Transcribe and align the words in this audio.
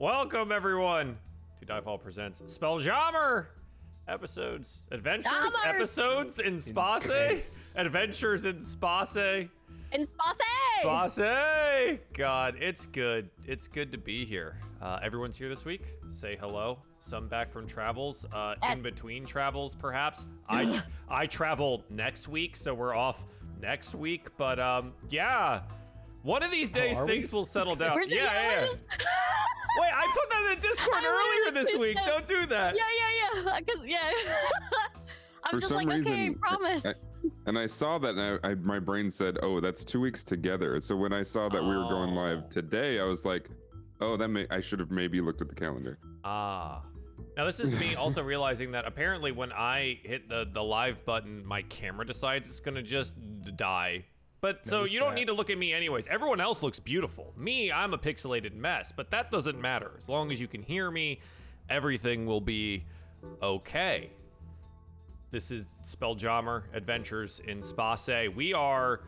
Welcome 0.00 0.50
everyone 0.50 1.18
to 1.58 1.66
Diefall 1.66 2.00
Presents 2.00 2.40
Spelljammer 2.46 3.48
episodes, 4.08 4.86
adventures, 4.90 5.30
Jammers! 5.30 5.54
episodes 5.66 6.38
in 6.38 6.58
Space, 6.58 7.02
space. 7.04 7.74
adventures 7.78 8.46
in 8.46 8.62
Space, 8.62 9.16
In 9.92 10.06
Space! 10.06 11.12
Space. 11.12 11.98
God, 12.14 12.54
it's 12.58 12.86
good. 12.86 13.28
It's 13.46 13.68
good 13.68 13.92
to 13.92 13.98
be 13.98 14.24
here. 14.24 14.56
Uh, 14.80 14.98
everyone's 15.02 15.36
here 15.36 15.50
this 15.50 15.66
week. 15.66 15.82
Say 16.12 16.34
hello. 16.40 16.78
Some 17.00 17.28
back 17.28 17.52
from 17.52 17.66
travels, 17.66 18.24
uh, 18.32 18.54
Yes. 18.62 18.78
in 18.78 18.82
between 18.82 19.26
travels, 19.26 19.74
perhaps. 19.74 20.24
I 20.48 20.82
I 21.10 21.26
travel 21.26 21.84
next 21.90 22.26
week, 22.26 22.56
so 22.56 22.72
we're 22.72 22.94
off 22.94 23.22
next 23.60 23.94
week. 23.94 24.28
But 24.38 24.58
um, 24.58 24.94
yeah. 25.10 25.60
One 26.22 26.42
of 26.42 26.50
these 26.50 26.68
days, 26.70 26.98
are 26.98 27.04
we? 27.06 27.12
things 27.12 27.32
will 27.32 27.44
settle 27.46 27.76
down. 27.76 27.94
We're 27.94 28.02
just- 28.04 28.14
yeah, 28.14 28.24
yeah, 28.32 28.50
yeah. 28.50 28.60
we're 28.60 28.66
just- 28.66 28.82
Wait, 29.78 29.90
I 29.94 30.06
put 30.12 30.30
that 30.30 30.42
in 30.52 30.60
the 30.60 30.66
Discord 30.68 31.04
earlier 31.04 31.14
wanted 31.14 31.54
this 31.54 31.76
week. 31.76 31.98
say- 31.98 32.04
Don't 32.06 32.26
do 32.26 32.46
that. 32.46 32.76
yeah, 32.76 32.82
yeah, 32.98 33.42
yeah. 33.44 33.60
Because, 33.64 33.84
yeah. 33.86 34.10
I'm 35.44 35.50
For 35.52 35.60
just 35.60 35.68
some 35.68 35.84
like, 35.86 36.00
okay, 36.06 36.30
promise. 36.34 36.84
I- 36.86 36.94
And 37.46 37.58
I 37.58 37.66
saw 37.66 37.98
that, 37.98 38.14
and 38.16 38.40
I, 38.42 38.50
I, 38.50 38.54
my 38.56 38.78
brain 38.78 39.10
said, 39.10 39.38
"Oh, 39.42 39.60
that's 39.60 39.84
two 39.84 40.00
weeks 40.00 40.24
together." 40.24 40.80
So 40.80 40.96
when 40.96 41.12
I 41.12 41.22
saw 41.22 41.48
that 41.50 41.62
we 41.62 41.68
were 41.68 41.88
going 41.88 42.10
Oh. 42.10 42.22
live 42.22 42.48
today, 42.48 42.98
I 42.98 43.04
was 43.04 43.24
like, 43.26 43.48
"Oh, 44.00 44.16
that 44.16 44.28
may 44.28 44.46
I 44.50 44.60
should 44.60 44.78
have 44.80 44.90
maybe 44.90 45.20
looked 45.20 45.42
at 45.42 45.48
the 45.48 45.54
calendar." 45.54 45.98
Ah. 46.24 46.82
Now 47.36 47.44
this 47.44 47.60
is 47.60 47.74
me 47.74 47.94
also 48.02 48.22
realizing 48.22 48.72
that 48.72 48.86
apparently 48.86 49.32
when 49.32 49.52
I 49.52 49.98
hit 50.02 50.28
the 50.30 50.46
the 50.50 50.62
live 50.62 51.04
button, 51.04 51.44
my 51.44 51.60
camera 51.62 52.06
decides 52.06 52.48
it's 52.48 52.60
gonna 52.60 52.82
just 52.82 53.16
die. 53.56 54.06
But 54.40 54.66
so 54.66 54.78
Notice 54.78 54.92
you 54.92 55.00
don't 55.00 55.10
that. 55.10 55.14
need 55.16 55.26
to 55.26 55.34
look 55.34 55.50
at 55.50 55.58
me 55.58 55.72
anyways. 55.72 56.06
Everyone 56.06 56.40
else 56.40 56.62
looks 56.62 56.80
beautiful. 56.80 57.32
Me, 57.36 57.70
I'm 57.70 57.92
a 57.92 57.98
pixelated 57.98 58.54
mess, 58.54 58.90
but 58.90 59.10
that 59.10 59.30
doesn't 59.30 59.60
matter. 59.60 59.90
As 59.98 60.08
long 60.08 60.32
as 60.32 60.40
you 60.40 60.48
can 60.48 60.62
hear 60.62 60.90
me, 60.90 61.20
everything 61.68 62.24
will 62.26 62.40
be 62.40 62.84
okay. 63.42 64.10
This 65.30 65.50
is 65.50 65.66
Spelljammer 65.84 66.62
Adventures 66.72 67.40
in 67.46 67.62
Space. 67.62 68.08
We 68.34 68.54
are 68.54 69.02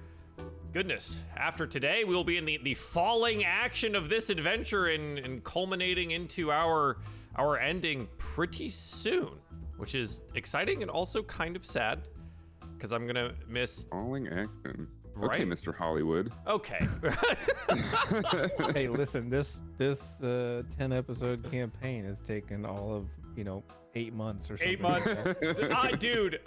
goodness 0.72 1.20
after 1.36 1.66
today 1.66 2.04
we 2.04 2.14
will 2.14 2.24
be 2.24 2.38
in 2.38 2.46
the, 2.46 2.58
the 2.62 2.72
falling 2.72 3.44
action 3.44 3.94
of 3.94 4.08
this 4.08 4.30
adventure 4.30 4.86
and, 4.86 5.18
and 5.18 5.44
culminating 5.44 6.12
into 6.12 6.50
our 6.50 6.96
our 7.36 7.58
ending 7.58 8.08
pretty 8.16 8.70
soon 8.70 9.28
which 9.76 9.94
is 9.94 10.22
exciting 10.34 10.80
and 10.80 10.90
also 10.90 11.22
kind 11.24 11.54
of 11.54 11.66
sad 11.66 12.08
because 12.74 12.92
i'm 12.92 13.06
gonna 13.06 13.32
miss 13.46 13.84
Falling 13.90 14.26
action. 14.28 14.88
Okay, 15.16 15.26
Right. 15.26 15.46
Mr. 15.48 15.74
Hollywood. 15.74 16.32
okay 16.46 16.78
hey, 18.72 18.88
listen, 18.88 19.28
this 19.28 19.62
this 19.78 20.20
uh, 20.22 20.62
ten 20.76 20.92
episode 20.92 21.48
campaign 21.50 22.04
has 22.04 22.20
taken 22.20 22.64
all 22.64 22.94
of 22.94 23.08
you 23.36 23.44
know 23.44 23.62
eight 23.94 24.12
months 24.14 24.50
or 24.50 24.56
something. 24.56 24.72
eight 24.72 24.80
months 24.80 25.22
that. 25.24 25.70
uh, 25.70 25.96
dude 25.96 26.40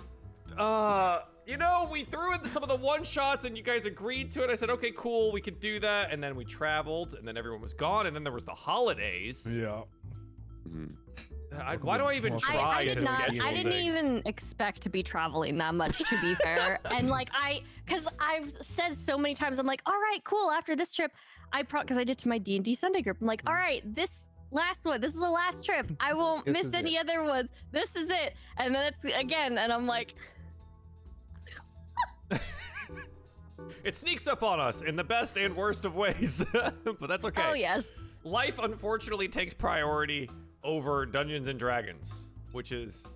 uh 0.57 1.19
you 1.45 1.57
know 1.57 1.87
we 1.91 2.03
threw 2.03 2.33
in 2.33 2.43
some 2.45 2.63
of 2.63 2.69
the 2.69 2.75
one 2.75 3.03
shots 3.03 3.45
and 3.45 3.55
you 3.57 3.63
guys 3.63 3.85
agreed 3.85 4.29
to 4.31 4.43
it 4.43 4.49
i 4.49 4.55
said 4.55 4.69
okay 4.69 4.91
cool 4.95 5.31
we 5.31 5.41
could 5.41 5.59
do 5.59 5.79
that 5.79 6.11
and 6.11 6.23
then 6.23 6.35
we 6.35 6.43
traveled 6.45 7.13
and 7.15 7.27
then 7.27 7.35
everyone 7.37 7.61
was 7.61 7.73
gone 7.73 8.05
and 8.07 8.15
then 8.15 8.23
there 8.23 8.33
was 8.33 8.43
the 8.43 8.53
holidays 8.53 9.47
yeah. 9.49 9.81
Mhm. 10.67 10.91
I, 11.63 11.75
why 11.77 11.97
do 11.97 12.05
i 12.05 12.13
even 12.13 12.33
Well, 12.33 12.39
try 12.39 12.55
I, 12.55 12.77
I 12.77 12.85
to 12.85 12.93
did 12.93 13.03
not. 13.03 13.21
schedule 13.21 13.45
I 13.45 13.53
didn't 13.53 13.71
things? 13.71 13.95
even 13.95 14.21
expect 14.25 14.81
to 14.81 14.89
be 14.89 15.03
traveling 15.03 15.57
that 15.57 15.75
much, 15.75 15.97
to 15.97 16.21
be 16.21 16.35
fair. 16.35 16.79
and 16.91 17.09
like 17.09 17.29
I, 17.33 17.61
because 17.85 18.07
I've 18.19 18.53
said 18.61 18.97
so 18.97 19.17
many 19.17 19.35
times, 19.35 19.59
I'm 19.59 19.65
like, 19.65 19.81
all 19.85 19.99
right, 19.99 20.23
cool. 20.23 20.51
After 20.51 20.75
this 20.75 20.93
trip, 20.93 21.11
I 21.53 21.63
pro 21.63 21.81
because 21.81 21.97
I 21.97 22.03
did 22.03 22.17
to 22.19 22.27
my 22.27 22.37
D 22.37 22.55
and 22.55 22.65
D 22.65 22.75
Sunday 22.75 23.01
group. 23.01 23.17
I'm 23.21 23.27
like, 23.27 23.43
mm. 23.43 23.49
all 23.49 23.55
right, 23.55 23.81
this 23.95 24.25
last 24.51 24.85
one, 24.85 25.01
this 25.01 25.13
is 25.13 25.19
the 25.19 25.29
last 25.29 25.63
trip. 25.63 25.91
I 25.99 26.13
won't 26.13 26.47
miss 26.47 26.65
is 26.67 26.73
any 26.73 26.97
other 26.97 27.23
ones. 27.23 27.49
This 27.71 27.95
is 27.95 28.09
it. 28.09 28.35
And 28.57 28.73
then 28.73 28.93
it's 28.93 29.03
again, 29.03 29.57
and 29.57 29.71
I'm 29.71 29.87
like, 29.87 30.15
It 33.83 33.95
sneaks 33.95 34.27
up 34.27 34.43
on 34.43 34.59
us 34.59 34.81
in 34.81 34.95
the 34.95 35.03
best 35.03 35.37
and 35.37 35.55
worst 35.55 35.85
of 35.85 35.95
ways, 35.95 36.43
but 36.53 37.07
that's 37.07 37.25
oh, 37.25 37.29
okay. 37.29 37.43
oh 37.45 37.53
yes, 37.53 37.85
Life 38.23 38.57
unfortunately 38.59 39.27
takes 39.27 39.53
priority 39.53 40.29
over 40.65 41.05
Dungeons 41.05 41.47
and 41.47 41.57
Dragons, 41.57 42.29
which 42.51 42.71
is 42.71 43.07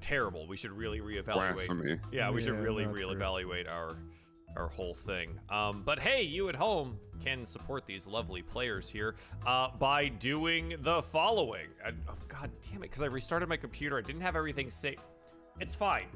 terrible. 0.00 0.46
We 0.46 0.56
should 0.56 0.72
really 0.72 1.00
reevaluate. 1.00 1.54
Blasphemy. 1.54 2.00
Yeah, 2.10 2.30
we 2.30 2.40
should 2.40 2.58
really 2.58 2.84
not 2.84 2.94
true. 2.94 3.04
reevaluate 3.14 3.68
our 3.68 3.96
our 4.56 4.68
whole 4.68 4.94
thing. 4.94 5.38
Um, 5.50 5.82
but 5.84 5.98
hey, 5.98 6.22
you 6.22 6.48
at 6.48 6.56
home 6.56 6.98
can 7.22 7.44
support 7.44 7.86
these 7.86 8.06
lovely 8.06 8.42
players 8.42 8.88
here 8.88 9.14
uh, 9.46 9.68
by 9.78 10.08
doing 10.08 10.74
the 10.80 11.02
following. 11.02 11.68
I, 11.84 11.90
oh, 12.08 12.14
God 12.26 12.50
damn 12.62 12.78
it! 12.78 12.82
Because 12.82 13.02
I 13.02 13.06
restarted 13.06 13.48
my 13.48 13.56
computer, 13.56 13.98
I 13.98 14.02
didn't 14.02 14.22
have 14.22 14.36
everything 14.36 14.70
saved. 14.70 15.02
It's 15.60 15.74
fine. 15.74 16.06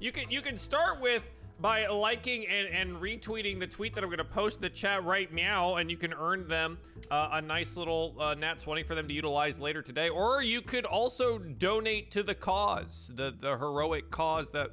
You 0.00 0.10
can 0.12 0.30
you 0.30 0.40
can 0.40 0.56
start 0.56 1.00
with 1.00 1.30
by 1.60 1.86
liking 1.86 2.46
and, 2.46 2.68
and 2.68 2.96
retweeting 2.96 3.60
the 3.60 3.66
tweet 3.66 3.94
that 3.94 4.02
I'm 4.02 4.10
gonna 4.10 4.24
post 4.24 4.56
in 4.56 4.62
the 4.62 4.70
chat 4.70 5.04
right 5.04 5.32
now, 5.32 5.76
and 5.76 5.90
you 5.90 5.96
can 5.96 6.12
earn 6.12 6.48
them 6.48 6.78
uh, 7.10 7.30
a 7.32 7.42
nice 7.42 7.76
little 7.76 8.16
uh, 8.18 8.34
nat 8.34 8.58
20 8.58 8.82
for 8.82 8.94
them 8.94 9.06
to 9.08 9.14
utilize 9.14 9.58
later 9.58 9.82
today. 9.82 10.08
Or 10.08 10.42
you 10.42 10.60
could 10.62 10.84
also 10.84 11.38
donate 11.38 12.10
to 12.12 12.22
the 12.22 12.34
cause, 12.34 13.12
the 13.14 13.34
the 13.38 13.56
heroic 13.56 14.10
cause 14.10 14.50
that 14.50 14.70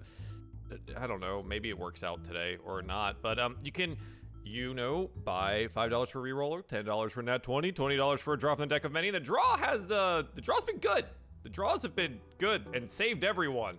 I 0.98 1.08
don't 1.08 1.20
know, 1.20 1.44
maybe 1.44 1.70
it 1.70 1.78
works 1.78 2.04
out 2.04 2.24
today 2.24 2.58
or 2.64 2.82
not, 2.82 3.22
but 3.22 3.40
um, 3.40 3.58
you 3.64 3.72
can. 3.72 3.98
You 4.42 4.74
know, 4.74 5.12
buy 5.26 5.68
five 5.76 5.92
dollars 5.92 6.10
for 6.10 6.22
reroller, 6.24 6.66
ten 6.66 6.84
dollars 6.84 7.14
for 7.14 7.22
nat 7.22 7.44
20, 7.44 7.72
twenty 7.72 7.96
dollars 7.98 8.20
for 8.20 8.34
a 8.34 8.40
draw 8.40 8.56
from 8.56 8.68
the 8.68 8.74
deck 8.74 8.84
of 8.84 8.92
many. 8.92 9.12
The 9.12 9.20
draw 9.20 9.58
has 9.58 9.86
the 9.86 10.26
the 10.34 10.42
draw's 10.42 10.64
been 10.64 10.80
good. 10.80 11.06
The 11.44 11.50
draws 11.50 11.84
have 11.84 11.96
been 11.96 12.20
good 12.40 12.66
and 12.74 12.90
saved 12.90 13.24
everyone 13.24 13.78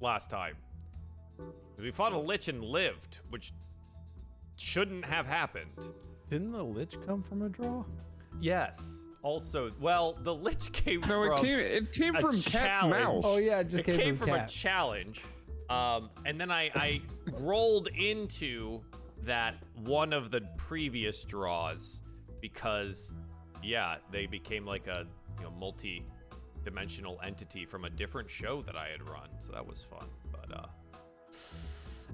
last 0.00 0.30
time. 0.30 0.54
We 1.82 1.90
fought 1.90 2.12
a 2.12 2.18
lich 2.18 2.48
and 2.48 2.62
lived, 2.62 3.20
which 3.30 3.52
shouldn't 4.56 5.04
have 5.04 5.26
happened. 5.26 5.92
Didn't 6.30 6.52
the 6.52 6.62
lich 6.62 6.96
come 7.04 7.22
from 7.22 7.42
a 7.42 7.48
draw? 7.48 7.84
Yes. 8.40 9.04
Also, 9.22 9.72
well, 9.80 10.18
the 10.22 10.34
lich 10.34 10.72
came 10.72 11.00
No, 11.00 11.06
from 11.06 11.32
it 11.32 11.40
came. 11.40 11.58
It 11.58 11.92
came 11.92 12.14
from 12.14 12.34
Cat 12.34 12.52
challenge. 12.52 12.92
Mouse. 12.92 13.24
Oh 13.26 13.36
yeah, 13.36 13.60
it 13.60 13.68
just 13.68 13.80
it 13.80 13.84
came, 13.84 13.96
came 13.96 14.16
from, 14.16 14.28
from, 14.28 14.36
cat. 14.38 14.50
a 14.50 14.54
challenge, 14.54 15.22
um, 15.70 16.10
and 16.24 16.40
then 16.40 16.50
I, 16.50 16.70
I 16.74 17.02
rolled 17.40 17.88
into 17.88 18.80
that 19.24 19.54
one 19.84 20.12
of 20.12 20.30
the 20.30 20.40
previous 20.56 21.22
draws 21.22 22.00
because, 22.40 23.14
yeah, 23.62 23.96
they 24.10 24.26
became 24.26 24.66
like 24.66 24.88
a 24.88 25.06
you 25.38 25.44
know 25.44 25.52
multi-dimensional 25.52 27.20
entity 27.24 27.64
from 27.64 27.84
a 27.84 27.90
different 27.90 28.28
show 28.28 28.62
that 28.62 28.76
I 28.76 28.88
had 28.88 29.02
run, 29.08 29.28
so 29.40 29.52
that 29.52 29.66
was 29.66 29.84
fun. 29.84 30.08
But 30.32 30.56
uh, 30.56 30.66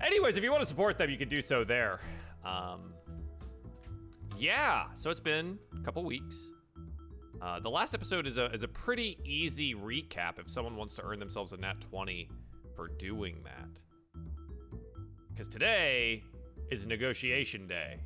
anyways, 0.01 0.37
if 0.37 0.45
you 0.45 0.51
want 0.51 0.63
to 0.63 0.69
support 0.69 0.99
them, 0.99 1.11
you 1.11 1.17
can 1.17 1.29
do 1.29 1.43
so 1.43 1.65
there. 1.65 2.01
Um, 2.45 2.95
yeah, 4.37 4.87
so 4.95 5.11
it's 5.11 5.21
been 5.21 5.59
a 5.79 5.85
couple 5.85 6.05
weeks. 6.05 6.51
Uh, 7.41 7.61
the 7.61 7.71
last 7.71 7.95
episode 7.95 8.27
is 8.27 8.37
a 8.37 8.47
is 8.53 8.65
a 8.65 8.69
pretty 8.69 9.19
easy 9.25 9.75
recap 9.75 10.39
if 10.39 10.49
someone 10.49 10.77
wants 10.77 10.97
to 10.97 11.05
earn 11.05 11.19
themselves 11.19 11.53
a 11.53 11.57
nat 11.57 11.81
20 11.81 12.29
for 12.75 12.89
doing 12.99 13.37
that. 13.45 13.81
Because 15.31 15.49
today 15.49 16.25
is 16.71 16.87
negotiation 16.87 17.67
day. 17.67 18.01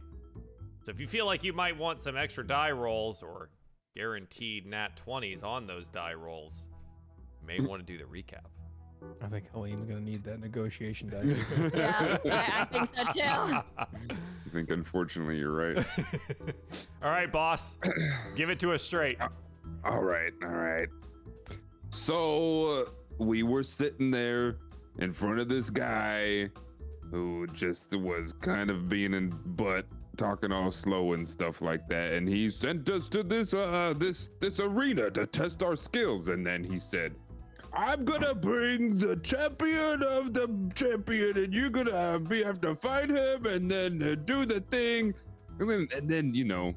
So 0.85 0.91
if 0.91 1.01
you 1.01 1.07
feel 1.07 1.27
like 1.27 1.45
you 1.45 1.53
might 1.53 1.77
want 1.77 2.03
some 2.03 2.17
extra 2.17 2.47
die 2.47 2.73
rolls 2.73 3.23
or 3.23 3.51
guaranteed 3.95 4.67
nat 4.67 5.01
20s 5.07 5.45
on 5.45 5.67
those 5.67 5.89
die 5.89 6.15
rolls, 6.15 6.67
you 7.41 7.47
may 7.47 7.61
want 7.67 7.87
to 7.87 7.91
do 7.91 7.99
the 7.99 8.05
recap. 8.05 8.51
I 9.23 9.29
think 9.29 9.51
Helene's 9.53 9.85
gonna 9.85 10.01
need 10.01 10.25
that 10.25 10.41
negotiation 10.41 11.09
dice. 11.09 11.39
yeah, 11.75 12.19
I, 12.25 12.63
I 12.63 12.65
think 12.65 12.89
so 12.95 13.05
too. 13.13 13.21
I 13.79 13.87
think 14.53 14.71
unfortunately 14.71 15.39
you're 15.39 15.53
right. 15.53 15.87
All 17.03 17.11
right, 17.11 17.31
boss. 17.31 17.79
Give 18.37 18.51
it 18.51 18.59
to 18.61 18.73
us 18.73 18.83
straight. 18.83 19.19
all 19.85 20.03
right, 20.03 20.33
all 20.43 20.51
right. 20.51 20.89
So 21.91 22.67
uh, 22.81 22.85
we 23.19 23.43
were 23.43 23.63
sitting 23.63 24.11
there 24.11 24.57
in 24.99 25.13
front 25.13 25.39
of 25.39 25.49
this 25.49 25.71
guy 25.71 26.49
who 27.11 27.47
just 27.49 27.95
was 27.95 28.33
kind 28.33 28.71
of 28.71 28.89
being 28.89 29.15
in 29.15 29.31
butt 29.45 29.87
talking 30.17 30.53
all 30.53 30.71
slow 30.71 31.15
and 31.15 31.27
stuff 31.27 31.63
like 31.63 31.89
that 31.89 32.13
and 32.13 32.29
he 32.29 32.51
sent 32.51 32.89
us 32.91 33.09
to 33.09 33.23
this 33.23 33.55
uh 33.55 33.95
this 33.97 34.29
this 34.41 34.61
arena 34.61 35.11
to 35.11 35.27
test 35.27 35.63
our 35.63 35.75
skills 35.75 36.29
and 36.29 36.47
then 36.47 36.63
he 36.63 36.79
said 36.79 37.15
I'm 37.75 38.05
gonna 38.05 38.35
bring 38.35 38.99
the 38.99 39.17
champion 39.17 40.03
of 40.03 40.35
the 40.35 40.71
champion, 40.75 41.39
and 41.39 41.55
you're 41.55 41.71
gonna 41.71 42.21
we 42.29 42.43
have 42.43 42.61
to 42.63 42.75
fight 42.75 43.11
him, 43.11 43.47
and 43.47 43.71
then 43.71 44.03
uh, 44.03 44.15
do 44.25 44.45
the 44.45 44.61
thing, 44.61 45.15
and 45.59 45.71
then 45.71 45.89
and 45.95 46.09
then 46.09 46.35
you 46.35 46.45
know, 46.45 46.75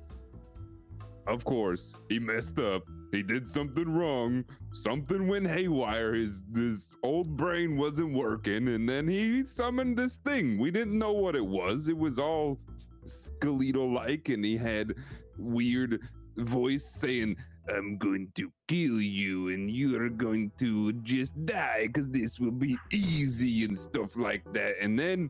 of 1.27 1.43
course, 1.43 1.95
he 2.07 2.19
messed 2.19 2.59
up. 2.59 2.83
He 3.11 3.23
did 3.23 3.47
something 3.47 3.93
wrong. 3.93 4.45
Something 4.71 5.27
went 5.27 5.47
haywire. 5.47 6.13
His 6.13 6.43
his 6.55 6.89
old 7.03 7.35
brain 7.35 7.77
wasn't 7.77 8.13
working, 8.13 8.69
and 8.69 8.87
then 8.87 9.07
he 9.07 9.45
summoned 9.45 9.97
this 9.97 10.17
thing. 10.17 10.57
We 10.57 10.71
didn't 10.71 10.97
know 10.97 11.13
what 11.13 11.35
it 11.35 11.45
was. 11.45 11.89
It 11.89 11.97
was 11.97 12.19
all 12.19 12.59
skeletal 13.05 13.91
like, 13.91 14.29
and 14.29 14.45
he 14.45 14.55
had 14.55 14.93
weird 15.37 15.99
voice 16.37 16.85
saying, 16.85 17.37
I'm 17.69 17.97
going 17.97 18.31
to 18.35 18.51
kill 18.67 19.01
you 19.01 19.49
and 19.49 19.71
you're 19.71 20.09
going 20.09 20.51
to 20.59 20.93
just 20.93 21.45
die 21.45 21.87
because 21.87 22.09
this 22.09 22.39
will 22.39 22.51
be 22.51 22.77
easy 22.91 23.65
and 23.65 23.77
stuff 23.77 24.15
like 24.15 24.43
that. 24.53 24.75
And 24.81 24.97
then 24.97 25.29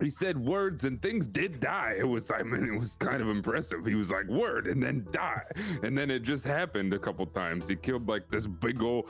he 0.00 0.10
said 0.10 0.36
words 0.38 0.84
and 0.84 1.00
things 1.00 1.26
did 1.26 1.60
die. 1.60 1.96
It 1.98 2.04
was, 2.04 2.30
I 2.30 2.42
mean, 2.42 2.64
it 2.64 2.78
was 2.78 2.94
kind 2.96 3.22
of 3.22 3.28
impressive. 3.28 3.86
He 3.86 3.94
was 3.94 4.10
like, 4.10 4.26
word, 4.26 4.66
and 4.66 4.82
then 4.82 5.06
die. 5.10 5.42
And 5.82 5.96
then 5.96 6.10
it 6.10 6.20
just 6.20 6.44
happened 6.44 6.92
a 6.92 6.98
couple 6.98 7.24
times. 7.26 7.68
He 7.68 7.76
killed 7.76 8.06
like 8.06 8.30
this 8.30 8.46
big 8.46 8.82
old 8.82 9.08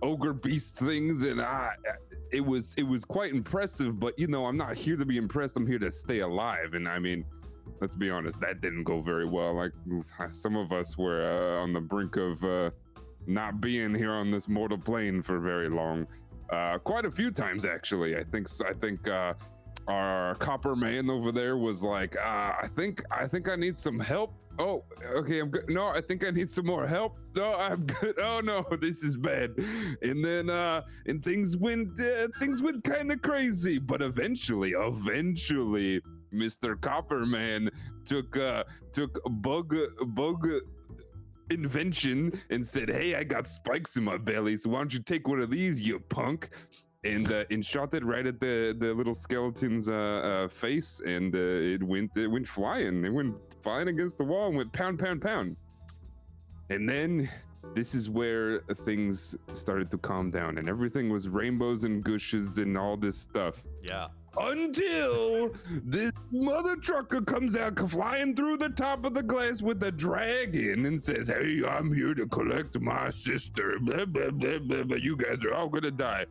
ogre 0.00 0.32
beast 0.32 0.76
things. 0.76 1.24
And 1.24 1.40
I, 1.40 1.72
it 2.32 2.40
was, 2.40 2.74
it 2.78 2.84
was 2.84 3.04
quite 3.04 3.32
impressive. 3.34 4.00
But, 4.00 4.18
you 4.18 4.26
know, 4.26 4.46
I'm 4.46 4.56
not 4.56 4.74
here 4.74 4.96
to 4.96 5.04
be 5.04 5.18
impressed. 5.18 5.56
I'm 5.56 5.66
here 5.66 5.78
to 5.80 5.90
stay 5.90 6.20
alive. 6.20 6.72
And 6.72 6.88
I 6.88 6.98
mean, 6.98 7.26
let's 7.80 7.94
be 7.94 8.10
honest, 8.10 8.40
that 8.40 8.60
didn't 8.60 8.84
go 8.84 9.00
very 9.00 9.26
well. 9.28 9.54
Like 9.54 9.72
some 10.30 10.56
of 10.56 10.72
us 10.72 10.96
were 10.96 11.24
uh, 11.24 11.62
on 11.62 11.72
the 11.72 11.80
brink 11.80 12.16
of 12.16 12.42
uh, 12.44 12.70
not 13.26 13.60
being 13.60 13.94
here 13.94 14.12
on 14.12 14.30
this 14.30 14.48
mortal 14.48 14.78
plane 14.78 15.22
for 15.22 15.38
very 15.38 15.68
long. 15.68 16.06
Uh, 16.50 16.78
quite 16.78 17.04
a 17.04 17.10
few 17.10 17.30
times, 17.30 17.64
actually. 17.64 18.16
I 18.16 18.24
think. 18.24 18.46
I 18.66 18.72
think 18.72 19.08
uh, 19.08 19.34
our 19.88 20.34
copper 20.36 20.76
man 20.76 21.10
over 21.10 21.32
there 21.32 21.56
was 21.56 21.82
like, 21.82 22.16
uh, 22.16 22.52
"I 22.62 22.68
think. 22.76 23.02
I 23.10 23.26
think 23.26 23.48
I 23.48 23.56
need 23.56 23.76
some 23.76 23.98
help." 23.98 24.34
Oh, 24.58 24.84
okay. 25.14 25.40
I'm 25.40 25.48
good. 25.48 25.68
No, 25.68 25.88
I 25.88 26.02
think 26.02 26.26
I 26.26 26.30
need 26.30 26.50
some 26.50 26.66
more 26.66 26.86
help. 26.86 27.16
No, 27.34 27.54
I'm 27.54 27.86
good. 28.00 28.18
Oh 28.18 28.40
no, 28.40 28.64
this 28.80 29.02
is 29.02 29.16
bad. 29.16 29.56
And 30.02 30.24
then, 30.24 30.50
uh, 30.50 30.82
and 31.06 31.24
things 31.24 31.56
went, 31.56 31.98
uh, 31.98 32.28
things 32.38 32.62
went 32.62 32.84
kind 32.84 33.10
of 33.10 33.22
crazy. 33.22 33.78
But 33.78 34.02
eventually, 34.02 34.72
eventually, 34.72 36.02
Mr. 36.32 36.76
Copperman 36.76 37.68
took 38.04 38.36
uh 38.36 38.64
took 38.92 39.18
bug 39.42 39.74
bug 40.08 40.48
invention 41.50 42.40
and 42.50 42.66
said, 42.66 42.88
"Hey, 42.88 43.14
I 43.14 43.24
got 43.24 43.46
spikes 43.46 43.96
in 43.96 44.04
my 44.04 44.16
belly, 44.16 44.56
so 44.56 44.70
why 44.70 44.78
don't 44.78 44.92
you 44.92 45.00
take 45.00 45.28
one 45.28 45.40
of 45.40 45.50
these, 45.50 45.80
you 45.80 46.00
punk?" 46.00 46.50
And 47.04 47.30
uh, 47.32 47.44
and 47.50 47.64
shot 47.64 47.94
it 47.94 48.04
right 48.04 48.26
at 48.26 48.40
the 48.40 48.76
the 48.78 48.94
little 48.94 49.14
skeleton's 49.14 49.88
uh, 49.88 49.92
uh 49.92 50.48
face, 50.48 51.00
and 51.04 51.34
uh, 51.34 51.38
it 51.38 51.82
went 51.82 52.16
it 52.16 52.28
went 52.28 52.46
flying. 52.46 53.04
It 53.04 53.12
went 53.12 53.34
flying 53.62 53.88
against 53.88 54.18
the 54.18 54.24
wall 54.24 54.48
and 54.48 54.56
went 54.56 54.72
pound 54.72 54.98
pound 54.98 55.20
pound. 55.20 55.56
And 56.70 56.88
then 56.88 57.28
this 57.74 57.94
is 57.94 58.08
where 58.08 58.60
things 58.84 59.36
started 59.52 59.90
to 59.90 59.98
calm 59.98 60.30
down, 60.30 60.58
and 60.58 60.68
everything 60.68 61.10
was 61.10 61.28
rainbows 61.28 61.84
and 61.84 62.02
gushes 62.02 62.58
and 62.58 62.78
all 62.78 62.96
this 62.96 63.18
stuff 63.18 63.62
Yeah. 63.82 64.08
Until 64.38 65.52
this 65.84 66.12
mother 66.30 66.76
trucker 66.76 67.20
comes 67.20 67.56
out 67.56 67.78
flying 67.90 68.34
through 68.34 68.56
the 68.56 68.70
top 68.70 69.04
of 69.04 69.14
the 69.14 69.22
glass 69.22 69.60
with 69.60 69.82
a 69.82 69.92
dragon 69.92 70.86
and 70.86 71.00
says, 71.00 71.28
Hey, 71.28 71.62
I'm 71.68 71.92
here 71.92 72.14
to 72.14 72.26
collect 72.26 72.80
my 72.80 73.10
sister. 73.10 73.76
Blah, 73.80 74.06
blah, 74.06 74.30
blah, 74.30 74.58
blah, 74.58 74.82
blah. 74.84 74.96
You 74.96 75.16
guys 75.16 75.44
are 75.44 75.54
all 75.54 75.68
gonna 75.68 75.90
die. 75.90 76.26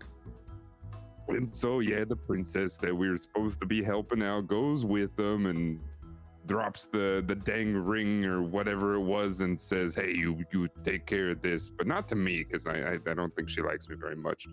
And 1.27 1.53
so, 1.55 1.79
yeah, 1.79 2.03
the 2.03 2.15
princess 2.15 2.77
that 2.77 2.95
we 2.95 3.09
were 3.09 3.17
supposed 3.17 3.59
to 3.61 3.65
be 3.65 3.83
helping 3.83 4.21
out 4.23 4.47
goes 4.47 4.83
with 4.83 5.15
them 5.15 5.45
and 5.45 5.79
drops 6.47 6.87
the 6.87 7.23
the 7.27 7.35
dang 7.35 7.75
ring 7.75 8.25
or 8.25 8.41
whatever 8.41 8.95
it 8.95 9.01
was 9.01 9.41
and 9.41 9.59
says, 9.59 9.95
"Hey, 9.95 10.13
you 10.13 10.43
you 10.51 10.67
take 10.83 11.05
care 11.05 11.29
of 11.29 11.41
this," 11.41 11.69
but 11.69 11.87
not 11.87 12.07
to 12.09 12.15
me 12.15 12.43
because 12.43 12.67
I, 12.67 12.93
I 12.93 12.97
I 13.07 13.13
don't 13.13 13.33
think 13.35 13.49
she 13.49 13.61
likes 13.61 13.87
me 13.87 13.95
very 13.95 14.15
much. 14.15 14.47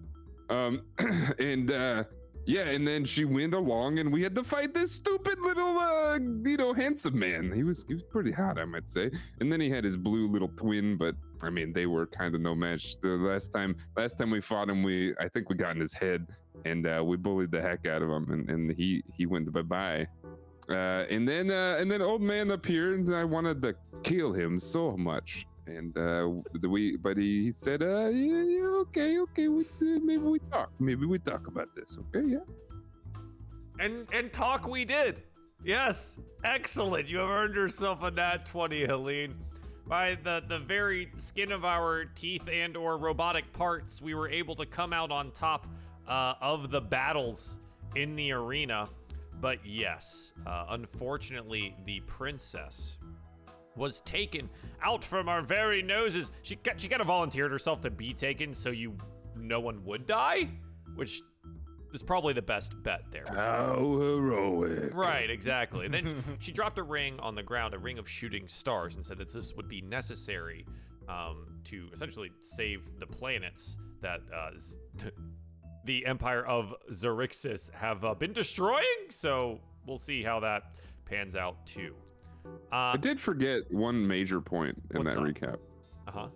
Um, 0.50 0.82
and 1.38 1.70
uh, 1.70 2.04
yeah, 2.48 2.62
and 2.62 2.88
then 2.88 3.04
she 3.04 3.26
went 3.26 3.52
along, 3.52 3.98
and 3.98 4.10
we 4.10 4.22
had 4.22 4.34
to 4.36 4.42
fight 4.42 4.72
this 4.72 4.92
stupid 4.92 5.38
little, 5.38 5.78
uh, 5.78 6.18
you 6.46 6.56
know, 6.56 6.72
handsome 6.72 7.18
man. 7.18 7.52
He 7.52 7.62
was 7.62 7.84
he 7.86 7.92
was 7.92 8.02
pretty 8.04 8.32
hot, 8.32 8.58
I 8.58 8.64
might 8.64 8.88
say. 8.88 9.10
And 9.40 9.52
then 9.52 9.60
he 9.60 9.68
had 9.68 9.84
his 9.84 9.98
blue 9.98 10.26
little 10.26 10.48
twin, 10.56 10.96
but 10.96 11.14
I 11.42 11.50
mean, 11.50 11.74
they 11.74 11.84
were 11.84 12.06
kind 12.06 12.34
of 12.34 12.40
no 12.40 12.54
match. 12.54 12.96
The 13.02 13.08
last 13.08 13.52
time, 13.52 13.76
last 13.98 14.16
time 14.16 14.30
we 14.30 14.40
fought 14.40 14.70
him, 14.70 14.82
we 14.82 15.14
I 15.20 15.28
think 15.28 15.50
we 15.50 15.56
got 15.56 15.74
in 15.74 15.80
his 15.82 15.92
head, 15.92 16.26
and 16.64 16.86
uh, 16.86 17.04
we 17.04 17.18
bullied 17.18 17.50
the 17.50 17.60
heck 17.60 17.86
out 17.86 18.00
of 18.00 18.08
him, 18.08 18.30
and, 18.32 18.48
and 18.48 18.72
he 18.72 19.02
he 19.14 19.26
went 19.26 19.52
bye 19.52 19.60
bye. 19.60 20.06
Uh, 20.70 21.04
and 21.10 21.28
then 21.28 21.50
uh, 21.50 21.76
and 21.78 21.90
then 21.90 22.00
old 22.00 22.22
man 22.22 22.52
appeared, 22.52 23.00
and 23.00 23.14
I 23.14 23.24
wanted 23.24 23.60
to 23.60 23.74
kill 24.02 24.32
him 24.32 24.58
so 24.58 24.96
much. 24.96 25.46
And 25.68 25.96
uh, 25.98 26.28
we, 26.66 26.96
but 26.96 27.16
he, 27.16 27.44
he 27.44 27.52
said, 27.52 27.82
uh, 27.82 28.08
yeah, 28.08 28.42
yeah, 28.42 28.82
okay, 28.82 29.18
okay, 29.20 29.48
we, 29.48 29.64
uh, 29.64 30.00
maybe 30.02 30.24
we 30.24 30.38
talk, 30.50 30.70
maybe 30.78 31.04
we 31.04 31.18
talk 31.18 31.46
about 31.46 31.68
this, 31.76 31.98
okay, 31.98 32.26
yeah. 32.26 32.38
And 33.78 34.08
and 34.12 34.32
talk 34.32 34.66
we 34.66 34.84
did. 34.84 35.22
Yes. 35.64 36.18
Excellent. 36.44 37.08
You 37.08 37.18
have 37.18 37.30
earned 37.30 37.54
yourself 37.54 38.02
a 38.02 38.10
nat 38.10 38.44
20, 38.44 38.86
Helene. 38.86 39.34
By 39.86 40.18
the, 40.22 40.42
the 40.46 40.58
very 40.58 41.10
skin 41.16 41.50
of 41.50 41.64
our 41.64 42.04
teeth 42.04 42.48
and 42.52 42.76
or 42.76 42.98
robotic 42.98 43.52
parts, 43.52 44.02
we 44.02 44.14
were 44.14 44.28
able 44.28 44.54
to 44.56 44.66
come 44.66 44.92
out 44.92 45.10
on 45.10 45.32
top 45.32 45.66
uh, 46.06 46.34
of 46.40 46.70
the 46.70 46.80
battles 46.80 47.58
in 47.96 48.14
the 48.14 48.32
arena. 48.32 48.88
But 49.40 49.64
yes, 49.64 50.32
uh, 50.46 50.66
unfortunately, 50.70 51.74
the 51.86 52.00
princess 52.00 52.98
was 53.78 54.00
taken 54.02 54.50
out 54.82 55.02
from 55.02 55.28
our 55.28 55.40
very 55.42 55.82
noses. 55.82 56.30
She 56.42 56.56
got, 56.56 56.80
she 56.80 56.88
kind 56.88 57.00
of 57.00 57.06
volunteered 57.06 57.50
herself 57.50 57.80
to 57.82 57.90
be 57.90 58.12
taken 58.12 58.52
so 58.52 58.70
you 58.70 58.96
no 59.36 59.60
one 59.60 59.84
would 59.84 60.06
die, 60.06 60.48
which 60.94 61.22
was 61.92 62.02
probably 62.02 62.32
the 62.32 62.42
best 62.42 62.80
bet 62.82 63.02
there. 63.10 63.24
How 63.28 63.76
heroic. 63.76 64.94
Right, 64.94 65.30
exactly. 65.30 65.86
And 65.86 65.94
then 65.94 66.24
she 66.38 66.52
dropped 66.52 66.78
a 66.78 66.82
ring 66.82 67.18
on 67.20 67.34
the 67.34 67.42
ground, 67.42 67.74
a 67.74 67.78
ring 67.78 67.98
of 67.98 68.08
shooting 68.08 68.46
stars, 68.48 68.96
and 68.96 69.04
said 69.04 69.18
that 69.18 69.32
this 69.32 69.54
would 69.54 69.68
be 69.68 69.80
necessary 69.80 70.66
um, 71.08 71.46
to 71.64 71.88
essentially 71.92 72.30
save 72.42 72.82
the 72.98 73.06
planets 73.06 73.78
that 74.02 74.20
uh, 74.34 74.50
z- 74.58 74.76
the 75.84 76.04
Empire 76.04 76.44
of 76.44 76.74
Xaryxis 76.92 77.72
have 77.72 78.04
uh, 78.04 78.14
been 78.14 78.32
destroying. 78.32 78.84
So 79.08 79.60
we'll 79.86 79.98
see 79.98 80.22
how 80.22 80.40
that 80.40 80.64
pans 81.06 81.34
out 81.34 81.64
too. 81.66 81.94
Uh 82.72 82.76
I 82.94 82.96
did 82.96 83.18
forget 83.18 83.62
one 83.72 84.06
major 84.06 84.40
point 84.40 84.76
in 84.90 85.02
What's 85.04 85.14
that 85.14 85.20
up? 85.20 85.26
recap. 85.26 85.56
huh. 86.06 86.28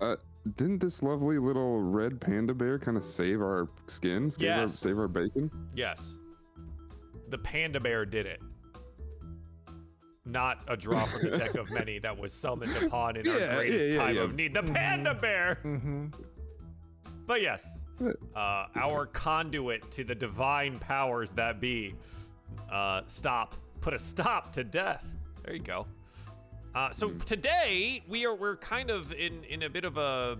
Uh, 0.00 0.16
didn't 0.56 0.80
this 0.80 1.02
lovely 1.02 1.38
little 1.38 1.80
red 1.80 2.20
panda 2.20 2.52
bear 2.54 2.78
kind 2.78 2.96
of 2.96 3.04
save 3.04 3.40
our 3.40 3.68
skins? 3.86 4.34
Save 4.36 4.50
our, 4.50 4.56
Yes. 4.62 4.74
save 4.74 4.98
our 4.98 5.06
bacon? 5.08 5.50
Yes. 5.74 6.18
The 7.28 7.38
panda 7.38 7.78
bear 7.78 8.04
did 8.04 8.26
it. 8.26 8.40
Not 10.24 10.58
a 10.68 10.76
drop 10.76 11.08
from 11.08 11.30
the 11.30 11.36
deck 11.36 11.54
of 11.56 11.70
many 11.70 11.98
that 12.00 12.16
was 12.16 12.32
summoned 12.32 12.76
upon 12.76 13.16
in 13.16 13.26
Yeah, 13.26 13.32
our 13.32 13.54
greatest 13.56 13.90
yeah, 13.90 13.96
time 13.96 14.14
yeah. 14.16 14.22
of 14.22 14.34
need. 14.34 14.54
The 14.54 14.62
panda 14.62 15.14
bear! 15.14 15.58
Mm-hmm. 15.64 16.06
But 17.26 17.42
yes, 17.42 17.84
uh, 18.36 18.66
our 18.76 19.06
conduit 19.06 19.90
to 19.92 20.04
the 20.04 20.14
divine 20.14 20.78
powers 20.78 21.30
that 21.32 21.60
be. 21.60 21.94
Uh, 22.70 23.02
stop. 23.06 23.54
Put 23.80 23.94
a 23.94 23.98
stop 23.98 24.52
to 24.52 24.64
death. 24.64 25.04
There 25.44 25.54
you 25.54 25.60
go. 25.60 25.86
Uh, 26.74 26.90
so 26.92 27.10
today 27.10 28.02
we 28.08 28.24
are 28.24 28.34
we're 28.34 28.56
kind 28.56 28.90
of 28.90 29.12
in 29.12 29.44
in 29.44 29.62
a 29.62 29.70
bit 29.70 29.84
of 29.84 29.98
a 29.98 30.38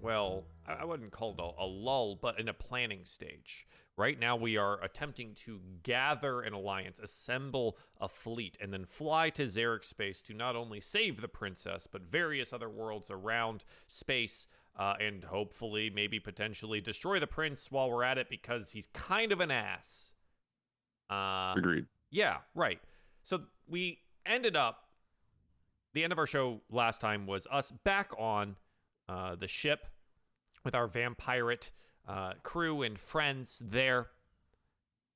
well, 0.00 0.44
I, 0.66 0.74
I 0.74 0.84
wouldn't 0.84 1.10
call 1.10 1.32
it 1.32 1.40
a, 1.40 1.64
a 1.64 1.66
lull, 1.66 2.16
but 2.16 2.40
in 2.40 2.48
a 2.48 2.54
planning 2.54 3.04
stage. 3.04 3.66
Right 3.96 4.18
now 4.18 4.36
we 4.36 4.56
are 4.56 4.82
attempting 4.82 5.34
to 5.44 5.60
gather 5.82 6.40
an 6.40 6.54
alliance, 6.54 6.98
assemble 7.00 7.76
a 8.00 8.08
fleet, 8.08 8.56
and 8.60 8.72
then 8.72 8.86
fly 8.86 9.28
to 9.30 9.44
Xeric 9.44 9.84
space 9.84 10.22
to 10.22 10.34
not 10.34 10.56
only 10.56 10.80
save 10.80 11.20
the 11.20 11.28
princess, 11.28 11.86
but 11.90 12.02
various 12.02 12.52
other 12.52 12.68
worlds 12.68 13.10
around 13.10 13.64
space. 13.88 14.46
Uh, 14.78 14.94
and 15.00 15.24
hopefully, 15.24 15.90
maybe 15.90 16.18
potentially 16.18 16.80
destroy 16.80 17.20
the 17.20 17.26
prince 17.26 17.70
while 17.70 17.90
we're 17.90 18.04
at 18.04 18.16
it 18.16 18.30
because 18.30 18.70
he's 18.70 18.86
kind 18.94 19.32
of 19.32 19.40
an 19.40 19.50
ass. 19.50 20.12
Uh, 21.10 21.52
Agreed. 21.56 21.86
yeah, 22.10 22.38
right. 22.54 22.80
So 23.22 23.42
we 23.68 23.98
ended 24.26 24.56
up. 24.56 24.84
The 25.92 26.04
end 26.04 26.12
of 26.12 26.18
our 26.18 26.26
show 26.26 26.60
last 26.70 27.00
time 27.00 27.26
was 27.26 27.46
us 27.50 27.70
back 27.70 28.12
on 28.18 28.56
uh, 29.08 29.34
the 29.34 29.48
ship 29.48 29.86
with 30.64 30.74
our 30.74 30.88
vampirate 30.88 31.70
uh, 32.08 32.34
crew 32.42 32.82
and 32.82 32.98
friends 32.98 33.62
there, 33.64 34.08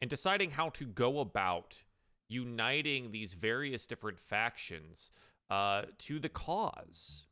and 0.01 0.11
deciding 0.11 0.51
how 0.51 0.69
to 0.71 0.85
go 0.85 1.21
about 1.21 1.85
uniting 2.29 3.13
these 3.13 3.35
various 3.35 3.87
different 3.87 4.19
factions 4.19 5.11
uh, 5.51 5.83
to 5.99 6.19
the 6.19 6.29
cause. 6.29 7.27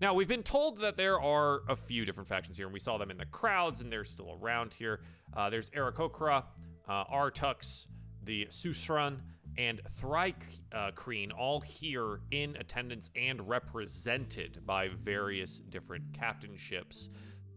Now, 0.00 0.12
we've 0.12 0.28
been 0.28 0.42
told 0.42 0.78
that 0.80 0.96
there 0.96 1.18
are 1.18 1.62
a 1.68 1.76
few 1.76 2.04
different 2.04 2.28
factions 2.28 2.56
here, 2.56 2.66
and 2.66 2.72
we 2.72 2.80
saw 2.80 2.98
them 2.98 3.10
in 3.10 3.16
the 3.16 3.24
crowds, 3.24 3.80
and 3.80 3.90
they're 3.90 4.04
still 4.04 4.38
around 4.42 4.74
here. 4.74 5.00
Uh, 5.34 5.48
there's 5.48 5.70
Aarakocra, 5.70 6.44
uh, 6.86 7.04
Artux, 7.04 7.86
the 8.22 8.46
Susran, 8.50 9.20
and 9.58 9.80
Thri-kreen, 9.98 11.30
all 11.36 11.60
here 11.60 12.20
in 12.30 12.56
attendance 12.56 13.10
and 13.16 13.46
represented 13.48 14.60
by 14.66 14.88
various 14.88 15.60
different 15.60 16.12
captainships. 16.12 17.08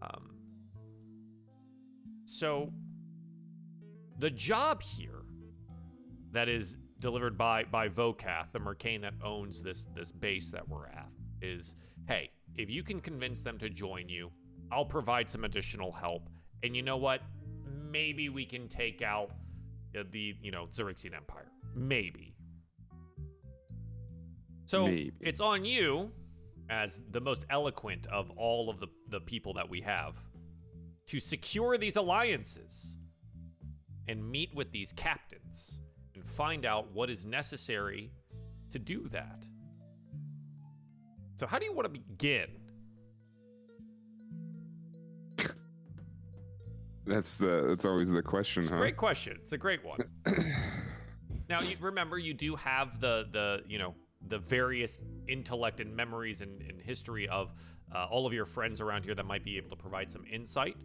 Um, 0.01 0.35
so, 2.25 2.71
the 4.17 4.29
job 4.29 4.81
here 4.81 5.23
that 6.31 6.47
is 6.47 6.77
delivered 6.99 7.37
by 7.37 7.63
by 7.63 7.89
Vocath, 7.89 8.51
the 8.51 8.59
Mercane 8.59 9.01
that 9.01 9.13
owns 9.23 9.61
this 9.61 9.87
this 9.95 10.11
base 10.11 10.51
that 10.51 10.67
we're 10.67 10.87
at, 10.87 11.09
is 11.41 11.75
hey, 12.07 12.29
if 12.55 12.69
you 12.69 12.83
can 12.83 13.01
convince 13.01 13.41
them 13.41 13.57
to 13.57 13.69
join 13.69 14.09
you, 14.09 14.31
I'll 14.71 14.85
provide 14.85 15.29
some 15.29 15.43
additional 15.43 15.91
help. 15.91 16.29
And 16.63 16.75
you 16.75 16.81
know 16.81 16.97
what? 16.97 17.21
Maybe 17.89 18.29
we 18.29 18.45
can 18.45 18.67
take 18.67 19.01
out 19.01 19.31
uh, 19.97 20.03
the 20.11 20.35
you 20.41 20.51
know 20.51 20.67
Xaryxian 20.71 21.15
Empire. 21.15 21.51
Maybe. 21.75 22.35
So 24.65 24.85
Maybe. 24.85 25.13
it's 25.21 25.41
on 25.41 25.65
you, 25.65 26.11
as 26.69 27.01
the 27.11 27.19
most 27.21 27.45
eloquent 27.49 28.05
of 28.07 28.29
all 28.31 28.69
of 28.69 28.79
the 28.79 28.87
the 29.09 29.19
people 29.19 29.53
that 29.53 29.69
we 29.69 29.81
have, 29.81 30.15
to 31.07 31.19
secure 31.19 31.77
these 31.77 31.95
alliances 31.95 32.95
and 34.07 34.29
meet 34.29 34.53
with 34.53 34.71
these 34.71 34.93
captains 34.93 35.79
and 36.15 36.25
find 36.25 36.65
out 36.65 36.91
what 36.93 37.09
is 37.09 37.25
necessary 37.25 38.11
to 38.71 38.79
do 38.79 39.07
that. 39.09 39.45
So, 41.37 41.47
how 41.47 41.57
do 41.57 41.65
you 41.65 41.73
want 41.73 41.85
to 41.85 41.99
begin? 41.99 42.49
That's 47.05 47.37
the 47.37 47.65
that's 47.69 47.85
always 47.85 48.09
the 48.11 48.21
question, 48.21 48.61
It's 48.63 48.71
a 48.71 48.75
huh? 48.75 48.79
great 48.79 48.97
question. 48.97 49.37
It's 49.41 49.53
a 49.53 49.57
great 49.57 49.83
one. 49.83 49.99
now, 51.49 51.61
you 51.61 51.75
remember 51.79 52.17
you 52.17 52.33
do 52.33 52.55
have 52.55 52.99
the 52.99 53.27
the 53.31 53.63
you 53.67 53.79
know 53.79 53.95
the 54.27 54.37
various 54.37 54.99
intellect 55.27 55.79
and 55.79 55.95
memories 55.95 56.41
and, 56.41 56.61
and 56.61 56.79
history 56.79 57.27
of 57.29 57.53
uh, 57.93 58.05
all 58.11 58.27
of 58.27 58.33
your 58.33 58.45
friends 58.45 58.81
around 58.81 59.03
here 59.03 59.15
that 59.15 59.25
might 59.25 59.43
be 59.43 59.57
able 59.57 59.69
to 59.69 59.75
provide 59.75 60.11
some 60.11 60.23
insight 60.31 60.75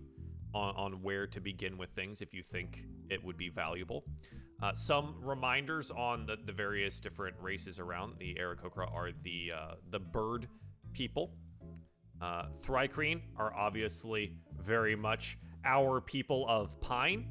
on, 0.55 0.75
on 0.77 0.93
where 1.03 1.27
to 1.27 1.41
begin 1.41 1.77
with 1.77 1.91
things 1.91 2.23
if 2.23 2.33
you 2.33 2.43
think 2.43 2.85
it 3.11 3.23
would 3.23 3.37
be 3.37 3.49
valuable. 3.49 4.05
Uh, 4.63 4.73
some 4.73 5.17
reminders 5.21 5.91
on 5.91 6.25
the, 6.27 6.37
the 6.47 6.53
various 6.53 7.01
different 7.01 7.37
races 7.41 7.79
around 7.79 8.15
the 8.19 8.37
Aarakocra 8.41 8.91
are 8.93 9.11
the 9.23 9.53
uh, 9.55 9.75
the 9.91 9.99
bird 9.99 10.49
people. 10.93 11.35
Uh, 12.23 12.45
Thri-kreen 12.63 13.21
are 13.37 13.53
obviously 13.55 14.37
very 14.63 14.97
much 14.97 15.37
our 15.65 16.01
people 16.01 16.47
of 16.49 16.81
Pine. 16.81 17.27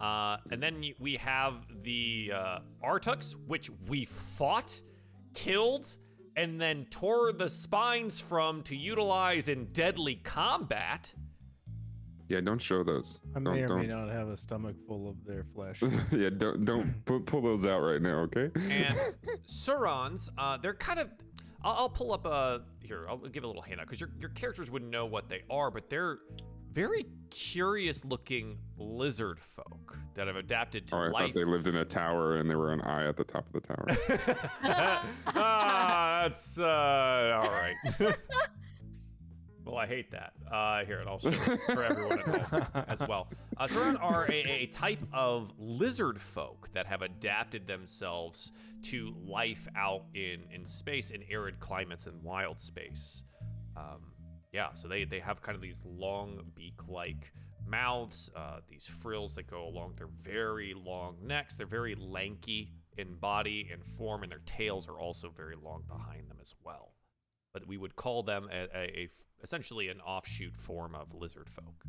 Uh, 0.00 0.36
and 0.50 0.62
then 0.62 0.82
we 0.98 1.16
have 1.16 1.54
the 1.82 2.32
uh, 2.34 2.58
Artux, 2.84 3.34
which 3.46 3.70
we 3.88 4.04
fought, 4.04 4.80
killed, 5.34 5.96
and 6.36 6.60
then 6.60 6.86
tore 6.90 7.32
the 7.32 7.48
spines 7.48 8.20
from 8.20 8.62
to 8.62 8.76
utilize 8.76 9.48
in 9.48 9.66
deadly 9.72 10.16
combat. 10.16 11.12
Yeah, 12.28 12.40
don't 12.42 12.60
show 12.60 12.84
those. 12.84 13.20
I 13.34 13.40
don't, 13.40 13.54
may 13.54 13.62
or 13.62 13.78
may 13.78 13.86
don't. 13.86 14.06
not 14.06 14.14
have 14.14 14.28
a 14.28 14.36
stomach 14.36 14.76
full 14.86 15.08
of 15.08 15.24
their 15.24 15.44
flesh. 15.44 15.82
yeah, 16.12 16.28
don't 16.28 16.64
don't 16.64 16.94
pull, 17.06 17.20
pull 17.20 17.40
those 17.40 17.64
out 17.64 17.80
right 17.80 18.02
now, 18.02 18.18
okay? 18.20 18.50
And 18.70 18.96
Surons, 19.46 20.30
uh, 20.38 20.58
they're 20.58 20.74
kind 20.74 21.00
of. 21.00 21.08
I'll, 21.64 21.72
I'll 21.72 21.88
pull 21.88 22.12
up 22.12 22.26
a 22.26 22.60
here. 22.82 23.06
I'll 23.08 23.16
give 23.16 23.44
a 23.44 23.46
little 23.46 23.62
handout 23.62 23.86
because 23.86 24.00
your 24.00 24.10
your 24.20 24.30
characters 24.30 24.70
wouldn't 24.70 24.90
know 24.90 25.06
what 25.06 25.30
they 25.30 25.42
are, 25.50 25.70
but 25.70 25.88
they're 25.88 26.18
very 26.72 27.06
curious-looking 27.30 28.58
lizard 28.76 29.38
folk 29.40 29.96
that 30.14 30.26
have 30.26 30.36
adapted 30.36 30.88
to 30.88 30.96
oh, 30.96 30.98
I 30.98 31.08
life. 31.08 31.26
thought 31.26 31.34
they 31.34 31.44
lived 31.44 31.68
in 31.68 31.76
a 31.76 31.84
tower 31.84 32.36
and 32.36 32.48
there 32.48 32.58
were 32.58 32.72
an 32.72 32.80
eye 32.82 33.06
at 33.08 33.16
the 33.16 33.24
top 33.24 33.46
of 33.46 33.52
the 33.52 33.60
tower. 33.60 33.86
ah, 35.26 36.20
that's 36.22 36.58
uh, 36.58 37.40
all 37.42 37.50
right. 37.50 37.76
well, 39.64 39.76
I 39.76 39.86
hate 39.86 40.10
that. 40.10 40.32
Uh, 40.50 40.84
here, 40.84 41.00
and 41.00 41.08
I'll 41.08 41.18
show 41.18 41.30
this 41.30 41.64
for 41.64 41.82
everyone 41.82 42.20
as 42.88 43.00
well. 43.06 43.28
Uh, 43.56 43.66
Sauron 43.66 44.02
are 44.02 44.26
a, 44.30 44.62
a 44.62 44.66
type 44.66 45.02
of 45.12 45.52
lizard 45.58 46.20
folk 46.20 46.70
that 46.72 46.86
have 46.86 47.02
adapted 47.02 47.66
themselves 47.66 48.52
to 48.82 49.14
life 49.24 49.68
out 49.76 50.04
in, 50.14 50.44
in 50.52 50.64
space, 50.64 51.10
in 51.10 51.22
arid 51.30 51.60
climates 51.60 52.06
and 52.06 52.22
wild 52.22 52.60
space. 52.60 53.24
Um, 53.76 54.12
yeah, 54.58 54.72
so 54.72 54.88
they, 54.88 55.04
they 55.04 55.20
have 55.20 55.40
kind 55.40 55.54
of 55.54 55.62
these 55.62 55.80
long 55.86 56.40
beak-like 56.56 57.32
mouths, 57.64 58.28
uh, 58.34 58.58
these 58.68 58.88
frills 58.88 59.36
that 59.36 59.48
go 59.48 59.64
along 59.64 59.94
their 59.96 60.08
very 60.20 60.74
long 60.74 61.14
necks. 61.22 61.54
They're 61.54 61.64
very 61.64 61.94
lanky 61.94 62.72
in 62.96 63.14
body 63.14 63.68
and 63.72 63.84
form, 63.84 64.24
and 64.24 64.32
their 64.32 64.42
tails 64.46 64.88
are 64.88 64.98
also 64.98 65.30
very 65.30 65.54
long 65.54 65.84
behind 65.86 66.28
them 66.28 66.38
as 66.42 66.56
well. 66.64 66.94
But 67.52 67.68
we 67.68 67.76
would 67.76 67.94
call 67.94 68.24
them 68.24 68.48
a, 68.52 68.64
a, 68.76 69.02
a 69.02 69.08
essentially 69.44 69.90
an 69.90 70.00
offshoot 70.00 70.56
form 70.56 70.96
of 70.96 71.14
lizard 71.14 71.48
folk. 71.48 71.84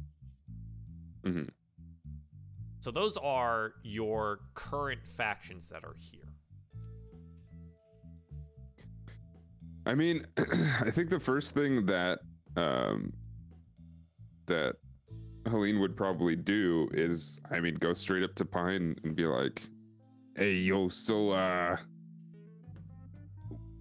hmm 1.26 1.46
So 2.82 2.92
those 2.92 3.18
are 3.18 3.74
your 3.82 4.42
current 4.54 5.04
factions 5.08 5.70
that 5.70 5.84
are 5.84 5.96
here. 5.98 6.36
I 9.88 9.96
mean, 9.96 10.28
I 10.38 10.92
think 10.92 11.10
the 11.10 11.20
first 11.20 11.56
thing 11.56 11.88
that 11.88 12.20
um, 12.56 13.14
that 14.46 14.76
Helene 15.48 15.80
would 15.80 15.96
probably 15.96 16.36
do 16.36 16.90
is, 16.94 17.40
I 17.52 17.60
mean, 17.60 17.76
go 17.76 17.94
straight 17.94 18.24
up 18.24 18.36
to 18.36 18.46
Pine 18.46 18.96
and 19.04 19.16
be 19.16 19.26
like, 19.26 19.62
"Hey, 20.36 20.54
yo, 20.54 20.90
so 20.90 21.32
uh, 21.32 21.78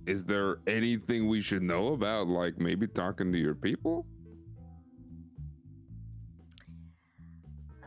is 0.07 0.25
there 0.25 0.59
anything 0.67 1.29
we 1.29 1.41
should 1.41 1.63
know 1.63 1.89
about, 1.93 2.29
like 2.29 2.59
maybe 2.59 2.87
talking 2.87 3.33
to 3.33 3.39
your 3.39 3.55
people?" 3.55 4.07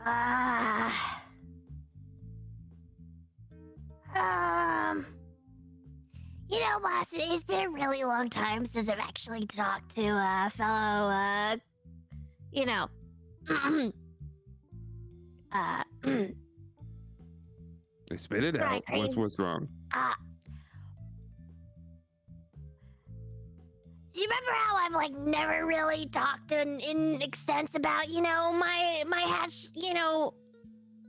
Uh, 0.04 0.90
um, 4.16 5.06
you 6.52 6.60
know, 6.60 6.80
boss, 6.80 7.06
it's 7.12 7.44
been 7.44 7.64
a 7.64 7.70
really 7.70 8.04
long 8.04 8.28
time 8.28 8.66
since 8.66 8.88
I've 8.90 8.98
actually 8.98 9.46
talked 9.46 9.94
to 9.94 10.02
a 10.02 10.50
fellow, 10.54 11.08
uh, 11.08 11.56
you 12.52 12.66
know, 12.66 12.88
uh, 15.52 15.82
They 18.10 18.18
spit 18.18 18.44
it 18.44 18.60
out. 18.60 18.82
What's 18.90 19.16
what's 19.16 19.38
wrong? 19.38 19.66
uh. 19.94 20.12
Do 24.12 24.20
you 24.20 24.26
remember 24.26 24.52
how 24.52 24.76
I've 24.76 24.92
like 24.92 25.12
never 25.12 25.64
really 25.64 26.04
talked 26.04 26.52
in, 26.52 26.78
in 26.80 27.22
extents 27.22 27.74
about 27.74 28.10
you 28.10 28.20
know 28.20 28.52
my 28.52 29.04
my 29.06 29.20
hatch 29.20 29.68
you 29.74 29.94
know 29.94 30.34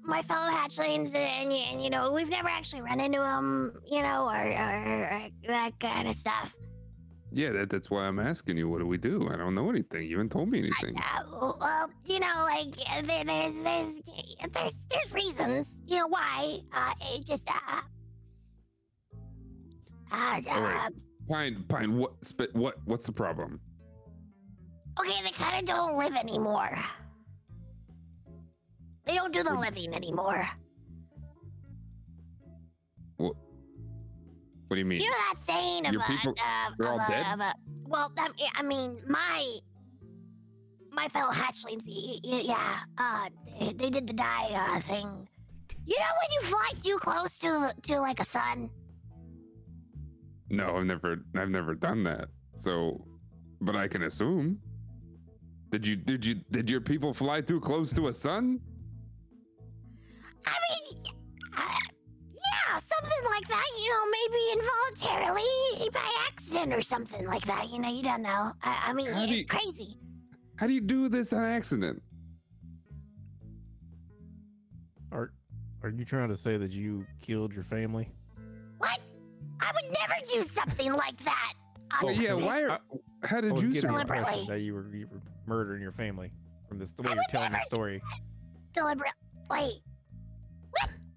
my 0.04 0.22
fellow 0.22 0.50
hatchlings 0.52 1.16
and, 1.16 1.16
and, 1.16 1.52
and 1.52 1.84
you 1.84 1.90
know 1.90 2.12
we've 2.12 2.30
never 2.30 2.50
actually 2.50 2.82
run 2.82 3.00
into 3.00 3.20
them 3.20 3.74
you 3.88 4.02
know 4.02 4.26
or, 4.26 4.52
or, 4.52 5.22
or 5.24 5.30
that 5.48 5.80
kind 5.80 6.08
of 6.08 6.16
stuff. 6.16 6.54
Yeah, 7.36 7.50
that, 7.54 7.72
that's 7.72 7.90
why 7.90 8.06
I'm 8.06 8.20
asking 8.20 8.58
you. 8.58 8.70
What 8.70 8.78
do 8.78 8.86
we 8.86 9.00
do? 9.00 9.28
I 9.34 9.38
don't 9.38 9.56
know 9.56 9.68
anything. 9.68 10.08
You 10.08 10.18
haven't 10.18 10.32
told 10.32 10.50
me 10.50 10.60
anything. 10.60 10.96
Uh, 10.96 11.24
well, 11.60 11.90
you 12.06 12.20
know, 12.20 12.44
like 12.44 12.76
there, 13.08 13.24
there's 13.24 13.56
there's 13.64 13.88
there's 14.54 14.80
there's 14.92 15.12
reasons, 15.12 15.76
you 15.88 15.98
know, 15.98 16.08
why. 16.08 16.60
Uh, 16.72 16.94
it 17.02 17.26
just 17.26 17.50
uh. 17.50 17.82
Uh, 20.12 20.42
All 20.52 20.62
right. 20.62 20.86
uh, 20.86 20.90
Pine, 21.28 21.66
Pine, 21.68 21.98
what 21.98 22.24
spit? 22.24 22.54
What? 22.56 22.76
What's 22.86 23.08
the 23.08 23.12
problem? 23.12 23.60
okay, 25.00 25.24
they 25.24 25.32
kind 25.32 25.60
of 25.60 25.76
don't 25.76 25.98
live 25.98 26.14
anymore. 26.14 26.78
They 29.06 29.16
don't 29.16 29.34
do 29.34 29.44
the 29.44 29.54
living 29.54 29.94
anymore. 29.94 30.48
What 33.18 33.34
What 34.68 34.76
do 34.76 34.80
you 34.80 34.86
mean? 34.86 35.02
You 35.02 35.10
know 35.10 35.16
that 35.18 35.36
saying 35.46 35.86
of 35.88 35.94
Your 35.94 36.02
a, 36.04 36.06
people- 36.08 36.32
of, 36.32 36.78
they're 36.78 36.88
of 36.88 37.00
all 37.00 37.06
a, 37.06 37.10
dead? 37.10 37.26
of 37.34 37.40
a 37.40 37.54
well, 37.86 38.12
I 38.56 38.64
mean, 38.64 39.02
my 39.08 39.58
my 40.92 41.08
fellow 41.10 41.32
hatchlings, 41.32 41.82
yeah, 42.24 42.80
uh, 42.98 43.30
they- 43.60 43.74
they 43.74 43.90
did 43.90 44.08
the 44.08 44.14
die 44.14 44.50
uh, 44.54 44.80
thing. 44.82 45.28
You 45.86 45.98
know 46.00 46.14
when 46.22 46.32
you 46.32 46.42
fly 46.48 46.72
too 46.82 46.98
close 47.00 47.38
to 47.40 47.74
to 47.84 48.00
like 48.00 48.20
a 48.20 48.26
sun? 48.26 48.70
No, 50.50 50.78
I've 50.78 50.86
never, 50.86 51.18
I've 51.36 51.50
never 51.50 51.74
done 51.74 52.04
that. 52.04 52.28
So, 52.56 53.04
but 53.60 53.76
I 53.76 53.88
can 53.88 54.04
assume. 54.04 54.60
Did 55.72 55.88
you, 55.88 55.96
did 55.96 56.24
you, 56.24 56.36
did 56.52 56.70
your 56.70 56.80
people 56.82 57.12
fly 57.12 57.42
too 57.42 57.60
close 57.60 57.92
to 57.94 58.08
a 58.08 58.14
sun? 58.14 58.60
I 60.46 60.56
mean, 60.70 61.04
uh, 61.58 61.62
yeah, 62.32 62.78
something 62.80 63.24
like 63.30 63.48
that. 63.48 63.66
You 63.78 63.90
know, 63.90 64.04
maybe 64.12 64.60
involuntarily 64.60 65.90
by 65.92 66.10
accident 66.28 66.74
or 66.74 66.82
something 66.82 67.26
like 67.26 67.46
that. 67.46 67.70
You 67.70 67.80
know, 67.80 67.90
you 67.90 68.04
don't 68.04 68.22
know. 68.22 68.52
I, 68.64 68.86
I 68.88 68.94
mean, 68.94 69.12
How 69.14 69.26
do 69.26 69.32
it's 69.32 69.40
you- 69.40 69.46
crazy. 69.46 69.98
How 70.56 70.68
do 70.68 70.74
you 70.74 70.82
do 70.82 71.10
this 71.10 71.34
on 71.34 71.44
accident? 71.44 72.02
Are 75.12 75.32
are 75.82 75.90
you 75.90 76.06
trying 76.06 76.30
to 76.30 76.36
say 76.36 76.58
that 76.58 76.72
you 76.72 77.06
killed 77.22 77.54
your 77.54 77.64
family? 77.64 78.10
What? 78.78 79.00
I 79.60 79.72
would 79.74 79.92
never 79.94 80.14
do 80.32 80.44
something 80.44 80.94
like 80.94 81.18
that. 81.24 81.54
Oh, 82.02 82.08
on 82.08 82.16
yeah, 82.16 82.30
purpose. 82.30 82.46
why 82.46 82.62
are? 82.64 82.72
I- 82.72 83.28
How 83.28 83.38
I 83.38 83.42
did 83.42 83.52
was 83.54 83.62
you? 83.62 83.74
getting 83.74 83.92
the 83.92 84.00
survive? 84.00 84.08
Deliberately. 84.08 84.40
impression 84.42 84.48
that 84.54 84.60
you 84.62 84.74
were, 84.74 84.96
you 84.96 85.08
were 85.12 85.22
murdering 85.46 85.82
your 85.82 85.92
family 85.92 86.32
from 86.68 86.80
this 86.80 86.92
the 86.94 87.02
way 87.04 87.10
I 87.10 87.14
you're 87.14 87.18
would 87.22 87.26
telling 87.30 87.50
the 87.52 87.58
never- 87.58 87.66
story. 87.66 88.02
deliberate. 88.74 89.12
Wait. 89.50 89.82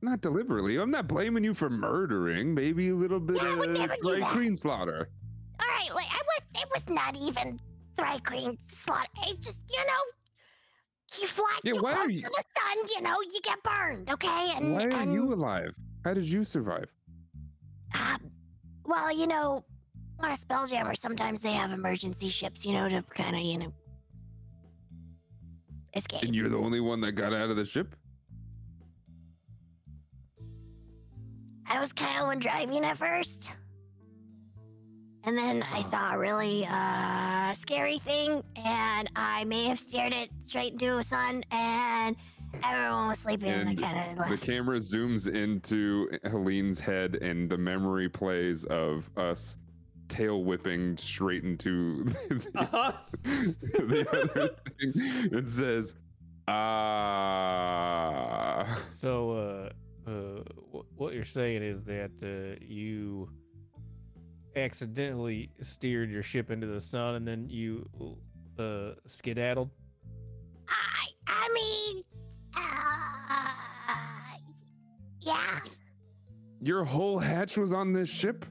Not 0.03 0.21
deliberately. 0.21 0.77
I'm 0.77 0.91
not 0.91 1.09
blaming 1.09 1.45
you 1.45 1.55
for 1.55 1.69
murdering. 1.71 2.55
Maybe 2.55 2.89
a 2.91 2.95
little 2.95 3.21
bit 3.21 3.37
Yeah, 3.37 3.63
of 3.63 4.01
dry 4.03 4.33
green 4.33 4.57
slaughter. 4.57 5.09
All 5.61 5.67
right, 5.67 5.95
like 5.95 6.07
I 6.11 6.21
was, 6.23 6.63
it 6.63 6.69
was 6.75 6.95
not 6.95 7.17
even 7.17 7.59
dry 7.97 8.19
green 8.19 8.59
slaughter. 8.69 9.09
It's 9.27 9.47
just 9.47 9.59
you 9.71 9.79
know, 9.87 11.21
you 11.21 11.27
fly 11.27 11.59
Yeah, 11.65 11.73
too 11.73 11.81
close 11.81 12.11
you- 12.13 12.23
to 12.23 12.29
the 12.29 12.45
sun, 12.57 12.89
you 12.95 13.03
know, 13.03 13.17
you 13.23 13.41
get 13.43 13.63
burned. 13.63 14.11
Okay, 14.11 14.53
and 14.55 14.75
Why 14.75 14.85
are 14.85 14.91
and, 14.91 15.13
you 15.13 15.33
alive? 15.33 15.71
How 16.05 16.15
did 16.15 16.27
you 16.27 16.45
survive? 16.45 16.93
Uh, 17.95 18.19
well, 18.85 19.11
you 19.17 19.27
know, 19.27 19.65
on 20.21 20.31
a 20.31 20.37
spelljammer, 20.37 20.97
sometimes 20.97 21.41
they 21.41 21.53
have 21.53 21.71
emergency 21.73 22.29
ships, 22.29 22.65
you 22.65 22.73
know, 22.73 22.89
to 22.89 23.03
kind 23.03 23.35
of, 23.35 23.43
you 23.43 23.59
know, 23.59 23.73
escape. 25.95 26.23
And 26.23 26.35
you're 26.35 26.49
the 26.49 26.57
only 26.59 26.81
one 26.81 27.01
that 27.01 27.13
got 27.13 27.33
out 27.33 27.51
of 27.51 27.57
the 27.57 27.65
ship? 27.65 27.97
I 31.69 31.81
was 31.81 31.93
kind 31.93 32.21
of 32.21 32.27
one 32.27 32.39
driving 32.39 32.85
at 32.85 32.97
first. 32.97 33.49
And 35.25 35.37
then 35.37 35.65
I 35.75 35.83
saw 35.83 36.15
a 36.15 36.19
really 36.19 36.65
uh, 36.71 37.53
scary 37.55 37.99
thing, 37.99 38.45
and 38.55 39.11
I 39.17 39.43
may 39.45 39.65
have 39.65 39.81
steered 39.81 40.13
it 40.13 40.31
straight 40.41 40.75
into 40.75 40.99
a 40.99 41.03
sun, 41.03 41.43
and 41.51 42.15
everyone 42.63 43.09
was 43.09 43.19
sleeping, 43.19 43.49
and, 43.51 43.71
And 43.71 43.85
I 43.85 43.89
kind 44.15 44.21
of 44.21 44.29
The 44.29 44.39
camera 44.47 44.79
zooms 44.79 45.27
into 45.27 46.09
Helene's 46.23 46.79
head, 46.79 47.17
and 47.17 47.51
the 47.51 47.59
memory 47.59 48.09
plays 48.09 48.65
of 48.67 49.11
us 49.17 49.57
tail 50.07 50.45
whipping 50.45 50.97
straight 50.97 51.43
into 51.43 52.05
the, 52.05 52.47
Uh-huh. 52.55 52.93
the 53.25 54.07
other 54.13 54.51
thing. 54.79 54.93
It 55.37 55.49
says, 55.49 55.97
ah. 57.27 58.79
So, 58.91 59.33
uh, 59.33 59.71
uh, 60.07 60.43
wh- 60.73 60.99
what 60.99 61.15
you're 61.15 61.25
saying 61.25 61.63
is 61.63 61.85
that 61.85 62.13
uh, 62.23 62.57
you 62.65 63.29
accidentally 64.55 65.51
steered 65.61 66.11
your 66.11 66.23
ship 66.23 66.51
into 66.51 66.67
the 66.67 66.81
sun 66.81 67.17
and 67.17 67.27
then 67.29 67.49
you 67.49 67.89
uh, 68.59 68.93
skedaddled. 69.07 69.71
I, 70.69 71.09
I 71.27 71.49
mean, 71.53 72.03
uh, 72.57 72.61
yeah. 75.21 75.61
Your 76.63 76.85
whole 76.85 77.19
hatch 77.19 77.59
was 77.59 77.73
on 77.73 77.93
this 77.93 78.09
ship? 78.09 78.47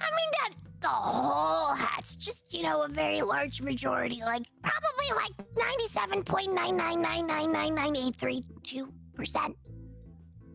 I 0.00 0.08
mean, 0.10 0.30
not 0.42 0.54
the 0.80 0.88
whole 0.88 1.74
hatch, 1.74 2.16
just, 2.18 2.54
you 2.54 2.62
know, 2.62 2.82
a 2.82 2.88
very 2.88 3.22
large 3.22 3.60
majority, 3.60 4.20
like 4.24 4.46
probably 4.62 5.10
like 5.16 5.32
97.999999832% 9.16 9.54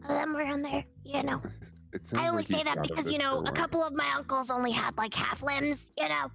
of 0.09 0.15
them 0.15 0.33
were 0.33 0.43
on 0.45 0.61
there, 0.61 0.83
you 1.03 1.23
know. 1.23 1.41
It 1.93 2.05
sounds 2.05 2.21
I 2.23 2.27
only 2.27 2.37
like 2.43 2.47
say 2.47 2.63
that 2.63 2.81
because, 2.83 3.09
you 3.09 3.17
know, 3.17 3.43
a 3.45 3.51
couple 3.51 3.81
of 3.83 3.93
my 3.93 4.11
uncles 4.15 4.49
only 4.51 4.71
had 4.71 4.95
like 4.97 5.13
half 5.13 5.41
limbs, 5.41 5.91
you 5.97 6.07
know, 6.09 6.29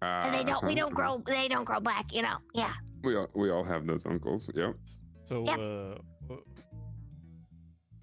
and 0.00 0.32
they 0.32 0.44
don't, 0.44 0.64
we 0.64 0.74
don't 0.74 0.92
Uh-huh. 0.98 1.18
grow, 1.18 1.34
they 1.34 1.48
don't 1.48 1.64
grow 1.64 1.80
back, 1.80 2.14
you 2.14 2.22
know, 2.22 2.36
yeah. 2.54 2.72
We 3.02 3.16
all, 3.16 3.28
we 3.34 3.50
all 3.50 3.64
have 3.64 3.86
those 3.86 4.06
uncles. 4.06 4.48
Yep. 4.54 4.76
So, 5.24 5.44
Yep. 5.44 5.58
uh, 5.58 6.34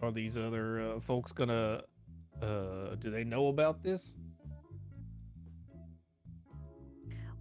are 0.02 0.12
these 0.12 0.38
other 0.38 0.82
uh, 0.96 1.00
folks 1.00 1.32
gonna? 1.32 1.82
Uh, 2.42 2.96
do 2.96 3.10
they 3.10 3.24
know 3.24 3.48
about 3.48 3.82
this? 3.82 4.14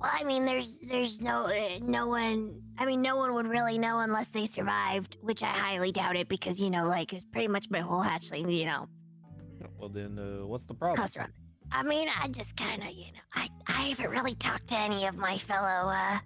Well, 0.03 0.11
I 0.13 0.25
mean, 0.25 0.45
there's, 0.45 0.81
there's 0.81 1.21
no, 1.21 1.45
uh, 1.45 1.79
no 1.81 2.09
one, 2.09 2.61
I 2.77 2.87
mean, 2.87 3.03
no 3.03 3.17
one 3.17 3.35
would 3.35 3.47
really 3.47 3.79
know 3.79 4.01
unless 4.01 4.31
they 4.31 4.47
survived, 4.47 5.17
which 5.21 5.45
I 5.45 5.47
highly 5.47 5.93
doubt 5.93 6.17
it 6.17 6.29
because, 6.29 6.59
you 6.59 6.71
know, 6.71 6.89
like, 6.89 7.13
it's 7.13 7.25
pretty 7.25 7.47
much 7.47 7.71
my 7.71 7.79
whole 7.79 8.03
hatchling, 8.03 8.53
you 8.53 8.65
know, 8.65 8.89
Well, 9.79 9.89
then, 9.89 10.19
uh, 10.19 10.45
what's 10.45 10.65
the 10.67 10.75
problem? 10.75 10.97
Cuss 10.97 11.17
around. 11.17 11.33
I 11.71 11.85
mean, 11.85 12.09
I 12.21 12.27
just 12.29 12.57
kind 12.57 12.83
of, 12.83 12.91
you 12.91 13.13
know, 13.13 13.21
I, 13.35 13.49
I 13.69 13.83
haven't 13.91 14.11
really 14.11 14.35
talked 14.35 14.67
to 14.69 14.77
any 14.77 15.07
of 15.07 15.15
my 15.15 15.39
fellow 15.39 15.89
uh, 15.89 16.19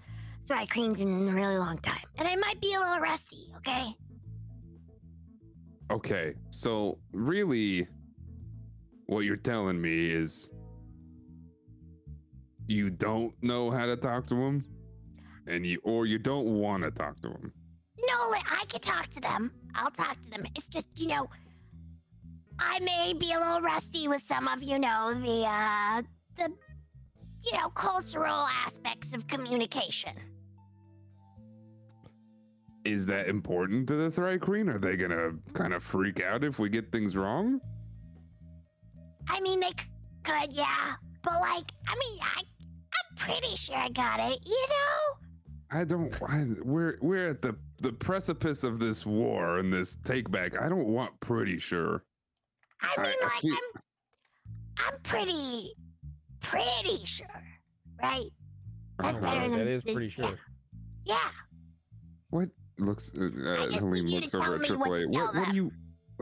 Thri-kreens 0.48 1.00
in 1.00 1.28
a 1.28 1.32
really 1.32 1.58
long 1.58 1.76
time. 1.78 2.06
And 2.16 2.26
I 2.26 2.34
might 2.36 2.60
be 2.62 2.72
a 2.72 2.80
little 2.80 3.00
rusty, 3.00 3.52
okay? 3.58 3.94
Okay, 5.92 6.34
so 6.48 6.98
really, 7.12 7.86
what 9.04 9.20
you're 9.20 9.36
telling 9.36 9.80
me 9.80 10.10
is 10.10 10.50
you 12.66 12.90
don't 12.90 13.32
know 13.42 13.70
how 13.70 13.86
to 13.86 13.96
talk 13.96 14.26
to 14.26 14.34
them, 14.34 14.64
and 15.46 15.66
you 15.66 15.80
or 15.84 16.06
you 16.06 16.18
don't 16.18 16.46
want 16.60 16.82
to 16.82 16.90
talk 16.90 17.20
to 17.20 17.28
them. 17.28 17.52
No, 17.98 18.32
I 18.32 18.64
can 18.68 18.80
talk 18.80 19.08
to 19.10 19.20
them. 19.20 19.52
I'll 19.74 19.90
talk 19.90 20.20
to 20.24 20.30
them. 20.30 20.44
It's 20.54 20.68
just, 20.68 20.86
you 20.96 21.08
know, 21.08 21.28
I 22.58 22.78
may 22.80 23.12
be 23.12 23.32
a 23.32 23.38
little 23.38 23.60
rusty 23.60 24.08
with 24.08 24.22
some 24.26 24.48
of, 24.48 24.62
you 24.62 24.78
know, 24.78 25.14
the, 25.14 25.44
uh, 25.46 26.02
the, 26.36 26.52
you 27.44 27.52
know, 27.58 27.68
cultural 27.70 28.46
aspects 28.64 29.14
of 29.14 29.26
communication. 29.26 30.12
Is 32.84 33.06
that 33.06 33.28
important 33.28 33.88
to 33.88 33.96
the 33.96 34.10
Thri-kreen? 34.10 34.72
Are 34.72 34.78
they 34.78 34.96
gonna 34.96 35.32
kind 35.54 35.74
of 35.74 35.82
freak 35.82 36.22
out 36.22 36.44
if 36.44 36.58
we 36.58 36.68
get 36.68 36.92
things 36.92 37.16
wrong? 37.16 37.60
I 39.28 39.40
mean, 39.40 39.60
they 39.60 39.70
c- 39.70 39.90
could, 40.22 40.52
yeah. 40.52 40.94
But, 41.22 41.40
like, 41.40 41.72
I 41.88 41.94
mean, 41.94 42.18
I, 42.22 42.42
pretty 43.16 43.56
sure 43.56 43.76
I 43.76 43.88
got 43.90 44.20
it, 44.32 44.38
you 44.46 44.66
know? 44.68 45.26
I 45.70 45.84
don't. 45.84 46.14
I, 46.22 46.44
we're 46.62 46.96
we're 47.00 47.28
at 47.28 47.42
the 47.42 47.56
the 47.80 47.92
precipice 47.92 48.62
of 48.64 48.78
this 48.78 49.04
war 49.04 49.58
and 49.58 49.72
this 49.72 49.96
take 49.96 50.30
back. 50.30 50.60
I 50.60 50.68
don't 50.68 50.86
want 50.86 51.18
pretty 51.20 51.58
sure. 51.58 52.04
I 52.82 52.94
I- 52.96 53.02
mean, 53.02 53.12
I 53.20 53.24
like, 53.24 53.40
feel- 53.42 53.56
I'm, 54.78 54.84
I'm 54.94 55.00
pretty, 55.02 55.72
pretty 56.40 57.04
sure, 57.04 57.26
right? 58.02 58.26
That's 59.00 59.18
Uh, 59.18 59.20
better 59.20 59.40
than 59.48 59.58
that 59.58 59.66
is 59.66 59.82
the- 59.84 59.92
pretty 59.94 60.08
sure. 60.08 60.38
Yeah. 61.04 61.30
What 62.30 62.48
looks? 62.78 63.12
Uh, 63.18 63.24
uh, 63.24 63.66
just 63.68 63.80
Helene 63.80 64.04
need 64.04 64.12
you 64.12 64.20
to 64.20 64.20
looks 64.20 64.34
over 64.34 64.44
tell 64.44 64.54
at 64.54 64.60
me 64.70 64.76
what 64.76 64.88
AAA. 64.90 65.06
What, 65.14 65.34
what 65.34 65.48
do 65.50 65.56
you? 65.56 65.72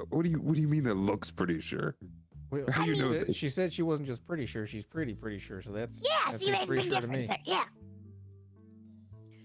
What 0.08 0.22
do 0.24 0.30
you? 0.30 0.38
What 0.40 0.54
do 0.54 0.60
you 0.62 0.68
mean 0.68 0.84
that 0.84 0.94
looks 0.96 1.30
pretty 1.30 1.60
sure? 1.60 1.96
Well, 2.62 2.64
How 2.70 2.84
she, 2.84 2.90
you 2.92 2.96
know 2.96 3.12
said, 3.24 3.34
she 3.34 3.48
said 3.48 3.72
she 3.72 3.82
wasn't 3.82 4.06
just 4.06 4.24
pretty 4.26 4.46
sure; 4.46 4.66
she's 4.66 4.84
pretty, 4.84 5.14
pretty 5.14 5.38
sure. 5.38 5.60
So 5.60 5.72
that's 5.72 6.02
Yeah. 6.04 6.30
that 6.30 6.38
see, 6.40 6.46
seems 6.46 6.56
there's 6.58 6.68
pretty 6.68 6.82
big 6.82 6.92
sure 6.92 7.00
difference 7.00 7.28
there. 7.28 7.38
Yeah. 7.44 7.64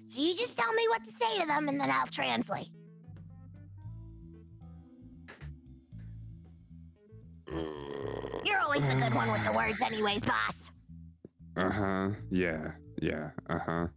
So 0.07 0.21
you 0.21 0.35
just 0.35 0.55
tell 0.55 0.71
me 0.73 0.87
what 0.89 1.03
to 1.05 1.11
say 1.11 1.39
to 1.39 1.47
them, 1.47 1.69
and 1.69 1.79
then 1.79 1.89
I'll 1.89 2.07
translate. 2.07 2.67
You're 8.45 8.59
always 8.59 8.85
the 8.85 8.95
good 8.95 9.13
one 9.13 9.31
with 9.31 9.43
the 9.43 9.51
words, 9.51 9.81
anyways, 9.81 10.21
boss. 10.23 10.71
Uh 11.57 11.69
huh. 11.69 12.09
Yeah. 12.29 12.71
Yeah. 13.01 13.31
Uh 13.49 13.59
huh. 13.59 13.87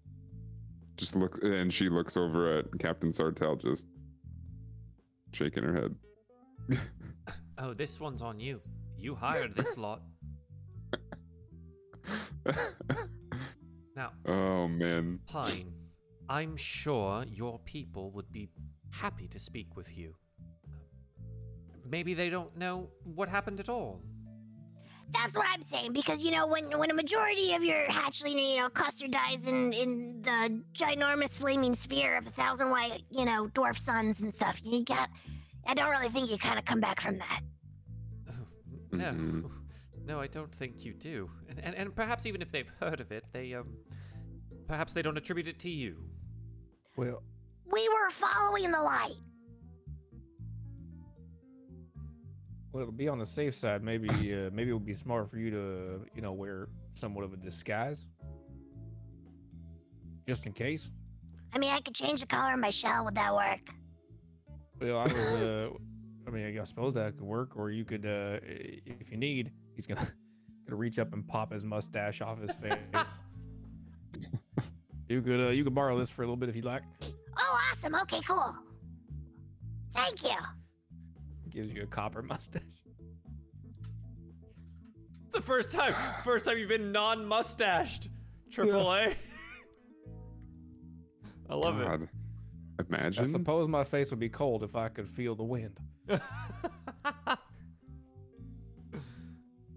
Just 0.96 1.16
look, 1.16 1.38
and 1.42 1.72
she 1.72 1.88
looks 1.88 2.16
over 2.16 2.59
at 2.59 2.66
Captain 2.79 3.11
Sartell, 3.11 3.61
just 3.61 3.87
shaking 5.33 5.64
her 5.64 5.75
head. 5.75 6.79
Oh, 7.59 7.75
this 7.75 8.01
one's 8.01 8.22
on 8.22 8.40
you. 8.40 8.61
You 9.02 9.16
hired 9.16 9.56
this 9.56 9.76
lot. 9.76 10.00
Now, 13.96 14.12
oh 14.26 14.68
man. 14.68 15.18
Pine, 15.26 15.72
I'm 16.28 16.56
sure 16.56 17.24
your 17.26 17.58
people 17.64 18.12
would 18.12 18.30
be 18.32 18.48
happy 18.90 19.26
to 19.26 19.40
speak 19.40 19.74
with 19.74 19.96
you. 19.98 20.14
Maybe 21.84 22.14
they 22.14 22.30
don't 22.30 22.56
know 22.56 22.90
what 23.02 23.28
happened 23.28 23.58
at 23.58 23.68
all. 23.68 24.00
That's 25.12 25.34
what 25.34 25.46
I'm 25.52 25.64
saying 25.64 25.92
because 25.92 26.22
you 26.22 26.30
know 26.30 26.46
when 26.46 26.78
when 26.78 26.92
a 26.92 26.94
majority 26.94 27.54
of 27.54 27.64
your 27.64 27.84
hatchling, 27.88 28.40
you 28.52 28.60
know, 28.60 28.68
cluster 28.68 29.08
dies 29.08 29.48
in 29.48 29.72
in 29.72 30.22
the 30.22 30.62
ginormous 30.74 31.36
flaming 31.36 31.74
sphere 31.74 32.18
of 32.18 32.28
a 32.28 32.30
thousand 32.30 32.70
white, 32.70 33.02
you 33.10 33.24
know, 33.24 33.48
dwarf 33.48 33.76
suns 33.76 34.20
and 34.20 34.32
stuff. 34.32 34.60
You 34.64 34.84
got. 34.84 35.10
I 35.66 35.74
don't 35.74 35.90
really 35.90 36.08
think 36.08 36.30
you 36.30 36.38
kind 36.38 36.58
of 36.58 36.64
come 36.64 36.80
back 36.80 37.00
from 37.00 37.18
that. 37.18 37.40
No. 38.92 39.12
Mhm. 39.12 39.50
No, 40.05 40.20
I 40.20 40.26
don't 40.26 40.52
think 40.52 40.85
you 40.85 40.94
do. 40.94 41.31
And, 41.48 41.61
and, 41.61 41.76
and 41.76 41.94
perhaps 41.94 42.26
even 42.26 42.42
if 42.42 42.50
they've 42.50 42.68
heard 42.81 43.00
of 43.00 43.12
it, 43.12 43.24
they, 43.33 43.55
um, 43.55 43.68
perhaps 44.66 44.92
they 44.94 45.00
don't 45.00 45.16
attribute 45.16 45.46
it 45.46 45.61
to 45.61 45.70
you. 45.70 45.96
Well, 46.96 47.22
We 47.70 47.88
were 47.88 48.11
following 48.11 48.72
the 48.72 48.83
light. 48.83 49.14
well, 52.72 52.87
to 52.87 52.90
be 52.92 53.07
on 53.09 53.18
the 53.18 53.26
safe 53.26 53.55
side, 53.55 53.85
maybe 53.85 54.09
uh, 54.09 54.50
maybe 54.52 54.70
it 54.70 54.74
would 54.74 54.85
be 54.87 54.94
smart 54.94 55.31
for 55.31 55.37
you 55.38 55.50
to 55.50 56.07
you 56.16 56.22
know 56.22 56.33
wear 56.33 56.68
somewhat 56.94 57.22
of 57.24 57.33
a 57.33 57.37
disguise, 57.37 58.05
just 60.26 60.46
in 60.46 60.52
case. 60.52 60.90
I 61.52 61.59
mean, 61.59 61.70
I 61.72 61.81
could 61.81 61.94
change 61.94 62.20
the 62.22 62.26
color 62.26 62.55
of 62.55 62.61
my 62.61 62.70
shell. 62.70 63.05
Would 63.05 63.14
that 63.14 63.33
work? 63.35 63.61
Well, 64.81 64.98
I 64.98 65.05
was. 65.05 65.14
Uh, 65.14 65.68
I 66.26 66.30
mean, 66.30 66.58
I 66.58 66.64
suppose 66.64 66.94
that 66.94 67.16
could 67.16 67.26
work, 67.26 67.56
or 67.56 67.70
you 67.70 67.85
could, 67.85 68.06
uh, 68.06 68.38
if 68.42 69.11
you 69.11 69.16
need, 69.16 69.52
he's 69.74 69.87
gonna 69.87 70.00
gonna 70.66 70.76
reach 70.76 70.98
up 70.98 71.12
and 71.12 71.26
pop 71.26 71.52
his 71.52 71.64
mustache 71.64 72.20
off 72.20 72.40
his 72.40 72.54
face. 72.54 73.20
you 75.08 75.20
could, 75.22 75.40
uh, 75.40 75.50
you 75.50 75.64
could 75.64 75.74
borrow 75.74 75.98
this 75.98 76.11
for 76.11 76.22
a 76.22 76.26
little 76.26 76.37
bit 76.37 76.48
if 76.48 76.56
you'd 76.56 76.64
like. 76.64 76.82
Oh, 77.37 77.58
awesome. 77.72 77.94
Okay, 77.94 78.20
cool. 78.26 78.54
Thank 79.94 80.22
you. 80.22 80.37
Gives 81.50 81.72
you 81.72 81.82
a 81.82 81.87
copper 81.87 82.22
mustache. 82.22 82.62
It's 85.26 85.35
the 85.35 85.42
first 85.42 85.70
time, 85.70 85.94
first 86.24 86.44
time 86.44 86.58
you've 86.58 86.68
been 86.68 86.92
non-mustached. 86.92 88.11
Triple 88.50 88.92
A. 88.92 89.14
I 91.48 91.54
love 91.54 91.80
it. 91.80 91.85
God. 91.85 92.08
I 92.78 92.82
Imagine. 92.88 93.26
suppose 93.26 93.68
my 93.68 93.85
face 93.85 94.11
would 94.11 94.20
be 94.20 94.28
cold 94.28 94.62
if 94.62 94.76
I 94.76 94.88
could 94.88 95.08
feel 95.08 95.35
the 95.35 95.44
wind. 95.44 95.78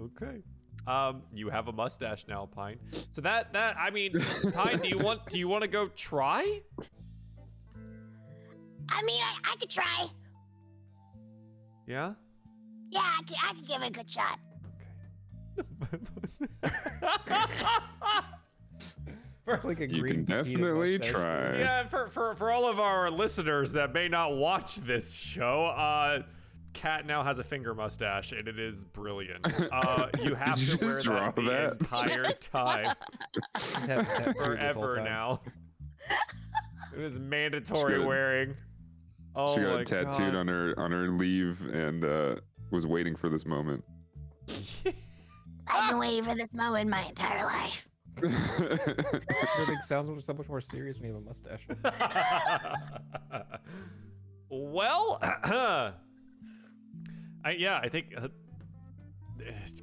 okay. 0.02 0.42
Um, 0.88 1.24
you 1.34 1.50
have 1.50 1.68
a 1.68 1.72
mustache 1.72 2.26
now, 2.28 2.46
Pine. 2.46 2.78
So 3.12 3.22
that 3.22 3.54
that 3.54 3.76
I 3.78 3.90
mean, 3.90 4.24
Pine, 4.54 4.80
do 4.80 4.88
you 4.88 5.00
want 5.00 5.28
do 5.30 5.40
you 5.40 5.48
want 5.48 5.64
to 5.64 5.68
go 5.68 5.88
try? 5.96 6.62
I 8.90 9.02
mean, 9.04 9.22
I, 9.22 9.52
I 9.52 9.56
could 9.56 9.70
try. 9.70 10.08
Yeah. 11.88 12.14
Yeah, 12.92 13.02
I 13.02 13.24
could, 13.24 13.38
I 13.44 13.54
could 13.54 13.68
give 13.68 13.82
it 13.82 13.88
a 13.88 13.92
good 13.92 14.10
shot. 14.10 14.40
It's 19.48 19.66
like 19.66 19.80
a 19.80 19.88
You 19.88 20.02
green 20.02 20.26
can 20.26 20.38
definitely 20.44 20.98
mustache. 20.98 21.12
try. 21.14 21.58
yeah, 21.60 21.88
for, 21.88 22.10
for 22.10 22.36
for 22.36 22.52
all 22.52 22.68
of 22.70 22.80
our 22.80 23.12
listeners 23.12 23.74
that 23.74 23.94
may 23.94 24.08
not 24.08 24.36
watch 24.36 24.78
this 24.78 25.14
show, 25.14 25.66
uh, 25.68 26.24
Cat 26.74 27.06
now 27.06 27.24
has 27.24 27.38
a 27.40 27.44
finger 27.44 27.74
mustache, 27.76 28.32
and 28.32 28.48
it 28.48 28.60
is 28.60 28.84
brilliant. 28.84 29.46
Uh, 29.72 30.08
you 30.22 30.34
have 30.36 30.60
you 30.60 30.78
to 30.78 30.86
wear 30.86 30.96
just 30.96 31.06
draw 31.06 31.26
that 31.32 31.36
the 31.36 31.42
that? 31.44 31.72
entire 31.74 32.32
time, 32.42 32.96
He's 33.56 33.74
had 33.86 34.00
it 34.00 34.06
tattooed 34.06 34.36
this 34.36 34.74
whole 34.74 34.84
forever 34.84 34.96
time. 34.96 35.04
now. 35.06 35.42
it 36.96 37.02
is 37.04 37.20
mandatory 37.20 38.00
got 38.00 38.08
wearing. 38.08 38.56
Oh 39.36 39.56
she 39.56 39.62
got 39.62 39.76
my 39.76 39.84
tattooed 39.84 40.34
God. 40.34 40.36
on 40.36 40.48
her 40.48 40.74
on 40.78 40.92
her 40.92 41.10
leave 41.10 41.62
and 41.74 42.04
uh, 42.04 42.36
was 42.72 42.88
waiting 42.88 43.16
for 43.16 43.30
this 43.30 43.46
moment. 43.46 43.84
I've 45.68 45.90
been 45.90 46.00
waiting 46.00 46.24
for 46.24 46.36
this 46.36 46.54
moment 46.54 46.90
my 46.90 47.06
entire 47.06 47.44
life. 47.46 47.88
Everything 48.18 49.82
sounds 49.82 50.26
so 50.26 50.34
much 50.34 50.48
more 50.50 50.62
serious 50.62 51.00
when 51.00 51.10
you 51.10 51.16
have 51.16 51.24
a 51.24 51.26
mustache. 51.26 51.68
well, 54.50 55.20
I, 57.44 57.52
yeah, 57.58 57.80
I 57.82 57.90
think. 57.90 58.14
Uh, 58.18 58.28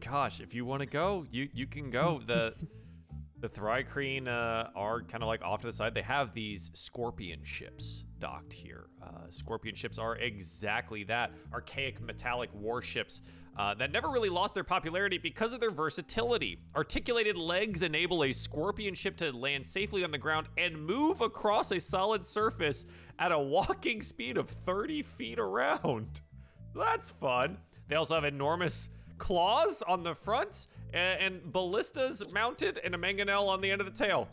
gosh, 0.01 0.41
if 0.41 0.55
you 0.55 0.65
want 0.65 0.81
to 0.81 0.87
go, 0.87 1.27
you 1.31 1.49
you 1.53 1.67
can 1.67 1.91
go. 1.91 2.21
The 2.27 2.55
the 3.41 3.49
Thri-kreen 3.49 4.29
uh, 4.29 4.71
are 4.77 5.03
kind 5.03 5.23
of 5.23 5.27
like 5.27 5.43
off 5.43 5.63
to 5.63 5.67
the 5.67 5.73
side. 5.73 5.95
They 5.95 6.03
have 6.03 6.33
these 6.33 6.71
Scorpion 6.75 7.41
ships 7.43 8.05
docked 8.21 8.53
here. 8.53 8.87
Uh, 9.03 9.31
Scorpion 9.31 9.75
ships 9.75 9.99
are 9.99 10.17
exactly 10.17 11.03
that 11.05 11.33
archaic 11.53 12.01
metallic 12.01 12.51
warships 12.55 13.21
uh, 13.57 13.75
that 13.75 13.93
never 13.93 14.09
really 14.09 14.29
lost 14.31 14.55
their 14.55 14.65
popularity 14.65 15.19
because 15.19 15.53
of 15.53 15.61
their 15.61 15.71
versatility. 15.71 16.59
Articulated 16.75 17.37
legs 17.37 17.83
enable 17.83 18.25
a 18.25 18.33
Scorpion 18.33 18.95
ship 18.95 19.17
to 19.19 19.31
land 19.37 19.67
safely 19.67 20.05
on 20.05 20.11
the 20.11 20.19
ground 20.19 20.49
and 20.57 20.77
move 20.87 21.21
across 21.21 21.71
a 21.71 21.79
solid 21.79 22.25
surface 22.25 22.87
at 23.19 23.31
a 23.31 23.39
walking 23.39 24.03
speed 24.03 24.37
of 24.39 24.49
30 24.49 25.03
feet 25.03 25.39
around. 25.39 26.23
That's 26.75 27.11
fun. 27.11 27.59
They 27.89 27.97
also 27.97 28.15
have 28.15 28.25
enormous 28.25 28.89
claws 29.19 29.83
on 29.87 30.03
the 30.03 30.15
front 30.15 30.67
a- 30.95 30.97
and 30.97 31.53
ballistas 31.53 32.23
mounted 32.33 32.79
and 32.83 32.95
a 32.95 32.99
mangonel 32.99 33.49
on 33.49 33.61
the 33.61 33.71
end 33.71 33.83
of 33.83 33.87
the 33.87 34.05
tail. 34.05 34.29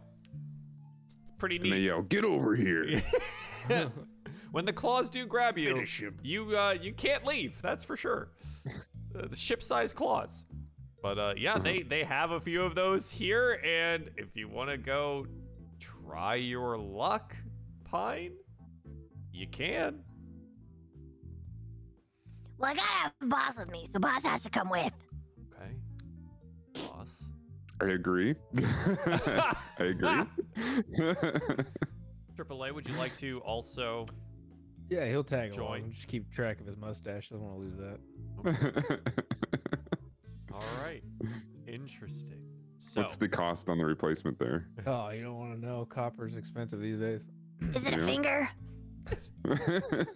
It's 1.05 1.15
pretty 1.37 1.57
and 1.57 1.65
they 1.65 1.69
neat. 1.79 1.85
yell, 1.85 2.01
"Get 2.03 2.23
over 2.23 2.55
here!" 2.55 3.01
when 4.51 4.65
the 4.65 4.73
claws 4.73 5.09
do 5.09 5.25
grab 5.25 5.57
you, 5.57 5.83
you 6.23 6.57
uh, 6.57 6.75
you 6.81 6.93
can't 6.93 7.25
leave. 7.25 7.61
That's 7.61 7.83
for 7.83 7.97
sure. 7.97 8.29
Uh, 9.17 9.27
the 9.27 9.35
ship-sized 9.35 9.95
claws. 9.95 10.45
But 11.01 11.17
uh, 11.17 11.33
yeah, 11.37 11.57
they 11.57 11.81
they 11.81 12.03
have 12.03 12.31
a 12.31 12.39
few 12.39 12.61
of 12.63 12.75
those 12.75 13.09
here, 13.09 13.61
and 13.65 14.09
if 14.17 14.35
you 14.35 14.49
want 14.49 14.69
to 14.69 14.77
go 14.77 15.25
try 15.79 16.35
your 16.35 16.77
luck, 16.77 17.35
Pine, 17.85 18.33
you 19.31 19.47
can. 19.47 20.01
Well, 22.57 22.71
I 22.71 22.73
gotta 22.75 22.87
have 22.87 23.13
boss 23.21 23.57
with 23.57 23.71
me, 23.71 23.87
so 23.91 23.99
boss 23.99 24.23
has 24.23 24.41
to 24.41 24.49
come 24.49 24.69
with. 24.69 24.91
Okay. 25.53 25.71
Boss. 26.73 27.23
I 27.81 27.85
agree. 27.91 28.35
I 28.57 29.55
agree. 29.79 30.23
AAA, 32.37 32.73
would 32.73 32.87
you 32.87 32.95
like 32.95 33.17
to 33.19 33.39
also? 33.39 34.05
Yeah, 34.89 35.05
he'll 35.07 35.23
tag 35.23 35.53
Join. 35.53 35.81
along. 35.81 35.91
Just 35.91 36.07
keep 36.07 36.31
track 36.31 36.59
of 36.59 36.65
his 36.65 36.75
mustache. 36.77 37.29
Doesn't 37.29 37.45
want 37.45 37.55
to 37.55 37.61
lose 37.61 37.77
that. 37.77 38.99
All 40.53 40.63
right. 40.83 41.03
Interesting. 41.67 42.41
So, 42.79 43.01
What's 43.01 43.15
the 43.17 43.27
cost 43.27 43.69
on 43.69 43.77
the 43.77 43.85
replacement 43.85 44.39
there? 44.39 44.67
Oh, 44.87 45.09
you 45.11 45.21
don't 45.21 45.37
want 45.37 45.53
to 45.53 45.59
know. 45.65 45.85
Copper's 45.85 46.35
expensive 46.35 46.79
these 46.81 46.97
days. 46.99 47.27
Is 47.75 47.85
it 47.85 47.93
a 47.93 47.97
Yeah. 47.99 48.05
finger? 48.05 48.49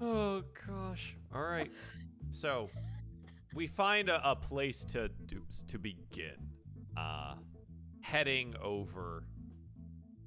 oh 0.00 0.42
gosh. 0.66 1.16
All 1.34 1.42
right. 1.42 1.70
So, 2.30 2.68
we 3.54 3.66
find 3.66 4.08
a, 4.08 4.30
a 4.30 4.36
place 4.36 4.84
to 4.86 5.08
do, 5.26 5.42
to 5.68 5.78
begin. 5.78 6.34
Uh, 6.96 7.34
heading 8.00 8.54
over 8.62 9.24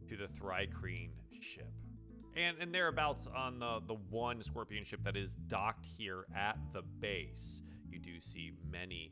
to 0.07 0.15
the 0.17 0.27
Thri-kreen 0.27 1.09
ship. 1.41 1.71
And 2.39 2.57
and 2.59 2.73
thereabouts 2.73 3.27
on 3.35 3.59
the 3.59 3.81
the 3.85 3.95
one 4.09 4.41
scorpion 4.41 4.85
ship 4.85 5.01
that 5.03 5.17
is 5.17 5.35
docked 5.47 5.85
here 5.97 6.25
at 6.33 6.57
the 6.71 6.81
base, 6.81 7.63
you 7.89 7.99
do 7.99 8.21
see 8.21 8.53
many 8.71 9.11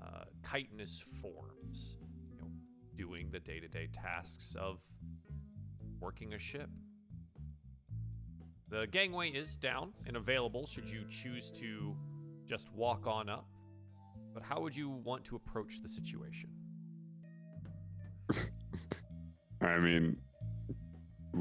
uh, 0.00 0.24
chitinous 0.48 1.04
forms, 1.20 1.96
you 2.30 2.36
know, 2.36 2.48
doing 2.96 3.30
the 3.32 3.40
day-to-day 3.40 3.88
tasks 3.92 4.54
of 4.54 4.78
working 5.98 6.34
a 6.34 6.38
ship. 6.38 6.70
The 8.68 8.86
gangway 8.86 9.30
is 9.30 9.56
down 9.56 9.92
and 10.06 10.16
available 10.16 10.66
should 10.66 10.88
you 10.88 11.04
choose 11.08 11.50
to 11.52 11.96
just 12.46 12.72
walk 12.72 13.08
on 13.08 13.28
up. 13.28 13.46
But 14.34 14.44
how 14.44 14.60
would 14.60 14.76
you 14.76 14.88
want 14.88 15.24
to 15.24 15.36
approach 15.36 15.80
the 15.82 15.88
situation? 15.88 16.50
I 19.60 19.78
mean, 19.78 20.18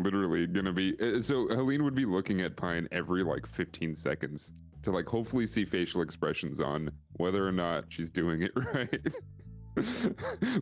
literally 0.03 0.47
gonna 0.47 0.73
be. 0.73 0.95
uh, 1.01 1.21
So 1.21 1.47
Helene 1.49 1.83
would 1.83 1.95
be 1.95 2.05
looking 2.05 2.41
at 2.41 2.55
Pine 2.55 2.87
every 2.91 3.23
like 3.23 3.45
15 3.47 3.95
seconds 3.95 4.53
to 4.83 4.91
like 4.91 5.07
hopefully 5.07 5.45
see 5.47 5.65
facial 5.65 6.01
expressions 6.01 6.59
on 6.59 6.89
whether 7.13 7.45
or 7.47 7.51
not 7.51 7.85
she's 7.89 8.11
doing 8.11 8.43
it 8.43 8.51
right. 8.55 9.15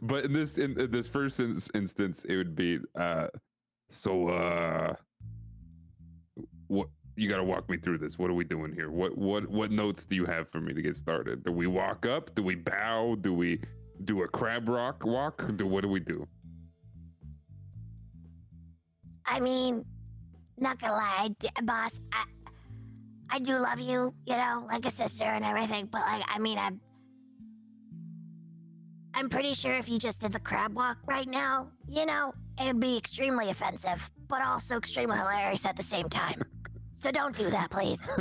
but 0.01 0.25
in 0.25 0.33
this 0.33 0.57
in 0.57 0.79
in 0.79 0.91
this 0.91 1.07
first 1.07 1.39
ins- 1.39 1.69
instance, 1.73 2.25
it 2.25 2.35
would 2.35 2.55
be 2.55 2.79
uh, 2.99 3.27
so 3.89 4.29
uh, 4.29 4.93
what 6.67 6.87
you 7.15 7.29
got 7.29 7.37
to 7.37 7.43
walk 7.43 7.69
me 7.69 7.77
through 7.77 7.97
this. 7.97 8.17
What 8.19 8.29
are 8.29 8.33
we 8.33 8.43
doing 8.43 8.73
here? 8.73 8.89
What 8.91 9.17
what 9.17 9.47
what 9.49 9.71
notes 9.71 10.05
do 10.05 10.15
you 10.15 10.25
have 10.25 10.49
for 10.49 10.59
me 10.59 10.73
to 10.73 10.81
get 10.81 10.95
started? 10.95 11.43
Do 11.45 11.51
we 11.51 11.67
walk 11.67 12.05
up? 12.05 12.33
Do 12.35 12.43
we 12.43 12.55
bow? 12.55 13.15
Do 13.21 13.33
we 13.33 13.61
do 14.03 14.23
a 14.23 14.27
crab 14.27 14.67
rock 14.67 15.05
walk? 15.05 15.45
Do 15.55 15.65
what 15.65 15.81
do 15.81 15.87
we 15.89 15.99
do? 16.01 16.27
I 19.25 19.39
mean, 19.39 19.85
not 20.57 20.79
gonna 20.79 20.93
lie, 20.93 21.29
I 21.55 21.61
boss, 21.61 21.99
I, 22.11 22.25
I 23.29 23.39
do 23.39 23.57
love 23.57 23.79
you, 23.79 24.13
you 24.25 24.37
know, 24.37 24.65
like 24.67 24.85
a 24.85 24.91
sister 24.91 25.23
and 25.23 25.43
everything. 25.43 25.89
But 25.91 26.01
like, 26.01 26.23
I 26.27 26.39
mean, 26.39 26.57
I'm, 26.57 26.79
I'm 29.13 29.29
pretty 29.29 29.53
sure 29.53 29.73
if 29.73 29.89
you 29.89 29.97
just 29.97 30.21
did 30.21 30.31
the 30.31 30.39
crab 30.39 30.75
walk 30.75 30.97
right 31.07 31.27
now, 31.27 31.69
you 31.87 32.05
know, 32.05 32.33
it'd 32.61 32.79
be 32.79 32.97
extremely 32.97 33.49
offensive, 33.49 34.09
but 34.27 34.41
also 34.41 34.77
extremely 34.77 35.17
hilarious 35.17 35.65
at 35.65 35.75
the 35.75 35.83
same 35.83 36.09
time. 36.09 36.41
So 36.97 37.11
don't 37.11 37.35
do 37.35 37.49
that, 37.49 37.69
please. 37.69 38.01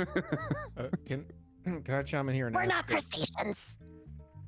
Uh, 0.77 0.89
can 1.05 1.23
can 1.85 1.95
I 1.95 2.03
chime 2.03 2.27
in 2.27 2.35
here 2.35 2.47
and 2.47 2.55
We're 2.55 2.65
not 2.65 2.85
crustaceans. 2.85 3.77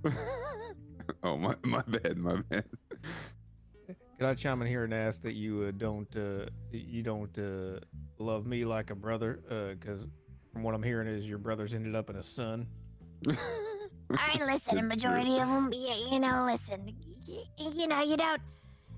oh 1.24 1.38
my 1.38 1.56
my 1.64 1.82
bad, 1.88 2.18
my 2.18 2.42
bad. 2.50 2.66
Can 4.18 4.26
I 4.26 4.34
chime 4.34 4.62
in 4.64 4.68
here 4.68 4.84
and 4.84 4.94
ask 4.94 5.22
that 5.22 5.34
you 5.34 5.64
uh, 5.64 5.72
don't 5.78 6.16
uh, 6.16 6.46
you 6.72 7.04
don't 7.04 7.38
uh, 7.38 7.80
love 8.18 8.48
me 8.48 8.66
like 8.66 8.90
a 8.90 8.96
brother? 8.96 9.40
Because 9.80 10.08
from 10.52 10.64
what 10.64 10.74
I'm 10.74 10.82
hearing 10.82 11.08
is 11.08 11.30
your 11.30 11.38
brother's 11.38 11.76
ended 11.76 11.96
up 11.96 12.10
in 12.10 12.16
a 12.16 12.24
son. 12.24 12.66
All 13.30 13.36
right, 14.10 14.40
listen, 14.40 14.80
a 14.80 14.84
majority 14.84 15.40
of 15.40 15.48
them, 15.48 15.72
you, 15.72 15.94
you 16.12 16.20
know, 16.20 16.46
listen, 16.50 16.96
you, 17.26 17.44
you 17.74 17.88
know, 17.88 18.02
you 18.02 18.18
don't. 18.18 18.42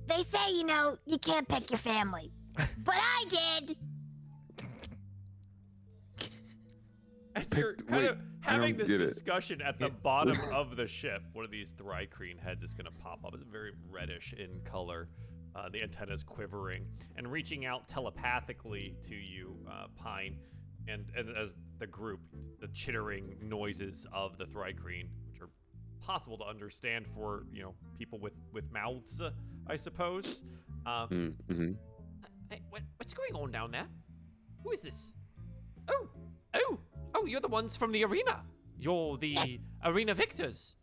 They 0.08 0.24
say, 0.24 0.52
you 0.52 0.64
know, 0.64 0.98
you 1.06 1.18
can't 1.18 1.48
pick 1.48 1.70
your 1.70 1.80
family, 1.80 2.32
but 2.56 2.96
I 2.96 3.26
did. 3.30 3.78
As 7.36 7.48
you're 7.56 7.76
kind 7.76 8.02
wait, 8.04 8.10
of 8.12 8.18
having 8.42 8.78
this 8.78 8.88
get 8.88 9.02
it. 9.02 9.08
discussion 9.08 9.62
at 9.62 9.80
the 9.80 9.90
bottom 9.90 10.38
of 10.54 10.76
the 10.76 10.88
ship, 10.88 11.22
one 11.34 11.46
of 11.46 11.52
these 11.52 11.72
Thri-kreen 11.72 12.40
heads 12.40 12.64
is 12.64 12.74
going 12.74 12.86
to 12.86 12.92
pop 13.04 13.24
up. 13.26 13.34
It's 13.34 13.44
very 13.44 13.72
reddish 13.90 14.34
in 14.38 14.60
color. 14.70 15.08
Uh, 15.56 15.68
the 15.70 15.82
antenna's 15.82 16.24
quivering 16.24 16.86
and 17.18 17.32
reaching 17.32 17.66
out 17.66 17.88
telepathically 17.88 18.96
to 19.08 19.16
you, 19.16 19.56
uh, 19.70 19.88
Pine. 19.96 20.38
and 20.88 21.06
and 21.18 21.36
as 21.36 21.56
the 21.80 21.88
group, 21.88 22.20
the 22.60 22.68
chittering 22.70 23.36
noises 23.42 24.06
of 24.14 24.38
the 24.38 24.46
Thri-kreen, 24.46 25.08
which 25.32 25.42
are 25.42 25.50
possible 26.00 26.38
to 26.38 26.46
understand 26.46 27.06
for 27.16 27.44
you 27.52 27.62
know 27.64 27.74
people 27.98 28.20
with 28.20 28.34
with 28.54 28.72
mouths, 28.72 29.22
uh, 29.22 29.32
I 29.68 29.76
suppose. 29.76 30.44
Um, 30.86 31.36
Mm-hmm. 31.50 31.72
Hey, 32.50 32.62
what, 32.70 32.82
what's 32.98 33.14
going 33.14 33.36
on 33.36 33.52
down 33.52 33.70
there? 33.72 33.86
Who 34.64 34.72
is 34.72 34.82
this? 34.82 35.12
Oh, 35.88 36.08
oh, 36.56 36.80
oh! 37.16 37.26
You're 37.26 37.42
the 37.42 37.48
ones 37.48 37.76
from 37.76 37.92
the 37.92 38.04
arena. 38.06 38.42
You're 38.80 39.18
the 39.18 39.28
Yes. 39.30 39.48
arena 39.84 40.14
victors. 40.14 40.76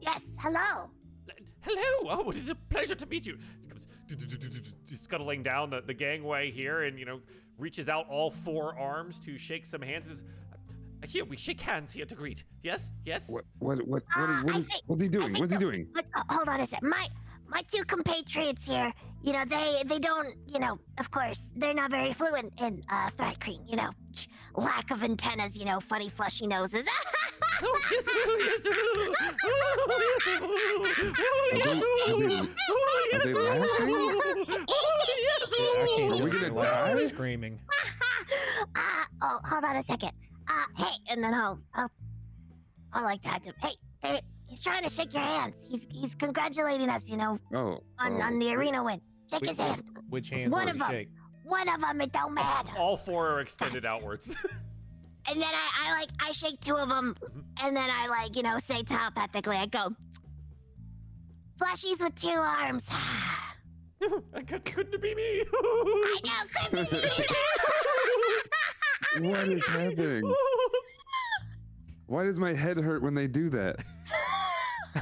Yes, 0.00 0.22
hello. 0.38 0.90
Hello! 1.62 2.10
Oh, 2.10 2.30
it 2.30 2.36
is 2.36 2.48
a 2.48 2.54
pleasure 2.54 2.94
to 2.94 3.06
meet 3.06 3.26
you. 3.26 3.38
Comes 3.68 3.86
scuttling 4.86 5.42
down 5.42 5.70
the, 5.70 5.82
the 5.82 5.94
gangway 5.94 6.50
here 6.50 6.82
and, 6.84 6.98
you 6.98 7.04
know, 7.04 7.20
reaches 7.58 7.88
out 7.88 8.08
all 8.08 8.30
four 8.30 8.78
arms 8.78 9.20
to 9.20 9.36
shake 9.38 9.66
some 9.66 9.82
hands. 9.82 10.06
Says, 10.08 10.24
"Uh, 11.02 11.06
Here, 11.06 11.24
we 11.24 11.36
shake 11.36 11.60
hands 11.60 11.92
here 11.92 12.06
to 12.06 12.14
greet. 12.14 12.44
Yes? 12.62 12.90
Yes? 13.04 13.28
What 13.28 13.44
what 13.58 13.78
what 13.86 13.88
what, 13.88 14.02
Uh, 14.16 14.42
what 14.42 14.54
I 14.54 14.58
is, 14.58 14.66
think- 14.66 14.82
what's 14.86 15.02
he 15.02 15.08
doing? 15.08 15.26
think 15.28 15.38
What's 15.40 15.52
he 15.52 15.56
so. 15.56 15.60
doing? 15.60 15.86
But, 15.94 16.06
uh, 16.14 16.22
hold 16.30 16.48
on 16.48 16.60
a 16.60 16.66
sec. 16.66 16.82
My 16.82 17.08
my 17.50 17.62
two 17.62 17.84
compatriots 17.84 18.66
here, 18.66 18.92
you 19.22 19.32
know, 19.32 19.44
they 19.44 19.82
they 19.86 19.98
don't, 19.98 20.34
you 20.46 20.58
know, 20.58 20.78
of 20.98 21.10
course, 21.10 21.46
they're 21.56 21.74
not 21.74 21.90
very 21.90 22.12
fluent 22.12 22.52
in 22.60 22.82
uh, 22.88 23.10
Thri-kreen, 23.10 23.68
you 23.68 23.76
know, 23.76 23.90
lack 24.54 24.90
of 24.90 25.02
antennas, 25.02 25.56
you 25.56 25.64
know, 25.64 25.80
funny 25.80 26.08
fleshy 26.08 26.46
noses. 26.46 26.84
Oh, 27.62 27.78
yes, 27.90 28.06
oh, 28.08 28.36
yes, 28.38 28.66
oh, 28.66 28.72
oh, 28.72 29.14
yes, 29.20 29.42
oh, 29.44 29.50
oh, 29.82 30.06
yes, 30.08 30.24
oh, 30.28 30.40
oh, 30.40 30.86
yes, 31.66 31.84
Are 33.12 33.18
they 33.18 33.34
oh, 33.34 33.36
oh, 33.36 33.36
yes, 33.36 33.36
Yeah, 35.58 35.82
I 35.82 35.86
can't 35.96 36.12
oh. 36.12 36.20
Are 36.20 36.24
we 36.24 36.30
do 36.30 36.36
it. 36.36 36.40
gonna 36.40 36.40
They're 36.40 36.52
laughing 36.52 36.90
and 36.92 37.00
die? 37.00 37.06
Screaming. 37.08 37.60
uh, 38.74 39.04
oh, 39.22 39.38
hold 39.44 39.64
on 39.64 39.76
a 39.76 39.82
second. 39.82 40.12
Uh, 40.48 40.84
hey, 40.84 40.94
and 41.10 41.22
then 41.22 41.34
I'll, 41.34 41.58
I'll, 41.74 41.90
I'll 42.94 43.04
like 43.04 43.22
that. 43.22 43.42
To, 43.42 43.52
hey, 43.60 43.74
they, 44.02 44.20
he's 44.50 44.60
trying 44.62 44.82
to 44.82 44.90
shake 44.90 45.14
your 45.14 45.22
hands. 45.22 45.56
He's 45.66 45.86
he's 45.90 46.14
congratulating 46.14 46.90
us, 46.90 47.08
you 47.08 47.16
know, 47.16 47.38
Oh, 47.54 47.78
on 47.98 48.20
oh, 48.20 48.20
on 48.22 48.38
the 48.38 48.52
arena 48.54 48.82
win. 48.84 49.00
Shake 49.30 49.40
Which, 49.42 49.50
his 49.50 49.58
hand. 49.58 49.82
which 50.10 50.30
hands 50.30 50.50
One 50.50 50.64
do 50.66 50.70
of 50.70 50.76
you 50.76 50.82
them. 50.82 50.90
shake? 50.90 51.08
One 51.44 51.68
of 51.68 51.80
them, 51.80 52.00
it 52.00 52.12
don't 52.12 52.34
matter. 52.34 52.68
All 52.76 52.96
four 52.96 53.28
are 53.30 53.40
extended 53.40 53.86
outwards. 53.86 54.36
And 55.28 55.40
then 55.40 55.50
I, 55.52 55.86
I 55.86 56.00
like 56.00 56.08
I 56.18 56.32
shake 56.32 56.60
two 56.60 56.74
of 56.74 56.88
them, 56.88 57.14
mm-hmm. 57.22 57.40
and 57.64 57.76
then 57.76 57.88
I 57.90 58.06
like 58.08 58.34
you 58.36 58.42
know 58.42 58.58
say 58.58 58.82
telepathically 58.82 59.54
I 59.56 59.66
go, 59.66 59.94
fleshies 61.60 62.00
with 62.02 62.14
two 62.16 62.28
arms. 62.30 62.88
I 62.90 64.08
I 64.34 64.40
could, 64.42 64.64
couldn't 64.64 64.94
it 64.94 65.02
be 65.02 65.14
me? 65.14 65.44
know, 66.24 66.30
couldn't 66.70 66.90
be 66.90 66.96
me. 66.96 67.26
what 69.30 69.46
is 69.48 69.64
happening? 69.66 70.34
Why 72.06 72.24
does 72.24 72.38
my 72.38 72.54
head 72.54 72.78
hurt 72.78 73.02
when 73.02 73.14
they 73.14 73.26
do 73.28 73.50
that? 73.50 73.76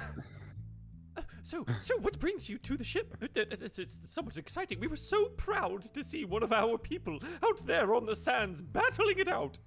So, 1.42 1.64
so 1.78 1.96
what 2.00 2.18
brings 2.18 2.50
you 2.50 2.58
to 2.58 2.76
the 2.76 2.84
ship? 2.84 3.16
It- 3.22 3.34
it- 3.34 3.62
It's, 3.62 3.78
it's 3.78 3.98
so 4.04 4.20
much 4.20 4.36
exciting. 4.36 4.80
We 4.80 4.86
were 4.86 4.96
so 4.96 5.28
proud 5.38 5.82
to 5.94 6.04
see 6.04 6.26
one 6.26 6.42
of 6.42 6.52
our 6.52 6.76
people 6.76 7.18
out 7.42 7.58
there 7.66 7.94
on 7.94 8.04
the 8.04 8.14
sands 8.14 8.60
battling 8.60 9.18
it 9.18 9.28
out. 9.28 9.58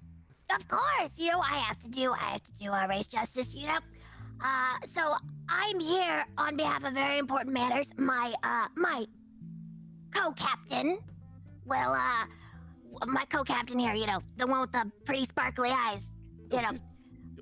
Of 0.54 0.68
course, 0.68 1.12
you 1.16 1.32
know 1.32 1.40
I 1.40 1.56
have 1.58 1.78
to 1.80 1.88
do 1.88 2.12
I 2.12 2.32
have 2.34 2.42
to 2.44 2.52
do 2.52 2.70
our 2.70 2.88
race 2.88 3.08
justice, 3.08 3.52
you 3.54 3.66
know. 3.66 3.78
Uh, 4.44 4.76
so 4.94 5.14
I'm 5.48 5.80
here 5.80 6.24
on 6.38 6.56
behalf 6.56 6.84
of 6.84 6.92
very 6.94 7.18
important 7.18 7.52
matters. 7.52 7.90
My 7.96 8.32
uh 8.44 8.68
my 8.76 9.04
co-captain, 10.14 10.98
well 11.64 11.94
uh, 11.94 12.26
my 13.06 13.24
co-captain 13.24 13.78
here, 13.80 13.94
you 13.94 14.06
know, 14.06 14.20
the 14.36 14.46
one 14.46 14.60
with 14.60 14.72
the 14.72 14.88
pretty 15.04 15.24
sparkly 15.24 15.70
eyes, 15.70 16.06
you 16.52 16.62
know, 16.62 16.72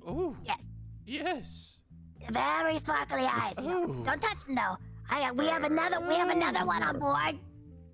Oh, 0.07 0.35
yes, 0.43 0.61
yes. 1.05 1.80
Very 2.29 2.77
sparkly 2.79 3.23
eyes. 3.25 3.55
You 3.57 3.67
know. 3.69 3.87
Don't 4.03 4.21
touch 4.21 4.43
him 4.47 4.55
though. 4.55 4.77
I 5.09 5.31
we 5.31 5.47
have 5.47 5.63
another 5.63 5.99
we 6.07 6.15
have 6.15 6.29
another 6.29 6.65
one 6.65 6.83
on 6.83 6.99
board. 6.99 7.39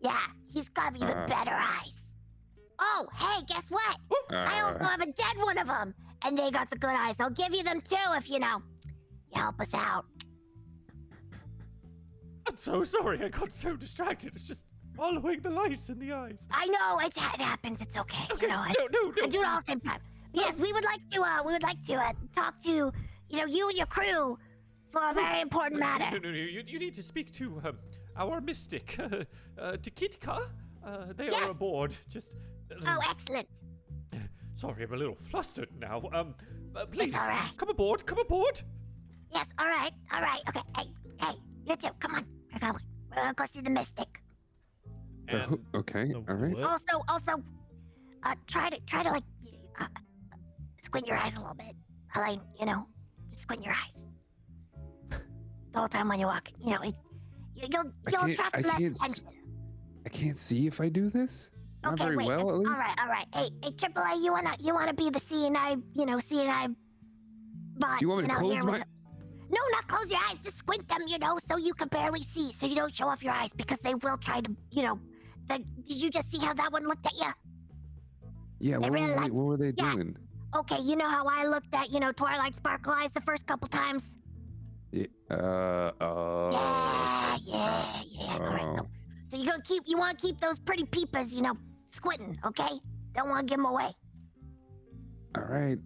Yeah, 0.02 0.20
he's 0.52 0.70
got 0.70 0.96
even 0.96 1.10
Uh. 1.10 1.26
better 1.28 1.54
eyes. 1.56 2.14
Oh, 2.80 3.08
hey, 3.16 3.44
guess 3.48 3.66
what? 3.70 3.98
I 4.32 4.62
also 4.62 4.80
Uh, 4.80 4.88
have 4.90 5.02
a 5.02 5.12
dead 5.12 5.36
one 5.38 5.58
of 5.58 5.66
them, 5.68 5.96
and 6.24 6.38
they 6.38 6.52
got 6.52 6.70
the 6.70 6.78
good 6.78 6.96
eyes. 6.96 7.16
I'll 7.20 7.32
give 7.32 7.54
you 7.54 7.64
them 7.64 7.82
too 7.82 7.96
if 8.16 8.30
you 8.30 8.38
know. 8.40 8.62
You 9.34 9.42
help 9.42 9.60
us 9.60 9.74
out. 9.74 10.06
I'm 12.48 12.56
so 12.56 12.84
sorry. 12.84 13.24
I 13.24 13.30
got 13.30 13.52
so 13.52 13.76
distracted. 13.76 14.34
It's 14.36 14.46
just 14.46 14.64
following 14.96 15.42
the 15.42 15.50
lights 15.50 15.90
in 15.90 16.00
the 16.00 16.14
eyes. 16.14 16.48
I 16.52 16.66
know 16.68 17.00
it, 17.00 17.08
it 17.18 17.42
happens. 17.42 17.82
It's 17.82 17.98
okay. 17.98 18.26
Okay, 18.32 18.46
You 18.46 18.52
know, 18.54 18.60
I, 18.60 18.74
no, 18.78 18.88
no, 18.92 19.10
no. 19.10 19.24
I 19.24 19.28
do 19.28 19.42
it 19.42 19.48
all 19.48 19.60
the 19.60 19.66
same 19.66 19.80
time. 19.82 20.00
Yes, 20.34 20.56
we 20.58 20.72
would 20.72 20.84
like 20.86 21.02
to. 21.14 21.22
Uh, 21.24 21.42
we 21.46 21.54
would 21.54 21.64
like 21.64 21.82
to 21.88 21.96
uh, 21.96 22.14
talk 22.34 22.60
to 22.62 22.92
you 23.30 23.40
know 23.40 23.46
you 23.46 23.68
and 23.70 23.78
your 23.78 23.88
crew 23.88 24.38
for 24.92 25.02
a 25.10 25.14
very 25.14 25.42
important 25.42 25.80
matter. 25.80 26.20
no, 26.20 26.30
no. 26.32 26.36
You, 26.38 26.64
you 26.66 26.80
need 26.80 26.94
to 26.96 27.04
speak 27.04 27.32
to 27.34 27.62
um, 27.66 27.78
our 28.16 28.40
mystic, 28.42 28.96
uh, 29.00 29.24
uh, 29.60 29.72
Tikitka. 29.78 30.48
Uh, 30.86 31.06
they 31.16 31.30
are 31.30 31.52
aboard. 31.52 31.94
Just. 32.10 32.36
uh, 32.72 32.76
Oh, 32.86 33.00
excellent. 33.10 33.48
Sorry, 34.56 34.84
I'm 34.84 34.94
a 34.94 34.98
little 34.98 35.16
flustered 35.30 35.70
now. 35.80 36.02
Um, 36.14 36.36
uh, 36.76 36.86
please 36.86 37.14
all 37.14 37.28
right. 37.28 37.52
come 37.58 37.70
aboard. 37.70 38.06
Come 38.06 38.20
aboard. 38.20 38.62
Yes. 39.32 39.48
All 39.60 39.68
right. 39.68 39.92
All 40.14 40.22
right. 40.22 40.42
Okay. 40.50 40.62
Hey, 40.76 40.86
hey, 41.22 41.34
you 41.66 41.76
two, 41.76 41.90
come 42.00 42.16
on. 42.16 42.26
We're 42.54 42.60
going. 42.60 42.74
We're 43.10 43.16
gonna 43.18 43.34
go 43.34 43.46
see 43.52 43.62
the 43.62 43.70
mystic. 43.70 44.22
the 45.30 45.40
who- 45.40 45.60
okay, 45.76 46.06
The 46.06 46.18
all 46.30 46.36
right. 46.36 46.54
what? 46.56 46.64
Also, 46.64 47.04
also, 47.10 47.44
uh, 48.24 48.36
try 48.48 48.70
to 48.70 48.80
try 48.86 49.04
to 49.04 49.12
like 49.12 49.24
uh, 49.80 49.88
squint 50.82 51.08
your 51.08 51.18
eyes 51.18 51.36
a 51.36 51.40
little 51.40 51.56
bit. 51.56 51.76
I 52.16 52.20
like 52.32 52.40
you 52.60 52.66
know, 52.66 52.88
just 52.88 52.97
squint 53.38 53.64
your 53.64 53.74
eyes 53.74 54.08
the 55.72 55.80
whole 55.80 55.88
time 55.88 56.08
when 56.08 56.20
you're 56.20 56.30
walking. 56.30 56.56
You 56.60 56.72
know, 56.72 56.82
it, 56.82 56.96
you- 57.56 57.68
you'll 57.72 57.92
you'll 58.10 58.24
attract 58.32 58.66
less 58.66 58.82
attention. 58.82 59.28
I 60.06 60.10
can't 60.10 60.38
see 60.38 60.68
if 60.68 60.80
I 60.80 60.90
do 60.90 61.10
this. 61.10 61.50
Not 61.84 61.94
okay, 61.94 62.04
very 62.06 62.18
wait. 62.18 62.28
well, 62.28 62.50
all 62.50 62.64
right, 62.64 62.96
all 63.00 63.08
right. 63.08 63.26
Hey, 63.34 63.50
hey, 63.64 63.72
Triple 63.72 64.02
A, 64.04 64.18
you 64.20 64.32
wanna 64.32 64.56
you 64.60 64.74
wanna 64.74 64.94
be 64.94 65.10
the 65.10 65.20
CNI, 65.20 65.82
you 65.94 66.06
know, 66.06 66.18
CNI 66.18 66.76
bot? 67.78 68.02
You 68.02 68.10
want 68.10 68.24
me 68.24 68.28
to 68.30 68.34
know, 68.34 68.40
close 68.40 68.64
my- 68.66 68.84
No, 69.50 69.58
not 69.72 69.88
close 69.88 70.10
your 70.10 70.20
eyes. 70.30 70.38
Just 70.44 70.58
squint 70.58 70.88
them, 70.88 71.02
you 71.08 71.20
know, 71.20 71.38
so 71.46 71.58
you 71.58 71.74
can 71.74 71.88
barely 71.90 72.24
see, 72.24 72.52
so 72.52 72.66
you 72.66 72.76
don't 72.76 72.94
show 72.96 73.08
off 73.08 73.24
your 73.24 73.34
eyes 73.34 73.54
because 73.54 73.80
they 73.80 73.94
will 73.96 74.18
try 74.18 74.42
to, 74.42 74.56
you 74.72 74.84
know. 74.84 75.00
The, 75.48 75.60
did 75.88 76.02
you 76.02 76.10
just 76.10 76.32
see 76.32 76.40
how 76.40 76.54
that 76.56 76.72
one 76.72 76.86
looked 76.88 77.06
at 77.06 77.16
you? 77.18 77.32
Yeah, 78.60 78.78
what, 78.78 78.92
really 78.92 79.06
was 79.08 79.16
they, 79.16 79.22
like- 79.22 79.32
what 79.34 79.46
were 79.46 79.58
they 79.58 79.74
yeah. 79.78 79.94
doing? 79.94 80.18
Okay, 80.56 80.80
you 80.80 80.96
know 80.96 81.10
how 81.10 81.26
I 81.28 81.46
looked 81.46 81.74
at, 81.74 81.92
you 81.92 82.00
know, 82.00 82.12
Twilight 82.12 82.56
Sparkle 82.56 82.94
Eyes 82.94 83.12
the 83.12 83.22
first 83.22 83.46
couple 83.46 83.68
times? 83.68 84.18
Yeah, 84.92 85.06
uh, 85.30 85.92
uh, 86.00 86.50
yeah, 86.54 87.38
yeah, 87.44 88.02
yeah. 88.10 88.34
All 88.34 88.40
right. 88.40 88.62
oh. 88.64 88.88
So, 89.28 89.38
so 89.38 89.38
you 89.44 89.50
gonna 89.50 89.62
keep, 89.64 89.84
you 89.86 89.98
want 89.98 90.18
to 90.18 90.26
keep 90.26 90.40
those 90.40 90.58
pretty 90.60 90.86
peepers, 90.86 91.34
you 91.34 91.42
know, 91.42 91.54
squinting, 91.90 92.40
okay? 92.46 92.80
Don't 93.14 93.30
want 93.30 93.48
to 93.48 93.52
give 93.52 93.58
them 93.58 93.66
away. 93.66 93.92
all 95.36 95.44
right. 95.44 95.78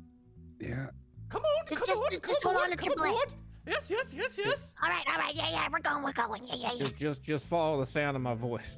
Yeah. 0.60 0.88
come 1.30 1.42
on, 1.42 1.66
Just- 1.68 1.80
come 1.80 1.88
just- 1.88 2.02
on, 2.04 2.10
just- 2.12 2.22
come 2.24 2.32
just 2.34 2.44
hold 2.44 2.56
aboard, 2.56 2.66
on 2.72 2.78
to 2.78 2.78
come 2.78 2.94
Triple 2.94 3.06
A. 3.06 3.26
Yes, 3.68 3.90
yes, 3.90 4.14
yes, 4.14 4.38
yes. 4.38 4.74
All 4.84 4.90
right, 4.90 5.04
all 5.08 5.18
right, 5.18 5.36
yeah, 5.36 5.50
yeah, 5.50 5.68
we're 5.72 5.80
going, 5.80 6.04
we're 6.04 6.12
going, 6.14 6.44
yeah, 6.46 6.56
yeah, 6.56 6.72
yeah. 6.74 6.80
Just, 6.88 6.96
just, 6.98 7.24
just 7.24 7.46
follow 7.48 7.80
the 7.80 7.86
sound 7.86 8.16
of 8.16 8.22
my 8.22 8.34
voice. 8.36 8.78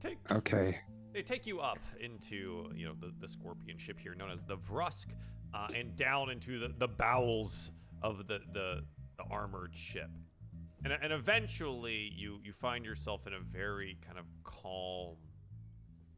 Take 0.00 0.18
Okay. 0.30 0.78
They 1.12 1.22
take 1.22 1.46
you 1.46 1.60
up 1.60 1.80
into, 1.98 2.70
you 2.74 2.86
know, 2.86 2.94
the, 2.98 3.12
the 3.18 3.26
scorpion 3.26 3.78
ship 3.78 3.98
here 3.98 4.14
known 4.14 4.30
as 4.30 4.40
the 4.46 4.56
Vrusk, 4.56 5.06
uh, 5.52 5.66
and 5.74 5.96
down 5.96 6.30
into 6.30 6.60
the, 6.60 6.72
the 6.78 6.86
bowels 6.86 7.72
of 8.02 8.28
the, 8.28 8.40
the, 8.52 8.84
the 9.16 9.24
armored 9.30 9.76
ship. 9.76 10.10
And, 10.84 10.92
and 10.92 11.12
eventually 11.12 12.12
you, 12.14 12.38
you 12.44 12.52
find 12.52 12.84
yourself 12.84 13.26
in 13.26 13.34
a 13.34 13.40
very 13.40 13.98
kind 14.06 14.18
of 14.18 14.24
calm, 14.44 15.16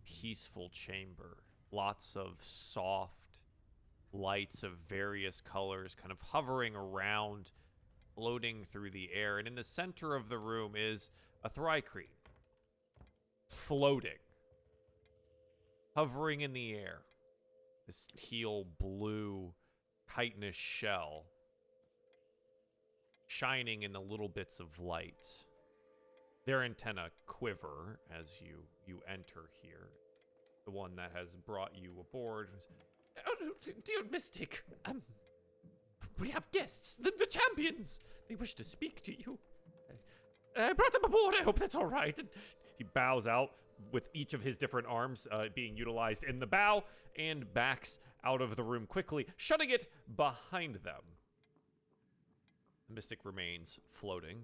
peaceful 0.05 0.68
chamber. 0.68 1.38
Lots 1.70 2.14
of 2.14 2.37
soft 2.40 3.40
lights 4.12 4.62
of 4.62 4.72
various 4.88 5.40
colors 5.40 5.94
kind 5.94 6.12
of 6.12 6.20
hovering 6.20 6.76
around, 6.76 7.50
floating 8.14 8.66
through 8.70 8.90
the 8.90 9.09
air. 9.14 9.38
And 9.38 9.48
in 9.48 9.55
the 9.55 9.64
center 9.64 10.14
of 10.14 10.28
the 10.28 10.38
room 10.38 10.74
is 10.76 11.11
a 11.42 11.48
Thri-kreen 11.48 12.09
floating 13.48 14.18
hovering 15.94 16.40
in 16.40 16.52
the 16.52 16.74
air. 16.74 17.00
This 17.87 18.09
teal 18.16 18.66
blue 18.78 19.52
chitinous 20.14 20.55
shell 20.55 21.24
shining 23.26 23.83
in 23.83 23.92
the 23.92 24.00
little 24.00 24.28
bits 24.28 24.61
of 24.61 24.78
light. 24.78 25.26
Their 26.44 26.62
antenna 26.62 27.09
quiver 27.26 27.98
as 28.11 28.28
you 28.40 28.64
you 28.87 29.00
enter 29.09 29.48
here. 29.62 29.88
The 30.64 30.70
one 30.70 30.96
that 30.96 31.12
has 31.14 31.35
brought 31.35 31.72
you 31.74 31.92
aboard. 32.00 32.48
Oh, 33.26 33.35
dear 33.85 34.05
Mystic, 34.11 34.64
um, 34.85 35.02
we 36.18 36.31
have 36.31 36.50
guests, 36.50 36.96
the, 36.96 37.12
the 37.18 37.26
champions. 37.26 38.00
They 38.28 38.37
wish 38.37 38.55
to 38.55 38.64
speak 38.64 39.02
to 39.02 39.18
you. 39.18 39.38
I 40.57 40.72
brought 40.72 40.92
them 40.92 41.05
aboard. 41.05 41.35
I 41.38 41.42
hope 41.42 41.59
that's 41.59 41.74
all 41.74 41.87
right. 41.87 42.18
He 42.78 42.85
bows 42.85 43.26
out, 43.26 43.50
with 43.90 44.09
each 44.14 44.35
of 44.35 44.42
his 44.42 44.57
different 44.57 44.87
arms 44.88 45.27
uh, 45.31 45.45
being 45.55 45.77
utilized 45.77 46.25
in 46.25 46.38
the 46.38 46.47
bow 46.47 46.85
and 47.18 47.53
backs 47.53 47.99
out 48.25 48.40
of 48.40 48.57
the 48.57 48.62
room 48.62 48.87
quickly, 48.87 49.27
shutting 49.37 49.71
it 49.71 49.87
behind 50.16 50.77
them. 50.77 51.03
The 52.88 52.95
mystic 52.95 53.25
remains 53.25 53.81
floating. 53.90 54.38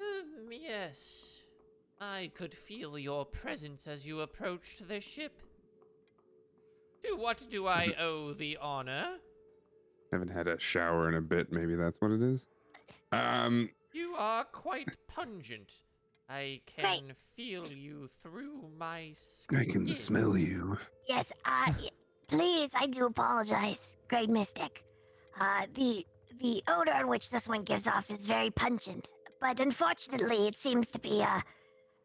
Um, 0.00 0.50
yes. 0.50 1.40
I 2.00 2.30
could 2.34 2.52
feel 2.54 2.98
your 2.98 3.24
presence 3.24 3.86
as 3.86 4.06
you 4.06 4.20
approached 4.20 4.88
the 4.88 5.00
ship. 5.00 5.42
To 7.04 7.16
what 7.16 7.46
do 7.50 7.66
I 7.66 7.94
owe 7.98 8.32
the 8.32 8.58
honor? 8.60 9.16
Haven't 10.10 10.30
had 10.30 10.46
a 10.46 10.58
shower 10.58 11.08
in 11.08 11.14
a 11.14 11.20
bit. 11.20 11.52
Maybe 11.52 11.74
that's 11.74 12.00
what 12.00 12.10
it 12.10 12.22
is. 12.22 12.46
Um, 13.12 13.70
You 13.92 14.14
are 14.16 14.44
quite 14.44 14.96
pungent. 15.08 15.74
I 16.32 16.60
can 16.66 17.12
feel 17.36 17.68
you 17.68 18.08
through 18.22 18.70
my 18.78 19.12
skin. 19.14 19.58
I 19.58 19.64
can 19.66 19.86
smell 19.94 20.34
you. 20.36 20.78
Yes, 21.06 21.30
uh, 21.44 21.72
please, 22.26 22.70
I 22.74 22.86
do 22.86 23.04
apologize, 23.04 23.98
Great 24.08 24.30
Mystic. 24.30 24.82
Uh, 25.38 25.66
the 25.74 26.06
the 26.40 26.62
odor 26.68 26.94
in 26.98 27.08
which 27.08 27.30
this 27.30 27.46
one 27.46 27.62
gives 27.64 27.86
off 27.86 28.10
is 28.10 28.24
very 28.24 28.50
pungent, 28.50 29.08
but 29.42 29.60
unfortunately, 29.60 30.48
it 30.48 30.56
seems 30.56 30.88
to 30.90 30.98
be, 30.98 31.22
uh, 31.22 31.40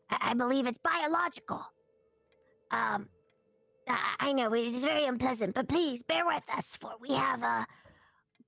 I 0.10 0.32
I 0.32 0.34
believe 0.34 0.68
it's 0.68 0.78
biological. 0.80 1.66
Um, 2.72 3.08
I 3.88 4.16
I 4.20 4.34
know 4.34 4.54
it 4.54 4.74
is 4.76 4.84
very 4.84 5.06
unpleasant, 5.06 5.56
but 5.56 5.70
please 5.70 6.04
bear 6.04 6.26
with 6.26 6.44
us, 6.58 6.76
for 6.76 6.92
we 7.00 7.14
have, 7.14 7.44
uh, 7.44 7.64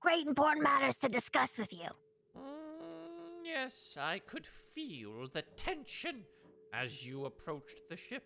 great 0.00 0.26
important 0.26 0.62
matters 0.62 0.98
to 0.98 1.08
discuss 1.08 1.56
with 1.56 1.72
you. 1.72 1.88
Yes, 3.44 3.96
I 3.98 4.20
could 4.20 4.46
feel 4.46 5.28
the 5.32 5.42
tension 5.56 6.24
as 6.72 7.06
you 7.06 7.24
approached 7.24 7.82
the 7.88 7.96
ship. 7.96 8.24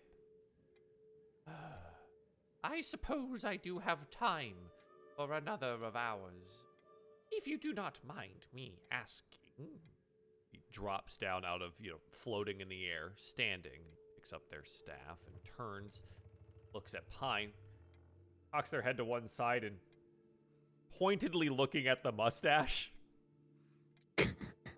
I 2.63 2.81
suppose 2.81 3.43
I 3.45 3.57
do 3.57 3.79
have 3.79 4.09
time 4.09 4.55
for 5.15 5.33
another 5.33 5.77
of 5.83 5.95
ours. 5.95 6.65
If 7.31 7.47
you 7.47 7.57
do 7.57 7.73
not 7.73 7.99
mind 8.05 8.47
me 8.53 8.79
asking. 8.91 9.39
He 10.51 10.61
drops 10.71 11.17
down 11.17 11.45
out 11.45 11.61
of, 11.61 11.73
you 11.79 11.91
know, 11.91 11.99
floating 12.11 12.61
in 12.61 12.69
the 12.69 12.85
air, 12.85 13.13
standing, 13.15 13.81
picks 14.15 14.33
up 14.33 14.49
their 14.49 14.63
staff 14.63 15.19
and 15.27 15.35
turns, 15.57 16.03
looks 16.73 16.93
at 16.93 17.09
Pine, 17.09 17.51
cocks 18.53 18.69
their 18.69 18.81
head 18.81 18.97
to 18.97 19.05
one 19.05 19.27
side 19.27 19.63
and 19.63 19.75
pointedly 20.97 21.49
looking 21.49 21.87
at 21.87 22.03
the 22.03 22.11
mustache. 22.11 22.91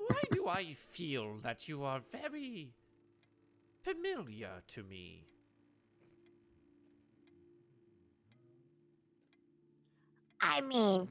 Why 0.07 0.21
do 0.31 0.47
I 0.47 0.73
feel 0.73 1.37
that 1.43 1.67
you 1.67 1.83
are 1.83 2.01
very 2.11 2.73
familiar 3.83 4.61
to 4.69 4.83
me? 4.83 5.25
I 10.41 10.61
mean, 10.61 11.09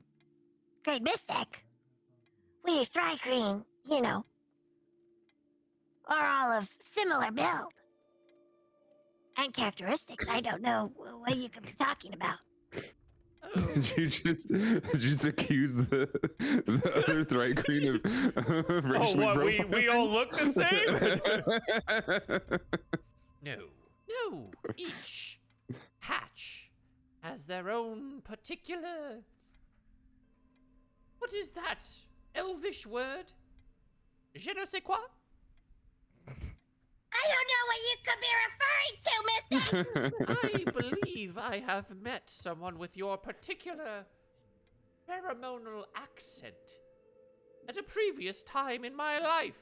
Great 0.85 1.03
Mystic. 1.03 1.65
We 2.65 2.85
Thri-kreen, 2.85 3.65
you 3.85 4.01
know, 4.01 4.25
are 6.07 6.27
all 6.27 6.53
of 6.59 6.69
similar 6.81 7.31
build 7.31 7.73
and 9.37 9.53
characteristics. 9.53 10.27
I 10.29 10.41
don't 10.41 10.63
know 10.63 10.93
what 10.97 11.37
you 11.37 11.49
could 11.49 11.65
be 11.65 11.73
talking 11.73 12.15
about. 12.15 12.39
Oh, 13.47 13.51
Did 13.75 13.93
you 13.97 14.07
just 14.09 14.49
did 14.49 14.85
you 14.95 14.99
just 15.11 15.25
accuse 15.25 15.73
the 15.75 16.09
the 16.39 17.05
other 17.07 17.25
Thri-kreen 17.25 17.95
of, 17.95 18.05
of 18.37 18.47
Oh, 18.69 18.81
racially 18.89 19.25
what? 19.25 19.37
We, 19.39 19.65
we 19.71 19.89
all 19.89 20.09
look 20.11 20.33
the 20.33 20.53
same? 20.53 20.99
no, 23.43 23.57
no. 24.09 24.51
Each 24.77 25.39
hatch 26.01 26.71
has 27.21 27.47
their 27.47 27.71
own 27.71 28.21
particular. 28.23 29.23
What 31.19 31.33
is 31.33 31.53
that 31.53 31.85
elvish 32.35 32.87
word? 32.87 33.33
Je 34.35 34.53
ne 34.53 34.65
sais 34.65 34.81
quoi? 34.83 34.99
I 37.17 37.25
don't 37.33 37.49
know 37.53 37.65
what 37.71 37.81
you 37.89 37.97
could 38.05 38.21
be 38.21 38.33
referring 38.47 38.95
to, 39.07 39.15
Mystic. 39.29 40.67
I 40.67 40.71
believe 40.71 41.39
I 41.39 41.61
have 41.67 41.91
met 42.03 42.29
someone 42.29 42.79
with 42.79 42.97
your 42.97 43.17
particular 43.17 44.05
pheromonal 45.09 45.85
accent 45.95 46.81
at 47.69 47.77
a 47.77 47.83
previous 47.83 48.43
time 48.43 48.85
in 48.85 48.95
my 48.95 49.19
life. 49.19 49.59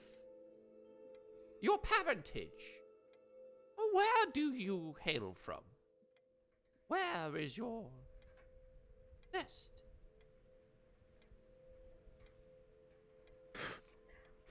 Your 1.60 1.78
parentage. 1.78 2.80
Oh, 3.78 3.90
where 3.92 4.30
do 4.32 4.52
you 4.54 4.96
hail 5.02 5.36
from? 5.38 5.60
Where 6.88 7.36
is 7.36 7.56
your 7.56 7.86
nest? 9.32 9.70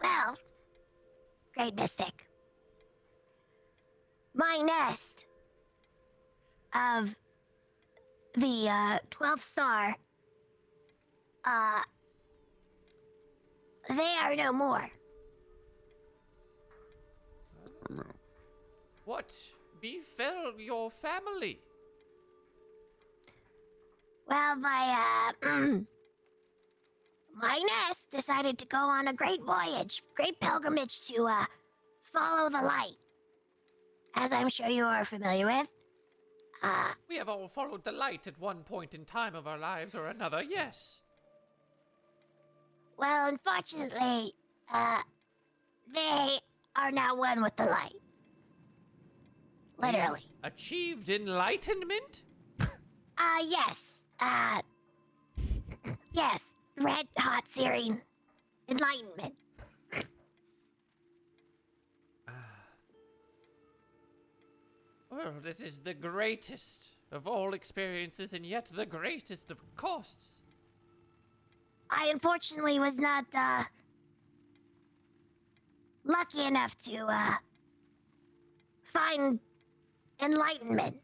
well, 0.02 0.38
Great 1.56 1.76
Mystic. 1.76 2.28
My 4.36 4.58
nest 4.58 5.26
of 6.74 7.16
the 8.36 8.70
uh, 8.70 9.00
12 9.12 9.44
star, 9.44 9.96
uh, 11.46 11.82
they 13.90 14.16
are 14.24 14.36
no 14.36 14.52
more. 14.52 14.90
What 19.06 19.36
befell 19.82 20.54
your 20.58 20.90
family? 20.90 21.60
Well, 24.28 24.56
my 24.56 25.34
uh, 25.44 25.48
my 27.36 27.62
nest 27.68 28.10
decided 28.10 28.58
to 28.60 28.66
go 28.66 28.78
on 28.78 29.10
a 29.10 29.14
great 29.14 29.44
voyage, 29.44 30.02
great 30.16 30.40
pilgrimage 30.40 31.08
to 31.08 31.28
uh, 31.28 31.46
follow 32.02 32.50
the 32.50 32.62
light. 32.62 32.96
As 34.16 34.32
I'm 34.32 34.50
sure 34.50 34.68
you 34.68 34.86
are 34.86 35.06
familiar 35.06 35.46
with. 35.46 35.68
Uh, 36.62 36.94
We 37.10 37.18
have 37.18 37.28
all 37.30 37.48
followed 37.48 37.84
the 37.84 37.92
light 37.92 38.26
at 38.28 38.40
one 38.40 38.64
point 38.64 38.94
in 38.94 39.06
time 39.06 39.36
of 39.36 39.48
our 39.48 39.58
lives 39.58 39.94
or 39.96 40.08
another, 40.08 40.42
yes. 40.42 41.02
well, 42.98 43.28
unfortunately, 43.28 44.34
uh, 44.72 45.02
they 45.94 46.40
are 46.76 46.92
now 46.92 47.16
one 47.18 47.42
with 47.42 47.56
the 47.58 47.66
light. 47.66 47.96
Literally. 49.78 50.26
Achieved 50.44 51.10
enlightenment? 51.10 52.24
Uh, 53.16 53.44
yes. 53.46 53.82
Uh, 54.20 54.60
yes. 56.14 56.46
Red 56.78 57.08
hot 57.18 57.44
searing 57.48 58.02
enlightenment. 58.68 59.36
Well, 65.16 65.46
it 65.46 65.60
is 65.60 65.82
the 65.82 65.94
greatest 65.94 66.90
of 67.12 67.28
all 67.28 67.54
experiences 67.54 68.34
and 68.34 68.44
yet 68.44 68.72
the 68.74 68.88
greatest 68.88 69.52
of 69.52 69.60
costs. 69.76 70.42
I 71.88 72.08
unfortunately 72.08 72.80
was 72.80 72.98
not 72.98 73.26
uh 73.36 73.64
lucky 76.04 76.44
enough 76.44 76.76
to 76.86 77.06
uh 77.06 77.36
find 78.82 79.40
enlightenment. 80.20 81.00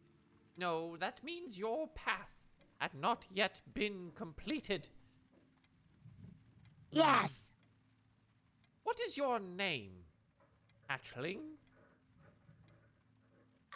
No, 0.58 0.98
that 0.98 1.24
means 1.24 1.60
your 1.60 1.88
path 1.90 2.34
had 2.80 2.96
not 2.96 3.28
yet 3.32 3.62
been 3.76 4.12
completed. 4.16 4.90
Yes. 6.92 7.42
What 8.84 9.00
is 9.00 9.18
your 9.18 9.40
name, 9.40 9.92
hatchling? 10.90 11.59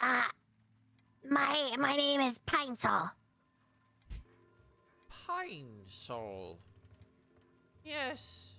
Uh 0.04 0.22
my 1.30 1.74
my 1.78 1.96
name 1.96 2.20
is 2.20 2.38
Pine 2.40 2.76
Sol. 2.76 3.10
Pine 5.08 5.84
Soul. 5.86 6.58
Yes. 7.82 8.52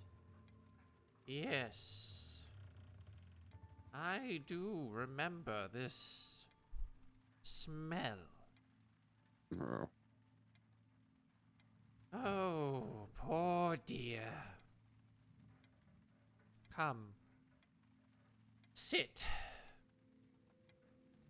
Yes. 1.28 2.42
I 3.94 4.42
do 4.48 4.90
remember 4.92 5.68
this 5.72 6.48
smell. 7.44 8.26
Oh. 9.54 9.90
Oh, 12.12 13.08
poor 13.16 13.78
dear. 13.86 14.32
Come. 16.76 17.10
Sit. 18.74 19.26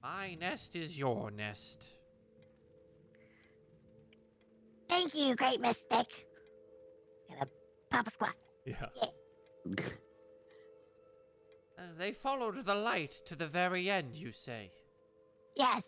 My 0.06 0.36
nest 0.36 0.76
is 0.76 1.00
your 1.00 1.32
nest. 1.32 1.88
Thank 4.88 5.16
you, 5.16 5.36
Great 5.36 5.60
Mystic. 5.60 6.28
Gonna 7.28 7.48
pop 7.90 8.06
a 8.06 8.12
squat. 8.12 8.36
Yeah. 8.68 8.86
Um, 11.80 11.86
they 11.98 12.12
followed 12.12 12.64
the 12.64 12.76
light 12.76 13.14
to 13.26 13.36
the 13.36 13.48
very 13.48 13.90
end, 13.90 14.16
you 14.16 14.32
say? 14.32 14.72
Yes. 15.56 15.84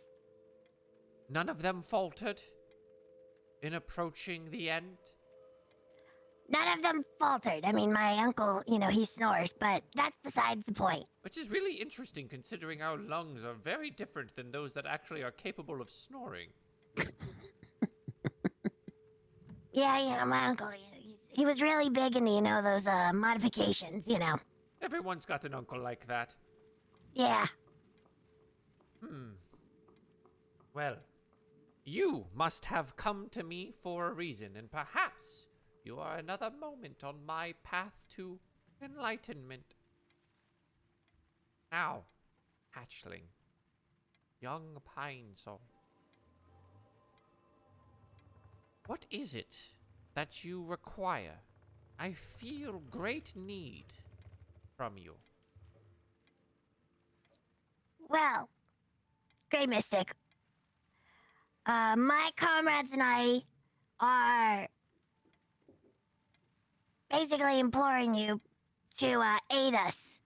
None 1.30 1.48
of 1.48 1.62
them 1.62 1.84
faltered 1.84 2.42
in 3.62 3.76
approaching 3.76 4.50
the 4.50 4.72
end? 4.72 4.98
None 6.50 6.78
of 6.78 6.82
them 6.82 7.04
faltered. 7.20 7.66
I 7.66 7.72
mean, 7.74 7.92
my 7.92 8.18
uncle, 8.20 8.64
you 8.68 8.80
know, 8.80 8.88
he 8.88 9.06
snores, 9.06 9.54
but 9.60 9.84
that's 9.96 10.18
besides 10.24 10.66
the 10.66 10.74
point. 10.74 11.06
Which 11.22 11.38
is 11.38 11.50
really 11.50 11.74
interesting 11.74 12.30
considering 12.30 12.82
our 12.82 12.98
lungs 12.98 13.44
are 13.44 13.54
very 13.54 13.90
different 13.90 14.36
than 14.36 14.52
those 14.52 14.74
that 14.76 14.86
actually 14.86 15.24
are 15.24 15.32
capable 15.32 15.82
of 15.82 15.90
snoring. 15.90 16.50
Yeah, 19.78 20.00
you 20.00 20.16
know, 20.18 20.26
my 20.26 20.48
uncle, 20.48 20.70
he, 20.70 21.18
he 21.30 21.46
was 21.46 21.62
really 21.62 21.92
big 21.92 22.16
into, 22.16 22.32
you 22.32 22.42
know, 22.42 22.64
those 22.64 22.88
uh, 22.88 23.12
modifications, 23.14 24.08
you 24.08 24.18
know. 24.18 24.40
Everyone's 24.82 25.24
got 25.24 25.44
an 25.46 25.54
uncle 25.54 25.80
like 25.80 26.08
that. 26.08 26.36
Yeah. 27.14 27.46
Hmm. 29.06 29.34
Well, 30.74 30.96
you 31.86 32.26
must 32.34 32.66
have 32.66 32.96
come 32.96 33.28
to 33.30 33.44
me 33.44 33.72
for 33.84 34.10
a 34.10 34.14
reason, 34.14 34.56
and 34.58 34.72
perhaps 34.72 35.46
you 35.88 36.00
are 36.00 36.18
another 36.18 36.52
moment 36.60 37.02
on 37.02 37.16
my 37.26 37.54
path 37.64 37.94
to 38.14 38.38
enlightenment. 38.84 39.76
Now, 41.72 42.02
hatchling, 42.76 43.28
young 44.42 44.82
pine 44.84 45.32
soul, 45.34 45.62
what 48.86 49.06
is 49.10 49.34
it 49.34 49.56
that 50.14 50.44
you 50.44 50.62
require? 50.62 51.40
I 51.98 52.12
feel 52.12 52.82
great 52.92 53.32
need 53.38 53.86
from 54.76 54.98
you. 54.98 55.14
Well, 58.10 58.50
Grey 59.50 59.68
Mystic, 59.68 60.14
uh, 61.66 61.96
my 61.96 62.32
comrades 62.36 62.92
and 62.92 63.02
I 63.02 63.44
are 64.02 64.68
basically 67.10 67.60
imploring 67.60 68.14
you 68.14 68.42
to 68.98 69.20
uh, 69.20 69.38
aid 69.52 69.76
us 69.76 70.20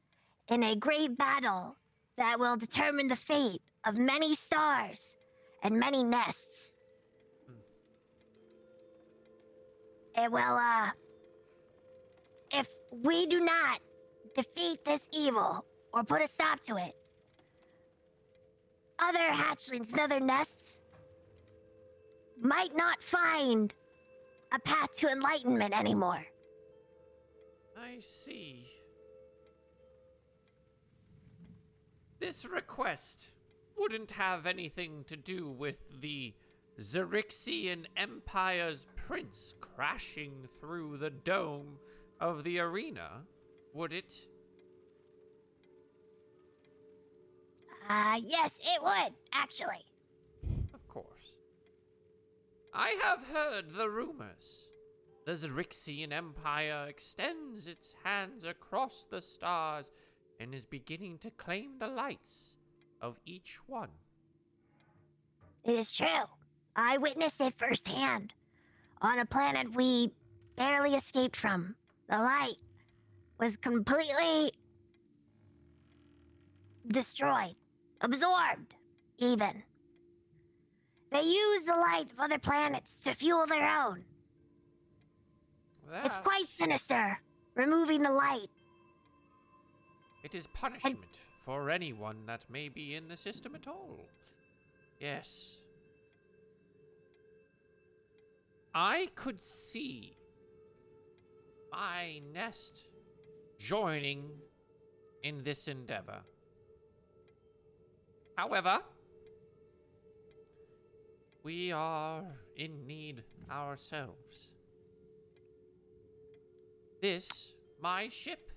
in 0.48 0.64
a 0.64 0.76
great 0.76 1.18
battle 1.18 1.76
that 2.18 2.40
will 2.40 2.58
determine 2.58 3.08
the 3.08 3.16
fate 3.16 3.62
of 3.86 3.98
many 3.98 4.36
stars 4.36 5.16
and 5.64 5.80
many 5.80 6.04
nests. 6.04 6.76
It 10.18 10.32
will, 10.32 10.42
uh, 10.42 10.90
if 12.52 12.68
we 12.92 13.26
do 13.26 13.40
not 13.40 13.80
defeat 14.36 14.84
this 14.86 15.08
evil 15.14 15.66
or 15.94 16.04
put 16.04 16.22
a 16.22 16.28
stop 16.28 16.64
to 16.66 16.78
it, 16.78 16.96
other 19.00 19.20
hatchlings 19.20 19.90
and 19.92 20.00
other 20.00 20.20
nests 20.20 20.84
might 22.40 22.76
not 22.76 23.02
find 23.02 23.74
a 24.54 24.60
path 24.60 24.96
to 24.98 25.08
enlightenment 25.08 25.78
anymore. 25.78 26.26
I 27.82 28.00
see. 28.00 28.68
This 32.20 32.46
request 32.46 33.30
wouldn't 33.78 34.12
have 34.12 34.46
anything 34.46 35.04
to 35.06 35.18
do 35.18 35.50
with 35.50 35.80
the 36.00 36.34
Xaryxian 36.80 37.86
Empire's 37.98 38.86
prince 38.96 39.56
crashing 39.60 40.48
through 40.60 40.98
the 40.98 41.10
dome 41.10 41.78
of 42.20 42.44
the 42.44 42.60
arena, 42.60 43.24
would 43.74 43.94
it? 43.94 44.28
Uh, 47.90 48.20
yes, 48.24 48.52
it 48.60 48.82
would, 48.82 49.14
actually. 49.34 49.84
Of 50.74 50.88
course. 50.88 51.36
I 52.74 52.96
have 53.02 53.24
heard 53.34 53.74
the 53.74 53.90
rumors. 53.90 54.71
The 55.32 55.48
Xaryxian 55.48 56.12
Empire 56.12 56.88
extends 56.90 57.66
its 57.66 57.96
hands 58.04 58.44
across 58.44 59.08
the 59.10 59.22
stars 59.22 59.90
and 60.42 60.54
is 60.54 60.66
beginning 60.66 61.20
to 61.20 61.32
claim 61.32 61.80
the 61.80 61.88
lights 61.88 62.58
of 63.00 63.18
each 63.26 63.58
one. 63.66 63.92
It 65.64 65.76
is 65.76 65.94
true. 65.94 66.26
I 66.76 66.98
witnessed 66.98 67.40
it 67.40 67.54
firsthand. 67.54 68.34
On 69.02 69.20
a 69.20 69.26
planet 69.26 69.74
we 69.74 70.12
barely 70.58 70.96
escaped 70.96 71.38
from, 71.38 71.76
the 72.10 72.18
light 72.18 72.58
was 73.40 73.56
completely 73.56 74.52
destroyed, 76.88 77.56
absorbed, 78.02 78.76
even. 79.18 79.64
They 81.10 81.22
use 81.22 81.64
the 81.64 81.78
light 81.78 82.12
of 82.12 82.20
other 82.20 82.38
planets 82.38 82.98
to 83.06 83.14
fuel 83.14 83.48
their 83.48 83.66
own. 83.66 84.04
It's 85.94 86.18
quite 86.20 86.48
sinister, 86.48 87.20
removing 87.56 88.02
the 88.04 88.12
light. 88.12 88.48
It 90.24 90.36
is 90.36 90.48
punishment 90.48 91.20
for 91.46 91.70
anyone 91.70 92.26
that 92.28 92.46
may 92.50 92.70
be 92.70 92.96
in 92.96 93.08
the 93.08 93.18
system 93.18 93.56
at 93.56 93.68
all. 93.68 94.00
Yes. 95.00 95.60
I 98.74 99.10
could 99.16 99.42
see 99.42 100.16
my 101.72 102.22
nest 102.34 102.88
joining 103.58 104.30
in 105.24 105.44
this 105.44 105.68
endeavor. 105.68 106.22
However, 108.38 108.80
we 111.44 111.72
are 111.72 112.24
in 112.56 112.86
need 112.88 113.24
ourselves. 113.52 114.52
This, 117.02 117.56
my 117.82 118.10
ship, 118.10 118.52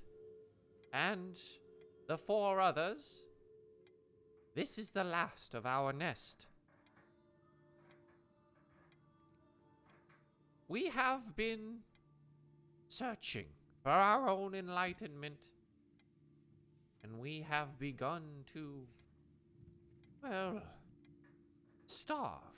and 0.92 1.38
the 2.06 2.18
four 2.18 2.60
others, 2.60 3.24
this 4.54 4.78
is 4.78 4.90
the 4.90 5.02
last 5.02 5.54
of 5.54 5.64
our 5.64 5.94
nest. 5.94 6.46
We 10.68 10.88
have 10.90 11.34
been 11.34 11.78
searching 12.88 13.46
for 13.82 13.90
our 13.90 14.28
own 14.28 14.54
enlightenment, 14.54 15.48
and 17.02 17.18
we 17.18 17.46
have 17.48 17.78
begun 17.78 18.22
to, 18.52 18.86
well, 20.22 20.62
starve. 21.86 22.53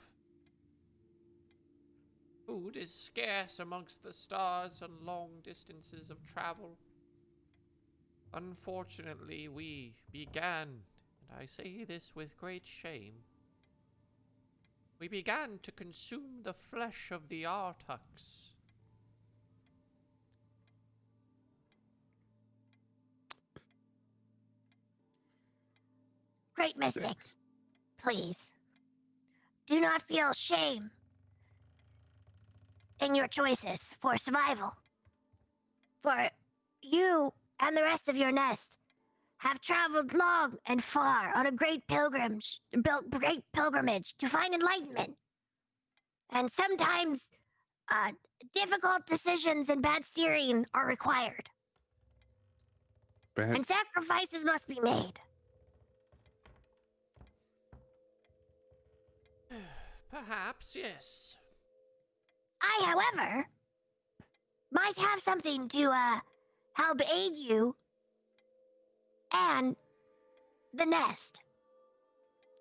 Food 2.47 2.77
is 2.77 2.93
scarce 2.93 3.59
amongst 3.59 4.03
the 4.03 4.13
stars 4.13 4.81
and 4.81 5.05
long 5.05 5.31
distances 5.43 6.09
of 6.09 6.25
travel. 6.25 6.77
Unfortunately, 8.33 9.49
we 9.49 9.95
began, 10.13 10.69
and 11.29 11.41
I 11.41 11.45
say 11.45 11.83
this 11.83 12.13
with 12.15 12.37
great 12.37 12.65
shame, 12.65 13.15
we 14.97 15.09
began 15.09 15.59
to 15.63 15.73
consume 15.73 16.43
the 16.43 16.53
flesh 16.53 17.11
of 17.11 17.27
the 17.27 17.43
Artux. 17.43 18.53
Great 26.55 26.77
mystics, 26.77 27.35
please 28.01 28.53
do 29.67 29.81
not 29.81 30.01
feel 30.03 30.31
shame 30.31 30.91
in 32.99 33.15
your 33.15 33.27
choices 33.27 33.95
for 33.99 34.17
survival. 34.17 34.73
For 36.01 36.29
you 36.81 37.33
and 37.59 37.75
the 37.75 37.83
rest 37.83 38.07
of 38.07 38.15
your 38.17 38.31
nest 38.31 38.77
have 39.39 39.61
traveled 39.61 40.13
long 40.13 40.57
and 40.65 40.83
far 40.83 41.33
on 41.35 41.45
a 41.45 41.51
great 41.51 41.85
pilgrimage, 41.87 42.59
pil- 42.83 43.03
great 43.09 43.43
pilgrimage 43.53 44.15
to 44.17 44.27
find 44.27 44.53
enlightenment. 44.53 45.15
And 46.31 46.51
sometimes 46.51 47.29
uh, 47.89 48.11
difficult 48.53 49.05
decisions 49.05 49.69
and 49.69 49.81
bad 49.81 50.05
steering 50.05 50.65
are 50.73 50.87
required, 50.87 51.49
Bad. 53.35 53.55
and 53.55 53.65
sacrifices 53.65 54.43
must 54.43 54.67
be 54.67 54.79
made. 54.81 55.19
Perhaps, 60.11 60.75
yes. 60.75 61.37
I, 62.61 62.83
however, 62.85 63.47
might 64.71 64.97
have 64.97 65.19
something 65.19 65.67
to 65.69 65.89
uh 65.91 66.19
help 66.73 67.01
aid 67.13 67.35
you 67.35 67.75
and 69.31 69.75
the 70.73 70.85
nest. 70.85 71.39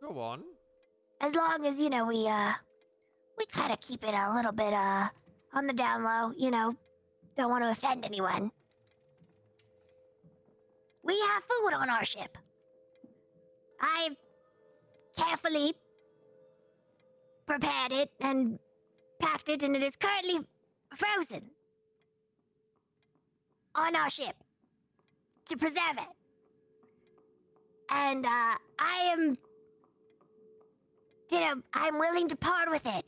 Go 0.01 0.19
on. 0.19 0.43
As 1.21 1.35
long 1.35 1.67
as, 1.67 1.81
you 1.81 1.91
know, 1.91 2.07
we 2.07 2.27
uh 2.27 2.53
we 3.39 3.47
kind 3.47 3.73
of 3.73 3.81
keep 3.81 4.05
it 4.05 4.15
a 4.15 4.35
little 4.35 4.53
bit 4.53 4.73
uh 4.73 5.09
on 5.53 5.67
the 5.67 5.73
down 5.73 6.05
low, 6.05 6.33
you 6.37 6.51
know, 6.51 6.75
don't 7.37 7.51
want 7.51 7.65
to 7.65 7.71
offend 7.71 8.05
anyone. 8.05 8.51
we 11.07 11.19
have 11.21 11.43
food 11.45 11.73
on 11.73 11.89
our 11.89 12.05
ship. 12.05 12.37
I 13.81 14.11
carefully 15.17 15.75
prepared 17.47 17.93
it 17.93 18.11
and 18.21 18.59
packed 19.19 19.49
it, 19.49 19.63
and 19.63 19.77
it 19.77 19.83
is 19.83 19.97
currently 19.97 20.41
frozen 20.95 21.43
on 23.75 23.95
our 23.95 24.11
ship 24.11 24.37
to 25.49 25.57
preserve 25.57 25.99
it. 25.99 26.09
And 27.91 28.27
uh, 28.27 28.55
I 28.79 29.11
am, 29.13 29.39
you 31.31 31.41
know, 31.41 31.63
I'm 31.73 31.99
willing 31.99 32.29
to 32.29 32.37
part 32.37 32.71
with 32.71 32.87
it 32.87 33.05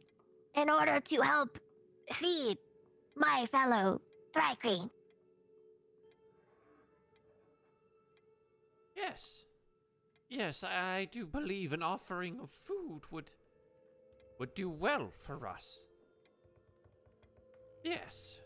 in 0.54 0.70
order 0.70 1.00
to 1.00 1.20
help 1.22 1.58
feed 2.12 2.58
my 3.16 3.46
fellow 3.50 4.00
Thri-kreen. 4.32 4.90
Yes. 8.96 9.44
Yes, 10.28 10.62
I, 10.62 11.08
do 11.10 11.26
believe 11.26 11.72
an 11.72 11.82
offering 11.82 12.38
of 12.40 12.50
food 12.50 13.02
would 13.10 13.30
would 14.38 14.54
do 14.54 14.70
well 14.70 15.10
for 15.10 15.48
us. 15.48 15.87
Yes. 17.88 18.40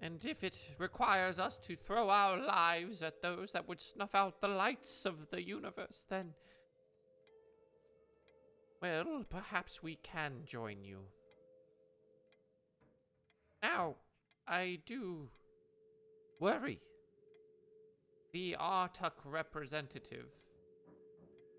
And 0.00 0.24
if 0.24 0.42
it 0.42 0.58
requires 0.78 1.38
us 1.38 1.56
to 1.58 1.76
throw 1.76 2.08
our 2.10 2.36
lives 2.36 3.02
at 3.02 3.22
those 3.22 3.52
that 3.52 3.68
would 3.68 3.80
snuff 3.80 4.14
out 4.14 4.40
the 4.40 4.48
lights 4.48 5.06
of 5.06 5.30
the 5.30 5.42
universe, 5.42 6.04
then. 6.08 6.34
Well, 8.82 9.24
perhaps 9.28 9.82
we 9.82 9.96
can 9.96 10.42
join 10.44 10.82
you. 10.82 10.98
Now, 13.62 13.96
I 14.46 14.80
do 14.84 15.28
worry. 16.40 16.80
The 18.32 18.56
Artuk 18.60 19.12
representative 19.24 20.26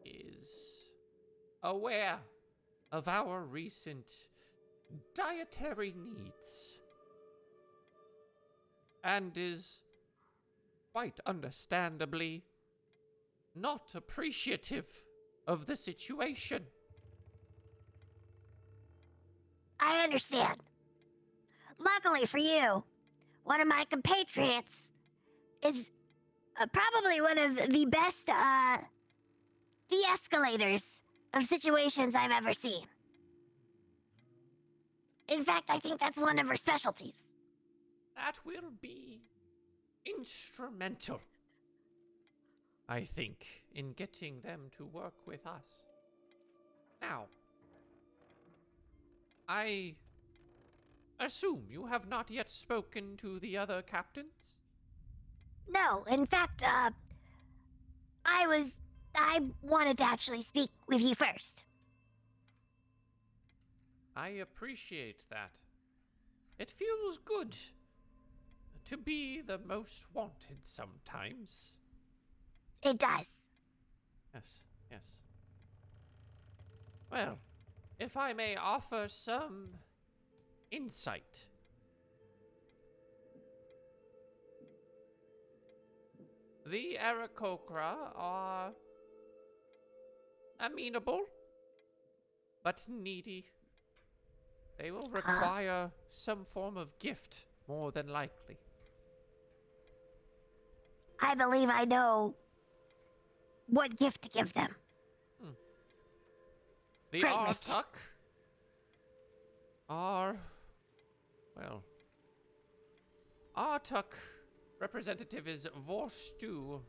is 0.05 0.49
aware 1.63 2.19
of 2.91 3.07
our 3.07 3.41
recent 3.41 4.11
dietary 5.13 5.93
needs 5.97 6.79
and 9.03 9.37
is 9.37 9.83
quite 10.93 11.19
understandably 11.25 12.43
not 13.55 13.93
appreciative 13.95 14.87
of 15.47 15.65
the 15.65 15.75
situation. 15.75 16.63
I 19.79 20.03
understand. 20.03 20.57
Luckily 21.79 22.25
for 22.25 22.37
you, 22.37 22.83
one 23.43 23.61
of 23.61 23.67
my 23.67 23.85
compatriots 23.89 24.91
is 25.63 25.91
uh, 26.59 26.65
probably 26.67 27.21
one 27.21 27.37
of 27.37 27.71
the 27.71 27.85
best 27.85 28.29
uh, 28.29 28.77
de 29.89 30.03
escalators 30.11 31.01
of 31.33 31.45
situations 31.45 32.15
I've 32.15 32.31
ever 32.31 32.53
seen. 32.53 32.83
In 35.29 35.43
fact, 35.43 35.69
I 35.69 35.79
think 35.79 35.99
that's 35.99 36.17
one 36.19 36.39
of 36.39 36.47
her 36.47 36.55
specialties. 36.55 37.17
That 38.15 38.39
will 38.45 38.71
be 38.81 39.21
instrumental, 40.05 41.21
I 42.87 43.03
think, 43.03 43.45
in 43.73 43.93
getting 43.93 44.41
them 44.41 44.71
to 44.77 44.85
work 44.85 45.13
with 45.25 45.45
us. 45.45 45.63
Now, 47.01 47.25
I 49.47 49.95
assume 51.19 51.63
you 51.69 51.85
have 51.87 52.07
not 52.07 52.31
yet 52.31 52.49
spoken 52.49 53.17
to 53.17 53.39
the 53.39 53.57
other 53.57 53.81
captains? 53.81 54.57
No, 55.67 56.03
in 56.09 56.25
fact, 56.25 56.63
uh, 56.63 56.91
I 58.25 58.47
was. 58.47 58.73
I 59.15 59.41
wanted 59.61 59.97
to 59.97 60.03
actually 60.03 60.43
speak 60.43 60.69
with 60.87 61.01
you 61.01 61.15
first. 61.15 61.63
I 64.19 64.41
appreciate 64.41 65.23
that. 65.29 65.57
It 66.57 66.69
feels 66.69 67.17
good 67.23 67.55
to 68.83 68.97
be 68.97 69.39
the 69.39 69.57
most 69.59 70.07
wanted 70.13 70.57
sometimes. 70.63 71.77
It 72.83 72.97
does. 72.97 73.27
Yes, 74.33 74.65
yes. 74.91 75.21
Well, 77.09 77.39
if 77.97 78.17
I 78.17 78.33
may 78.33 78.57
offer 78.57 79.07
some 79.07 79.69
insight. 80.69 81.45
The 86.65 86.97
Aarakocra 87.01 87.95
are 88.15 88.71
amenable, 90.59 91.21
but 92.63 92.85
needy. 92.89 93.45
They 94.79 94.91
will 94.91 95.09
require 95.09 95.91
some 96.09 96.45
form 96.45 96.77
of 96.77 96.97
gift, 96.99 97.45
more 97.67 97.91
than 97.91 98.07
likely. 98.07 98.57
I 101.21 101.35
believe 101.35 101.69
I 101.69 101.83
know 101.83 102.35
what 103.67 103.97
gift 103.97 104.21
to 104.21 104.29
give 104.29 104.53
them. 104.53 104.73
The 107.11 107.21
Great 107.21 107.33
are, 109.89 110.37
well, 111.57 111.83
Artuk 113.57 114.13
representative 114.79 115.47
is 115.47 115.67
Vorstu. 115.87 116.79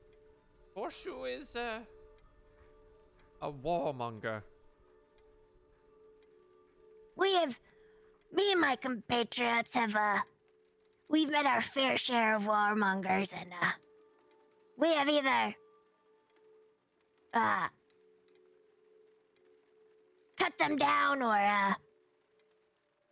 Vorstu 0.76 1.38
is 1.38 1.56
uh, 1.56 1.80
a 3.42 3.50
warmonger. 3.50 4.42
My 8.60 8.76
compatriots 8.76 9.74
have, 9.74 9.96
uh, 9.96 10.20
we've 11.08 11.30
met 11.30 11.46
our 11.46 11.60
fair 11.60 11.96
share 11.96 12.36
of 12.36 12.42
warmongers, 12.42 13.34
and, 13.34 13.52
uh, 13.60 13.72
we 14.76 14.92
have 14.92 15.08
either, 15.08 15.54
uh, 17.34 17.68
cut 20.36 20.56
them 20.58 20.76
down 20.76 21.22
or, 21.22 21.34
uh, 21.34 21.74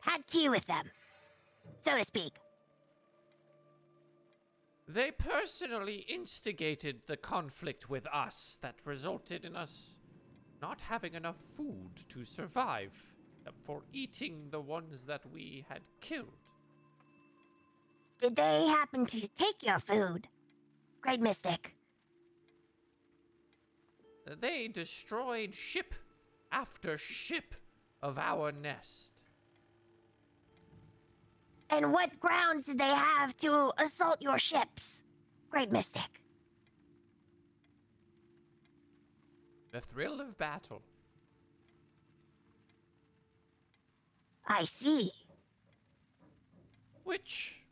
had 0.01 0.27
tea 0.29 0.49
with 0.49 0.67
them, 0.67 0.91
so 1.79 1.97
to 1.97 2.05
speak. 2.05 2.35
They 4.87 5.11
personally 5.11 6.07
instigated 6.09 7.03
the 7.07 7.17
conflict 7.19 7.91
with 7.91 8.07
us 8.07 8.59
that 8.63 8.77
resulted 8.85 9.45
in 9.45 9.55
us 9.55 9.97
not 10.63 10.81
having 10.81 11.15
enough 11.15 11.37
food 11.57 12.05
to 12.09 12.25
survive, 12.25 12.93
for 13.65 13.83
eating 13.93 14.49
the 14.51 14.61
ones 14.61 15.05
that 15.05 15.23
we 15.33 15.65
had 15.69 15.83
killed. 16.01 16.39
Did 18.21 18.37
they 18.37 18.67
happen 18.67 19.07
to 19.07 19.29
take 19.29 19.63
your 19.63 19.79
food? 19.79 20.29
Great 21.01 21.21
Mystic. 21.21 21.75
They 24.41 24.69
destroyed 24.69 25.55
ship 25.55 25.95
after 26.53 26.99
ship 26.99 27.55
of 28.03 28.19
our 28.19 28.53
nest. 28.53 29.13
And 31.71 31.93
what 31.93 32.19
grounds 32.19 32.65
did 32.65 32.79
they 32.79 32.85
have 32.85 33.37
to 33.39 33.71
assault 33.79 34.21
your 34.21 34.39
ships? 34.39 35.03
Great 35.51 35.71
Mystic. 35.71 36.23
The 39.71 39.81
thrill 39.81 40.21
of 40.21 40.37
battle. 40.39 40.83
I 44.49 44.65
see. 44.65 45.13
which, 47.09 47.63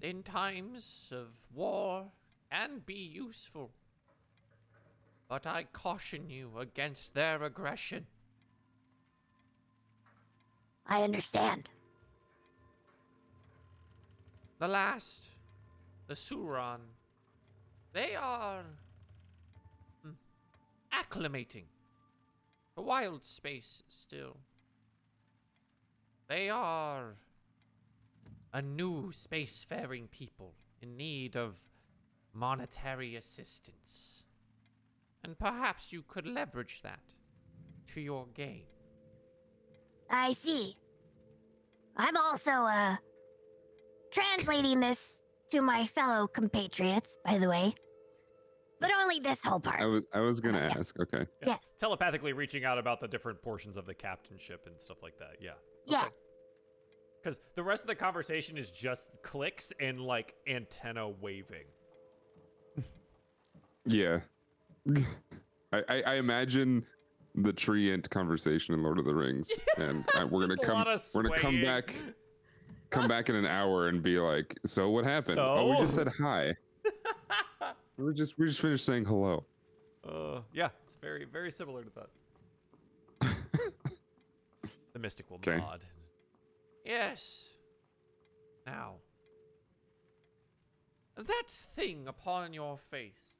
in 0.00 0.22
times 0.22 1.08
of 1.10 1.26
war, 1.52 2.12
can 2.48 2.80
be 2.86 2.94
useful. 2.94 3.72
But 5.28 5.48
I 5.48 5.64
caution 5.64 6.30
you 6.30 6.52
against 6.60 7.12
their 7.12 7.42
aggression. 7.42 8.06
I 10.86 11.02
understand. 11.02 11.70
The 14.60 14.68
last, 14.68 15.24
the 16.06 16.14
Suran, 16.14 16.82
they 17.92 18.14
are 18.14 18.62
hmm, 20.04 20.10
acclimating 20.92 21.64
to 22.76 22.82
wild 22.82 23.24
space 23.24 23.82
still. 23.88 24.36
They 26.32 26.48
are 26.48 27.16
a 28.54 28.62
new 28.62 29.10
spacefaring 29.10 30.10
people 30.10 30.54
in 30.80 30.96
need 30.96 31.36
of 31.36 31.56
monetary 32.32 33.16
assistance. 33.16 34.24
And 35.22 35.38
perhaps 35.38 35.92
you 35.92 36.02
could 36.08 36.26
leverage 36.26 36.80
that 36.84 37.02
to 37.92 38.00
your 38.00 38.28
gain. 38.32 38.64
I 40.08 40.32
see. 40.32 40.74
I'm 41.98 42.16
also, 42.16 42.50
uh, 42.50 42.96
translating 44.10 44.80
this 44.80 45.20
to 45.50 45.60
my 45.60 45.84
fellow 45.84 46.26
compatriots, 46.26 47.18
by 47.26 47.36
the 47.36 47.48
way, 47.50 47.74
but 48.80 48.90
only 49.02 49.20
this 49.20 49.44
whole 49.44 49.60
part. 49.60 49.82
I 49.82 49.84
was 49.84 50.02
I 50.14 50.20
was 50.20 50.40
gonna 50.40 50.60
yeah. 50.60 50.78
ask. 50.78 50.98
Okay. 50.98 51.26
Yes. 51.46 51.60
Telepathically 51.78 52.32
reaching 52.32 52.64
out 52.64 52.78
about 52.78 53.00
the 53.00 53.08
different 53.08 53.42
portions 53.42 53.76
of 53.76 53.84
the 53.84 53.94
captainship 53.94 54.66
and 54.66 54.80
stuff 54.80 55.02
like 55.02 55.18
that. 55.18 55.36
Yeah. 55.38 55.52
Yeah. 55.86 56.08
Because 57.22 57.40
the 57.54 57.62
rest 57.62 57.84
of 57.84 57.88
the 57.88 57.94
conversation 57.94 58.58
is 58.58 58.70
just 58.70 59.22
clicks 59.22 59.72
and 59.80 60.00
like 60.00 60.34
antenna 60.46 61.08
waving. 61.08 61.66
Yeah. 63.84 64.20
I, 65.72 65.82
I 65.88 66.02
I 66.02 66.14
imagine 66.16 66.84
the 67.34 67.52
tree 67.52 67.92
ant 67.92 68.08
conversation 68.10 68.74
in 68.74 68.82
Lord 68.82 68.98
of 68.98 69.04
the 69.04 69.14
Rings, 69.14 69.50
and 69.76 70.04
uh, 70.14 70.26
we're 70.26 70.46
gonna 70.46 70.56
come 70.56 70.84
we're 71.14 71.22
gonna 71.22 71.38
come 71.38 71.62
back 71.62 71.94
come 72.90 73.08
back 73.08 73.28
in 73.28 73.34
an 73.34 73.46
hour 73.46 73.88
and 73.88 74.02
be 74.02 74.18
like, 74.18 74.58
so 74.66 74.90
what 74.90 75.04
happened? 75.04 75.38
Oh, 75.38 75.70
we 75.70 75.78
just 75.78 75.94
said 75.94 76.08
hi. 76.08 76.54
we 77.96 78.12
just 78.12 78.38
we 78.38 78.46
just 78.46 78.60
finished 78.60 78.84
saying 78.84 79.04
hello. 79.04 79.44
Uh, 80.06 80.40
yeah, 80.52 80.68
it's 80.84 80.96
very, 80.96 81.24
very 81.24 81.50
similar 81.50 81.84
to 81.84 81.90
that. 83.20 83.36
the 84.92 84.98
mystic 84.98 85.30
will 85.30 85.38
'Kay. 85.38 85.58
nod. 85.58 85.84
Yes. 86.84 87.50
Now. 88.66 88.94
That 91.16 91.48
thing 91.48 92.08
upon 92.08 92.52
your 92.52 92.78
face. 92.78 93.36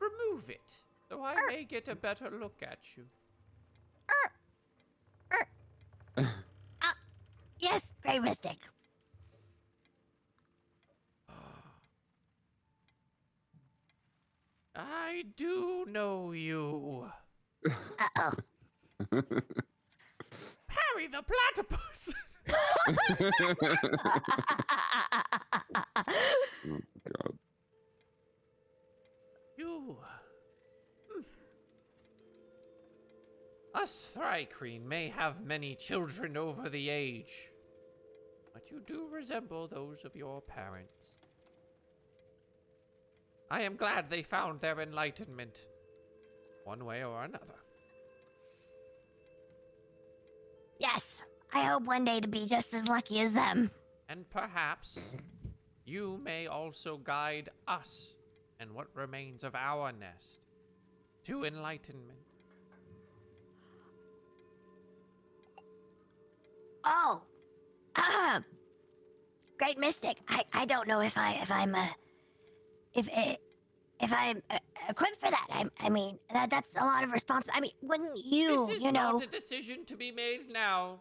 Remove 0.00 0.48
it, 0.48 0.72
so 1.08 1.22
I 1.24 1.34
may 1.48 1.64
get 1.64 1.88
a 1.88 1.94
better 1.94 2.30
look 2.30 2.62
at 2.62 2.78
you. 2.96 3.04
Oh, 6.82 6.92
yes, 7.58 7.82
Great 8.02 8.22
Mystic. 8.22 8.58
I 14.80 15.24
do 15.36 15.84
know 15.88 16.32
you. 16.32 17.10
Uh 17.68 18.08
oh. 18.18 18.32
Perry 20.68 21.08
the 21.10 21.22
platypus! 21.22 22.14
Oh, 26.62 26.78
God. 27.04 27.38
You. 29.56 29.96
Hmm. 31.10 31.22
Us 33.74 34.12
Thri-kreen 34.14 34.84
may 34.86 35.08
have 35.08 35.44
many 35.44 35.74
children 35.74 36.36
over 36.36 36.68
the 36.68 36.90
age, 36.90 37.50
but 38.52 38.70
you 38.70 38.80
do 38.86 39.08
resemble 39.10 39.68
those 39.68 40.04
of 40.04 40.14
your 40.16 40.40
parents. 40.42 41.19
I 43.50 43.62
am 43.62 43.76
glad 43.76 44.08
they 44.08 44.22
found 44.22 44.60
their 44.60 44.80
enlightenment, 44.80 45.66
one 46.64 46.84
way 46.84 47.02
or 47.04 47.24
another. 47.24 47.60
yes, 50.78 51.22
I 51.52 51.64
hope 51.64 51.84
one 51.86 52.04
day 52.04 52.20
to 52.20 52.28
be 52.28 52.46
just 52.46 52.72
as 52.74 52.88
lucky 52.88 53.20
as 53.20 53.32
them. 53.32 53.70
And 54.08 54.28
perhaps 54.30 54.98
you 55.84 56.20
may 56.24 56.46
also 56.46 56.96
guide 56.96 57.50
us 57.68 58.14
and 58.58 58.72
what 58.72 58.86
remains 58.94 59.44
of 59.44 59.54
our 59.54 59.92
nest 59.92 60.40
to 61.24 61.44
enlightenment. 61.44 62.18
Oh, 66.84 67.22
Great 69.58 69.78
Mystic. 69.78 70.16
I, 70.28 70.44
I 70.52 70.64
don't 70.64 70.88
know 70.88 71.00
if 71.00 71.18
I 71.18 71.32
if 71.34 71.50
I'm 71.50 71.74
uh, 71.74 71.86
if 72.94 73.08
uh, 73.08 73.34
if 74.00 74.12
I'm 74.12 74.42
uh, 74.50 74.58
equipped 74.88 75.20
for 75.20 75.30
that. 75.30 75.46
I 75.50 75.64
I 75.80 75.88
mean 75.88 76.18
that 76.32 76.50
that's 76.50 76.74
a 76.74 76.84
lot 76.84 77.04
of 77.04 77.12
responsibility. 77.12 77.58
I 77.58 77.60
mean, 77.60 77.72
wouldn't 77.82 78.24
you 78.24 78.66
this 78.66 78.76
is 78.76 78.84
you 78.84 78.92
know? 78.92 79.12
not 79.12 79.22
a 79.22 79.26
decision 79.26 79.84
to 79.86 79.96
be 79.96 80.10
made 80.10 80.50
now, 80.50 81.00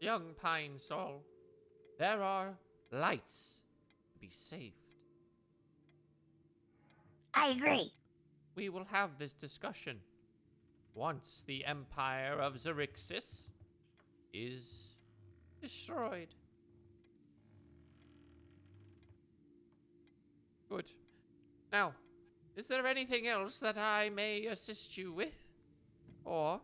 young 0.00 0.34
Pine 0.40 0.78
Sol. 0.78 1.22
There 1.98 2.22
are 2.22 2.58
lights 2.90 3.62
to 4.12 4.18
be 4.18 4.28
saved. 4.30 4.74
I 7.34 7.50
agree. 7.50 7.92
We 8.54 8.70
will 8.70 8.86
have 8.86 9.18
this 9.18 9.34
discussion 9.34 10.00
once 10.94 11.44
the 11.46 11.64
Empire 11.66 12.38
of 12.40 12.54
Xaryxis 12.54 13.48
is 14.32 14.96
destroyed. 15.60 16.34
Good. 20.70 20.90
Now, 21.76 21.92
is 22.56 22.68
there 22.68 22.86
anything 22.86 23.26
else 23.28 23.60
that 23.60 23.76
I 23.76 24.08
may 24.08 24.46
assist 24.46 24.96
you 24.96 25.12
with? 25.12 25.36
Or 26.24 26.58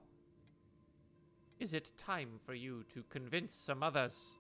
is 1.60 1.74
it 1.74 1.92
time 1.98 2.40
for 2.46 2.54
you 2.54 2.82
to 2.94 3.04
convince 3.10 3.52
some 3.52 3.82
others? 3.82 4.38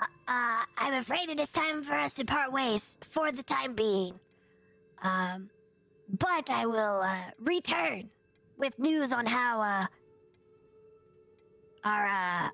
Uh, 0.00 0.06
uh, 0.26 0.64
I'm 0.76 0.94
afraid 0.94 1.28
it 1.28 1.38
is 1.38 1.52
time 1.52 1.84
for 1.84 1.92
us 1.94 2.12
to 2.14 2.24
part 2.24 2.50
ways 2.50 2.98
for 3.08 3.30
the 3.30 3.44
time 3.44 3.74
being. 3.74 4.18
Um, 5.02 5.48
but 6.18 6.50
I 6.50 6.66
will 6.66 7.00
uh, 7.02 7.30
return 7.38 8.10
with 8.58 8.76
news 8.80 9.12
on 9.12 9.26
how 9.26 9.60
uh, 9.60 9.86
our 11.84 12.06
uh, 12.08 12.48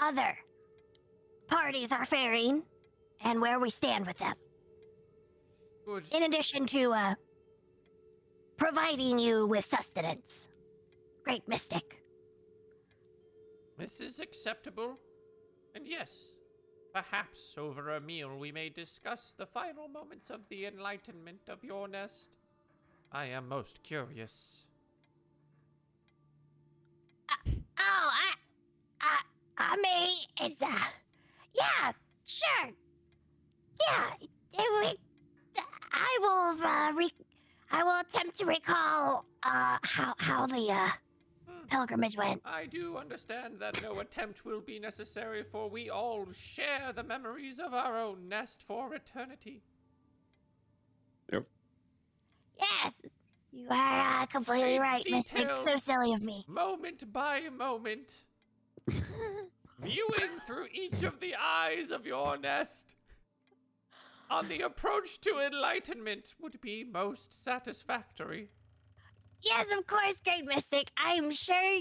other 0.00 0.36
parties 1.46 1.92
are 1.92 2.06
faring 2.06 2.64
and 3.20 3.40
where 3.40 3.60
we 3.60 3.70
stand 3.70 4.04
with 4.04 4.18
them. 4.18 4.34
In 6.12 6.22
addition 6.22 6.66
to 6.66 6.92
uh, 6.92 7.14
providing 8.56 9.18
you 9.18 9.46
with 9.46 9.66
sustenance. 9.66 10.48
Great 11.24 11.46
Mystic. 11.48 12.02
This 13.78 14.00
is 14.00 14.20
acceptable. 14.20 14.98
And 15.74 15.86
yes, 15.86 16.28
perhaps 16.94 17.56
over 17.58 17.90
a 17.90 18.00
meal 18.00 18.36
we 18.36 18.52
may 18.52 18.68
discuss 18.68 19.34
the 19.34 19.46
final 19.46 19.88
moments 19.88 20.30
of 20.30 20.40
the 20.48 20.66
enlightenment 20.66 21.40
of 21.48 21.64
your 21.64 21.88
nest. 21.88 22.36
I 23.10 23.26
am 23.26 23.48
most 23.48 23.82
curious. 23.82 24.66
Oh, 27.48 27.50
I, 27.78 28.34
I, 29.00 29.18
I 29.58 29.76
mean, 29.76 30.18
it's 30.40 30.62
uh, 30.62 30.78
yeah, 31.54 31.92
sure, 32.24 32.70
yeah. 33.80 34.10
It, 34.20 34.30
it, 34.54 34.98
I 35.92 36.18
will, 36.20 36.66
uh, 36.66 36.92
re- 36.94 37.24
I 37.70 37.82
will 37.82 38.00
attempt 38.00 38.38
to 38.38 38.46
recall, 38.46 39.24
uh, 39.42 39.78
how 39.82 40.14
how 40.18 40.46
the 40.46 40.70
uh 40.70 40.88
pilgrimage 41.68 42.16
went. 42.16 42.42
I 42.44 42.66
do 42.66 42.96
understand 42.96 43.54
that 43.60 43.82
no 43.82 44.00
attempt 44.00 44.44
will 44.44 44.60
be 44.60 44.78
necessary, 44.78 45.42
for 45.42 45.68
we 45.68 45.90
all 45.90 46.26
share 46.32 46.92
the 46.94 47.02
memories 47.02 47.58
of 47.58 47.72
our 47.72 47.98
own 47.98 48.28
nest 48.28 48.62
for 48.62 48.94
eternity. 48.94 49.62
Yep. 51.32 51.46
Yes, 52.60 52.94
you 53.52 53.66
are 53.70 54.22
uh, 54.22 54.26
completely 54.26 54.78
Great 54.78 54.80
right, 54.80 55.06
Mystic. 55.10 55.36
detail. 55.38 55.56
So 55.64 55.76
silly 55.76 56.12
of 56.12 56.22
me. 56.22 56.44
Moment 56.46 57.10
by 57.12 57.48
moment, 57.48 58.24
viewing 58.88 60.30
through 60.46 60.66
each 60.72 61.02
of 61.02 61.20
the 61.20 61.34
eyes 61.36 61.90
of 61.90 62.06
your 62.06 62.36
nest 62.36 62.96
on 64.30 64.48
the 64.48 64.60
approach 64.60 65.20
to 65.22 65.38
enlightenment 65.38 66.34
would 66.40 66.60
be 66.60 66.84
most 66.84 67.32
satisfactory. 67.32 68.50
Yes, 69.42 69.66
of 69.76 69.86
course, 69.86 70.20
Great 70.24 70.44
Mystic. 70.44 70.90
I'm 70.96 71.30
sure 71.32 71.80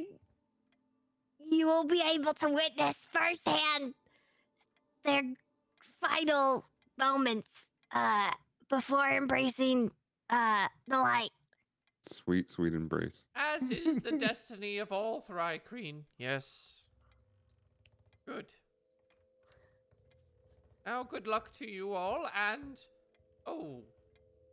you 1.50 1.68
will 1.68 1.86
be 1.86 2.02
able 2.02 2.34
to 2.36 2.50
witness 2.50 3.08
firsthand 3.12 3.94
their 5.04 5.24
final 6.00 6.66
moments 6.98 7.70
uh, 7.94 8.32
before 8.70 9.08
embracing 9.10 9.92
uh, 10.30 10.68
the 10.88 10.98
light. 10.98 11.32
Sweet, 12.04 12.50
sweet 12.50 12.74
embrace. 12.74 13.28
As 13.36 13.70
is 13.70 14.02
the 14.02 14.12
destiny 14.18 14.80
of 14.80 14.92
all 14.92 15.22
Thri-kreen, 15.22 16.04
yes. 16.18 16.82
Good. 18.26 18.48
Now, 20.86 21.04
good 21.04 21.28
luck 21.28 21.52
to 21.54 21.70
you 21.70 21.94
all, 21.94 22.28
and. 22.36 22.78
Oh. 23.46 23.82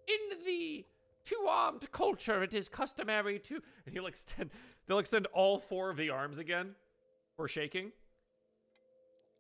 In 0.09 0.39
the 0.47 0.87
two 1.25 1.47
armed 1.49 1.91
culture, 1.93 2.43
it 2.43 2.55
is 2.55 2.69
customary 2.69 3.39
to. 3.41 3.61
And 3.87 3.95
he'll 3.95 4.07
extend. 4.07 4.51
They'll 4.87 4.99
extend 4.99 5.27
all 5.35 5.59
four 5.59 5.91
of 5.91 5.97
the 5.99 6.11
arms 6.11 6.39
again. 6.39 6.75
for 7.37 7.47
shaking. 7.49 7.93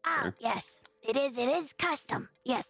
Ah, 0.05 0.27
Okay. 0.29 0.37
yes, 0.41 0.83
it 1.03 1.17
is. 1.17 1.37
It 1.37 1.49
is 1.49 1.73
custom. 1.79 2.29
Yes, 2.45 2.65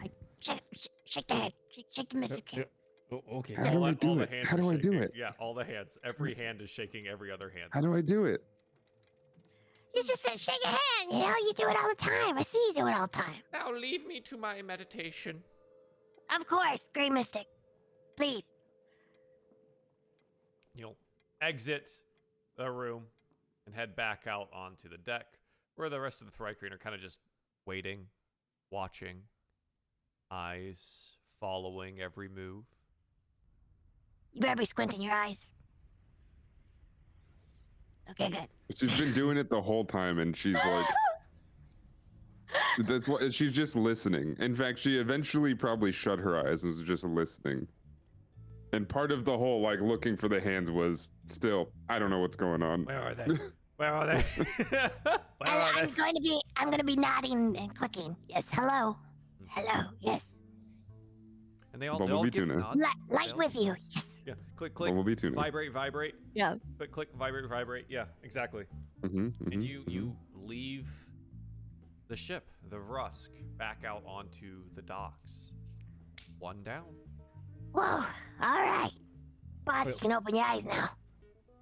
I 0.00 0.06
shake, 0.40 0.62
sh- 0.74 0.86
shake 1.04 1.26
the 1.26 1.34
head. 1.34 1.52
shake, 1.74 1.86
shake 1.90 2.08
the 2.08 2.14
Yep, 2.16 2.20
mystic 2.30 2.68
Oh, 3.12 3.22
okay. 3.38 3.54
How 3.54 3.70
do 3.70 3.84
I 3.84 3.92
do 3.92 4.20
it? 4.20 4.30
How 4.46 4.56
do 4.56 4.70
I 4.70 4.74
do 4.76 4.92
shaking. 4.92 5.02
it? 5.02 5.12
Yeah, 5.14 5.30
all 5.38 5.52
the 5.54 5.64
hands. 5.64 5.98
Every 6.04 6.34
hand 6.34 6.60
is 6.62 6.70
shaking 6.70 7.06
every 7.06 7.30
other 7.30 7.50
hand. 7.50 7.70
How 7.72 7.80
do 7.80 7.94
I 7.94 8.00
do 8.00 8.24
it? 8.24 8.42
You 9.96 10.02
just 10.04 10.22
said 10.22 10.38
shake 10.38 10.60
a 10.62 10.68
hand. 10.68 11.10
You 11.10 11.18
know, 11.20 11.34
you 11.38 11.52
do 11.56 11.68
it 11.68 11.76
all 11.76 11.88
the 11.88 11.94
time. 11.94 12.36
I 12.36 12.42
see 12.42 12.58
you 12.68 12.74
do 12.74 12.86
it 12.86 12.92
all 12.92 13.06
the 13.06 13.12
time. 13.12 13.34
Now 13.50 13.72
leave 13.72 14.06
me 14.06 14.20
to 14.20 14.36
my 14.36 14.60
meditation. 14.60 15.42
Of 16.38 16.46
course, 16.46 16.90
Grey 16.92 17.08
Mystic. 17.08 17.46
Please. 18.14 18.42
You'll 20.74 20.98
exit 21.40 21.90
the 22.58 22.70
room 22.70 23.04
and 23.64 23.74
head 23.74 23.96
back 23.96 24.26
out 24.26 24.48
onto 24.52 24.90
the 24.90 24.98
deck 24.98 25.38
where 25.76 25.88
the 25.88 25.98
rest 25.98 26.20
of 26.20 26.26
the 26.26 26.36
Thri-kreen 26.36 26.72
are 26.72 26.78
kind 26.78 26.94
of 26.94 27.00
just 27.00 27.20
waiting, 27.64 28.06
watching, 28.70 29.22
eyes 30.30 31.12
following 31.40 32.00
every 32.00 32.28
move. 32.28 32.64
You 34.34 34.42
better 34.42 34.56
be 34.56 34.66
squinting 34.66 35.00
your 35.00 35.14
eyes. 35.14 35.52
Okay, 38.10 38.30
good. 38.30 38.48
She's 38.76 38.96
been 38.98 39.12
doing 39.12 39.36
it 39.36 39.48
the 39.50 39.60
whole 39.60 39.84
time, 39.84 40.18
and 40.18 40.36
she's 40.36 40.54
like, 40.54 40.86
that's 42.86 43.08
what 43.08 43.32
she's 43.34 43.52
just 43.52 43.76
listening. 43.76 44.36
In 44.38 44.54
fact, 44.54 44.78
she 44.78 44.98
eventually 44.98 45.54
probably 45.54 45.92
shut 45.92 46.18
her 46.18 46.38
eyes 46.46 46.62
and 46.64 46.72
was 46.72 46.82
just 46.82 47.04
listening. 47.04 47.66
And 48.72 48.88
part 48.88 49.10
of 49.12 49.24
the 49.24 49.36
whole 49.36 49.60
like 49.60 49.80
looking 49.80 50.16
for 50.16 50.28
the 50.28 50.40
hands 50.40 50.70
was 50.70 51.10
still, 51.26 51.70
I 51.88 51.98
don't 51.98 52.10
know 52.10 52.18
what's 52.20 52.36
going 52.36 52.62
on. 52.62 52.84
Where 52.84 53.00
are 53.00 53.14
they? 53.14 53.26
Where 53.76 53.92
are 53.94 54.06
they? 54.06 54.22
Where 54.70 54.90
And 55.44 55.48
are 55.48 55.72
I'm 55.74 55.86
they? 55.86 55.92
going 55.92 56.14
to 56.14 56.20
be 56.20 56.40
I'm 56.56 56.66
going 56.68 56.78
to 56.80 56.84
be 56.84 56.96
nodding 56.96 57.56
and 57.56 57.74
clicking. 57.74 58.16
Yes, 58.28 58.46
hello. 58.52 58.96
Hmm. 59.40 59.60
Hello. 59.60 59.84
Yes. 60.00 60.24
And 61.72 61.80
they 61.82 61.88
all, 61.88 61.98
they 61.98 62.04
all 62.04 62.08
Bumblebee 62.08 62.30
give 62.30 62.48
tuna. 62.48 62.60
nods. 62.60 62.80
Li- 62.80 62.86
They 63.08 63.14
light 63.14 63.30
all- 63.32 63.38
with 63.38 63.54
you. 63.54 63.74
Yes. 63.94 64.15
Yeah, 64.26 64.34
click, 64.56 64.74
click, 64.74 64.88
Bumblebee 64.88 65.14
tuna. 65.14 65.36
vibrate, 65.36 65.72
vibrate. 65.72 66.16
Yeah. 66.34 66.56
Click, 66.78 66.90
click, 66.90 67.08
vibrate, 67.16 67.48
vibrate. 67.48 67.86
Yeah, 67.88 68.06
exactly. 68.24 68.64
Mhm, 69.02 69.32
and 69.40 69.52
mhm, 69.52 69.62
you 69.62 69.80
mhm. 69.82 69.90
you 69.92 70.16
leave 70.34 70.88
the 72.08 72.16
ship, 72.16 72.50
the 72.68 72.78
Rusk, 72.78 73.30
back 73.56 73.84
out 73.86 74.02
onto 74.04 74.64
the 74.74 74.82
docks. 74.82 75.52
One 76.40 76.64
down. 76.64 76.86
Whoa. 77.72 77.82
All 77.82 78.04
right. 78.40 78.90
Boss, 79.64 79.86
you 79.86 79.94
can 79.94 80.12
open 80.12 80.34
your 80.34 80.44
eyes 80.44 80.64
now. 80.64 80.90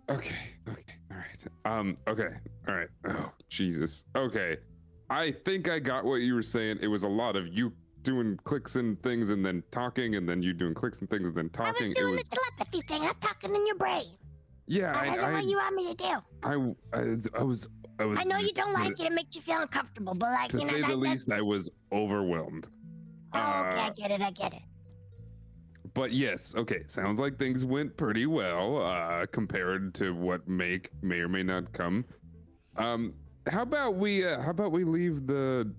Okay, 0.09 0.35
okay, 0.69 0.85
all 1.11 1.17
right. 1.17 1.79
Um, 1.79 1.97
okay, 2.09 2.29
all 2.69 2.75
right. 2.75 2.89
Oh, 3.09 3.31
Jesus. 3.49 4.05
Okay. 4.17 4.57
I 5.11 5.33
think 5.33 5.69
I 5.69 5.79
got 5.79 6.05
what 6.05 6.17
you 6.17 6.35
were 6.35 6.43
saying. 6.43 6.79
It 6.81 6.89
was 6.89 7.03
a 7.03 7.09
lot 7.09 7.37
of 7.37 7.47
you 7.49 7.73
doing 8.05 8.39
clicks 8.45 8.77
and 8.77 9.03
things 9.03 9.31
and 9.31 9.45
then 9.45 9.63
talking 9.71 10.15
and 10.15 10.29
then 10.29 10.43
you 10.43 10.53
doing 10.53 10.75
clicks 10.75 11.01
and 11.01 11.11
things 11.11 11.27
and 11.27 11.37
then 11.37 11.51
talking. 11.51 11.87
I 11.87 11.89
was 11.89 11.95
doing 11.95 12.13
it 12.13 12.17
was 12.17 12.29
the 12.29 12.37
telepathy 12.37 12.81
thing. 12.87 13.03
I 13.03 13.07
was 13.07 13.17
talking 13.21 13.55
in 13.55 13.67
your 13.67 13.77
brain. 13.77 14.07
Yeah, 14.67 14.99
I, 14.99 15.07
don't 15.07 15.17
know 15.19 15.25
I 15.25 15.33
what 15.33 15.45
you 15.45 15.57
want 15.57 15.75
me 15.75 15.89
to 15.89 15.95
do. 15.95 16.05
I, 16.43 16.55
I, 16.97 17.01
I, 17.01 17.41
I 17.41 17.43
was 17.43 17.69
I 17.99 18.05
was 18.05 18.21
I 18.21 18.25
know 18.25 18.39
you 18.39 18.53
don't 18.53 18.73
like 18.73 18.99
it. 19.01 19.07
It 19.07 19.13
makes 19.13 19.37
you 19.37 19.43
feel 19.43 19.61
uncomfortable, 19.61 20.15
but 20.15 20.31
like 20.31 20.49
To 20.51 20.59
you 20.59 20.65
know, 20.65 20.71
say 20.71 20.81
that, 20.81 20.89
the 20.89 20.97
least, 20.97 21.31
I 21.31 21.43
was 21.43 21.71
overwhelmed. 21.93 22.69
Oh, 23.33 23.39
okay, 23.39 23.81
I 23.81 23.89
uh, 23.89 23.91
get 23.91 24.11
it. 24.11 24.21
I 24.21 24.31
get 24.31 24.55
it. 24.55 24.63
But 25.93 26.11
yes, 26.13 26.55
okay, 26.57 26.83
sounds 26.87 27.21
like 27.21 27.39
things 27.39 27.65
went 27.65 27.97
pretty 27.97 28.27
well 28.27 28.81
uh 28.83 29.27
compared 29.27 29.95
to 29.95 30.15
what 30.15 30.49
may 30.49 30.81
may 31.03 31.19
or 31.19 31.29
may 31.29 31.43
not 31.43 31.73
come. 31.73 32.05
Um 32.77 33.15
how 33.49 33.63
about 33.63 33.97
we 33.97 34.25
uh 34.25 34.41
how 34.41 34.51
about 34.51 34.73
we 34.73 34.85
leave 34.85 35.27
the 35.27 35.73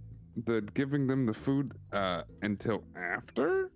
the 0.46 0.62
giving 0.74 1.08
them 1.08 1.26
the 1.26 1.34
food 1.34 1.74
uh 1.94 2.24
until 2.42 2.84
after 2.96 3.72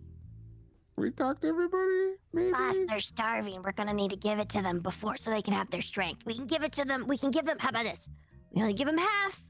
we 0.98 1.10
talk 1.12 1.40
to 1.40 1.48
everybody 1.48 2.16
maybe 2.34 2.52
Boss, 2.52 2.78
they're 2.88 3.00
starving. 3.00 3.64
We're 3.64 3.72
gonna 3.72 3.94
need 3.94 4.10
to 4.12 4.18
give 4.18 4.38
it 4.40 4.50
to 4.50 4.62
them 4.62 4.80
before, 4.82 5.16
so 5.16 5.32
they 5.32 5.42
can 5.42 5.54
have 5.54 5.70
their 5.70 5.82
strength. 5.82 6.26
We 6.26 6.34
can 6.36 6.46
give 6.46 6.62
it 6.64 6.74
to 6.74 6.84
them. 6.84 7.08
We 7.08 7.18
can 7.18 7.32
give 7.32 7.46
them. 7.46 7.58
How 7.60 7.70
about 7.70 7.86
this? 7.86 8.10
We 8.52 8.62
only 8.62 8.74
give 8.74 8.88
them 8.88 8.98
half. 8.98 9.42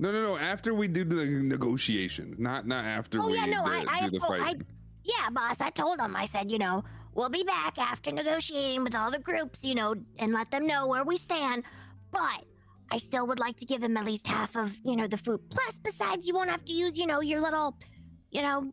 no 0.00 0.10
no 0.10 0.20
no 0.22 0.36
after 0.36 0.74
we 0.74 0.88
do 0.88 1.04
the 1.04 1.24
negotiations 1.26 2.38
not 2.40 2.66
not 2.66 2.84
after 2.84 3.20
Oh, 3.22 3.28
we 3.28 3.36
yeah, 3.36 3.46
no, 3.46 3.62
I- 3.64 3.86
I 3.88 4.00
do 4.08 4.10
the 4.10 4.18
told- 4.18 4.40
I- 4.40 4.54
Yeah, 5.04 5.30
boss. 5.30 5.60
I 5.60 5.70
told 5.70 5.98
them. 6.00 6.16
I 6.16 6.26
said, 6.26 6.50
you 6.50 6.58
know, 6.58 6.82
we'll 7.14 7.28
be 7.28 7.44
back 7.44 7.78
after 7.78 8.10
negotiating 8.12 8.82
with 8.84 8.94
all 8.96 9.10
the 9.10 9.18
groups, 9.20 9.62
you 9.64 9.74
know, 9.76 9.94
and 10.18 10.32
let 10.32 10.50
them 10.50 10.66
know 10.66 10.86
where 10.88 11.04
we 11.04 11.16
stand. 11.18 11.62
But 12.10 12.44
I 12.92 12.98
still 12.98 13.26
would 13.26 13.38
like 13.40 13.56
to 13.56 13.64
give 13.64 13.80
them 13.80 13.96
at 13.96 14.04
least 14.04 14.26
half 14.26 14.54
of, 14.54 14.76
you 14.84 14.96
know, 14.96 15.06
the 15.06 15.16
food. 15.16 15.40
Plus, 15.48 15.78
besides, 15.78 16.26
you 16.26 16.34
won't 16.34 16.50
have 16.50 16.62
to 16.66 16.72
use, 16.72 16.98
you 16.98 17.06
know, 17.06 17.20
your 17.22 17.40
little, 17.40 17.74
you 18.30 18.42
know, 18.42 18.70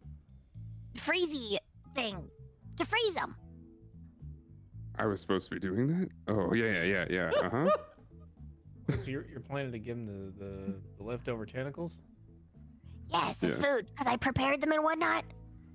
freezy 0.98 1.58
thing 1.96 2.18
to 2.78 2.86
freeze 2.86 3.14
them. 3.16 3.36
I 4.98 5.06
was 5.06 5.22
supposed 5.22 5.48
to 5.48 5.56
be 5.56 5.60
doing 5.62 5.88
that 5.88 6.10
oh 6.28 6.54
yeah 6.54 6.84
yeah 6.84 7.06
yeah 7.06 7.06
yeah 7.10 7.40
uh-huh 7.48 7.70
So 9.00 9.10
you're, 9.10 9.26
you're 9.32 9.40
planning 9.40 9.72
to 9.72 9.80
give 9.80 9.96
him 9.96 10.06
the, 10.06 10.44
the, 10.44 10.76
the 10.98 11.04
leftover 11.04 11.46
tentacles? 11.46 11.98
Yes, 13.08 13.42
it's 13.42 13.56
Yeah. 13.56 13.64
food 13.76 13.88
because 13.90 14.08
I 14.08 14.18
prepared 14.18 14.60
them 14.60 14.74
and 14.74 14.84
whatnot. 14.84 15.24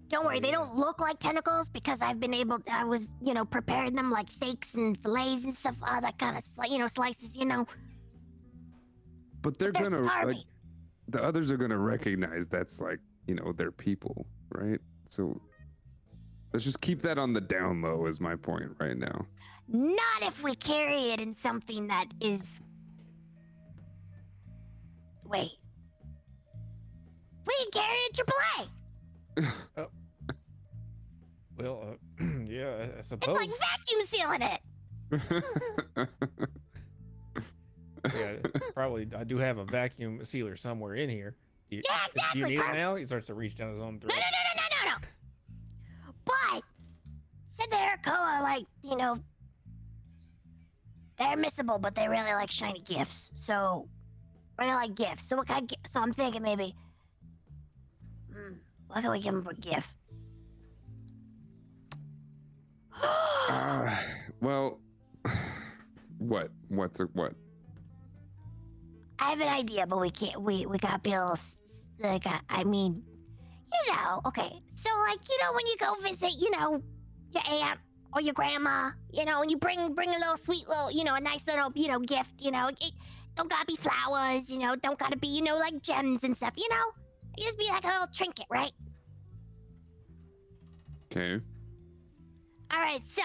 Don't 0.08 0.24
Oh, 0.24 0.28
worry, 0.28 0.40
they 0.40 0.48
yeah. 0.48 0.56
don't 0.56 0.76
look 0.76 1.00
like 1.00 1.18
tentacles 1.18 1.70
because 1.70 2.02
I've 2.02 2.20
been 2.20 2.34
able. 2.34 2.58
I 2.70 2.84
was, 2.84 3.10
you 3.22 3.32
know, 3.32 3.46
preparing 3.46 3.94
them 3.94 4.10
like 4.10 4.30
steaks 4.30 4.74
and 4.74 4.98
fillets 5.02 5.44
and 5.44 5.54
stuff, 5.54 5.76
all 5.82 6.02
that 6.02 6.18
kind 6.18 6.36
of, 6.36 6.44
sli- 6.44 6.68
you 6.70 6.78
know, 6.78 6.86
slices. 6.88 7.34
You 7.34 7.46
know, 7.46 7.66
but 9.44 9.58
they're, 9.58 9.70
they're 9.70 9.84
gonna 9.90 10.00
like 10.26 10.36
the 11.08 11.22
others 11.22 11.50
are 11.50 11.56
gonna 11.56 11.78
recognize 11.78 12.46
that's 12.48 12.80
like 12.80 12.98
you 13.28 13.34
know 13.34 13.52
their 13.52 13.70
people 13.70 14.26
right 14.50 14.80
so 15.10 15.40
let's 16.52 16.64
just 16.64 16.80
keep 16.80 17.00
that 17.02 17.18
on 17.18 17.32
the 17.32 17.40
down 17.40 17.80
low 17.82 18.06
is 18.06 18.20
my 18.20 18.34
point 18.34 18.70
right 18.80 18.96
now 18.96 19.26
Not 19.68 20.22
if 20.22 20.42
we 20.42 20.54
carry 20.56 21.10
it 21.12 21.20
in 21.20 21.34
something 21.34 21.86
that 21.88 22.06
is. 22.20 22.60
Wait. 25.26 25.52
We 27.46 27.54
can 27.60 27.70
carry 27.72 27.96
it 27.96 28.20
in 29.38 29.44
AAA. 29.46 29.86
Well, 31.56 31.96
uh, 32.20 32.24
yeah, 32.48 32.66
I, 32.66 32.82
I 32.82 32.98
It's 32.98 33.08
suppose. 33.08 33.36
like 33.36 33.48
vacuum 33.48 34.00
sealing 34.08 34.42
it. 34.42 36.08
yeah, 38.04 38.36
probably. 38.74 39.08
I 39.16 39.24
do 39.24 39.38
have 39.38 39.58
a 39.58 39.64
vacuum 39.64 40.24
sealer 40.24 40.56
somewhere 40.56 40.94
in 40.94 41.08
here. 41.08 41.36
Do 41.70 41.76
you, 41.76 41.82
Yeah, 41.88 41.96
exactly. 42.06 42.22
Do 42.32 42.38
you 42.38 42.46
exactly, 42.46 42.72
need 42.72 42.78
it 42.78 42.82
now? 42.82 42.94
He 42.96 43.04
starts 43.04 43.26
to 43.28 43.34
reach 43.34 43.56
down 43.56 43.72
his 43.72 43.80
own 43.80 43.98
throat. 43.98 44.14
No, 44.14 44.16
no, 44.16 44.20
no, 44.20 44.62
no, 44.62 44.62
no, 44.70 44.90
no, 44.90 44.96
no. 44.96 46.12
But 46.24 46.62
said 47.58 47.70
that 47.70 48.02
Aarakocra, 48.02 48.42
like, 48.42 48.66
you 48.82 48.96
know, 48.96 49.18
they're 51.16 51.36
missable, 51.36 51.80
but 51.80 51.94
they 51.94 52.08
really 52.08 52.32
like 52.32 52.50
shiny 52.50 52.80
gifts. 52.80 53.30
So, 53.34 53.88
really 54.58 54.72
like 54.72 54.94
gifts. 54.94 55.26
So 55.26 55.36
what 55.36 55.46
kind 55.46 55.70
of 55.70 55.90
So 55.90 56.00
I'm 56.00 56.12
thinking 56.12 56.42
maybe, 56.42 56.74
hmm, 58.32 58.54
what 58.88 59.02
can 59.02 59.10
we 59.10 59.20
give 59.20 59.34
them 59.34 59.44
for 59.44 59.54
gift? 59.54 59.88
uh, 63.02 63.96
well 64.40 64.78
what 66.18 66.50
what's 66.68 67.00
a 67.00 67.04
what 67.04 67.34
I 69.18 69.30
have 69.30 69.40
an 69.40 69.48
idea, 69.48 69.86
but 69.86 70.00
we 70.00 70.10
can't. 70.10 70.40
We 70.42 70.66
we 70.66 70.78
gotta 70.78 70.98
be 70.98 71.12
a 71.12 71.20
little. 71.20 71.34
s- 71.36 71.56
Like, 72.00 72.26
uh, 72.26 72.38
I 72.48 72.64
mean, 72.64 73.02
you 73.72 73.92
know. 73.94 74.20
Okay, 74.26 74.50
so 74.74 74.90
like, 75.08 75.20
you 75.28 75.38
know, 75.40 75.52
when 75.52 75.66
you 75.66 75.76
go 75.78 75.94
visit, 76.02 76.32
you 76.40 76.50
know, 76.50 76.82
your 77.32 77.42
aunt 77.48 77.78
or 78.12 78.20
your 78.20 78.34
grandma, 78.34 78.90
you 79.12 79.24
know, 79.24 79.40
and 79.42 79.50
you 79.50 79.56
bring 79.56 79.94
bring 79.94 80.10
a 80.10 80.18
little 80.18 80.36
sweet 80.36 80.66
little, 80.68 80.90
you 80.90 81.04
know, 81.04 81.14
a 81.14 81.20
nice 81.20 81.46
little, 81.46 81.70
you 81.74 81.88
know, 81.88 82.00
gift. 82.00 82.32
You 82.40 82.50
know, 82.50 82.68
it 82.68 82.92
don't 83.36 83.48
gotta 83.48 83.66
be 83.66 83.76
flowers. 83.76 84.50
You 84.50 84.58
know, 84.58 84.74
don't 84.76 84.98
gotta 84.98 85.16
be, 85.16 85.28
you 85.28 85.42
know, 85.42 85.56
like 85.56 85.80
gems 85.82 86.24
and 86.24 86.36
stuff. 86.36 86.54
You 86.56 86.68
know, 86.68 86.86
it 87.36 87.42
just 87.44 87.58
be 87.58 87.68
like 87.68 87.84
a 87.84 87.88
little 87.88 88.08
trinket, 88.12 88.46
right? 88.50 88.72
okay 91.12 91.40
All 92.72 92.80
right, 92.80 93.02
so 93.08 93.22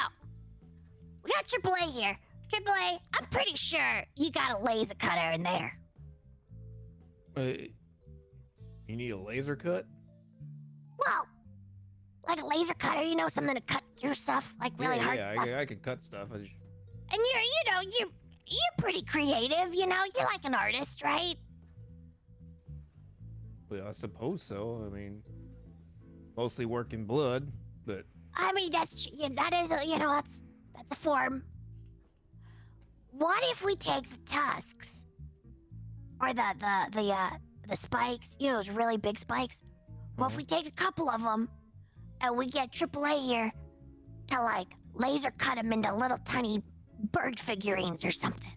we 1.23 1.31
got 1.31 1.45
AAA 1.45 1.91
here. 1.91 2.17
AAA, 2.51 2.99
I'm 3.15 3.25
pretty 3.31 3.55
sure 3.55 4.03
you 4.15 4.31
got 4.31 4.51
a 4.51 4.59
laser 4.59 4.93
cutter 4.95 5.31
in 5.31 5.41
there. 5.43 5.78
Uh, 7.37 7.41
you 8.87 8.95
need 8.95 9.13
a 9.13 9.17
laser 9.17 9.55
cut? 9.55 9.85
Well, 10.97 11.27
like 12.27 12.41
a 12.41 12.45
laser 12.45 12.73
cutter, 12.73 13.03
you 13.03 13.15
know, 13.15 13.27
something 13.27 13.55
to 13.55 13.61
cut 13.61 13.83
through 13.99 14.15
stuff, 14.15 14.53
like 14.59 14.73
really 14.77 14.97
yeah, 14.97 15.03
hard 15.03 15.17
yeah, 15.17 15.33
stuff. 15.33 15.47
I, 15.47 15.59
I 15.59 15.65
could 15.65 15.81
cut 15.81 16.03
stuff. 16.03 16.27
I 16.33 16.37
just, 16.37 16.57
And 17.11 17.19
you're, 17.33 17.41
you 17.41 17.71
know, 17.71 17.81
you're 17.99 18.09
you're 18.47 18.75
pretty 18.77 19.03
creative, 19.03 19.73
you 19.73 19.85
know. 19.85 20.03
You're 20.15 20.25
like 20.25 20.43
an 20.43 20.55
artist, 20.55 21.03
right? 21.03 21.35
well, 23.69 23.87
I 23.87 23.91
suppose 23.91 24.41
so. 24.41 24.83
I 24.85 24.93
mean, 24.93 25.21
mostly 26.35 26.65
work 26.65 26.93
in 26.93 27.05
blood, 27.05 27.51
but 27.85 28.05
I 28.35 28.51
mean, 28.53 28.71
that's 28.71 29.03
tr- 29.03 29.09
yeah, 29.13 29.29
that 29.35 29.53
is, 29.53 29.71
a, 29.71 29.85
you 29.85 29.97
know, 29.99 30.09
that's 30.09 30.41
that's 30.75 30.91
a 30.91 30.95
form. 30.95 31.43
What 33.11 33.43
if 33.51 33.63
we 33.63 33.75
take 33.75 34.09
the 34.09 34.17
tusks, 34.31 35.03
or 36.21 36.33
the 36.33 36.43
the 36.59 37.01
the 37.01 37.13
uh 37.13 37.29
the 37.67 37.75
spikes? 37.75 38.35
You 38.39 38.47
know, 38.49 38.55
those 38.55 38.69
really 38.69 38.97
big 38.97 39.19
spikes. 39.19 39.61
Well, 40.17 40.27
if 40.27 40.33
Mhm. 40.33 40.37
we 40.37 40.45
take 40.45 40.67
a 40.67 40.71
couple 40.71 41.09
of 41.09 41.21
them, 41.21 41.49
and 42.21 42.37
we 42.37 42.49
get 42.49 42.71
AAA 42.71 43.21
here 43.25 43.51
to 44.27 44.41
like 44.41 44.67
laser 44.93 45.31
cut 45.31 45.55
them 45.55 45.71
into 45.71 45.93
little 45.95 46.17
tiny 46.25 46.61
bird 47.11 47.39
figurines 47.39 48.03
or 48.03 48.11
something. 48.11 48.51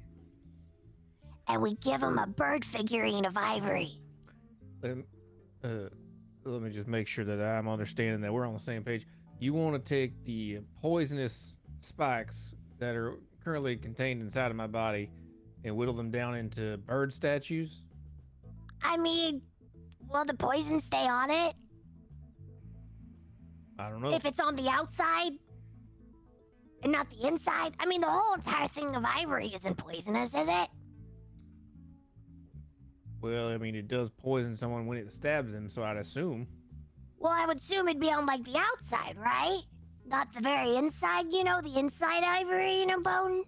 And 1.48 1.60
we 1.62 1.74
give 1.76 2.00
them 2.00 2.18
a 2.18 2.26
bird 2.26 2.64
figurine 2.64 3.24
of 3.24 3.36
ivory. 3.36 4.00
Uh, 4.82 5.88
let 6.44 6.62
me 6.62 6.70
just 6.70 6.88
make 6.88 7.06
sure 7.06 7.24
that 7.24 7.40
I'm 7.40 7.68
understanding 7.68 8.20
that 8.22 8.32
we're 8.32 8.46
on 8.46 8.54
the 8.54 8.58
same 8.60 8.82
page. 8.82 9.06
You 9.38 9.52
want 9.54 9.74
to 9.74 9.88
take 9.88 10.24
the 10.24 10.60
poisonous 10.80 11.54
spikes 11.80 12.54
that 12.78 12.94
are 12.96 13.14
currently 13.44 13.76
contained 13.76 14.20
inside 14.22 14.50
of 14.50 14.56
my 14.56 14.66
body 14.66 15.10
and 15.64 15.76
whittle 15.76 15.94
them 15.94 16.10
down 16.10 16.36
into 16.36 16.76
bird 16.78 17.12
statues? 17.12 17.84
I 18.82 18.96
mean, 18.96 19.42
will 20.08 20.24
the 20.24 20.34
poison 20.34 20.80
stay 20.80 21.06
on 21.06 21.30
it 21.30 21.54
I 23.78 23.88
don't 23.88 24.00
know. 24.00 24.12
if 24.12 24.24
it's 24.24 24.40
on 24.40 24.56
the 24.56 24.68
outside 24.68 25.32
and 26.82 26.92
not 26.92 27.08
the 27.10 27.26
inside? 27.26 27.74
I 27.78 27.86
mean, 27.86 28.00
the 28.00 28.08
whole 28.10 28.34
entire 28.34 28.68
thing 28.68 28.94
of 28.94 29.04
ivory 29.04 29.52
isn't 29.54 29.76
poisonous, 29.76 30.30
is 30.30 30.48
it? 30.48 30.68
Well, 33.20 33.48
I 33.48 33.56
mean, 33.56 33.76
it 33.76 33.86
does 33.86 34.10
poison 34.10 34.56
someone 34.56 34.86
when 34.86 34.98
it 34.98 35.12
stabs 35.12 35.52
them, 35.52 35.68
so 35.68 35.84
I'd 35.84 35.96
assume. 35.96 36.48
Well, 37.18 37.32
I 37.32 37.46
would 37.46 37.58
assume 37.58 37.86
it'd 37.86 38.00
be 38.00 38.10
on 38.10 38.26
like 38.26 38.42
the 38.44 38.58
outside, 38.58 39.16
right? 39.16 39.60
Not 40.04 40.32
the 40.34 40.40
very 40.40 40.74
inside, 40.74 41.26
you 41.30 41.44
know, 41.44 41.60
the 41.60 41.78
inside 41.78 42.24
ivory, 42.24 42.80
you 42.80 42.86
know, 42.86 43.00
bone. 43.00 43.44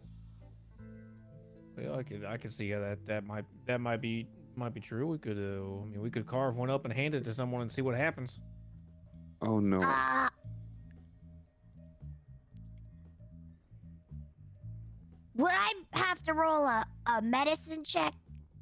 Well, 1.77 1.99
I 1.99 2.03
could 2.03 2.25
I 2.25 2.37
could 2.37 2.53
see 2.53 2.71
how 2.71 2.81
that 2.81 3.07
that 3.07 3.25
might 3.27 3.45
that 3.67 3.81
might 3.81 4.01
be 4.01 4.27
might 4.57 4.75
be 4.75 4.81
true. 4.81 5.07
We 5.07 5.19
could 5.19 5.39
uh, 5.39 5.83
I 5.83 5.87
mean, 5.87 6.01
we 6.01 6.11
could 6.11 6.27
carve 6.27 6.57
one 6.57 6.71
up 6.71 6.85
and 6.85 6.93
hand 6.93 7.15
it 7.15 7.25
to 7.25 7.33
someone 7.33 7.63
and 7.63 7.73
see 7.73 7.83
what 7.83 7.97
happens. 7.97 8.41
Oh 9.43 9.59
no. 9.59 9.83
Uh, 9.83 10.29
would 15.35 15.51
I 15.51 15.73
have 15.93 16.23
to 16.25 16.35
roll 16.35 16.65
a, 16.65 16.85
a 17.07 17.21
medicine 17.23 17.85
check 17.85 18.15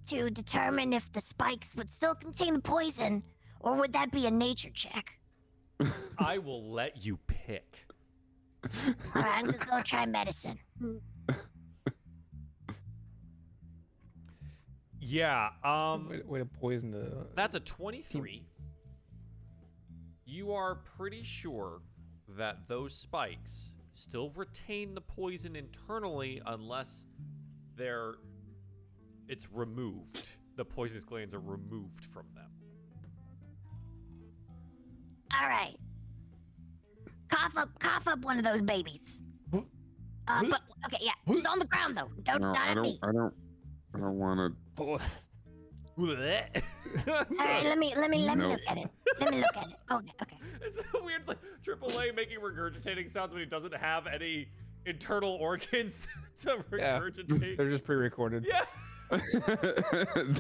to 0.09 0.31
determine 0.31 0.93
if 0.93 1.13
the 1.13 1.21
spikes 1.21 1.75
would 1.77 1.91
still 1.91 2.15
contain 2.15 2.55
the 2.55 2.61
poison, 2.61 3.23
or 3.61 3.77
would 3.77 3.93
that 3.93 4.11
be 4.11 4.27
a 4.27 4.31
nature 4.31 4.71
check? 4.71 5.19
I 6.19 6.39
will 6.39 6.73
let 6.73 7.05
you 7.05 7.19
pick. 7.27 7.87
All 8.65 9.23
right, 9.23 9.39
I'm 9.39 9.45
gonna 9.45 9.59
go 9.59 9.81
try 9.83 10.07
medicine. 10.07 10.59
Yeah. 15.05 15.49
Um. 15.65 16.09
way, 16.09 16.23
way 16.25 16.39
to 16.39 16.45
poison 16.45 16.93
the. 16.93 17.27
That's 17.35 17.55
a 17.57 17.61
23. 17.61 18.47
You 20.25 20.53
are 20.53 20.77
pretty 20.97 21.23
sure 21.25 21.81
that 22.37 22.69
those 22.69 22.95
spikes 22.95 23.75
still 23.93 24.31
retain 24.31 24.95
the 24.95 25.01
poison 25.01 25.57
internally 25.57 26.41
unless 26.47 27.07
they're 27.77 28.15
it's 29.29 29.51
removed. 29.53 30.31
The 30.57 30.65
poisonous 30.65 31.05
glands 31.05 31.35
are 31.35 31.41
removed 31.41 32.05
from 32.05 32.27
them. 32.35 32.51
All 35.35 35.49
right. 35.49 35.77
Cough 37.29 37.57
up, 37.57 37.79
cough 37.81 38.07
up 38.07 38.21
one 38.21 38.39
of 38.39 38.45
those 38.45 38.63
babies. 38.63 39.21
Uh, 40.29 40.45
but 40.49 40.61
okay, 40.87 40.99
yeah, 41.01 41.13
just 41.33 41.47
on 41.47 41.59
the 41.59 41.65
ground 41.65 41.97
though. 41.97 42.09
Don't 42.23 42.41
no, 42.41 42.53
not 42.53 42.63
I 42.63 42.71
at 42.71 42.75
don't. 42.75 42.85
me. 42.85 43.01
I 43.03 43.11
don't. 43.13 43.35
I 43.95 43.99
don't 43.99 44.19
want 44.19 44.39
to. 44.39 44.51
Po- 44.51 44.62
All 44.79 44.99
right, 45.99 47.65
let 47.65 47.79
me 47.79 47.95
let 47.97 48.11
me 48.11 48.25
let 48.25 48.39
me 48.39 48.45
Nope. 48.49 48.53
look 48.53 48.61
at 48.69 48.79
it. 48.79 48.91
Let 49.21 49.31
me 49.31 49.39
look 49.41 49.57
at 49.57 49.69
it. 49.69 49.77
Okay, 49.91 50.13
okay. 50.23 50.37
it's 50.63 50.79
a 50.79 51.03
weird 51.05 51.27
like 51.29 51.39
AAA 51.65 52.15
making 52.17 52.39
regurgitating 52.41 53.11
sounds 53.11 53.33
when 53.33 53.41
he 53.43 53.47
doesn't 53.49 53.75
have 53.75 54.07
any 54.07 54.49
internal 54.87 55.33
organs 55.33 56.07
to 56.43 56.65
Yeah. 56.73 56.99
regurgitate. 56.99 57.57
They're 57.57 57.71
just 57.71 57.85
pre-recorded. 57.85 58.47
yeah. 58.49 58.65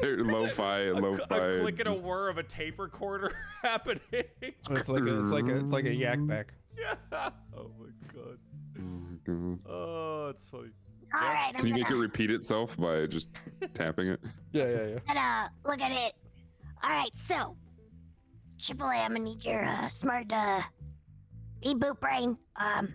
They're 0.01 0.25
lo-fi, 0.25 0.81
A, 0.87 0.95
lo-fi. 0.95 1.37
a 1.37 1.61
click 1.61 1.79
and 1.81 1.89
a 1.89 1.93
just- 1.93 2.05
whir 2.05 2.29
of 2.31 2.39
a 2.39 2.43
tape 2.43 2.79
recorder 2.81 3.37
happening. 3.63 4.01
It's 4.11 4.89
like 4.89 5.03
a, 5.03 5.21
it's 5.21 5.31
like 5.31 5.45
a, 5.49 5.57
it's 5.59 5.73
like 5.73 5.85
a 5.85 5.95
Yak 5.95 6.19
Bak. 6.23 6.55
yeah. 6.79 6.95
Oh 7.57 7.71
my. 7.79 7.87
God. 8.15 8.39
Mm-hmm. 8.79 9.55
Oh, 9.69 10.29
it's 10.31 10.49
funny. 10.49 10.71
All 11.15 11.21
Yeah. 11.21 11.33
right, 11.33 11.49
I'm 11.55 11.55
Can 11.61 11.67
you 11.69 11.75
make 11.75 11.83
it 11.85 11.89
gonna, 11.91 12.01
repeat 12.01 12.31
itself 12.31 12.77
by 12.77 13.07
just 13.07 13.29
tapping 13.75 14.09
it? 14.09 14.21
Yeah, 14.53 14.65
yeah, 14.69 14.87
yeah. 14.87 14.99
gonna 15.07 15.51
look 15.65 15.81
at 15.81 15.93
it. 15.93 16.13
All 16.83 16.91
right, 16.91 17.11
so 17.15 17.57
AAA, 18.59 19.03
I'm 19.05 19.13
gonna 19.13 19.21
need 19.21 19.45
your 19.45 19.65
uh, 19.65 19.89
smart 19.89 20.31
uh, 20.33 20.61
reboot 21.65 21.99
brain. 22.01 22.37
Um, 22.57 22.93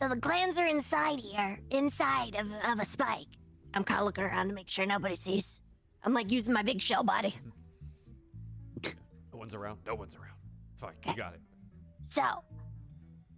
so 0.00 0.08
the 0.08 0.16
glands 0.16 0.58
are 0.58 0.66
inside 0.66 1.18
here, 1.20 1.58
inside 1.70 2.34
of, 2.36 2.46
of 2.68 2.78
a 2.80 2.84
spike. 2.84 3.26
I'm 3.74 3.84
kind 3.84 4.00
of 4.00 4.06
looking 4.06 4.24
around 4.24 4.48
to 4.48 4.54
make 4.54 4.68
sure 4.68 4.84
nobody 4.86 5.16
sees. 5.16 5.62
I'm 6.04 6.12
like 6.14 6.30
using 6.30 6.52
my 6.52 6.62
big 6.62 6.80
shell 6.82 7.02
body. 7.04 7.34
No 9.32 9.38
one's 9.38 9.54
around. 9.54 9.78
No 9.86 9.94
one's 9.94 10.14
around. 10.14 10.36
It's 10.72 10.80
fine. 10.80 10.92
You 11.06 11.16
got 11.16 11.34
it. 11.34 11.40
So, 12.02 12.22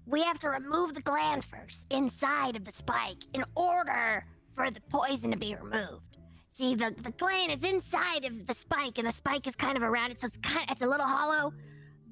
we 0.06 0.22
have 0.22 0.38
to 0.40 0.50
remove 0.50 0.94
the 0.94 1.00
gland 1.00 1.44
first 1.44 1.84
inside 1.90 2.56
of 2.56 2.64
the 2.64 2.72
spike 2.72 3.24
in 3.32 3.44
order 3.54 4.26
for 4.54 4.70
the 4.70 4.80
poison 4.90 5.30
to 5.30 5.36
be 5.36 5.54
removed. 5.54 6.18
See, 6.50 6.74
the, 6.74 6.94
the 7.02 7.10
gland 7.12 7.50
is 7.50 7.64
inside 7.64 8.24
of 8.24 8.46
the 8.46 8.54
spike, 8.54 8.98
and 8.98 9.08
the 9.08 9.12
spike 9.12 9.46
is 9.46 9.56
kind 9.56 9.76
of 9.76 9.82
around 9.82 10.12
it, 10.12 10.20
so 10.20 10.26
it's 10.28 10.36
kind 10.36 10.62
of, 10.68 10.72
it's 10.72 10.82
a 10.82 10.86
little 10.86 11.06
hollow. 11.06 11.52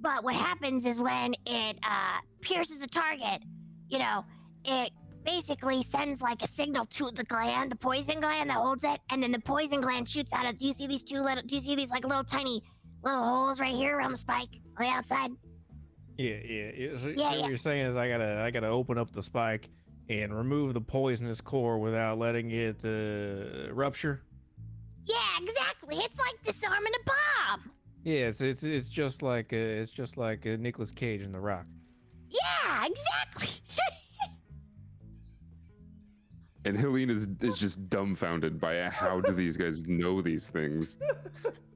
But 0.01 0.25
what 0.25 0.35
happens 0.35 0.85
is 0.85 0.99
when 0.99 1.35
it 1.47 1.79
uh, 1.85 2.19
pierces 2.41 2.83
a 2.83 2.89
target, 2.89 3.41
you 3.89 4.01
know, 4.01 4.25
it 4.65 4.91
basically 5.25 5.83
sends 5.85 6.21
like 6.21 6.43
a 6.43 6.49
signal 6.49 6.85
to 6.87 7.13
the 7.13 7.23
gland, 7.23 7.71
the 7.71 7.77
poison 7.77 8.19
gland 8.19 8.51
that 8.51 8.57
holds 8.57 8.83
it, 8.83 9.01
and 9.11 9.23
then 9.23 9.31
the 9.31 9.39
poison 9.39 9.81
gland 9.81 10.09
shoots 10.09 10.33
out 10.33 10.47
of. 10.47 10.59
Do 10.59 10.67
you 10.67 10.73
see 10.73 10.89
these 10.89 11.03
two 11.05 11.21
little? 11.21 11.43
Do 11.47 11.55
you 11.55 11.61
see 11.61 11.77
these 11.77 11.91
like 11.91 12.05
little 12.05 12.25
tiny 12.25 12.65
little 13.05 13.23
holes 13.23 13.61
right 13.61 13.75
here 13.75 13.97
around 13.97 14.11
the 14.11 14.19
spike 14.19 14.49
on 14.77 14.85
the 14.85 14.91
outside? 14.91 15.31
Yeah, 16.23 16.37
yeah. 16.45 16.71
yeah. 16.77 16.97
So, 16.97 17.09
Yeah, 17.09 17.17
so 17.17 17.35
yeah. 17.35 17.41
what 17.41 17.49
you're 17.49 17.57
saying 17.57 17.87
is 17.87 17.97
I 17.97 18.09
gotta 18.09 18.41
I 18.41 18.51
gotta 18.51 18.69
open 18.69 18.99
up 18.99 19.11
the 19.13 19.23
spike 19.23 19.71
and 20.09 20.37
remove 20.37 20.75
the 20.75 20.81
poisonous 20.81 21.41
core 21.41 21.79
without 21.79 22.19
letting 22.19 22.51
it 22.51 22.85
uh, 22.85 23.73
rupture. 23.73 24.23
Yeah, 25.05 25.17
exactly. 25.41 25.97
It's 25.97 26.19
like 26.19 26.43
disarming 26.45 26.93
a 26.95 27.05
bomb. 27.05 27.71
Yeah, 28.05 28.29
it's 28.29 28.41
it's, 28.41 28.63
it's 28.63 28.89
just 28.89 29.23
like 29.23 29.53
uh, 29.53 29.57
it's 29.57 29.91
just 29.91 30.17
like 30.17 30.47
uh, 30.47 30.57
Nicolas 30.59 30.93
Cage 30.93 31.23
in 31.23 31.33
The 31.33 31.41
Rock. 31.41 31.67
Yeah, 32.29 32.87
exactly. 32.87 33.49
And 36.65 36.77
Helene 36.77 37.11
is, 37.11 37.27
is 37.41 37.59
just 37.59 37.89
dumbfounded 37.91 38.61
by 38.61 38.89
how 38.89 39.21
do 39.21 39.33
these 39.33 39.57
guys 39.57 39.83
know 39.89 40.23
these 40.23 40.49
things? 40.49 40.97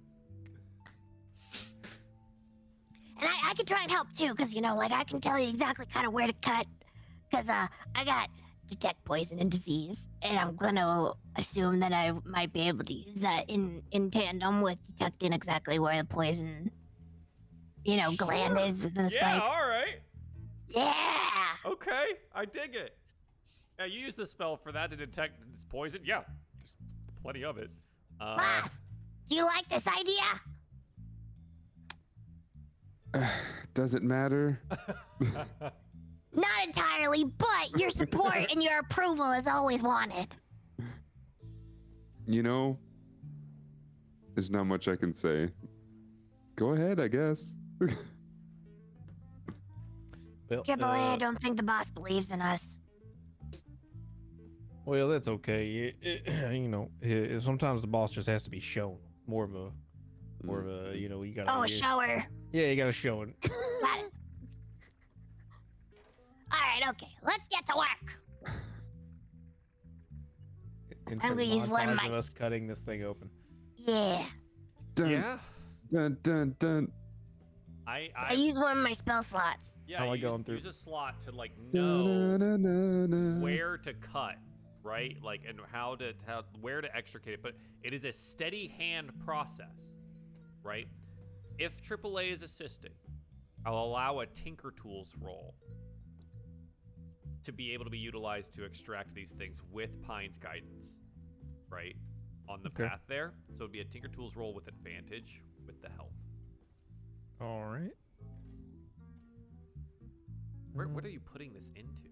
and 3.27 3.35
I, 3.45 3.51
I 3.51 3.55
can 3.55 3.67
try 3.67 3.83
and 3.83 3.91
help 3.91 4.13
too, 4.17 4.31
because 4.31 4.55
you 4.55 4.61
know, 4.61 4.77
like 4.77 4.93
I 4.93 5.05
can 5.05 5.21
tell 5.21 5.39
you 5.39 5.49
exactly 5.49 5.87
kind 5.87 6.07
of 6.07 6.13
where 6.13 6.27
to 6.27 6.33
cut. 6.43 6.67
Because 7.31 7.49
uh, 7.49 7.67
I 7.95 8.05
got 8.05 8.29
detect 8.69 9.05
poison 9.05 9.39
and 9.39 9.51
disease, 9.51 10.09
and 10.23 10.39
I'm 10.39 10.55
gonna 10.57 11.13
assume 11.37 11.81
that 11.81 11.93
I 11.93 12.13
might 12.25 12.53
be 12.53 12.63
able 12.69 12.85
to 12.85 12.93
use 12.93 13.21
that 13.21 13.49
in 13.51 13.83
in 13.93 14.11
tandem 14.11 14.61
with 14.61 14.79
detecting 14.87 15.33
exactly 15.33 15.79
where 15.79 15.97
the 16.03 16.05
poison, 16.09 16.71
you 17.85 17.97
know, 17.97 18.13
gland 18.17 18.59
is 18.61 18.83
within 18.85 19.07
the 19.07 19.13
Yeah, 19.13 19.39
spike. 19.39 19.51
all 19.51 19.69
right. 19.69 20.01
Yeah. 20.69 20.95
Okay, 21.65 22.07
I 22.35 22.45
dig 22.45 22.75
it. 22.75 22.97
Yeah, 23.79 23.87
you 23.87 24.01
use 24.01 24.15
the 24.15 24.27
spell 24.27 24.57
for 24.57 24.73
that 24.73 24.91
to 24.91 24.97
detect 24.97 25.41
this 25.53 25.65
poison. 25.69 26.01
Yeah, 26.05 26.23
plenty 27.23 27.45
of 27.45 27.59
it. 27.59 27.71
Uh, 28.21 28.37
Boss, 28.37 28.83
do 29.29 29.35
you 29.35 29.45
like 29.45 29.69
this 29.69 29.87
idea? 29.87 30.23
Does 33.75 33.95
it 33.95 34.03
matter? 34.03 34.61
Not 35.21 36.67
entirely, 36.67 37.25
but 37.25 37.79
your 37.79 37.91
support 37.91 38.51
and 38.51 38.63
your 38.63 38.79
approval 38.81 39.33
is 39.33 39.47
always 39.47 39.83
wanted. 39.83 40.29
You 42.27 42.43
know, 42.43 42.79
there's 44.35 44.51
not 44.51 44.65
much 44.65 44.89
I 44.89 44.97
can 44.97 45.15
say. 45.15 45.51
Go 46.57 46.71
ahead, 46.71 47.01
I 47.01 47.09
guess. 47.09 47.55
Well, 50.49 50.63
Triple 50.63 50.85
A, 50.87 50.89
I 50.91 51.15
uh, 51.15 51.17
don't 51.17 51.41
think 51.43 51.57
the 51.57 51.65
boss 51.65 51.91
believes 51.91 52.31
in 52.31 52.41
us. 52.41 52.79
well, 54.85 55.09
that's 55.09 55.27
okay. 55.27 55.93
It- 56.01 56.23
it- 56.25 56.53
you 56.55 56.69
know, 56.69 56.89
uh, 57.05 57.41
sometimes 57.41 57.81
the 57.81 57.89
boss 57.89 58.13
just 58.13 58.29
has 58.29 58.45
to 58.45 58.51
be 58.51 58.61
shown 58.61 58.97
more 59.27 59.43
of 59.43 59.57
a 59.57 59.71
more 60.45 60.61
of 60.61 60.69
a 60.69 60.97
you 60.97 61.09
know 61.09 61.23
you 61.25 61.35
gotta 61.35 61.53
Oh, 61.53 61.63
you- 61.63 61.69
show 61.69 61.99
her. 61.99 62.25
Yeah 62.57 62.69
you 62.69 62.77
gotta 62.77 62.93
show 62.93 63.23
it. 63.23 63.39
Got 63.43 63.53
it. 64.01 64.13
All 66.51 66.59
right, 66.61 66.89
okay. 66.91 67.09
Let's 67.23 67.43
get 67.51 67.67
to 67.67 67.77
work. 67.77 68.55
Insert 71.09 71.31
gonna 71.31 71.43
use 71.43 71.69
one 71.69 71.89
of 71.91 71.99
montage 71.99 72.09
of 72.09 72.17
us 72.17 72.31
cutting 72.31 72.67
this 72.67 72.81
thing 72.83 73.05
open. 73.05 73.29
Yeah. 73.77 74.25
Dun, 74.95 75.11
yeah. 75.11 75.39
dun, 75.91 76.17
dun, 76.23 76.57
dun. 76.59 76.89
I 77.87 78.09
I 78.17 78.31
I 78.31 78.33
use 78.33 78.57
one 78.59 78.77
of 78.79 78.83
my 78.83 78.95
spell 78.95 79.23
slots. 79.23 79.75
yeah. 79.87 79.99
How 79.99 80.05
am 80.07 80.11
I 80.11 80.15
use, 80.15 80.23
going 80.23 80.43
through? 80.45 80.57
Use 80.57 80.65
a 80.65 80.73
slot 80.73 81.21
to 81.21 81.33
like 81.33 81.53
know 81.73 82.39
Da-na-na-na-na. 82.39 83.41
where 83.41 83.77
to 83.79 83.93
cut, 83.95 84.37
right? 84.83 85.17
Like 85.23 85.43
and 85.47 85.61
how 85.71 85.95
to 85.97 86.13
how 86.27 86.43
where 86.61 86.81
to 86.81 86.97
extricate 86.97 87.35
it. 87.35 87.43
But 87.43 87.53
it 87.85 87.93
is 87.93 88.05
a 88.05 88.13
steady 88.13 88.67
hand 88.77 89.13
process, 89.25 89.77
right? 90.65 90.89
If 91.59 91.81
AAA 91.83 92.33
is 92.33 92.43
assisting, 92.43 92.93
I'll 93.65 93.79
allow 93.79 94.21
a 94.21 94.27
Tinker 94.27 94.73
Tools 94.81 95.15
roll 95.21 95.55
to 97.43 97.53
be 97.53 97.73
able 97.73 97.85
to 97.85 97.91
be 97.91 97.99
utilized 97.99 98.53
to 98.55 98.65
extract 98.65 99.15
these 99.15 99.31
things 99.33 99.63
with 99.71 100.03
Pine's 100.03 100.37
guidance, 100.37 100.97
right? 101.71 101.97
On 102.49 102.63
the 102.63 102.69
Okay. 102.69 102.85
path 102.89 103.01
there. 103.09 103.35
So 103.55 103.65
it'd 103.65 103.73
be 103.73 103.81
a 103.81 103.85
Tinker 103.85 104.09
Tools 104.09 104.37
roll 104.37 104.53
with 104.55 104.69
advantage 104.69 105.43
with 105.67 105.81
the 105.81 105.89
help. 105.91 106.13
All 107.41 107.65
right. 107.67 107.93
Where, 110.73 110.87
Uh, 110.87 110.91
what 110.91 111.05
are 111.05 111.09
you 111.11 111.21
putting 111.21 111.53
this 111.53 111.71
into? 111.75 112.11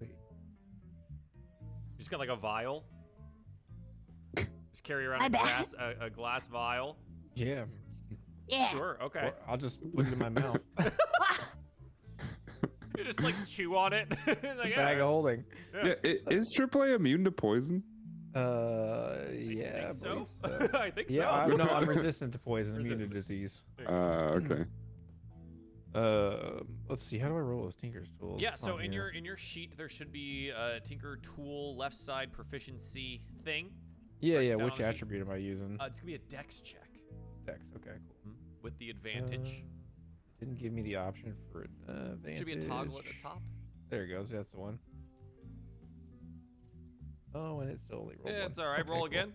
wait. 0.00 0.16
You 1.60 1.98
just 1.98 2.10
got 2.10 2.20
like 2.20 2.28
a 2.30 2.36
vial? 2.36 2.84
Just 4.70 4.82
carry 4.84 5.04
around 5.06 5.20
I 5.22 5.26
a 5.26 5.30
bet. 5.30 5.42
glass, 5.42 5.74
a, 5.78 6.06
a 6.06 6.10
glass 6.10 6.46
vial? 6.48 6.96
Yeah. 7.34 7.66
Yeah. 8.48 8.70
Sure, 8.70 8.98
okay. 9.02 9.26
Or 9.26 9.34
I'll 9.48 9.56
just 9.56 9.80
put 9.94 10.06
it 10.06 10.12
in 10.12 10.18
my 10.18 10.28
mouth. 10.28 10.58
You 12.98 13.04
just 13.04 13.22
like 13.22 13.34
chew 13.46 13.74
on 13.76 13.94
it. 13.94 14.06
like, 14.26 14.76
Bag 14.76 14.98
of 14.98 15.06
holding. 15.06 15.44
Yeah, 15.74 15.94
i- 16.04 16.18
is 16.30 16.54
AAA 16.54 16.94
immune 16.94 17.24
to 17.24 17.30
poison? 17.32 17.82
Uh, 18.34 19.16
yeah. 19.32 19.88
I 19.88 19.92
think 19.92 20.02
believe 20.02 20.26
so. 20.28 20.68
so. 20.70 20.78
I 20.78 20.90
think 20.90 21.08
Yeah, 21.10 21.22
so. 21.46 21.52
I'm, 21.52 21.56
no, 21.56 21.64
I'm 21.64 21.88
resistant 21.88 22.32
to 22.34 22.38
poison, 22.38 22.76
immune 22.76 22.98
to 22.98 23.06
disease. 23.06 23.62
Uh, 23.88 23.92
okay. 24.40 24.64
Uh, 25.94 26.60
let's 26.88 27.02
see. 27.08 27.18
How 27.18 27.28
do 27.28 27.36
I 27.36 27.40
roll 27.40 27.62
those 27.64 27.76
Tinker's 27.76 28.08
tools? 28.18 28.40
Yeah, 28.42 28.54
so 28.56 28.74
on 28.74 28.82
in 28.84 28.92
here? 28.92 29.02
your 29.04 29.10
in 29.10 29.24
your 29.24 29.36
sheet 29.36 29.74
there 29.76 29.88
should 29.88 30.12
be 30.12 30.50
a 30.50 30.80
Tinker 30.80 31.18
Tool 31.34 31.76
left 31.76 31.94
side 31.96 32.32
proficiency 32.32 33.22
thing. 33.44 33.70
yeah, 34.20 34.38
yeah. 34.40 34.54
down 34.56 34.64
Which 34.64 34.76
the 34.76 34.82
sheet. 34.84 34.88
attribute 34.88 35.20
am 35.26 35.30
I 35.30 35.36
using? 35.36 35.78
Uh, 35.80 35.84
it's 35.86 35.98
gonna 36.00 36.06
be 36.08 36.14
a 36.14 36.18
Dex 36.18 36.60
check 36.60 36.88
Dex. 37.46 37.58
Okay, 37.76 37.96
cool. 38.24 38.31
With 38.62 38.78
the 38.78 38.90
advantage. 38.90 39.64
Uh, 39.64 40.40
didn't 40.40 40.58
give 40.58 40.72
me 40.72 40.82
the 40.82 40.96
option 40.96 41.34
for 41.50 41.66
advantage. 41.88 42.38
should 42.38 42.46
be 42.46 42.52
a 42.54 42.62
toggle 42.62 42.98
at 42.98 43.04
the 43.04 43.14
top. 43.22 43.40
There 43.90 44.04
it 44.04 44.08
goes. 44.08 44.30
That's 44.30 44.52
the 44.52 44.60
one. 44.60 44.78
Oh, 47.34 47.60
and 47.60 47.70
it's 47.70 47.84
only 47.92 48.16
rolled 48.22 48.36
Yeah, 48.36 48.46
it's 48.46 48.58
all 48.58 48.66
right. 48.68 48.80
Okay, 48.80 48.90
Roll 48.90 48.98
cool. 49.00 49.06
again. 49.06 49.32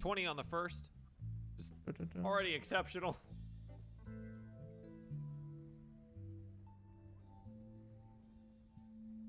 Twenty 0.00 0.26
on 0.26 0.36
the 0.36 0.44
first. 0.44 0.88
Dun-dun-dun. 1.86 2.24
Already 2.24 2.54
exceptional. 2.54 3.16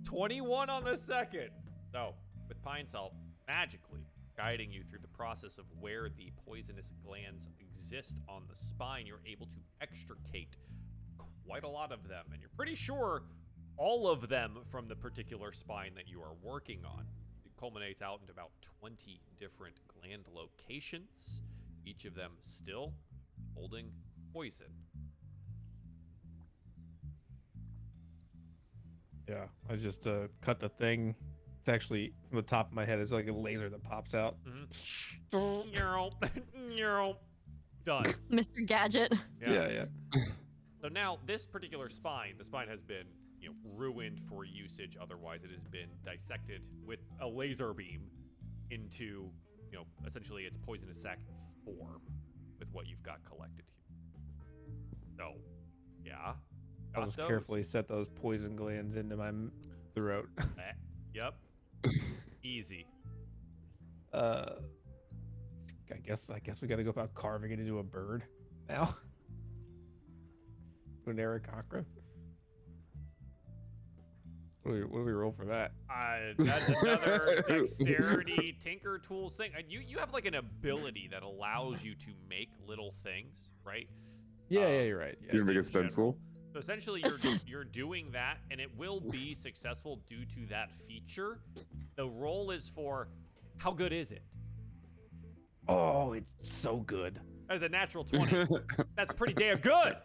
Twenty-one 0.05 0.69
on 0.69 0.83
the 0.83 0.97
second. 0.97 1.49
So, 1.91 2.13
with 2.47 2.61
Pine's 2.61 2.91
help, 2.91 3.13
magically 3.47 4.05
guiding 4.35 4.71
you 4.71 4.83
through 4.89 4.99
the 5.01 5.07
process 5.07 5.57
of 5.57 5.65
where 5.79 6.09
the 6.09 6.31
poisonous 6.45 6.93
glands 7.05 7.47
exist 7.73 8.17
on 8.27 8.43
the 8.49 8.55
spine, 8.55 9.05
you're 9.05 9.21
able 9.25 9.47
to 9.47 9.59
extricate 9.81 10.57
quite 11.45 11.63
a 11.63 11.67
lot 11.67 11.91
of 11.91 12.07
them, 12.07 12.25
and 12.31 12.39
you're 12.39 12.51
pretty 12.55 12.75
sure 12.75 13.23
all 13.77 14.07
of 14.09 14.29
them 14.29 14.59
from 14.69 14.87
the 14.87 14.95
particular 14.95 15.51
spine 15.51 15.91
that 15.95 16.07
you 16.07 16.21
are 16.21 16.33
working 16.41 16.79
on. 16.85 17.05
It 17.45 17.51
culminates 17.59 18.01
out 18.01 18.19
into 18.21 18.31
about 18.31 18.51
20 18.79 19.19
different 19.39 19.75
gland 19.87 20.25
locations, 20.33 21.41
each 21.85 22.05
of 22.05 22.13
them 22.15 22.31
still 22.39 22.93
holding 23.55 23.91
poison. 24.33 24.67
Yeah, 29.27 29.45
I 29.69 29.75
just 29.77 30.05
uh, 30.05 30.27
cut 30.41 30.59
the 30.59 30.69
thing. 30.69 31.15
It's 31.61 31.69
actually 31.69 32.13
from 32.29 32.37
the 32.37 32.41
top 32.41 32.67
of 32.67 32.73
my 32.73 32.83
head. 32.83 32.99
It's 32.99 33.13
like 33.13 33.29
a 33.29 33.31
laser 33.31 33.69
that 33.69 33.83
pops 33.83 34.13
out. 34.13 34.35
Neural, 35.33 36.13
done. 37.85 38.05
Mr. 38.31 38.65
Gadget. 38.65 39.13
yeah. 39.41 39.67
Yeah. 39.69 39.85
so 40.81 40.87
now 40.87 41.17
this 41.25 41.45
particular 41.45 41.89
spine, 41.89 42.33
the 42.37 42.43
spine 42.43 42.67
has 42.67 42.81
been, 42.81 43.05
you 43.39 43.49
know, 43.49 43.55
ruined 43.75 44.21
for 44.29 44.45
usage. 44.45 44.97
Otherwise, 45.01 45.43
it 45.43 45.51
has 45.51 45.63
been 45.65 45.89
dissected 46.03 46.65
with 46.85 46.99
a 47.21 47.27
laser 47.27 47.73
beam 47.73 48.03
into, 48.71 49.29
you 49.71 49.77
know, 49.77 49.85
essentially 50.05 50.43
its 50.43 50.57
poisonous 50.57 51.01
sac 51.01 51.19
form 51.65 52.01
with 52.59 52.67
what 52.71 52.87
you've 52.87 53.03
got 53.03 53.23
collected 53.25 53.65
here. 53.67 54.65
So, 55.17 55.33
yeah. 56.05 56.33
I'll 56.95 57.05
just 57.05 57.17
those. 57.17 57.27
carefully 57.27 57.63
set 57.63 57.87
those 57.87 58.07
poison 58.07 58.55
glands 58.55 58.95
into 58.95 59.15
my 59.17 59.31
throat. 59.95 60.29
Eh, 60.39 60.71
Yep. 61.15 61.35
Easy. 62.43 62.85
uh, 64.13 64.55
I 65.93 65.97
guess 65.97 66.29
I 66.29 66.39
guess 66.39 66.61
we 66.61 66.67
got 66.67 66.77
to 66.77 66.83
go 66.83 66.89
about 66.89 67.13
carving 67.13 67.51
it 67.51 67.59
into 67.59 67.79
a 67.79 67.83
bird 67.83 68.23
now. 68.67 68.95
To 71.03 71.09
an 71.11 71.17
Aarakocra. 71.17 71.85
What 74.63 74.71
do, 74.71 74.77
we, 74.77 74.83
what 74.85 74.99
do 74.99 75.03
we 75.03 75.11
roll 75.11 75.31
for 75.31 75.43
that? 75.45 75.73
Uh, 75.89 76.33
that's 76.37 76.69
another 76.69 77.43
dexterity 77.47 78.57
tinker 78.63 78.97
tools 78.97 79.35
thing. 79.35 79.51
You 79.67 79.81
you 79.85 79.97
have 79.97 80.13
like 80.13 80.25
an 80.25 80.35
ability 80.35 81.09
that 81.11 81.21
allows 81.21 81.83
you 81.83 81.95
to 81.95 82.07
make 82.29 82.49
little 82.65 82.93
things, 83.03 83.49
right? 83.65 83.89
Yeah, 84.49 84.61
Uh, 84.61 84.67
yeah, 84.69 84.81
you're 84.83 84.99
right. 84.99 85.17
Yeah. 85.25 85.31
Do 85.33 85.37
you 85.39 85.45
make 85.45 85.55
a 85.55 85.59
in 85.59 85.65
stencil? 85.65 86.17
So 86.53 86.59
essentially, 86.59 87.01
you're 87.01 87.37
you're 87.45 87.63
doing 87.65 88.09
that, 88.13 88.37
and 88.51 88.61
it 88.61 88.69
will 88.77 89.01
be 89.01 89.33
successful 89.33 89.99
due 90.07 90.23
to 90.25 90.45
that 90.49 90.69
feature. 90.87 91.39
The 91.95 92.07
roll 92.07 92.51
is 92.51 92.71
for 92.73 93.09
how 93.57 93.71
good 93.71 93.91
is 93.91 94.11
it? 94.11 94.23
Oh, 95.67 96.13
it's 96.13 96.33
so 96.41 96.77
good. 96.77 97.19
As 97.49 97.61
a 97.61 97.69
natural 97.69 98.03
twenty, 98.03 98.47
that's 98.95 99.11
pretty 99.13 99.33
damn 99.33 99.57
good. 99.59 99.95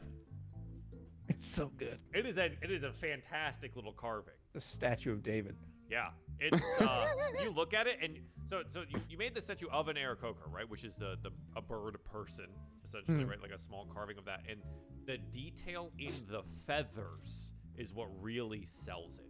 It's 1.28 1.46
so 1.46 1.70
good. 1.76 1.98
It 2.14 2.26
is 2.26 2.38
a 2.38 2.46
it 2.62 2.70
is 2.70 2.82
a 2.82 2.92
fantastic 2.92 3.76
little 3.76 3.92
carving. 3.92 4.34
The 4.54 4.60
statue 4.60 5.12
of 5.12 5.22
David. 5.22 5.56
Yeah, 5.90 6.08
it's 6.40 6.62
uh, 6.80 7.06
you 7.42 7.50
look 7.50 7.72
at 7.74 7.86
it 7.86 7.98
and 8.02 8.18
so 8.48 8.62
so 8.68 8.82
you, 8.88 9.00
you 9.08 9.18
made 9.18 9.34
the 9.34 9.40
statue 9.40 9.68
of 9.72 9.88
an 9.88 9.96
Aarakocra, 9.96 10.50
right? 10.50 10.68
Which 10.68 10.84
is 10.84 10.96
the 10.96 11.16
the 11.22 11.30
a 11.56 11.62
bird 11.62 11.96
person 12.04 12.46
essentially, 12.84 13.22
Hmm. 13.24 13.30
right? 13.30 13.40
Like 13.42 13.52
a 13.52 13.58
small 13.58 13.86
carving 13.92 14.18
of 14.18 14.24
that, 14.26 14.40
and 14.48 14.60
the 15.06 15.18
detail 15.30 15.90
in 15.98 16.12
the 16.30 16.42
feathers 16.66 17.52
is 17.76 17.92
what 17.94 18.08
really 18.20 18.64
sells 18.66 19.18
it, 19.18 19.26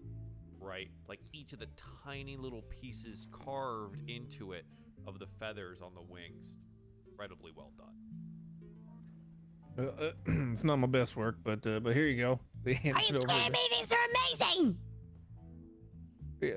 right? 0.60 0.88
Like 1.08 1.20
each 1.32 1.52
of 1.52 1.58
the 1.58 1.68
tiny 2.04 2.36
little 2.36 2.62
pieces 2.62 3.26
carved 3.32 4.08
into 4.08 4.52
it 4.52 4.64
of 5.06 5.18
the 5.18 5.26
feathers 5.40 5.80
on 5.80 5.94
the 5.94 6.02
wings, 6.02 6.56
incredibly 7.08 7.52
well 7.56 7.72
done. 7.76 7.94
Uh, 9.78 10.04
uh, 10.06 10.10
it's 10.52 10.64
not 10.64 10.76
my 10.76 10.86
best 10.88 11.16
work, 11.16 11.36
but 11.44 11.66
uh, 11.66 11.80
but 11.80 11.94
here 11.94 12.06
you 12.06 12.16
go. 12.20 12.40
They 12.64 12.72
Are 12.72 12.74
hands 12.74 13.04
it 13.04 13.10
you 13.10 13.16
over. 13.18 13.26
kidding 13.26 13.44
to- 13.46 13.52
me? 13.52 13.58
These 13.80 13.92
are 13.92 13.98
amazing. 14.50 14.76
Yeah, 16.40 16.50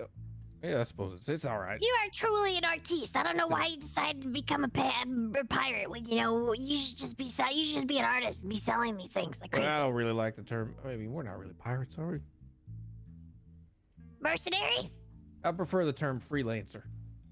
yeah. 0.64 0.80
I 0.80 0.84
suppose 0.84 1.14
it's 1.14 1.30
it's 1.30 1.46
all 1.46 1.60
right. 1.60 1.78
You 1.82 1.96
are 2.04 2.10
truly 2.12 2.58
an 2.58 2.66
artiste. 2.66 3.16
I 3.16 3.22
don't 3.24 3.38
know 3.38 3.48
why 3.48 3.68
you 3.68 3.78
decided 3.78 4.24
to 4.24 4.28
become 4.28 4.64
a, 4.64 4.68
pa- 4.68 5.06
a 5.40 5.46
pirate. 5.46 5.90
When, 5.90 6.04
you 6.06 6.16
know, 6.18 6.54
you 6.54 6.78
should 6.80 6.98
just 6.98 7.18
be 7.18 7.30
sell- 7.30 7.54
you 7.54 7.66
should 7.66 7.76
just 7.76 7.88
be 7.88 8.00
an 8.00 8.06
artist 8.06 8.42
and 8.42 8.50
be 8.52 8.58
selling 8.58 8.98
these 8.98 9.12
things 9.12 9.40
like 9.42 9.52
But 9.52 9.58
crazy. 9.58 9.70
I 9.72 9.80
don't 9.80 9.94
really 9.94 10.12
like 10.12 10.36
the 10.36 10.42
term. 10.44 10.74
I 10.84 10.96
mean, 10.96 11.12
we're 11.14 11.22
not 11.24 11.38
really 11.40 11.54
pirates, 11.54 11.98
are 12.00 12.08
we? 12.08 12.20
Mercenaries, 14.20 14.90
I 15.44 15.52
prefer 15.52 15.86
the 15.86 15.94
term 15.94 16.20
freelancer. 16.20 16.84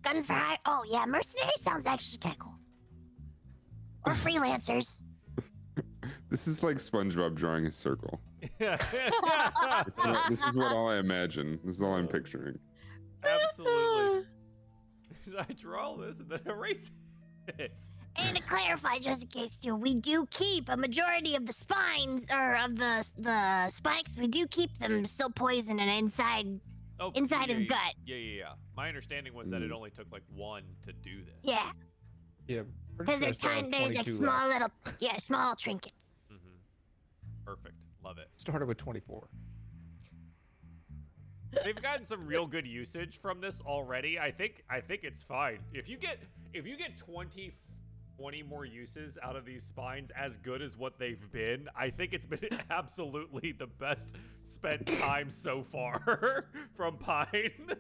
Guns 0.04 0.28
for 0.28 0.34
hire. 0.34 0.58
Oh 0.66 0.84
yeah, 0.90 1.06
mercenary 1.06 1.52
sounds 1.62 1.86
actually 1.86 2.20
kind 2.20 2.36
of 2.36 2.40
cool. 2.40 2.56
Or 4.06 4.14
freelancers. 4.14 5.04
This 6.30 6.48
is 6.48 6.64
like 6.64 6.78
SpongeBob 6.78 7.36
drawing 7.36 7.66
a 7.66 7.72
circle. 7.72 8.22
Yeah, 8.60 8.78
this 10.30 10.46
is 10.46 10.56
what 10.56 10.72
all 10.72 10.90
I 10.90 10.98
imagine. 10.98 11.60
This 11.64 11.78
is 11.78 11.84
all 11.84 11.96
I'm 11.96 12.08
picturing. 12.08 12.58
absolutely. 13.24 14.26
I 15.38 15.54
draw 15.54 15.96
this 15.96 16.20
and 16.20 16.30
then 16.30 16.40
erase 16.46 16.90
it. 17.58 17.74
And 18.16 18.36
to 18.36 18.44
clarify, 18.44 19.00
just 19.00 19.22
in 19.22 19.28
case 19.28 19.58
too, 19.58 19.76
we 19.76 19.94
do 19.94 20.28
keep 20.32 20.70
a 20.70 20.78
majority 20.78 21.36
of 21.36 21.46
the 21.46 21.54
spines 21.54 22.26
or 22.32 22.56
of 22.58 22.76
the 22.78 23.06
the 23.18 23.70
spikes. 23.70 24.16
We 24.18 24.28
do 24.28 24.48
keep 24.48 24.78
them 24.78 25.06
still 25.06 25.30
poisoned 25.30 25.80
and 25.80 25.90
inside. 25.90 26.60
Oh, 27.00 27.12
Inside 27.16 27.50
his 27.50 27.60
yeah, 27.62 27.66
gut. 27.68 27.94
Yeah, 28.06 28.16
yeah, 28.18 28.38
yeah. 28.40 28.54
My 28.76 28.88
understanding 28.88 29.34
was 29.34 29.50
that 29.52 29.62
it 29.62 29.72
Mm. 29.72 29.76
only 29.76 29.90
took 29.92 30.12
like 30.12 30.24
one 30.28 30.64
to 30.84 30.92
do 30.94 31.24
this. 31.24 31.36
Yeah, 31.44 31.72
Yeah, 32.48 32.64
because 32.98 33.20
they're 33.20 33.34
sure 33.34 33.52
I 33.52 33.60
still 33.62 33.62
have 33.64 33.72
tiny. 33.72 33.94
They're 33.94 34.04
like 34.04 34.10
small 34.10 34.48
left. 34.48 34.62
little, 34.86 34.96
yeah, 35.00 35.18
small 35.18 35.56
trinkets. 35.56 36.12
Mm-hmm. 36.32 37.44
Perfect. 37.46 37.76
Love 38.04 38.18
it. 38.18 38.30
Started 38.36 38.66
with 38.68 38.78
24. 38.78 39.28
They've 41.64 41.82
gotten 41.82 42.06
some 42.06 42.28
real 42.28 42.46
good 42.46 42.68
usage 42.68 43.20
from 43.22 43.42
this 43.42 43.60
already. 43.62 44.20
I 44.20 44.30
think 44.32 44.64
I 44.70 44.82
think 44.82 45.04
it's 45.04 45.24
fine. 45.24 45.60
If 45.74 45.90
you 45.90 45.98
get 45.98 46.20
if 46.54 46.68
you 46.68 46.78
get 46.78 46.96
24 46.98 47.26
20 48.20 48.44
more 48.44 48.66
uses 48.66 49.18
out 49.24 49.38
of 49.38 49.46
these 49.46 49.64
spines 49.64 50.12
as 50.12 50.36
good 50.38 50.62
as 50.62 50.76
what 50.76 51.00
they've 51.00 51.32
been. 51.32 51.70
I 51.76 51.90
think 51.90 52.12
it's 52.12 52.26
been 52.26 52.50
absolutely 52.70 53.54
the 53.54 53.68
best 53.68 54.16
spent 54.44 54.86
time 54.88 55.32
so 55.32 55.64
far 55.64 56.44
from 56.76 56.98
Pine. 56.98 57.76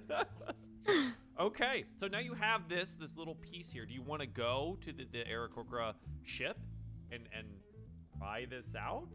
okay, 1.39 1.83
so 1.97 2.07
now 2.07 2.19
you 2.19 2.33
have 2.33 2.69
this 2.69 2.95
this 2.95 3.17
little 3.17 3.35
piece 3.35 3.69
here. 3.69 3.85
Do 3.85 3.93
you 3.93 4.01
want 4.01 4.21
to 4.21 4.27
go 4.27 4.77
to 4.81 4.93
the, 4.93 5.05
the 5.11 5.25
Aarakocra 5.29 5.93
ship 6.23 6.57
and 7.11 7.23
and 7.37 7.47
try 8.17 8.45
this 8.49 8.75
out? 8.75 9.09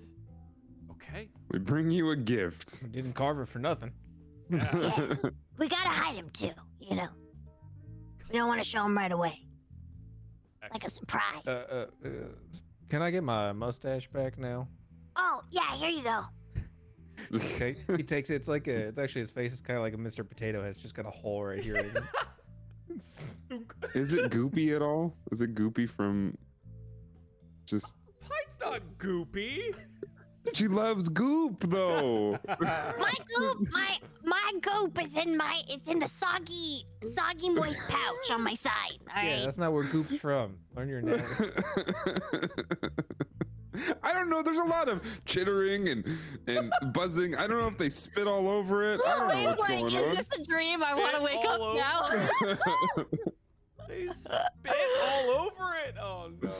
Okay. 0.90 1.28
we 1.50 1.58
bring 1.58 1.90
you 1.90 2.10
a 2.10 2.16
gift. 2.16 2.80
We 2.82 2.90
didn't 2.90 3.14
carve 3.14 3.40
it 3.40 3.48
for 3.48 3.58
nothing. 3.58 3.92
Yeah. 4.50 5.14
We 5.58 5.68
gotta 5.68 5.88
hide 5.88 6.16
him 6.16 6.28
too, 6.30 6.50
you 6.78 6.96
know. 6.96 7.08
We 8.30 8.38
don't 8.38 8.48
want 8.48 8.62
to 8.62 8.68
show 8.68 8.84
him 8.84 8.96
right 8.96 9.10
away, 9.12 9.40
like 10.72 10.84
a 10.84 10.90
surprise. 10.90 11.42
Uh, 11.46 11.50
uh, 11.50 11.86
uh, 12.04 12.08
can 12.88 13.02
I 13.02 13.10
get 13.10 13.22
my 13.24 13.52
mustache 13.52 14.08
back 14.08 14.38
now? 14.38 14.68
Oh, 15.16 15.42
yeah, 15.50 15.74
here 15.76 15.90
you 15.90 16.02
go. 16.02 16.22
Okay. 17.34 17.76
he 17.96 18.02
takes 18.02 18.30
it. 18.30 18.34
It's 18.36 18.48
like 18.48 18.66
a. 18.68 18.74
It's 18.88 18.98
actually 18.98 19.22
his 19.22 19.30
face 19.30 19.52
is 19.52 19.60
kind 19.60 19.76
of 19.76 19.82
like 19.82 19.94
a 19.94 19.96
Mr. 19.98 20.28
Potato 20.28 20.60
Head. 20.62 20.70
It's 20.70 20.82
just 20.82 20.94
got 20.94 21.06
a 21.06 21.10
hole 21.10 21.44
right 21.44 21.62
here. 21.62 21.76
It's- 22.90 23.40
Is 23.94 24.12
it 24.12 24.30
goopy 24.30 24.74
at 24.74 24.82
all? 24.82 25.16
Is 25.32 25.40
it 25.40 25.54
goopy 25.54 25.88
from 25.88 26.36
just 27.66 27.96
Pine's 28.20 28.58
not 28.60 28.80
goopy. 28.98 29.74
She 30.52 30.68
loves 30.68 31.08
goop 31.08 31.64
though. 31.68 32.38
My 32.58 33.14
goop, 33.36 33.58
my 33.72 33.98
my 34.24 34.52
goop 34.60 35.02
is 35.02 35.16
in 35.16 35.36
my 35.36 35.62
it's 35.68 35.88
in 35.88 35.98
the 35.98 36.08
soggy 36.08 36.84
soggy 37.12 37.50
moist 37.50 37.80
pouch 37.88 38.30
on 38.30 38.42
my 38.42 38.54
side. 38.54 38.98
All 39.08 39.16
right. 39.16 39.38
yeah, 39.38 39.44
that's 39.44 39.58
not 39.58 39.72
where 39.72 39.84
Goop's 39.84 40.18
from. 40.18 40.58
Learn 40.76 40.88
your 40.88 41.02
name. 41.02 41.22
I 44.04 44.12
don't 44.12 44.30
know. 44.30 44.42
There's 44.42 44.58
a 44.58 44.64
lot 44.64 44.88
of 44.88 45.02
chittering 45.24 45.88
and 45.88 46.06
and 46.46 46.72
buzzing. 46.92 47.34
I 47.34 47.46
don't 47.46 47.58
know 47.58 47.68
if 47.68 47.78
they 47.78 47.90
spit 47.90 48.26
all 48.26 48.48
over 48.48 48.94
it. 48.94 49.00
I 49.04 49.18
don't 49.18 49.28
know 49.28 49.42
what's 49.44 49.60
like, 49.60 49.70
going 49.70 49.92
is 49.92 50.02
on. 50.02 50.14
this 50.14 50.32
a 50.32 50.46
dream? 50.46 50.82
I 50.82 50.94
want 50.94 51.16
to 51.16 51.22
wake 51.22 51.44
up 51.44 51.60
all 51.60 51.74
now. 51.74 53.06
They 53.86 54.08
spit 54.08 54.76
all 55.02 55.30
over 55.30 55.74
it. 55.86 55.94
Oh 56.00 56.30
no. 56.42 56.52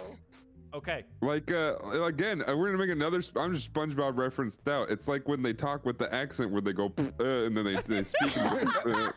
Okay. 0.75 1.05
like 1.23 1.53
uh 1.53 1.77
again, 2.03 2.43
uh, 2.49 2.57
we're 2.57 2.67
gonna 2.67 2.79
make 2.79 2.91
another. 2.91 3.23
Sp- 3.23 3.39
I'm 3.39 3.55
just 3.55 3.73
SpongeBob 3.73 4.17
referenced 4.17 4.69
out. 4.69 4.91
It's 4.91 5.07
like 5.07 5.29
when 5.29 5.41
they 5.41 5.53
talk 5.53 5.85
with 5.85 5.99
the 5.99 6.13
accent 6.13 6.51
where 6.51 6.61
they 6.61 6.73
go 6.73 6.93
uh, 6.99 7.25
and 7.25 7.57
then 7.57 7.65
they 7.65 7.77
they 7.87 8.03
speak. 8.03 8.37
uh, 8.37 9.13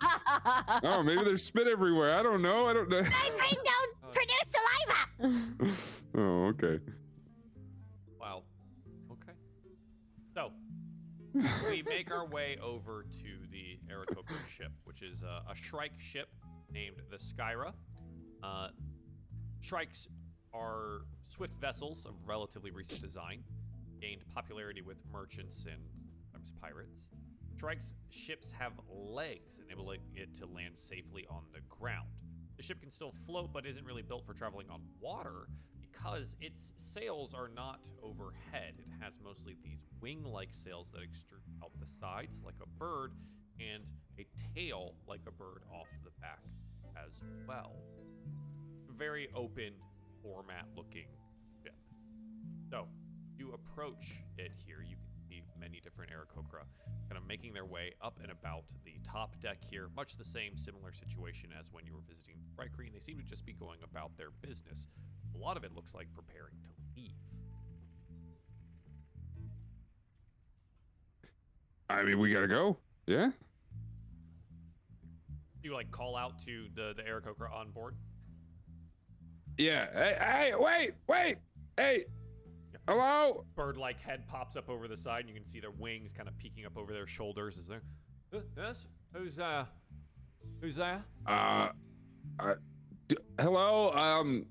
oh, 0.83 1.01
maybe 1.01 1.23
there's 1.23 1.43
spit 1.43 1.67
everywhere. 1.67 2.17
I 2.17 2.21
don't 2.21 2.43
know. 2.43 2.67
I 2.67 2.73
don't 2.73 2.89
know. 2.89 3.01
My 3.01 3.31
brain 3.37 3.55
don't 3.65 4.11
produce 4.11 4.47
saliva. 5.19 5.73
oh, 6.15 6.45
okay. 6.49 6.79
Wow. 8.19 8.43
Okay. 9.11 9.33
So 10.35 10.51
we 11.67 11.81
make 11.81 12.11
our 12.11 12.27
way 12.27 12.57
over 12.61 13.03
to 13.03 13.47
the 13.51 13.79
Aarakocra 13.91 14.47
ship, 14.55 14.71
which 14.83 15.01
is 15.01 15.23
uh, 15.23 15.51
a 15.51 15.55
Shrike 15.55 15.99
ship 15.99 16.27
named 16.71 16.97
the 17.09 17.17
Skyra. 17.17 17.73
Uh, 18.43 18.67
Shrikes 19.59 20.07
are 20.57 21.01
swift 21.23 21.59
vessels 21.59 22.05
of 22.05 22.13
relatively 22.25 22.71
recent 22.71 23.01
design, 23.01 23.43
gained 24.01 24.21
popularity 24.33 24.81
with 24.81 24.97
merchants 25.11 25.65
and 25.65 25.81
pirates. 26.61 27.09
Shrike's 27.59 27.95
ships 28.09 28.51
have 28.51 28.73
legs, 28.89 29.59
enabling 29.65 30.01
it 30.13 30.33
to 30.39 30.45
land 30.45 30.77
safely 30.77 31.25
on 31.29 31.41
the 31.53 31.59
ground. 31.69 32.07
The 32.55 32.63
ship 32.63 32.81
can 32.81 32.91
still 32.91 33.13
float, 33.25 33.51
but 33.53 33.65
isn't 33.65 33.85
really 33.85 34.01
built 34.01 34.25
for 34.25 34.33
traveling 34.33 34.69
on 34.69 34.81
water 34.99 35.47
because 35.81 36.35
its 36.39 36.73
sails 36.77 37.33
are 37.33 37.49
not 37.55 37.87
overhead. 38.03 38.73
It 38.77 39.03
has 39.03 39.19
mostly 39.23 39.55
these 39.63 39.87
wing 40.01 40.23
like 40.23 40.49
sails 40.51 40.91
that 40.91 41.01
extrude 41.01 41.63
out 41.63 41.71
the 41.79 41.87
sides 41.99 42.41
like 42.45 42.55
a 42.61 42.67
bird 42.79 43.13
and 43.59 43.83
a 44.19 44.25
tail 44.55 44.93
like 45.07 45.21
a 45.27 45.31
bird 45.31 45.63
off 45.73 45.87
the 46.03 46.11
back 46.21 46.39
as 47.05 47.19
well. 47.47 47.73
Very 48.97 49.29
open 49.35 49.73
format 50.27 50.65
looking 50.75 51.07
ship. 51.63 51.75
So, 52.69 52.87
you 53.37 53.53
approach 53.53 54.23
it 54.37 54.51
here. 54.65 54.83
You 54.85 54.95
can 54.95 55.29
see 55.29 55.43
many 55.59 55.79
different 55.79 56.11
Aarakocra 56.11 56.63
kind 57.07 57.17
of 57.17 57.25
making 57.27 57.53
their 57.53 57.65
way 57.65 57.93
up 58.01 58.19
and 58.21 58.31
about 58.31 58.63
the 58.83 58.95
top 59.03 59.39
deck 59.39 59.59
here. 59.69 59.87
Much 59.95 60.17
the 60.17 60.25
same, 60.25 60.57
similar 60.57 60.91
situation 60.91 61.49
as 61.57 61.71
when 61.71 61.85
you 61.85 61.93
were 61.93 62.01
visiting 62.07 62.35
Rikering. 62.57 62.91
They 62.93 62.99
seem 62.99 63.17
to 63.17 63.23
just 63.23 63.45
be 63.45 63.53
going 63.53 63.79
about 63.83 64.17
their 64.17 64.31
business. 64.41 64.87
A 65.33 65.37
lot 65.37 65.55
of 65.55 65.63
it 65.63 65.73
looks 65.73 65.93
like 65.93 66.07
preparing 66.13 66.55
to 66.65 66.71
leave. 66.95 67.13
I 71.89 72.03
mean, 72.03 72.19
we 72.19 72.33
gotta 72.33 72.47
go. 72.47 72.77
Yeah. 73.05 73.31
Do 75.61 75.69
you 75.69 75.73
like 75.73 75.89
call 75.91 76.17
out 76.17 76.37
to 76.45 76.67
the 76.75 76.93
the 76.95 77.03
Aarakocra 77.03 77.53
on 77.53 77.71
board? 77.71 77.95
Yeah. 79.57 79.87
Hey, 79.93 80.17
hey, 80.19 80.53
wait, 80.57 80.91
wait. 81.07 81.37
Hey. 81.77 82.05
Hello. 82.87 83.43
Bird-like 83.55 83.99
head 83.99 84.27
pops 84.27 84.55
up 84.55 84.69
over 84.69 84.87
the 84.87 84.95
side, 84.95 85.21
and 85.21 85.29
you 85.29 85.35
can 85.35 85.45
see 85.47 85.59
their 85.59 85.71
wings 85.71 86.13
kind 86.13 86.29
of 86.29 86.37
peeking 86.37 86.65
up 86.65 86.77
over 86.77 86.93
their 86.93 87.07
shoulders. 87.07 87.57
Is 87.57 87.67
there? 87.67 87.81
Uh, 88.33 88.39
yes. 88.55 88.87
Who's 89.13 89.39
uh? 89.39 89.65
Who's 90.61 90.75
there? 90.75 91.03
Uh, 91.25 91.69
uh 92.39 92.55
d- 93.07 93.17
hello. 93.39 93.91
Um, 93.93 94.45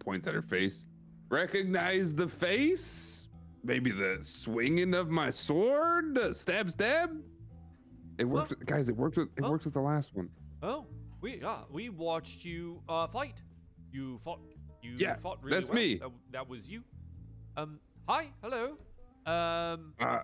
points 0.00 0.26
at 0.26 0.34
her 0.34 0.42
face. 0.42 0.86
Recognize 1.28 2.14
the 2.14 2.28
face? 2.28 3.28
Maybe 3.64 3.90
the 3.90 4.18
swinging 4.22 4.94
of 4.94 5.10
my 5.10 5.30
sword? 5.30 6.18
Stab, 6.34 6.70
stab. 6.70 7.20
It 8.18 8.24
worked, 8.24 8.64
guys. 8.66 8.88
It 8.88 8.96
worked 8.96 9.16
with. 9.18 9.28
It 9.36 9.42
Huh? 9.44 9.50
worked 9.50 9.64
with 9.64 9.74
the 9.74 9.80
last 9.80 10.14
one. 10.14 10.30
Oh, 10.62 10.86
we 11.20 11.40
yeah, 11.40 11.58
we 11.70 11.88
watched 11.88 12.44
you 12.44 12.82
uh 12.88 13.06
fight. 13.06 13.42
You 13.92 14.18
fought. 14.18 14.40
You 14.82 14.94
Yeah, 14.98 15.16
fought 15.16 15.38
really 15.42 15.56
that's 15.56 15.68
well. 15.68 15.76
me. 15.76 15.94
That, 15.96 16.10
that 16.32 16.48
was 16.48 16.70
you. 16.70 16.82
Um, 17.56 17.80
hi, 18.08 18.28
hello. 18.42 18.76
Um, 19.26 19.94
Uh, 19.98 20.20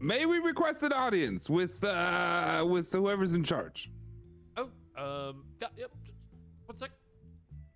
may 0.00 0.24
we 0.26 0.38
request 0.38 0.82
an 0.82 0.92
audience 0.92 1.50
with 1.50 1.82
uh 1.84 2.64
with 2.68 2.92
whoever's 2.92 3.34
in 3.34 3.44
charge? 3.44 3.90
oh, 4.56 4.70
um, 4.96 5.44
yeah, 5.60 5.68
yep. 5.76 5.90
One 6.66 6.78
sec. 6.78 6.90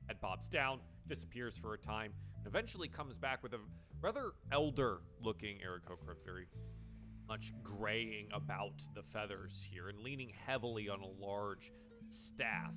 Head 0.06 0.20
bobs 0.20 0.48
down, 0.48 0.80
disappears 1.08 1.56
for 1.56 1.74
a 1.74 1.78
time, 1.78 2.12
and 2.38 2.46
eventually 2.46 2.88
comes 2.88 3.18
back 3.18 3.42
with 3.42 3.54
a 3.54 3.58
rather 4.02 4.32
elder-looking 4.52 5.58
Eric 5.62 5.84
Aarakocra, 5.86 6.14
very 6.26 6.46
much 7.28 7.52
graying 7.62 8.28
about 8.32 8.82
the 8.94 9.02
feathers 9.02 9.66
here 9.70 9.88
and 9.88 9.98
leaning 10.00 10.32
heavily 10.46 10.88
on 10.88 11.00
a 11.00 11.24
large 11.24 11.72
staff. 12.08 12.72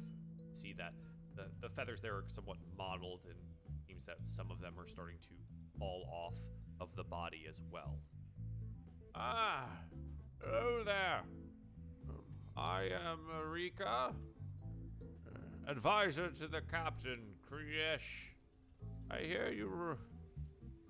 See 0.54 0.74
that 0.78 0.94
the, 1.36 1.46
the 1.62 1.70
feathers 1.70 2.02
there 2.02 2.16
are 2.16 2.24
somewhat 2.28 2.58
mottled 2.78 3.22
and 3.26 3.38
seems 3.88 4.06
that 4.06 4.18
some 4.24 4.52
of 4.52 4.60
them 4.60 4.74
are 4.80 4.88
starting 4.88 5.18
to 5.22 5.30
fall 5.80 6.08
off 6.12 6.36
of 6.80 6.96
the 6.96 7.04
body 7.04 7.46
as 7.50 7.62
well. 7.72 8.00
Ah, 9.16 9.66
hello 10.42 10.84
there. 10.84 11.22
I 12.56 12.84
am 12.84 13.20
Marika, 13.30 14.14
advisor 15.68 16.30
to 16.30 16.48
the 16.48 16.62
captain, 16.62 17.20
Kriesh. 17.48 18.34
I 19.12 19.20
hear 19.20 19.52
you 19.52 19.98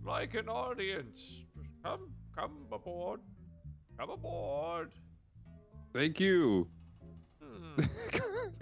like 0.05 0.33
an 0.35 0.47
audience. 0.47 1.45
Come, 1.83 2.11
come 2.35 2.65
aboard. 2.71 3.19
Come 3.97 4.11
aboard. 4.11 4.91
Thank 5.93 6.19
you. 6.19 6.67
Hmm. 7.41 7.83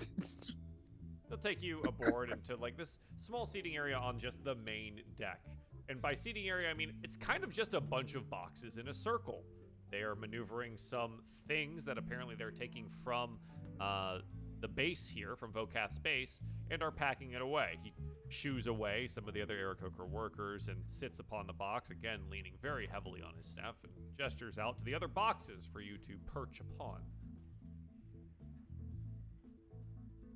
They'll 1.30 1.38
take 1.40 1.62
you 1.62 1.82
aboard 1.82 2.32
into 2.32 2.56
like 2.56 2.78
this 2.78 3.00
small 3.18 3.46
seating 3.46 3.76
area 3.76 3.98
on 3.98 4.20
just 4.20 4.44
the 4.44 4.56
main 4.56 5.02
deck. 5.18 5.42
And 5.90 6.02
by 6.02 6.14
seating 6.14 6.48
area, 6.48 6.70
I 6.70 6.74
mean 6.74 6.94
it's 7.04 7.18
kind 7.18 7.44
of 7.44 7.52
just 7.52 7.74
a 7.74 7.82
bunch 7.82 8.16
of 8.16 8.30
boxes 8.30 8.78
in 8.78 8.88
a 8.88 8.94
circle. 8.94 9.44
They 9.92 9.98
are 9.98 10.16
maneuvering 10.16 10.78
some 10.78 11.22
things 11.48 11.84
that 11.86 11.98
apparently 11.98 12.36
they're 12.36 12.52
taking 12.52 12.90
from 13.04 13.40
uh, 13.80 14.20
the 14.62 14.68
base 14.68 15.08
here, 15.08 15.36
from 15.36 15.52
Vokath's 15.52 16.00
base, 16.00 16.42
and 16.72 16.82
are 16.82 16.92
packing 16.92 17.32
it 17.32 17.42
away. 17.42 17.78
He 17.84 17.94
shoos 18.36 18.68
away 18.68 19.08
some 19.08 19.28
of 19.28 19.34
the 19.34 19.42
other 19.42 19.56
Aarakocra 19.56 20.08
workers 20.10 20.68
and 20.68 20.78
sits 20.90 21.20
upon 21.20 21.48
the 21.48 21.54
box, 21.54 21.90
again 21.90 22.20
leaning 22.30 22.54
very 22.62 22.88
heavily 22.88 23.22
on 23.22 23.34
his 23.36 23.46
staff, 23.46 23.76
and 23.84 23.92
gestures 24.18 24.60
out 24.60 24.78
to 24.78 24.84
the 24.84 24.94
other 24.94 25.08
boxes 25.08 25.68
for 25.72 25.82
you 25.82 25.98
to 25.98 26.18
perch 26.26 26.60
upon. 26.60 27.00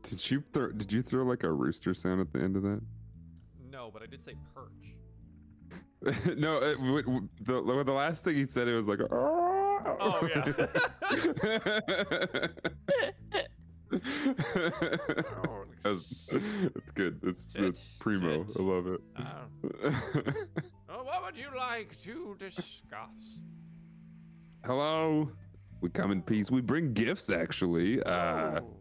Did 0.04 0.32
you 0.32 0.44
throw? 0.54 0.72
Did 0.72 0.92
you 0.92 1.02
throw 1.02 1.24
like 1.24 1.44
a 1.44 1.52
rooster 1.52 1.94
sound 1.94 2.22
at 2.22 2.32
the 2.32 2.40
end 2.40 2.56
of 2.56 2.64
that? 2.64 2.82
No, 3.70 3.92
but 3.94 4.02
I 4.02 4.06
did 4.06 4.24
say 4.24 4.36
perch. 4.56 4.96
no, 6.38 6.64
it, 6.64 6.78
w- 6.78 7.02
w- 7.02 7.28
the 7.42 7.84
the 7.84 7.92
last 7.92 8.24
thing 8.24 8.36
he 8.36 8.46
said, 8.46 8.70
it 8.70 8.76
was 8.76 8.88
like, 8.88 9.02
oh 9.12 9.60
Oh, 9.86 10.28
yeah. 10.28 12.48
That's, 15.84 16.28
that's 16.76 16.92
good. 16.92 17.20
It's, 17.24 17.48
it's 17.56 17.82
primo. 18.00 18.46
I 18.58 18.62
love 18.62 18.88
it. 18.88 19.02
Uh, 19.16 19.46
oh, 20.90 21.04
what 21.04 21.24
would 21.24 21.38
you 21.38 21.48
like 21.58 22.00
to 22.04 22.36
discuss? 22.38 23.40
Hello. 24.66 25.32
We 25.82 25.90
come 25.90 26.12
in 26.12 26.22
peace. 26.22 26.52
We 26.52 26.62
bring 26.62 26.94
gifts, 26.94 27.32
actually. 27.32 28.04
Uh, 28.04 28.60
Oh, 28.60 28.80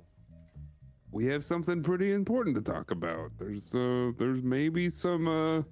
we 1.11 1.27
have 1.27 1.45
something 1.45 1.83
pretty 1.83 2.13
important 2.13 2.57
to 2.57 2.63
talk 2.63 2.91
about. 2.91 3.31
There's 3.39 3.75
uh, 3.75 4.13
there's 4.19 4.43
maybe 4.43 4.89
some 4.91 5.27
uh, 5.29 5.63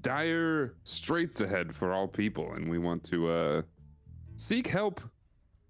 dire 0.00 0.74
straits 0.82 1.40
ahead 1.40 1.74
for 1.74 1.92
all 1.92 2.06
people, 2.06 2.52
and 2.52 2.68
we 2.68 2.78
want 2.78 3.02
to 3.04 3.30
uh, 3.30 3.62
seek 4.36 4.66
help 4.66 5.00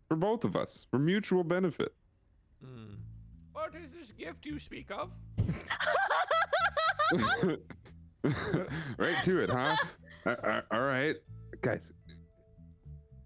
for 0.09 0.17
both 0.17 0.45
of 0.45 0.57
us 0.57 0.87
for 0.91 0.99
mutual 0.99 1.45
benefit. 1.45 1.95
Hmm. 2.65 2.95
What 3.53 3.75
is 3.75 3.93
this 3.93 4.13
gift 4.13 4.47
you 4.47 4.59
speak 4.59 4.91
of? 4.91 5.11
right 8.99 9.25
to 9.25 9.43
it, 9.43 9.51
huh? 9.51 9.77
Uh, 10.27 10.31
uh, 10.45 10.61
all 10.73 10.83
right, 10.83 11.15
guys. 11.63 11.93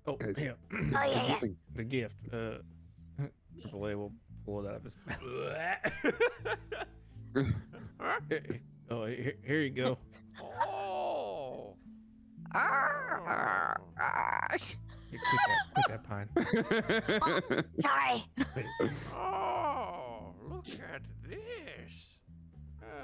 Oh, 0.06 0.14
Guys. 0.14 0.44
yeah. 0.44 0.52
Oh 0.94 1.04
yeah, 1.04 1.38
yeah. 1.42 1.48
the 1.74 1.82
gift. 1.82 2.14
Uh, 2.32 2.58
Triple 3.60 3.86
A 3.88 3.96
will 3.96 4.12
pull 4.44 4.64
it 4.64 4.68
out 4.68 4.76
of 4.76 4.84
his 4.84 4.94
Huh? 7.98 8.20
Here- 8.28 8.60
Oh, 8.90 9.06
here, 9.06 9.34
here 9.44 9.60
you 9.62 9.70
go. 9.70 9.98
Oh. 10.64 11.74
Arr, 15.12 15.88
arr. 15.88 15.98
Quit 16.04 16.04
that, 16.04 16.28
quit 16.28 16.46
that 16.56 17.54
pine. 17.54 17.64
Sorry. 17.80 18.24
Oh, 19.14 20.34
look 20.48 20.66
at 20.94 21.02
this. 21.28 21.38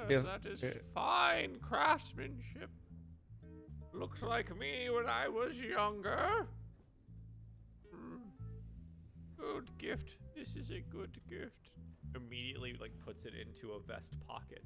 Yes, 0.09 0.11
Yes, 0.11 0.25
that 0.25 0.47
is 0.47 0.65
uh, 0.65 0.71
fine 0.95 1.59
craftsmanship. 1.61 2.71
Looks 3.93 4.23
like 4.23 4.57
me 4.57 4.89
when 4.91 5.07
I 5.07 5.29
was 5.29 5.59
younger. 5.61 6.47
Hmm. 7.93 8.17
Good 9.37 9.71
gift. 9.79 10.17
This 10.37 10.57
is 10.57 10.71
a 10.71 10.81
good 10.91 11.19
gift. 11.29 11.71
Immediately, 12.15 12.75
like, 12.81 12.93
puts 13.05 13.25
it 13.25 13.35
into 13.35 13.73
a 13.73 13.81
vest 13.81 14.15
pocket. 14.27 14.65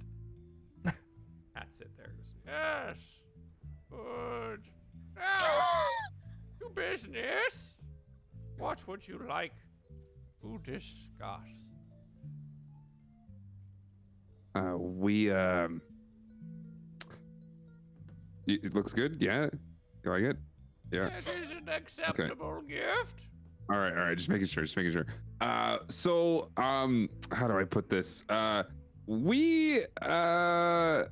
That's 0.85 1.81
it 1.81 1.91
there. 1.97 2.07
Goes, 2.17 2.33
Yes. 2.47 2.97
Good. 3.91 4.63
Now, 5.17 5.41
to 6.63 6.71
business. 6.75 7.75
What 8.59 8.87
would 8.87 9.07
you 9.07 9.21
like 9.29 9.55
to 10.41 10.61
discuss? 10.65 11.73
uh, 14.55 14.77
we 14.77 15.31
um, 15.31 15.81
it 18.47 18.75
looks 18.75 18.93
good. 18.93 19.17
Yeah, 19.21 19.49
you 20.05 20.11
like 20.11 20.23
it? 20.23 20.37
Yeah. 20.91 21.07
It 21.07 21.29
is 21.43 21.51
an 21.53 21.69
acceptable 21.69 22.61
gift. 22.63 23.21
All 23.71 23.79
right, 23.79 23.93
all 23.93 24.05
right. 24.05 24.17
Just 24.17 24.29
making 24.29 24.49
sure. 24.49 24.65
Just 24.65 24.77
making 24.77 24.93
sure. 24.93 25.07
Uh, 25.41 25.79
so 25.89 26.51
um, 26.57 27.09
how 27.31 27.47
do 27.47 27.59
I 27.59 27.65
put 27.65 27.89
this? 27.89 28.25
Uh, 28.29 28.65
we 29.07 29.85
uh, 30.03 31.05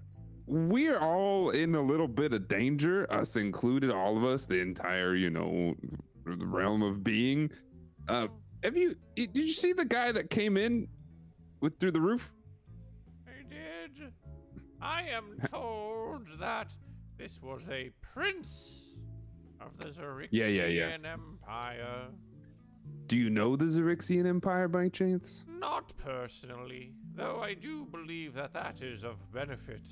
we're 0.51 0.99
all 0.99 1.51
in 1.51 1.77
a 1.77 1.81
little 1.81 2.09
bit 2.09 2.33
of 2.33 2.49
danger. 2.49 3.11
Us 3.13 3.37
included, 3.37 3.91
all 3.91 4.17
of 4.17 4.25
us, 4.25 4.47
the 4.47 4.59
entire 4.59 5.15
you 5.15 5.31
know 5.31 5.75
the 6.25 6.45
realm 6.45 6.83
of 6.83 7.05
being. 7.05 7.51
Uh, 8.09 8.27
have 8.65 8.77
you 8.77 8.97
did 9.15 9.31
you 9.35 9.49
see 9.53 9.73
the 9.73 9.85
guy 9.85 10.11
that 10.11 10.29
came 10.29 10.57
in 10.57 10.89
with 11.61 11.79
through 11.79 11.93
the 11.93 12.01
roof? 12.01 12.33
I 13.27 13.49
did. 13.49 14.13
I 14.83 15.03
am 15.03 15.39
told 15.51 16.27
that 16.41 16.73
this 17.17 17.41
was 17.41 17.69
a 17.69 17.91
prince 18.01 18.97
of 19.61 19.77
the 19.79 19.89
Xaryxian 19.89 20.29
Yeah, 20.33 20.47
yeah, 20.47 20.67
yeah. 20.67 20.97
Empire. 21.13 22.09
Do 23.07 23.17
you 23.17 23.31
know 23.31 23.55
the 23.57 23.67
Xaryxian 23.67 24.27
Empire 24.27 24.67
by 24.67 24.89
chance? 24.89 25.45
Not 25.47 25.97
personally, 25.97 26.93
though 27.15 27.41
I 27.41 27.55
do 27.55 27.85
believe 27.85 28.35
that 28.35 28.53
that 28.55 28.83
is 28.83 29.05
of 29.05 29.17
benefit. 29.33 29.83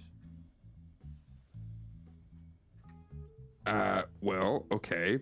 Uh, 3.68 4.02
well, 4.22 4.66
okay. 4.72 5.18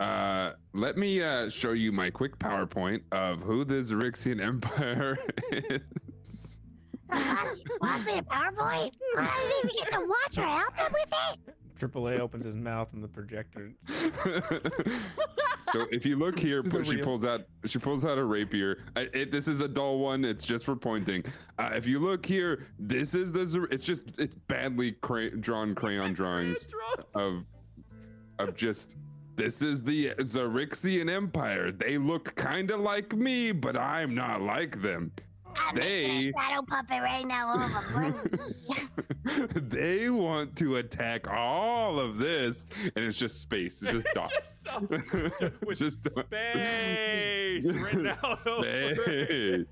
Uh, 0.00 0.52
let 0.74 0.98
me 0.98 1.22
uh, 1.22 1.48
show 1.48 1.72
you 1.72 1.90
my 1.90 2.10
quick 2.10 2.38
PowerPoint 2.38 3.00
of 3.10 3.40
who 3.40 3.64
the 3.64 3.76
Xaryxian 3.76 4.38
Empire 4.38 5.18
is. 5.50 6.60
Boss 7.08 8.04
made 8.04 8.18
a 8.18 8.22
PowerPoint. 8.22 8.92
I 9.16 9.48
didn't 9.62 9.70
even 9.70 9.84
get 9.84 9.92
to 9.92 10.00
watch 10.00 10.36
or 10.36 10.42
help 10.42 10.76
him 10.76 10.92
with 10.92 11.08
it. 11.48 11.54
Triple 11.76 12.08
A 12.08 12.18
opens 12.18 12.44
his 12.44 12.54
mouth 12.56 12.88
and 12.92 13.02
the 13.02 13.08
projector. 13.08 13.72
so 15.72 15.86
if 15.90 16.04
you 16.04 16.16
look 16.16 16.38
here, 16.46 16.62
she 16.82 16.96
pulls 16.98 17.24
out 17.24 17.42
she 17.64 17.78
pulls 17.78 18.04
out 18.04 18.18
a 18.18 18.24
rapier. 18.24 18.78
I, 18.94 19.08
it, 19.12 19.30
this 19.30 19.46
is 19.46 19.60
a 19.60 19.68
dull 19.68 19.98
one. 19.98 20.24
It's 20.24 20.44
just 20.44 20.64
for 20.64 20.74
pointing. 20.74 21.24
Uh, 21.58 21.70
if 21.74 21.86
you 21.86 21.98
look 21.98 22.24
here, 22.24 22.66
this 22.78 23.14
is 23.14 23.32
the. 23.32 23.68
It's 23.70 23.84
just 23.84 24.04
it's 24.18 24.34
badly 24.34 24.92
cray- 24.92 25.30
drawn 25.30 25.74
crayon 25.76 26.14
drawings 26.14 26.68
of 27.14 27.44
of 28.38 28.54
just. 28.56 28.96
This 29.36 29.60
is 29.60 29.82
the 29.82 30.14
Xaryxian 30.16 31.10
Empire. 31.10 31.70
They 31.70 31.98
look 31.98 32.34
kind 32.36 32.70
of 32.70 32.80
like 32.80 33.14
me, 33.14 33.52
but 33.52 33.76
I'm 33.76 34.14
not 34.14 34.40
like 34.40 34.80
them. 34.80 35.12
I'm 35.54 35.74
They- 35.74 36.28
a 36.28 36.32
shadow 36.32 36.62
puppet 36.66 37.02
right 37.02 37.26
now 37.26 37.52
over 37.54 38.14
they 39.54 40.08
want 40.10 40.56
to 40.56 40.76
attack 40.76 41.28
all 41.28 41.98
of 42.00 42.16
this, 42.18 42.64
and 42.94 43.04
it's 43.04 43.18
just 43.18 43.40
space. 43.42 43.82
It's 43.82 44.04
just 44.04 44.06
dots. 44.14 44.64
with 45.66 45.78
Just- 45.78 46.10
space 46.10 47.64
written 47.66 48.06
out. 48.06 48.38
Space. 48.38 49.66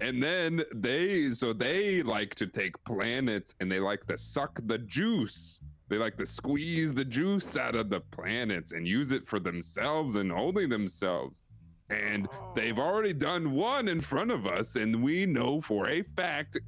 And 0.00 0.22
then 0.22 0.64
they, 0.74 1.28
so 1.28 1.52
they 1.52 2.02
like 2.02 2.34
to 2.36 2.46
take 2.46 2.82
planets 2.84 3.54
and 3.60 3.70
they 3.70 3.80
like 3.80 4.06
to 4.06 4.18
suck 4.18 4.60
the 4.66 4.78
juice. 4.78 5.60
They 5.88 5.96
like 5.96 6.16
to 6.18 6.26
squeeze 6.26 6.94
the 6.94 7.04
juice 7.04 7.56
out 7.56 7.74
of 7.74 7.90
the 7.90 8.00
planets 8.00 8.72
and 8.72 8.86
use 8.86 9.10
it 9.10 9.26
for 9.26 9.40
themselves 9.40 10.14
and 10.14 10.30
only 10.30 10.66
themselves. 10.66 11.42
And 11.90 12.28
they've 12.54 12.78
oh. 12.78 12.82
already 12.82 13.12
done 13.12 13.52
one 13.52 13.88
in 13.88 14.00
front 14.00 14.30
of 14.30 14.46
us, 14.46 14.76
and 14.76 15.02
we 15.02 15.26
know 15.26 15.60
for 15.60 15.88
a 15.88 16.02
fact, 16.02 16.58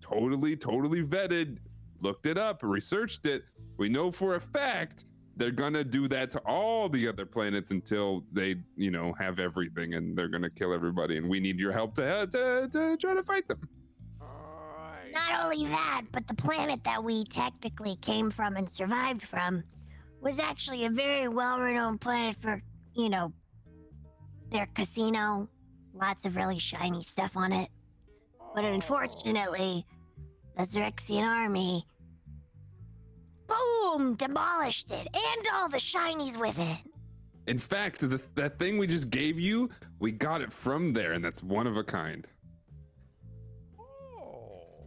totally, 0.00 0.56
totally 0.56 1.02
vetted, 1.02 1.58
looked 2.00 2.26
it 2.26 2.38
up, 2.38 2.62
researched 2.62 3.26
it. 3.26 3.42
We 3.76 3.88
know 3.88 4.10
for 4.10 4.36
a 4.36 4.40
fact 4.40 5.04
they're 5.36 5.50
gonna 5.50 5.84
do 5.84 6.08
that 6.08 6.30
to 6.32 6.38
all 6.40 6.88
the 6.88 7.08
other 7.08 7.26
planets 7.26 7.70
until 7.70 8.24
they, 8.32 8.56
you 8.76 8.90
know, 8.90 9.12
have 9.18 9.38
everything, 9.38 9.94
and 9.94 10.16
they're 10.16 10.28
gonna 10.28 10.50
kill 10.50 10.72
everybody. 10.72 11.16
And 11.16 11.28
we 11.28 11.40
need 11.40 11.58
your 11.58 11.72
help 11.72 11.94
to 11.96 12.28
to, 12.30 12.68
to 12.72 12.96
try 12.96 13.14
to 13.14 13.22
fight 13.22 13.48
them. 13.48 13.68
Alright. 14.20 15.12
Not 15.12 15.44
only 15.44 15.66
that, 15.66 16.02
but 16.12 16.26
the 16.26 16.34
planet 16.34 16.82
that 16.84 17.02
we 17.02 17.24
technically 17.24 17.96
came 17.96 18.30
from 18.30 18.56
and 18.56 18.70
survived 18.70 19.22
from 19.22 19.62
was 20.20 20.38
actually 20.38 20.84
a 20.84 20.90
very 20.90 21.28
well 21.28 21.58
renowned 21.58 22.00
planet 22.00 22.36
for, 22.40 22.60
you 22.94 23.08
know, 23.08 23.32
their 24.50 24.66
casino. 24.74 25.48
Lots 25.94 26.24
of 26.24 26.36
really 26.36 26.58
shiny 26.58 27.02
stuff 27.02 27.36
on 27.36 27.52
it. 27.52 27.68
But 28.54 28.64
oh. 28.64 28.72
unfortunately, 28.72 29.86
the 30.56 30.64
Xaryxian 30.64 31.22
army, 31.22 31.86
boom, 33.52 34.14
demolished 34.14 34.90
it 34.90 35.08
and 35.12 35.48
all 35.54 35.68
the 35.68 35.76
shinies 35.76 36.38
with 36.38 36.58
it. 36.58 36.78
In 37.46 37.58
fact, 37.58 38.00
the, 38.00 38.20
that 38.36 38.58
thing 38.58 38.78
we 38.78 38.86
just 38.86 39.10
gave 39.10 39.38
you, 39.38 39.68
we 39.98 40.12
got 40.12 40.40
it 40.40 40.52
from 40.52 40.92
there, 40.92 41.12
and 41.12 41.24
that's 41.24 41.42
one 41.42 41.66
of 41.66 41.76
a 41.76 41.82
kind. 41.82 42.26
Oh, 43.78 44.86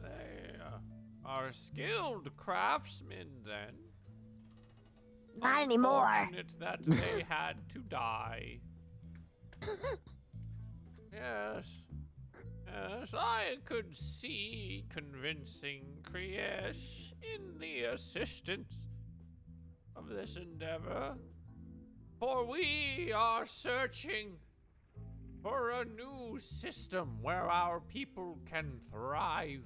they 0.00 0.56
uh, 0.60 0.78
are 1.24 1.52
skilled 1.52 2.28
craftsmen 2.36 3.28
then. 3.44 3.74
Not 5.38 5.62
anymore. 5.62 6.10
Unfortunate 6.12 6.54
that 6.58 6.80
they 6.84 7.24
had 7.28 7.54
to 7.72 7.78
die. 7.80 8.58
yes. 11.12 11.66
Yes, 12.66 13.08
I 13.14 13.56
could 13.64 13.94
see 13.94 14.86
convincing 14.88 15.84
Kriesh 16.10 17.11
in 17.34 17.58
the 17.58 17.84
assistance 17.84 18.88
of 19.96 20.08
this 20.08 20.36
endeavor. 20.36 21.14
For 22.18 22.44
we 22.44 23.12
are 23.14 23.46
searching 23.46 24.36
for 25.42 25.70
a 25.70 25.84
new 25.84 26.38
system 26.38 27.18
where 27.20 27.50
our 27.50 27.80
people 27.80 28.38
can 28.48 28.80
thrive. 28.90 29.62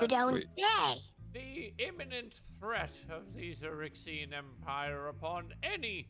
You 0.00 0.06
don't 0.06 0.42
say. 0.42 1.00
the 1.32 1.72
imminent 1.78 2.34
threat 2.60 2.92
of 3.10 3.34
the 3.34 3.54
Xaryxian 3.54 4.32
Empire 4.36 5.08
upon 5.08 5.54
any 5.62 6.08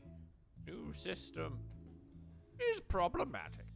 new 0.66 0.92
system 0.94 1.60
is 2.72 2.80
problematic. 2.80 3.66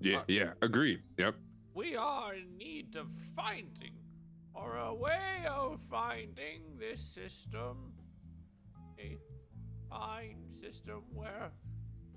Yeah, 0.00 0.22
yeah, 0.28 0.52
agreed. 0.62 1.00
Yep. 1.18 1.34
We 1.74 1.96
are 1.96 2.34
in 2.34 2.56
need 2.58 2.96
of 2.96 3.06
finding, 3.36 3.94
or 4.54 4.76
a 4.76 4.94
way 4.94 5.44
of 5.48 5.80
finding 5.88 6.62
this 6.78 7.00
system. 7.00 7.92
A 8.98 9.16
fine 9.88 10.44
system 10.60 11.04
where 11.14 11.50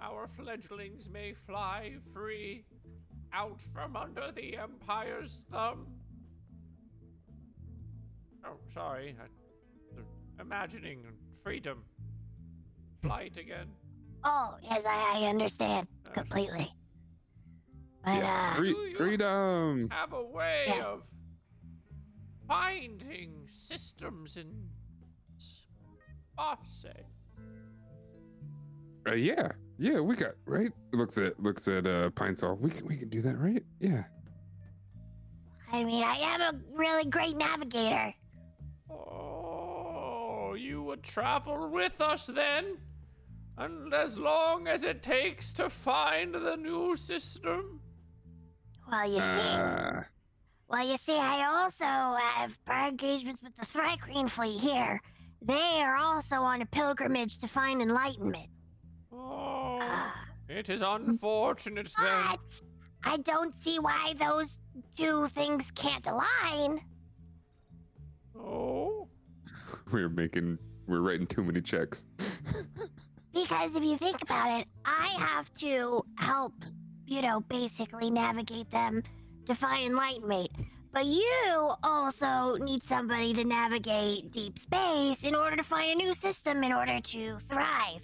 our 0.02 0.28
fledglings 0.28 1.10
may 1.10 1.34
fly 1.34 1.94
free 2.14 2.66
out 3.32 3.62
from 3.74 3.96
under 3.96 4.32
the 4.36 4.58
Empire's 4.58 5.46
thumb. 5.52 5.88
Oh, 8.46 8.58
sorry. 8.74 9.16
I, 9.20 10.42
imagining 10.42 11.06
freedom. 11.44 11.84
Flight 13.02 13.38
again. 13.38 13.68
Oh, 14.24 14.56
yes, 14.62 14.84
I, 14.86 15.22
I 15.22 15.30
understand 15.30 15.88
completely. 16.14 16.74
But 18.06 18.16
yeah. 18.18 18.50
uh, 18.52 18.56
Free, 18.58 18.94
freedom. 18.96 19.90
have 19.92 20.14
a 20.14 20.24
way 20.24 20.66
Yes. 20.68 20.86
of 20.86 21.04
finding 22.48 23.44
systems 23.48 24.38
in 24.38 24.52
space. 25.38 25.68
Uh, 29.08 29.14
yeah, 29.14 29.50
yeah, 29.78 30.00
we 30.00 30.16
got 30.16 30.34
right. 30.46 30.72
Looks 30.94 31.18
at 31.18 31.40
looks 31.42 31.68
at 31.68 31.86
uh 31.88 32.10
Pine 32.12 32.36
Sol. 32.36 32.56
We 32.56 32.70
can 32.70 32.86
we 32.88 32.96
can 32.98 33.10
do 33.10 33.22
that, 33.22 33.38
right? 33.40 33.64
Yeah. 33.80 34.04
I 35.72 35.84
mean, 35.84 36.04
I 36.04 36.16
am 36.18 36.42
a 36.42 36.54
really 36.74 37.06
great 37.06 37.36
navigator. 37.36 38.14
Oh, 38.92 40.54
you 40.58 40.84
would 40.84 41.04
travel 41.04 41.70
with 41.70 42.00
us 42.00 42.28
then? 42.28 42.78
And 43.58 43.94
as 43.94 44.20
long 44.20 44.68
as 44.68 44.84
it 44.84 45.02
takes 45.02 45.52
to 45.54 45.70
find 45.70 46.34
the 46.34 46.56
new 46.56 46.96
system? 46.96 47.80
Well, 48.94 49.10
you 49.12 49.22
see, 49.22 49.26
Uh, 49.26 50.04
well, 50.68 50.88
you 50.88 50.98
see, 50.98 51.18
I 51.18 51.46
also 51.46 51.84
have 51.84 52.64
prior 52.64 52.90
engagements 52.90 53.42
with 53.42 53.56
the 53.58 53.66
Thri-kreen 53.66 54.30
fleet 54.30 54.62
here. 54.62 55.02
They 55.42 55.82
are 55.82 55.96
also 55.96 56.36
on 56.44 56.62
a 56.62 56.66
pilgrimage 56.68 57.40
to 57.40 57.48
find 57.48 57.82
enlightenment. 57.82 58.50
Oh, 59.12 59.80
Ah, 59.82 60.26
it 60.48 60.70
is 60.70 60.84
unfortunate 60.84 61.92
then. 61.98 62.06
but 62.38 62.62
I 63.04 63.18
don't 63.18 63.60
see 63.64 63.80
why 63.80 64.14
those 64.20 64.60
two 64.96 65.26
things 65.30 65.72
can't 65.72 66.06
align. 66.06 66.80
Oh, 68.38 69.08
we're 69.92 70.08
making 70.10 70.60
we're 70.86 71.02
writing 71.02 71.26
too 71.26 71.44
many 71.44 71.62
checks. 71.62 72.06
Because 73.34 73.74
if 73.74 73.84
you 73.84 73.98
think 73.98 74.22
about 74.22 74.62
it, 74.62 74.68
I 74.86 75.08
have 75.18 75.52
to 75.54 76.04
help, 76.18 76.54
you 77.14 77.22
know, 77.22 77.42
basically 77.42 78.10
navigate 78.10 78.70
them 78.72 79.04
to 79.46 79.54
find 79.54 79.86
enlightenment. 79.86 80.50
But 80.92 81.06
you 81.06 81.72
also 81.84 82.56
need 82.58 82.84
somebody 82.84 83.34
to 83.34 83.44
navigate 83.44 84.32
deep 84.32 84.58
space 84.58 85.24
in 85.24 85.36
order 85.36 85.56
to 85.56 85.64
find 85.64 85.92
a 85.92 85.96
new 85.96 86.14
system 86.14 86.64
in 86.64 86.74
order 86.74 87.00
to 87.00 87.38
thrive. 87.38 88.02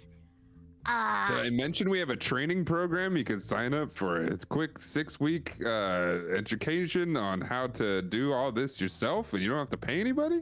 Uh, 0.86 1.28
Did 1.28 1.38
I 1.38 1.50
mention 1.50 1.90
we 1.90 1.98
have 1.98 2.10
a 2.10 2.16
training 2.16 2.64
program? 2.64 3.16
You 3.16 3.24
can 3.24 3.38
sign 3.38 3.74
up 3.74 3.92
for 3.92 4.24
a 4.24 4.36
quick 4.48 4.80
six 4.80 5.20
week 5.20 5.54
uh, 5.64 6.18
education 6.34 7.16
on 7.16 7.40
how 7.40 7.66
to 7.68 8.02
do 8.02 8.32
all 8.32 8.50
this 8.50 8.80
yourself, 8.80 9.32
and 9.34 9.42
you 9.42 9.50
don't 9.50 9.58
have 9.58 9.70
to 9.70 9.76
pay 9.76 10.00
anybody. 10.00 10.40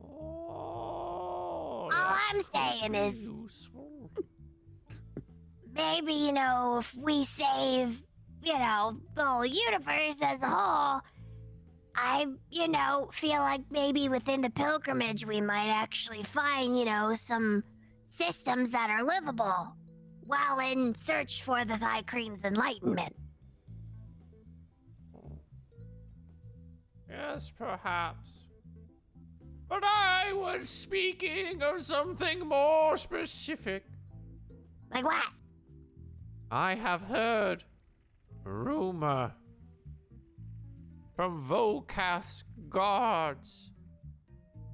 oh. 0.00 0.06
all 0.06 1.90
I'm 1.92 2.40
saying 2.54 2.94
is 2.94 3.16
useful. 3.16 3.75
Maybe, 5.76 6.14
you 6.14 6.32
know, 6.32 6.78
if 6.78 6.94
we 6.94 7.24
save, 7.24 8.02
you 8.42 8.58
know, 8.58 8.98
the 9.14 9.24
whole 9.24 9.44
universe 9.44 10.18
as 10.22 10.42
a 10.42 10.46
whole, 10.46 11.02
I, 11.94 12.26
you 12.50 12.68
know, 12.68 13.10
feel 13.12 13.40
like 13.40 13.60
maybe 13.70 14.08
within 14.08 14.40
the 14.40 14.50
pilgrimage 14.50 15.26
we 15.26 15.40
might 15.40 15.68
actually 15.68 16.22
find, 16.22 16.78
you 16.78 16.86
know, 16.86 17.14
some 17.14 17.62
systems 18.06 18.70
that 18.70 18.88
are 18.88 19.02
livable 19.02 19.76
while 20.26 20.58
in 20.60 20.94
search 20.94 21.42
for 21.42 21.64
the 21.64 21.74
Thri-kreen's 21.74 22.44
enlightenment. 22.44 23.14
Yes, 27.08 27.52
perhaps. 27.56 28.30
But 29.68 29.84
I 29.84 30.32
was 30.32 30.68
speaking 30.68 31.62
of 31.62 31.82
something 31.82 32.40
more 32.40 32.96
specific. 32.96 33.84
Like 34.92 35.04
what? 35.04 35.26
I 36.50 36.76
have 36.76 37.02
heard 37.02 37.64
rumor 38.44 39.32
from 41.16 41.46
Vokath's 41.48 42.44
guards 42.68 43.70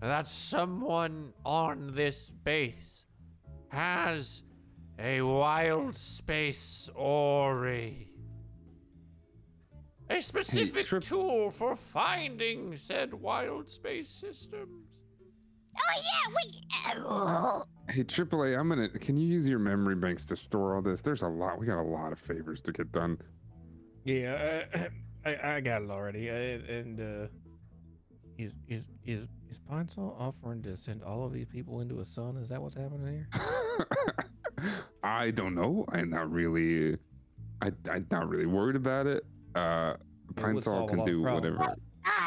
that 0.01 0.28
someone 0.28 1.32
on 1.44 1.94
this 1.94 2.28
base 2.28 3.07
has 3.69 4.43
a 4.99 5.23
wild 5.23 5.97
space 5.97 6.90
ori. 6.94 8.11
A 10.11 10.20
specific 10.20 10.85
Trip- 10.85 11.03
tool 11.03 11.51
for 11.51 11.74
finding 11.74 12.77
said 12.77 13.15
wild 13.15 13.70
space 13.70 14.11
systems. 14.11 14.91
Oh 15.77 16.01
yeah, 16.03 16.35
we. 16.36 17.65
Hey, 17.93 18.05
AAA, 18.05 18.59
I'm 18.59 18.69
gonna. 18.69 18.89
Can 18.89 19.16
you 19.16 19.27
use 19.27 19.49
your 19.49 19.59
memory 19.59 19.97
banks 19.97 20.24
to 20.27 20.36
store 20.36 20.77
all 20.77 20.82
this? 20.82 21.01
There's 21.01 21.23
a 21.23 21.28
lot. 21.28 21.59
We 21.59 21.66
got 21.66 21.81
a 21.81 21.82
lot 21.82 22.12
of 22.12 22.19
favors 22.19 22.62
to 22.62 22.73
get 22.73 22.90
done. 22.93 23.19
Yeah, 24.05 24.62
uh, 24.74 24.78
I, 25.28 25.57
I 25.57 25.61
got 25.61 25.82
it 25.82 25.90
already. 25.90 26.31
Uh, 26.31 26.35
and 26.35 27.01
uh, 27.01 27.27
is 28.39 28.57
is 28.69 28.89
is 29.05 29.27
is 29.51 29.59
Pine 29.59 29.89
Sol 29.89 30.16
offering 30.19 30.62
to 30.62 30.77
send 30.77 31.03
all 31.03 31.24
of 31.27 31.32
these 31.32 31.47
people 31.47 31.81
into 31.81 32.01
a 32.01 32.05
sun? 32.05 32.36
Is 32.36 32.49
that 32.51 32.62
what's 32.62 32.77
happening 32.77 33.07
here? 33.07 33.28
I 35.03 35.31
don't 35.32 35.55
know. 35.55 35.85
I'm 35.93 36.11
not 36.11 36.31
really. 36.31 36.97
I 37.61 37.73
I'm 37.90 38.07
not 38.11 38.28
really 38.28 38.47
worried 38.47 38.77
about 38.77 39.07
it. 39.07 39.24
Uh, 39.55 39.94
It 40.31 40.36
Pine 40.36 40.62
Sol 40.62 40.86
can 40.89 41.05
do 41.05 41.23
problems. 41.23 41.59
whatever. 41.59 41.77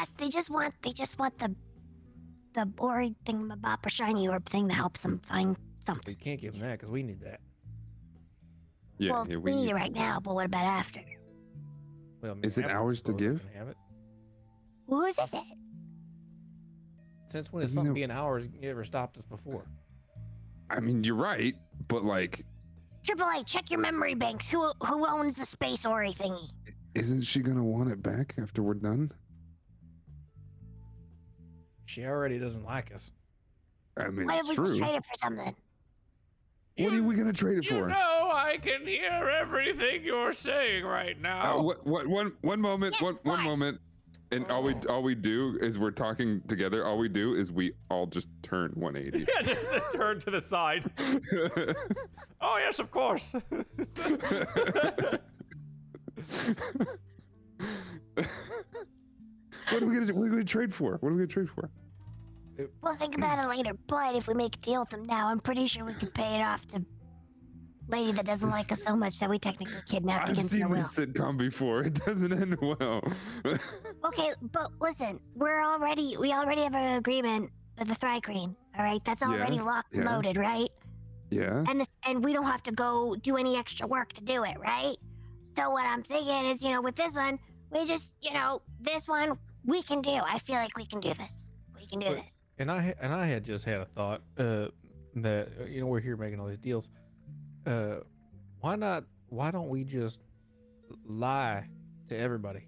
us, 0.00 0.12
they 0.18 0.28
just 0.28 0.50
want. 0.50 0.74
They 0.82 0.92
just 0.92 1.18
want 1.18 1.38
the, 1.38 1.54
the 2.56 2.66
boring 2.66 3.14
thing 3.24 3.48
thingamabop 3.48 3.86
or 3.86 3.90
shiny 3.90 4.26
orb 4.28 4.48
thing 4.48 4.66
that 4.68 4.74
helps 4.74 5.02
them 5.02 5.20
find 5.28 5.56
something. 5.78 6.12
We 6.18 6.24
can't 6.24 6.40
give 6.40 6.54
them 6.54 6.62
that 6.62 6.72
because 6.78 6.90
we 6.90 7.02
need 7.02 7.20
that. 7.20 7.40
Yeah, 8.98 9.12
well, 9.12 9.26
yeah. 9.28 9.36
we 9.36 9.52
We 9.52 9.60
need 9.62 9.70
it 9.70 9.74
right 9.74 9.92
now, 9.92 10.18
but 10.20 10.34
what 10.34 10.46
about 10.46 10.64
after? 10.64 11.00
Well, 12.22 12.32
I 12.32 12.34
mean, 12.34 12.44
Is 12.44 12.56
it 12.58 12.64
after 12.64 12.76
ours 12.78 13.02
to 13.02 13.12
disposal, 13.12 13.34
give? 13.34 13.44
we 13.44 13.50
can 13.50 13.58
Have 13.58 13.68
it. 13.68 13.76
Whose 14.88 15.18
is 15.18 15.28
it? 15.34 15.56
Since 17.26 17.52
when 17.52 17.60
has 17.62 17.70
Isn't 17.70 17.74
something 17.74 17.84
there- 17.92 18.08
being 18.08 18.10
ours 18.10 18.48
ever 18.62 18.84
stopped 18.84 19.18
us 19.18 19.24
before? 19.24 19.66
I 20.70 20.80
mean, 20.80 21.04
you're 21.04 21.14
right, 21.14 21.54
but 21.88 22.04
like, 22.04 22.44
Triple 23.04 23.28
A, 23.38 23.44
check 23.44 23.70
your 23.70 23.78
memory 23.78 24.14
banks. 24.14 24.48
Who 24.48 24.72
who 24.84 25.06
owns 25.06 25.34
the 25.34 25.46
space 25.46 25.84
ori 25.86 26.12
thingy? 26.12 26.50
isn't 26.94 27.22
she 27.22 27.40
gonna 27.40 27.62
want 27.62 27.90
it 27.90 28.02
back 28.02 28.34
after 28.40 28.62
we're 28.62 28.72
done? 28.74 29.12
She 31.86 32.04
already 32.04 32.38
doesn't 32.38 32.64
like 32.64 32.92
us. 32.94 33.10
I 33.96 34.08
mean, 34.10 34.26
What 34.26 34.34
if 34.36 34.40
it's 34.40 34.48
we 34.50 34.54
true. 34.66 34.76
trade 34.78 34.94
it 34.96 35.04
for 35.06 35.18
something? 35.18 35.56
What 36.78 36.92
are 36.92 37.02
we 37.02 37.14
gonna 37.14 37.32
trade 37.32 37.56
it 37.58 37.64
You 37.64 37.70
for? 37.70 37.88
know 37.88 38.30
I 38.34 38.58
can 38.60 38.86
hear 38.86 39.30
everything 39.40 40.04
you're 40.04 40.34
saying 40.34 40.84
right 40.84 41.16
Uh, 41.16 41.20
now. 41.22 41.60
what, 41.62 41.86
what, 41.86 42.06
one, 42.06 42.32
one 42.42 42.60
moment, 42.60 42.96
Yeah, 43.00 43.04
one, 43.06 43.18
one 43.22 43.38
what? 43.38 43.44
moment, 43.44 43.80
and 44.32 44.44
all 44.50 44.62
we, 44.62 44.74
all 44.88 45.02
we 45.02 45.14
do 45.14 45.56
is 45.62 45.78
we're 45.78 45.90
talking 45.92 46.42
together. 46.48 46.84
All 46.84 46.98
we 46.98 47.08
do 47.08 47.34
is 47.34 47.50
we 47.50 47.72
all 47.88 48.06
just 48.06 48.28
turn 48.42 48.72
180. 48.74 49.24
Yeah, 49.34 49.42
just 49.42 49.72
a 49.72 49.80
turn 49.96 50.18
to 50.20 50.30
the 50.30 50.40
side. 50.40 50.90
oh 52.42 52.58
yes, 52.58 52.78
of 52.80 52.90
course. 52.90 53.32
what 59.70 59.82
are 59.82 59.86
we 59.86 59.94
gonna, 59.94 60.12
what 60.14 60.22
are 60.22 60.24
we 60.24 60.30
gonna 60.30 60.44
trade 60.44 60.74
for? 60.74 60.96
What 61.00 61.08
are 61.10 61.12
we 61.12 61.18
gonna 61.18 61.26
trade 61.26 61.48
for? 61.50 61.70
We'll 62.82 62.96
think 62.96 63.16
about 63.16 63.38
it 63.44 63.48
later. 63.54 63.72
But 63.86 64.14
if 64.14 64.28
we 64.28 64.34
make 64.34 64.54
a 64.56 64.58
deal 64.58 64.80
with 64.80 64.90
them 64.90 65.04
now, 65.06 65.28
I'm 65.28 65.40
pretty 65.40 65.66
sure 65.66 65.84
we 65.84 65.92
could 65.92 66.14
pay 66.14 66.38
it 66.38 66.42
off 66.42 66.66
to 66.68 66.82
lady 67.88 68.12
that 68.12 68.24
doesn't 68.24 68.48
like 68.50 68.72
us 68.72 68.82
so 68.82 68.96
much 68.96 69.18
that 69.20 69.28
we 69.30 69.38
technically 69.38 69.78
kidnapped 69.88 70.24
I've 70.28 70.30
against 70.30 70.50
seen 70.50 70.60
their 70.60 70.68
will. 70.68 70.76
this 70.78 70.96
sitcom 70.96 71.36
before. 71.36 71.82
It 71.86 71.94
doesn't 72.04 72.32
end 72.32 72.56
well. 72.60 73.02
Okay, 74.04 74.32
but 74.52 74.70
listen, 74.80 75.20
we're 75.34 75.62
already 75.62 76.16
we 76.18 76.32
already 76.32 76.62
have 76.62 76.74
an 76.74 76.96
agreement 76.96 77.50
with 77.78 77.88
the 77.88 77.94
Thri-kreen. 77.94 78.56
All 78.76 78.84
right, 78.84 79.04
that's 79.04 79.20
Yeah, 79.20 79.28
already 79.28 79.60
locked 79.60 79.94
and 79.94 80.04
yeah. 80.04 80.14
loaded, 80.16 80.36
right? 80.36 80.68
yeah. 81.30 81.62
And 81.68 81.80
this 81.80 81.88
and 82.04 82.24
we 82.24 82.32
don't 82.32 82.46
have 82.46 82.62
to 82.64 82.72
go 82.72 83.14
do 83.16 83.36
any 83.36 83.56
extra 83.56 83.86
work 83.86 84.12
to 84.14 84.22
do 84.22 84.44
it, 84.44 84.58
right? 84.58 84.96
So 85.56 85.70
what 85.70 85.84
I'm 85.86 86.02
thinking 86.02 86.46
is, 86.46 86.62
you 86.62 86.70
know, 86.70 86.80
with 86.82 86.96
this 86.96 87.14
one, 87.14 87.38
we 87.70 87.84
just, 87.86 88.14
you 88.20 88.32
know, 88.32 88.62
this 88.80 89.06
one 89.08 89.38
we 89.66 89.82
can 89.82 90.00
do. 90.00 90.10
I 90.12 90.38
feel 90.38 90.56
like 90.56 90.76
we 90.76 90.86
can 90.86 91.00
do 91.00 91.12
this. 91.14 91.50
We 91.78 91.86
can 91.86 91.98
do 91.98 92.06
But- 92.06 92.16
this. 92.16 92.40
And 92.58 92.70
I 92.70 92.94
and 93.00 93.12
I 93.12 93.26
had 93.26 93.44
just 93.44 93.66
had 93.66 93.80
a 93.80 93.84
thought 93.84 94.22
uh, 94.38 94.68
that 95.16 95.48
uh, 95.60 95.64
you 95.64 95.80
know 95.80 95.86
we're 95.86 96.00
here 96.00 96.16
making 96.16 96.40
all 96.40 96.46
these 96.46 96.56
deals. 96.56 96.88
Uh, 97.66 97.96
why 98.60 98.76
not? 98.76 99.04
Why 99.28 99.50
don't 99.50 99.68
we 99.68 99.84
just 99.84 100.20
lie 101.04 101.68
to 102.08 102.16
everybody? 102.16 102.60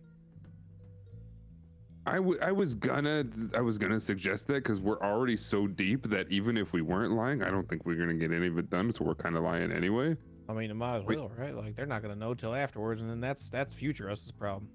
I, 2.07 2.17
w- 2.17 2.39
I 2.41 2.53
was 2.53 2.75
gonna 2.75 3.25
I 3.55 3.61
was 3.61 3.77
gonna 3.79 4.01
suggest 4.01 4.47
that 4.49 4.55
because 4.63 4.81
we're 4.81 5.01
already 5.01 5.37
so 5.37 5.67
deep 5.67 6.09
that 6.11 6.31
even 6.31 6.57
if 6.57 6.73
we 6.73 6.81
weren't 6.83 7.13
lying, 7.13 7.43
I 7.43 7.51
don't 7.51 7.69
think 7.69 7.85
we're 7.85 7.97
gonna 7.97 8.15
get 8.15 8.33
any 8.33 8.47
of 8.47 8.59
it 8.59 8.71
done. 8.71 8.91
So 8.93 9.05
we're 9.05 9.15
kind 9.15 9.37
of 9.37 9.43
lying 9.43 9.71
anyway. 9.73 10.17
I 10.49 10.53
mean, 10.55 10.71
it 10.71 10.75
might 10.75 10.99
as 10.99 11.05
Wait. 11.05 11.19
well, 11.19 11.31
right? 11.37 11.55
Like 11.55 11.77
they're 11.77 11.87
not 11.87 12.01
gonna 12.03 12.17
know 12.17 12.33
till 12.35 12.55
afterwards, 12.55 13.03
and 13.03 13.11
then 13.11 13.21
that's 13.21 13.51
that's 13.51 13.75
future 13.75 14.11
us's 14.11 14.33
problem. 14.33 14.69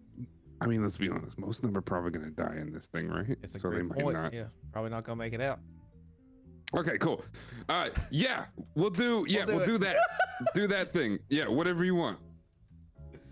I 0.64 0.68
mean, 0.68 0.82
let's 0.82 0.98
be 0.98 1.10
honest. 1.10 1.38
Most 1.38 1.58
of 1.58 1.70
them 1.70 1.78
are 1.78 1.82
probably 1.82 2.12
gonna 2.12 2.32
die 2.32 2.56
in 2.58 2.72
this 2.72 2.88
thing, 2.88 3.10
right? 3.10 3.38
It's 3.44 3.56
a 3.56 3.60
so 3.60 3.70
they 3.70 3.78
great 3.78 3.86
might 3.86 4.00
point. 4.00 4.18
not. 4.18 4.34
Yeah, 4.34 4.46
probably 4.72 4.92
not 4.92 5.04
gonna 5.04 5.18
make 5.18 5.34
it 5.34 5.42
out. 5.42 5.60
Okay, 6.76 6.98
cool. 6.98 7.24
Uh, 7.70 7.90
yeah, 8.10 8.46
we'll 8.76 8.90
do. 8.90 9.26
Yeah, 9.28 9.46
do 9.46 9.58
we'll 9.58 9.66
do 9.66 9.78
that. 9.80 9.98
do 10.54 10.68
that 10.68 10.94
thing. 10.94 11.20
Yeah, 11.30 11.48
whatever 11.48 11.84
you 11.84 11.96
want. 11.96 12.18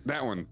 That 0.05 0.23
one. 0.23 0.47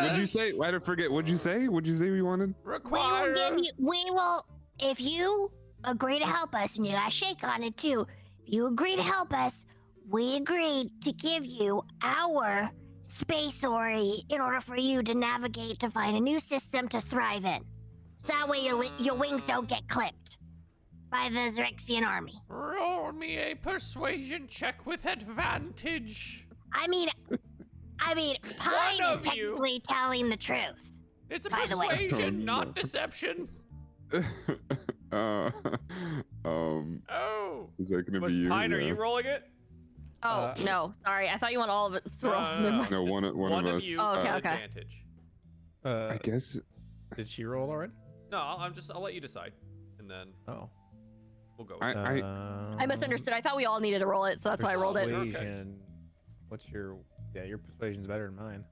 What'd 0.00 0.18
you 0.18 0.26
say? 0.26 0.52
I 0.62 0.70
did 0.70 0.84
forget. 0.84 1.10
What'd 1.10 1.28
you 1.28 1.38
say? 1.38 1.66
What'd 1.66 1.88
you 1.88 1.96
say 1.96 2.10
we 2.10 2.22
wanted? 2.22 2.54
We 2.64 2.72
will 2.90 3.34
give 3.34 3.58
you. 3.58 3.72
We 3.78 4.04
will. 4.10 4.44
If 4.78 5.00
you 5.00 5.50
agree 5.84 6.18
to 6.18 6.26
help 6.26 6.54
us, 6.54 6.76
and 6.76 6.86
you 6.86 6.92
gotta 6.92 7.10
shake 7.10 7.42
on 7.42 7.62
it 7.62 7.76
too. 7.76 8.06
If 8.46 8.52
you 8.52 8.66
agree 8.66 8.94
to 8.94 9.02
help 9.02 9.32
us, 9.32 9.64
we 10.08 10.36
agree 10.36 10.88
to 11.02 11.12
give 11.12 11.44
you 11.44 11.82
our 12.02 12.70
space 13.08 13.64
ori 13.64 14.22
in 14.28 14.40
order 14.40 14.60
for 14.60 14.76
you 14.76 15.02
to 15.02 15.14
navigate 15.14 15.78
to 15.80 15.90
find 15.90 16.16
a 16.16 16.20
new 16.20 16.38
system 16.38 16.88
to 16.88 17.00
thrive 17.00 17.44
in. 17.44 17.64
So 18.18 18.32
that 18.32 18.48
way 18.48 18.58
your 18.58 18.74
li- 18.76 18.92
your 18.98 19.16
wings 19.16 19.44
don't 19.44 19.68
get 19.68 19.88
clipped 19.88 20.38
by 21.10 21.28
the 21.30 21.50
Xaryxian 21.50 22.06
army. 22.06 22.34
Roll 22.48 23.12
me 23.12 23.38
a 23.38 23.54
persuasion 23.54 24.46
check 24.48 24.84
with 24.86 25.06
advantage. 25.06 26.46
I 26.72 26.86
mean, 26.86 27.08
I 28.00 28.14
mean, 28.14 28.36
Pine 28.58 29.00
is 29.02 29.16
of 29.16 29.24
you. 29.26 29.30
technically 29.56 29.80
telling 29.88 30.28
the 30.28 30.36
truth. 30.36 30.76
It's 31.30 31.46
a 31.46 31.50
By 31.50 31.64
the 31.68 31.78
way. 31.78 31.88
persuasion, 32.08 32.44
not 32.44 32.74
deception. 32.74 33.48
uh, 34.12 34.24
um, 36.44 37.02
Oh. 37.10 37.68
is 37.78 37.88
that 37.88 38.02
gonna 38.06 38.20
Was 38.20 38.32
be 38.32 38.38
you? 38.40 38.48
Pine, 38.48 38.72
are 38.72 38.80
Yeah. 38.80 38.88
you 38.88 38.94
rolling 38.94 39.26
it? 39.26 39.44
Oh 40.22 40.28
Uh, 40.28 40.54
no, 40.64 40.92
sorry. 41.04 41.28
I 41.28 41.38
thought 41.38 41.52
you 41.52 41.58
want 41.58 41.70
all 41.70 41.86
of 41.86 41.94
it 41.94 42.02
to 42.20 42.26
roll. 42.26 42.40
No, 42.40 42.60
no, 42.60 42.70
Never 42.70 42.70
no, 42.70 42.78
mind. 42.78 42.90
No, 42.90 43.02
just 43.04 43.12
one 43.12 43.24
of- 43.24 43.36
one 43.36 43.66
of 43.66 43.74
us, 43.76 43.84
you 43.84 43.98
Oh, 44.00 44.18
okay, 44.18 44.28
okay. 44.34 44.36
advantage. 44.64 45.04
Uh, 45.84 46.08
I 46.14 46.16
guess. 46.22 46.58
did 47.16 47.28
she 47.28 47.44
roll 47.44 47.70
already? 47.70 47.92
No, 48.30 48.38
I'll, 48.38 48.58
I'm 48.58 48.74
just. 48.74 48.90
I'll 48.90 49.00
let 49.00 49.14
you 49.14 49.20
decide, 49.20 49.52
and 49.98 50.10
then 50.10 50.28
Oh, 50.48 50.68
we'll 51.56 51.66
go. 51.66 51.74
With 51.74 51.82
I- 51.96 52.14
it. 52.16 52.22
Um, 52.24 52.76
I 52.78 52.86
misunderstood. 52.86 53.32
I 53.32 53.40
thought 53.40 53.56
we 53.56 53.64
all 53.64 53.80
needed 53.80 54.00
to 54.00 54.06
roll 54.06 54.24
it, 54.26 54.40
so 54.40 54.48
that's 54.50 54.62
why 54.62 54.72
I 54.72 54.76
rolled 54.76 54.96
it. 54.96 55.08
Okay. 55.10 55.64
What's 56.48 56.68
your? 56.68 56.98
Yeah, 57.34 57.44
your 57.44 57.58
persuasion's 57.58 58.06
better 58.06 58.26
than 58.26 58.36
mine. 58.36 58.64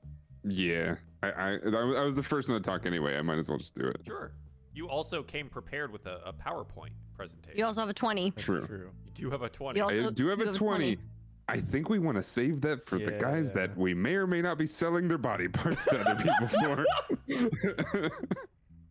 Yeah, 0.44 0.96
I, 1.22 1.30
I 1.30 1.50
I 1.64 2.02
was 2.02 2.14
the 2.14 2.22
first 2.22 2.48
one 2.48 2.60
to 2.60 2.68
talk 2.68 2.86
anyway. 2.86 3.16
I 3.16 3.22
might 3.22 3.38
as 3.38 3.48
well 3.48 3.58
just 3.58 3.74
do 3.74 3.86
it. 3.86 4.00
Sure. 4.06 4.32
You 4.74 4.88
also 4.88 5.22
came 5.22 5.48
prepared 5.48 5.90
with 5.90 6.04
a, 6.06 6.20
a 6.26 6.32
PowerPoint 6.32 6.90
presentation. 7.14 7.58
You 7.58 7.64
also 7.64 7.80
have 7.80 7.88
a 7.88 7.94
twenty. 7.94 8.30
That's 8.30 8.42
True. 8.44 8.66
True. 8.66 8.90
You 9.06 9.10
do 9.12 9.30
have 9.30 9.42
a 9.42 9.48
20. 9.48 9.78
You 9.78 9.84
also- 9.84 10.08
I 10.08 10.10
do 10.10 10.26
have 10.28 10.38
you 10.40 10.48
a 10.50 10.52
20. 10.52 10.98
I 11.48 11.60
think 11.60 11.88
we 11.88 11.98
want 12.00 12.16
to 12.16 12.22
save 12.22 12.60
that 12.62 12.86
for 12.86 12.98
the 12.98 13.12
guys 13.12 13.52
that 13.52 13.76
we 13.76 13.94
may 13.94 14.14
or 14.16 14.26
may 14.26 14.42
not 14.42 14.58
be 14.58 14.66
selling 14.66 15.06
their 15.06 15.18
body 15.18 15.46
parts 15.48 15.84
to 15.86 16.00
other 16.00 16.16
people 16.16 16.48
for. 16.48 16.84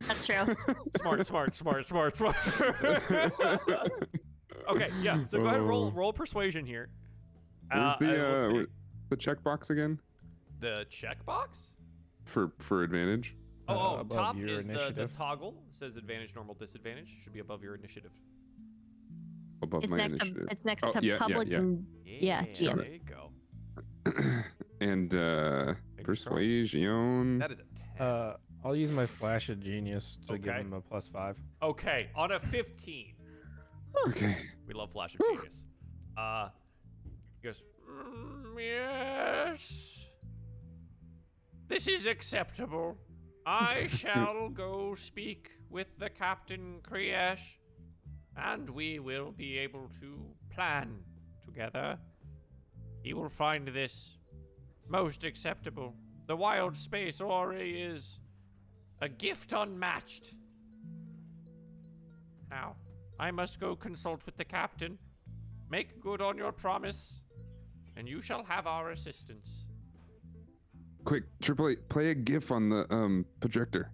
That's 0.08 0.26
true. 0.26 0.56
smart, 0.98 1.26
smart, 1.28 1.56
smart, 1.56 1.86
smart, 1.86 2.16
smart. 2.16 2.36
okay, 4.70 4.90
yeah. 5.02 5.24
So 5.26 5.40
go 5.40 5.46
ahead 5.48 5.60
and 5.60 5.68
roll 5.68 5.86
Oh. 5.86 5.92
roll 5.92 6.14
persuasion 6.14 6.66
here. 6.66 6.90
Where's 7.72 7.94
Uh, 7.94 7.98
the 8.00 8.28
uh, 8.28 8.48
see. 8.50 8.60
wh- 8.64 9.10
the 9.10 9.18
checkbox 9.18 9.70
again 9.70 10.00
the 10.60 10.86
checkbox? 10.90 11.74
for 12.26 12.52
for 12.60 12.84
advantage? 12.84 13.36
Oh, 13.68 13.74
Uh, 13.74 13.78
oh 13.78 13.96
above 14.00 14.16
top 14.18 14.38
is 14.38 14.66
the, 14.68 14.94
the 14.96 15.08
toggle. 15.08 15.56
It 15.70 15.76
says 15.76 15.98
advantage, 15.98 16.36
normal, 16.36 16.54
disadvantage. 16.56 17.16
Should 17.24 17.34
be 17.34 17.40
above 17.40 17.64
your 17.64 17.76
initiative. 17.76 18.12
Above 19.66 19.84
It's 19.84 19.92
my 19.92 19.98
next 20.08 20.20
to 20.22 20.48
it's 20.52 20.66
next 20.66 20.84
Oh, 20.86 20.92
to 20.94 21.00
yeah, 21.04 21.14
yeah, 21.14 21.18
public 21.26 21.48
yeah. 21.50 21.58
and 21.60 21.86
Yeah, 22.06 22.42
GM. 22.56 22.76
There 22.78 22.94
you 22.98 23.00
go. 23.16 23.22
and 24.82 25.14
uh 25.14 25.74
Fingers 25.96 26.24
crossed. 26.24 26.26
persuasion. 26.26 27.40
That 27.40 27.52
is 27.52 27.60
a 27.60 27.98
10. 27.98 28.08
Uh, 28.08 28.38
I'll 28.64 28.76
use 28.76 28.92
my 28.92 29.06
flash 29.06 29.50
of 29.50 29.60
genius 29.60 30.18
to 30.28 30.38
give 30.38 30.56
him 30.56 30.74
a 30.74 30.82
plus 30.82 31.08
five. 31.08 31.38
okay, 31.62 32.10
on 32.16 32.32
a 32.32 32.40
15. 32.40 33.14
okay. 34.08 34.38
We 34.68 34.74
love 34.74 34.92
Flash 34.92 35.16
of 35.16 35.22
Genius. 35.22 35.66
Uh, 36.18 36.48
he 37.42 37.48
goes, 37.48 37.62
Mm, 37.92 38.56
yes. 38.58 40.06
This 41.68 41.88
is 41.88 42.06
acceptable. 42.06 42.98
I 43.46 43.88
shall 44.02 44.48
go 44.50 44.96
speak 44.96 45.52
with 45.70 45.88
the 46.00 46.10
Captain 46.10 46.80
Kriesh, 46.90 47.60
and 48.38 48.70
we 48.70 49.00
will 49.00 49.32
be 49.32 49.58
able 49.58 49.90
to 50.00 50.20
plan 50.54 51.00
together. 51.46 51.98
He 53.04 53.14
will 53.14 53.30
find 53.30 53.68
this 53.68 54.18
most 54.88 55.24
acceptable. 55.24 55.94
The 56.28 56.36
wild 56.36 56.76
space 56.76 57.22
Ori 57.22 57.82
is 57.82 58.20
a 59.02 59.10
gift 59.10 59.54
unmatched. 59.54 60.34
Now, 62.50 62.76
I 63.20 63.32
must 63.32 63.60
go 63.60 63.76
consult 63.76 64.26
with 64.26 64.38
the 64.38 64.46
captain. 64.46 64.98
Make 65.70 66.02
good 66.02 66.22
on 66.22 66.38
your 66.38 66.52
promise, 66.52 67.22
and 67.96 68.08
you 68.08 68.22
shall 68.22 68.44
have 68.44 68.68
our 68.68 68.92
assistance. 68.92 69.68
Quick, 71.06 71.24
Triple 71.42 71.70
A, 71.70 71.76
play 71.76 72.10
a 72.10 72.16
GIF 72.16 72.52
on 72.52 72.70
the 72.70 72.92
um 72.94 73.26
projector. 73.40 73.92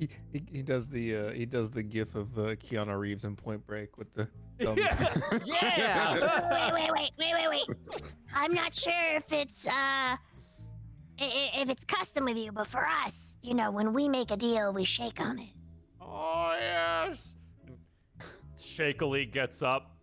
He, 0.00 0.08
he 0.32 0.42
he 0.50 0.62
does 0.62 0.88
the 0.88 1.14
uh, 1.14 1.30
he 1.32 1.44
does 1.44 1.70
the 1.72 1.82
gif 1.82 2.14
of 2.14 2.36
uh, 2.38 2.42
Keanu 2.56 2.98
Reeves 2.98 3.24
in 3.24 3.36
Point 3.36 3.66
Break 3.66 3.98
with 3.98 4.10
the 4.14 4.26
thumbs. 4.58 4.80
yeah! 5.44 6.72
wait, 6.72 6.90
wait, 6.90 6.90
wait, 6.90 7.10
wait, 7.18 7.34
wait, 7.50 7.66
wait. 7.68 8.12
I'm 8.34 8.54
not 8.54 8.74
sure 8.74 9.14
if 9.16 9.30
it's 9.30 9.66
uh 9.66 9.70
i- 9.70 10.16
i- 11.20 11.50
if 11.60 11.68
it's 11.68 11.84
custom 11.84 12.24
with 12.24 12.38
you, 12.38 12.50
but 12.50 12.66
for 12.66 12.86
us, 13.04 13.36
you 13.42 13.52
know, 13.52 13.70
when 13.70 13.92
we 13.92 14.08
make 14.08 14.30
a 14.30 14.38
deal, 14.38 14.72
we 14.72 14.84
shake 14.84 15.20
on 15.20 15.38
it. 15.38 15.50
Oh, 16.00 16.56
yes. 16.58 17.34
Shakily 18.58 19.30
gets 19.30 19.62
up, 19.62 19.96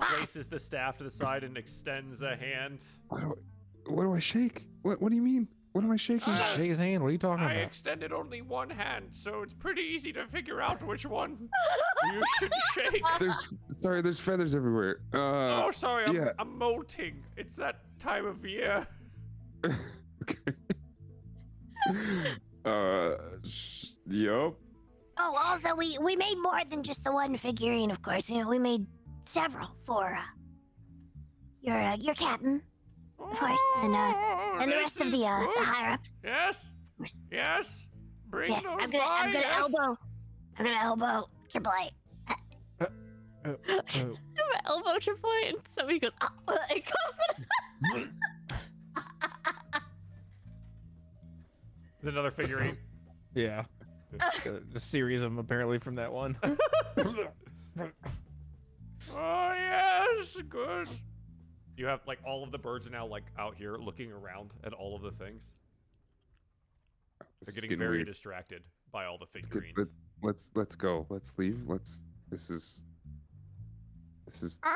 places 0.00 0.46
the 0.46 0.60
staff 0.60 0.96
to 0.98 1.04
the 1.04 1.10
side, 1.10 1.42
and 1.42 1.58
extends 1.58 2.22
a 2.22 2.36
hand. 2.36 2.84
What 3.08 3.20
do 3.20 3.26
I, 3.26 3.90
what 3.90 4.02
do 4.04 4.14
I 4.14 4.20
shake? 4.20 4.64
What 4.82 5.00
what 5.02 5.10
do 5.10 5.16
you 5.16 5.22
mean? 5.22 5.48
What 5.74 5.82
am 5.82 5.90
I 5.90 5.96
shaking? 5.96 6.32
Uh, 6.32 6.54
Shake 6.54 6.68
his 6.68 6.78
hand. 6.78 7.02
What 7.02 7.08
are 7.08 7.12
you 7.12 7.18
talking 7.18 7.42
about? 7.44 7.50
I 7.50 7.56
about? 7.56 7.66
extended 7.66 8.12
only 8.12 8.42
one 8.42 8.70
hand, 8.70 9.08
so 9.10 9.42
it's 9.42 9.54
pretty 9.54 9.82
easy 9.82 10.12
to 10.12 10.24
figure 10.28 10.62
out 10.62 10.80
which 10.86 11.04
one 11.04 11.48
you 12.12 12.22
should 12.38 12.52
shake. 12.74 13.02
There's 13.18 13.52
sorry, 13.82 14.00
there's 14.00 14.20
feathers 14.20 14.54
everywhere. 14.54 15.00
Uh, 15.12 15.64
Oh, 15.64 15.70
sorry, 15.72 16.04
I'm, 16.06 16.14
yeah. 16.14 16.30
I'm 16.38 16.56
molting. 16.56 17.24
It's 17.36 17.56
that 17.56 17.80
time 17.98 18.24
of 18.24 18.44
year. 18.46 18.86
okay. 19.64 20.52
uh, 22.64 23.16
sh- 23.42 23.94
yup. 24.06 24.54
Oh, 25.18 25.36
also, 25.36 25.74
we 25.74 25.98
we 26.00 26.14
made 26.14 26.36
more 26.40 26.60
than 26.70 26.84
just 26.84 27.02
the 27.02 27.10
one 27.10 27.36
figurine, 27.36 27.90
of 27.90 28.00
course. 28.00 28.28
You 28.30 28.42
know, 28.42 28.48
we 28.48 28.60
made 28.60 28.86
several 29.24 29.70
for 29.84 30.14
uh, 30.14 30.20
your 31.62 31.80
uh, 31.80 31.96
your 31.96 32.14
captain, 32.14 32.62
of 33.18 33.38
course, 33.38 33.60
and 33.82 33.94
uh, 33.94 34.12
Oh, 34.16 34.58
and 34.60 34.70
the 34.72 34.76
rest 34.76 35.00
of 35.00 35.10
the 35.10 35.24
uh, 35.26 35.40
the 35.40 35.64
higher 35.64 35.92
ups. 35.94 36.12
Yes, 36.24 36.70
yes. 37.30 37.88
Bring 38.28 38.50
Yeah, 38.50 38.60
those 38.60 38.78
I'm 38.80 38.90
gonna 38.90 39.04
I'm 39.04 39.32
gonna 39.32 39.44
yes. 39.44 39.58
elbow. 39.74 39.98
I'm 40.58 40.64
gonna 40.64 40.78
elbow 40.80 41.28
Triple 41.50 41.72
A. 41.72 41.90
Uh, 42.30 42.34
uh, 43.44 43.52
My 43.96 44.60
elbow 44.66 44.98
to 44.98 45.14
point, 45.16 45.46
and 45.48 45.56
somebody 45.76 45.98
goes, 45.98 46.12
oh, 46.22 46.56
it 46.70 46.84
goes. 46.84 48.04
There's 52.02 52.14
another 52.14 52.30
figurine. 52.30 52.76
yeah. 53.34 53.64
Uh, 54.20 54.30
a 54.74 54.80
series 54.80 55.22
of 55.22 55.30
them 55.30 55.38
apparently 55.38 55.78
from 55.78 55.96
that 55.96 56.12
one. 56.12 56.36
Oh 59.16 59.52
yes, 59.56 60.36
good. 60.48 60.88
You 61.76 61.86
have 61.86 62.00
like 62.06 62.18
all 62.26 62.42
of 62.44 62.52
the 62.52 62.58
birds 62.58 62.86
are 62.86 62.90
now 62.90 63.06
like 63.06 63.24
out 63.38 63.54
here 63.56 63.76
looking 63.76 64.12
around 64.12 64.52
at 64.64 64.72
all 64.72 64.94
of 64.94 65.02
the 65.02 65.10
things. 65.12 65.48
They're 67.20 67.26
This 67.40 67.48
is 67.56 67.60
getting 67.62 67.78
very 67.78 67.98
weird. 67.98 68.06
distracted 68.06 68.62
by 68.92 69.06
all 69.06 69.18
the 69.18 69.26
Let's, 69.34 69.48
get- 69.48 69.62
let, 69.76 69.88
let's 70.22 70.50
let's 70.54 70.76
go. 70.76 71.06
Let's 71.10 71.34
leave. 71.36 71.60
Let's. 71.66 72.00
This 72.30 72.48
is. 72.50 72.84
This 74.26 74.42
is. 74.42 74.60
Uh, 74.62 74.70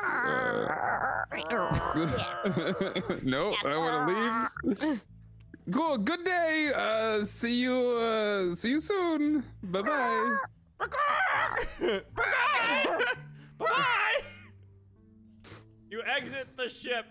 no, 3.23 3.55
I 3.65 3.77
want 3.77 4.09
to 4.63 4.75
leave. 4.87 5.01
Cool. 5.71 5.99
Good 5.99 6.25
day. 6.25 6.71
Uh, 6.73 7.23
see 7.23 7.53
you. 7.61 7.75
Uh, 7.75 8.55
see 8.55 8.71
you 8.71 8.79
soon. 8.79 9.43
Bye 9.61 9.83
bye. 9.83 10.35
Bye 10.79 10.87
bye. 11.79 12.01
Bye 12.15 13.05
bye. 13.59 14.23
You 15.89 16.03
exit 16.03 16.49
the 16.55 16.69
ship, 16.69 17.05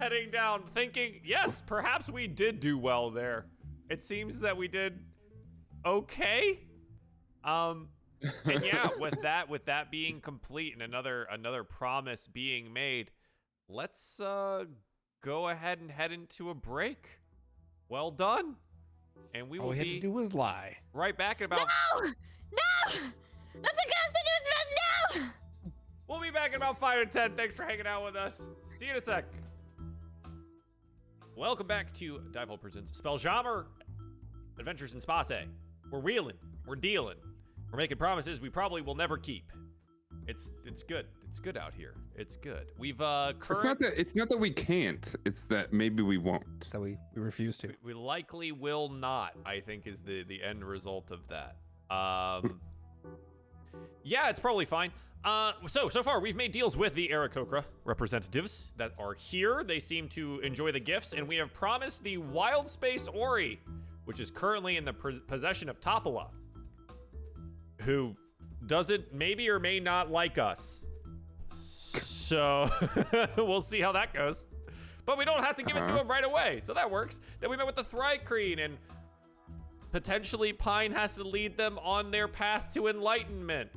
heading 0.00 0.30
down, 0.30 0.64
thinking, 0.74 1.20
yes, 1.24 1.62
perhaps 1.64 2.10
we 2.10 2.26
did 2.26 2.58
do 2.58 2.76
well 2.76 3.10
there. 3.10 3.46
It 3.88 4.02
seems 4.02 4.40
that 4.40 4.56
we 4.56 4.66
did 4.66 4.98
okay. 5.84 6.58
Um, 7.44 7.88
and 8.44 8.64
yeah, 8.64 8.88
with 8.98 9.22
that, 9.22 9.48
with 9.48 9.66
that 9.66 9.92
being 9.92 10.20
complete 10.20 10.72
and 10.72 10.82
another 10.82 11.28
another 11.30 11.62
promise 11.62 12.26
being 12.26 12.72
made, 12.72 13.12
let's 13.68 14.18
uh 14.18 14.64
go 15.22 15.48
ahead 15.48 15.78
and 15.78 15.90
head 15.90 16.10
into 16.10 16.50
a 16.50 16.54
break. 16.54 17.06
Well 17.88 18.10
done. 18.10 18.56
And 19.34 19.48
we 19.48 19.58
All 19.58 19.66
will 19.66 19.70
we 19.70 19.78
had 19.78 19.86
to 19.86 20.00
do 20.00 20.10
was 20.10 20.34
lie. 20.34 20.78
right 20.92 21.16
back 21.16 21.40
in 21.40 21.46
about 21.46 21.60
No! 21.60 22.02
No! 22.02 22.92
That's 23.54 23.78
a 23.78 23.86
ghost 23.86 24.14
that 24.14 25.20
no! 25.20 25.26
We'll 26.08 26.20
be 26.20 26.30
back 26.30 26.50
in 26.50 26.56
about 26.56 26.78
five 26.78 26.98
to 26.98 27.06
ten. 27.06 27.32
Thanks 27.36 27.56
for 27.56 27.64
hanging 27.64 27.86
out 27.86 28.04
with 28.04 28.14
us. 28.14 28.48
See 28.78 28.84
you 28.86 28.92
in 28.92 28.96
a 28.96 29.00
sec. 29.00 29.24
Welcome 31.34 31.66
back 31.66 31.92
to 31.94 32.20
Dival 32.30 32.58
Presents 32.58 32.98
Spelljammer 32.98 33.64
Adventures 34.58 34.94
in 34.94 35.00
Space. 35.00 35.46
We're 35.90 35.98
wheeling, 35.98 36.36
we're 36.64 36.76
dealing, 36.76 37.16
we're 37.72 37.78
making 37.78 37.98
promises 37.98 38.40
we 38.40 38.48
probably 38.50 38.82
will 38.82 38.94
never 38.94 39.18
keep. 39.18 39.50
It's 40.28 40.50
it's 40.64 40.82
good. 40.82 41.06
It's 41.28 41.40
good 41.40 41.56
out 41.56 41.74
here. 41.74 41.94
It's 42.16 42.36
good. 42.36 42.70
We've 42.78 43.00
uh 43.00 43.32
It's 43.50 43.62
not 43.64 43.78
that 43.80 44.00
it's 44.00 44.14
not 44.14 44.28
that 44.28 44.38
we 44.38 44.50
can't. 44.50 45.14
It's 45.24 45.42
that 45.44 45.72
maybe 45.72 46.02
we 46.02 46.18
won't. 46.18 46.44
So 46.64 46.80
we, 46.80 46.96
we 47.14 47.22
refuse 47.22 47.58
to. 47.58 47.72
we 47.82 47.94
likely 47.94 48.52
will 48.52 48.88
not. 48.88 49.32
I 49.44 49.60
think 49.60 49.86
is 49.86 50.02
the 50.02 50.22
the 50.24 50.42
end 50.42 50.64
result 50.64 51.10
of 51.10 51.20
that. 51.28 51.56
Um, 51.94 52.60
yeah, 54.04 54.30
it's 54.30 54.40
probably 54.40 54.64
fine. 54.64 54.90
Uh, 55.26 55.52
so 55.66 55.88
so 55.88 56.04
far 56.04 56.20
we've 56.20 56.36
made 56.36 56.52
deals 56.52 56.76
with 56.76 56.94
the 56.94 57.08
Aarakocra 57.08 57.64
representatives 57.84 58.68
that 58.76 58.92
are 58.96 59.12
here. 59.14 59.64
They 59.64 59.80
seem 59.80 60.08
to 60.10 60.38
enjoy 60.38 60.70
the 60.70 60.78
gifts, 60.78 61.12
and 61.14 61.26
we 61.26 61.34
have 61.36 61.52
promised 61.52 62.04
the 62.04 62.18
Wild 62.18 62.68
Space 62.68 63.08
Ori, 63.08 63.58
which 64.04 64.20
is 64.20 64.30
currently 64.30 64.76
in 64.76 64.84
the 64.84 64.92
pos- 64.92 65.18
possession 65.26 65.68
of 65.68 65.80
Topala, 65.80 66.28
who 67.80 68.14
doesn't 68.66 69.12
maybe 69.12 69.50
or 69.50 69.58
may 69.58 69.80
not 69.80 70.12
like 70.12 70.38
us. 70.38 70.86
So 71.48 72.70
we'll 73.36 73.62
see 73.62 73.80
how 73.80 73.90
that 73.92 74.14
goes. 74.14 74.46
But 75.06 75.18
we 75.18 75.24
don't 75.24 75.42
have 75.42 75.56
to 75.56 75.64
give 75.64 75.76
it 75.76 75.86
to 75.86 75.92
Uh-huh. 75.92 76.02
him 76.02 76.08
right 76.08 76.24
away, 76.24 76.60
so 76.62 76.72
that 76.74 76.88
works. 76.88 77.20
Then 77.40 77.50
we 77.50 77.56
met 77.56 77.66
with 77.66 77.74
the 77.76 77.84
Thri-kreen, 77.84 78.64
and 78.64 78.76
potentially 79.90 80.52
Pine 80.52 80.92
has 80.92 81.16
to 81.16 81.24
lead 81.24 81.56
them 81.56 81.80
on 81.80 82.12
their 82.12 82.28
path 82.28 82.72
to 82.74 82.86
enlightenment. 82.86 83.70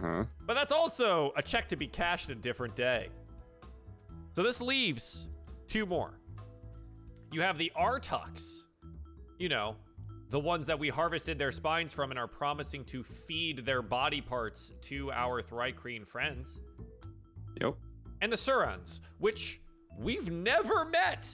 Huh? 0.00 0.24
But 0.46 0.54
that's 0.54 0.72
also 0.72 1.32
a 1.36 1.42
check 1.42 1.68
to 1.68 1.76
be 1.76 1.86
cashed 1.86 2.30
a 2.30 2.34
different 2.34 2.74
day. 2.76 3.08
So 4.34 4.42
this 4.42 4.60
leaves 4.60 5.28
two 5.68 5.86
more. 5.86 6.18
You 7.32 7.42
have 7.42 7.58
the 7.58 7.72
Artux, 7.78 8.62
you 9.38 9.48
know, 9.48 9.76
the 10.30 10.40
ones 10.40 10.66
that 10.66 10.78
we 10.78 10.88
harvested 10.88 11.38
their 11.38 11.52
spines 11.52 11.92
from 11.92 12.10
and 12.10 12.18
are 12.18 12.26
promising 12.26 12.84
to 12.86 13.02
feed 13.04 13.64
their 13.64 13.82
body 13.82 14.20
parts 14.20 14.72
to 14.82 15.12
our 15.12 15.42
Thri-kreen 15.42 16.06
friends. 16.06 16.60
Yep. 17.60 17.76
And 18.20 18.32
the 18.32 18.36
Surans, 18.36 19.00
which 19.18 19.60
we've 19.96 20.30
never 20.30 20.84
met 20.86 21.28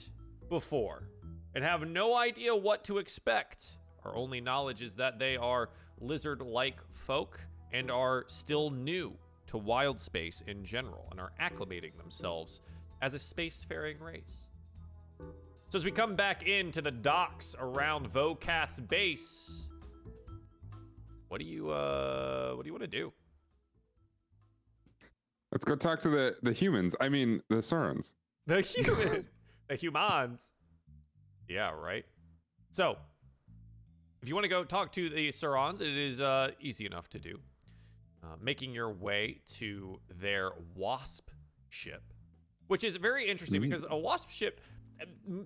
before 0.49 1.07
and 1.55 1.63
have 1.63 1.87
no 1.87 2.15
idea 2.15 2.55
what 2.55 2.83
to 2.85 2.99
expect. 2.99 3.77
Our 4.05 4.15
only 4.15 4.41
knowledge 4.41 4.81
is 4.81 4.95
that 4.95 5.17
they 5.17 5.35
are 5.37 5.69
lizard 5.99 6.41
like 6.41 6.79
folk 6.91 7.39
and 7.73 7.89
are 7.91 8.25
still 8.27 8.69
new 8.69 9.13
to 9.47 9.57
wild 9.57 9.99
space 9.99 10.41
in 10.45 10.63
general 10.63 11.07
and 11.11 11.19
are 11.19 11.31
acclimating 11.39 11.97
themselves 11.97 12.61
as 13.01 13.13
a 13.13 13.17
spacefaring 13.17 13.99
race. 13.99 14.49
So 15.69 15.77
as 15.77 15.85
we 15.85 15.91
come 15.91 16.15
back 16.15 16.47
into 16.47 16.81
the 16.81 16.91
docks 16.91 17.55
around 17.59 18.09
Vocath's 18.09 18.79
base, 18.79 19.69
what 21.29 21.39
do 21.39 21.45
you 21.45 21.69
uh 21.69 22.53
what 22.53 22.63
do 22.63 22.67
you 22.67 22.73
want 22.73 22.83
to 22.83 22.87
do? 22.87 23.13
Let's 25.51 25.65
go 25.65 25.75
talk 25.75 25.99
to 26.01 26.09
the 26.09 26.35
the 26.41 26.53
humans. 26.53 26.95
I 26.99 27.09
mean 27.09 27.41
the 27.49 27.61
Saurons. 27.61 28.13
The 28.47 28.61
human, 28.61 29.27
the 29.69 29.75
humans. 29.75 30.51
Yeah, 31.47 31.71
right. 31.71 32.05
So, 32.71 32.97
if 34.21 34.29
you 34.29 34.35
want 34.35 34.45
to 34.45 34.49
go 34.49 34.63
talk 34.63 34.93
to 34.93 35.09
the 35.09 35.31
Surons, 35.31 35.81
it 35.81 35.95
is 35.95 36.21
uh, 36.21 36.51
easy 36.61 36.85
enough 36.85 37.09
to 37.09 37.19
do. 37.19 37.39
Uh, 38.23 38.35
making 38.39 38.71
your 38.73 38.91
way 38.91 39.41
to 39.47 39.99
their 40.19 40.51
wasp 40.75 41.29
ship, 41.69 42.13
which 42.67 42.83
is 42.83 42.95
very 42.97 43.27
interesting 43.27 43.59
Mhm. 43.59 43.69
because 43.69 43.83
a 43.89 43.97
wasp 43.97 44.29
ship, 44.29 44.61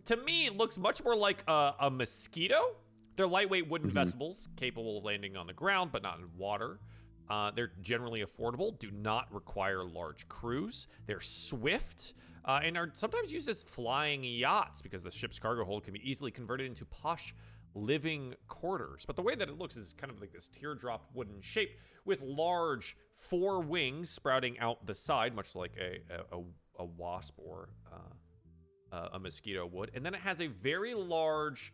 to 0.03 0.17
me, 0.17 0.49
looks 0.49 0.77
much 0.77 1.01
more 1.01 1.15
like 1.15 1.41
a, 1.47 1.73
a 1.79 1.89
mosquito. 1.89 2.75
They're 3.15 3.27
lightweight 3.27 3.69
wooden 3.69 3.91
Mhm. 3.91 3.93
vessels 3.93 4.49
capable 4.57 4.97
of 4.97 5.05
landing 5.05 5.37
on 5.37 5.47
the 5.47 5.53
ground 5.53 5.93
but 5.93 6.03
not 6.03 6.19
in 6.19 6.35
water. 6.37 6.81
Uh, 7.29 7.49
they're 7.51 7.71
generally 7.81 8.19
affordable, 8.25 8.77
do 8.77 8.91
not 8.91 9.33
require 9.33 9.85
large 9.85 10.27
crews. 10.27 10.87
They're 11.05 11.21
swift 11.21 12.13
uh, 12.43 12.59
and 12.61 12.77
are 12.77 12.91
sometimes 12.93 13.31
used 13.33 13.47
as 13.49 13.63
flying 13.63 14.23
yachts 14.23 14.81
because 14.81 15.01
the 15.03 15.09
ship's 15.11 15.39
cargo 15.39 15.63
hold 15.63 15.83
can 15.85 15.93
be 15.93 16.07
easily 16.07 16.29
converted 16.29 16.67
into 16.67 16.85
posh 16.85 17.33
living 17.75 18.33
quarters. 18.47 19.05
But 19.05 19.15
the 19.15 19.21
way 19.21 19.35
that 19.35 19.49
it 19.49 19.57
looks 19.57 19.77
is 19.77 19.93
kind 19.93 20.11
of 20.11 20.19
like 20.19 20.31
this 20.31 20.47
teardrop 20.47 21.09
wooden 21.13 21.41
shape 21.41 21.77
with 22.05 22.21
large 22.21 22.97
four 23.17 23.61
wings 23.61 24.09
sprouting 24.09 24.57
out 24.59 24.85
the 24.87 24.95
side, 24.95 25.35
much 25.35 25.55
like 25.55 25.73
a, 25.79 25.99
a, 26.35 26.41
a, 26.79 26.85
wasp 26.85 27.35
or 27.37 27.69
uh, 27.91 28.95
uh, 28.95 29.09
a 29.13 29.19
mosquito 29.19 29.65
would. 29.65 29.91
And 29.93 30.05
then 30.05 30.13
it 30.13 30.21
has 30.21 30.41
a 30.41 30.47
very 30.47 30.93
large 30.93 31.73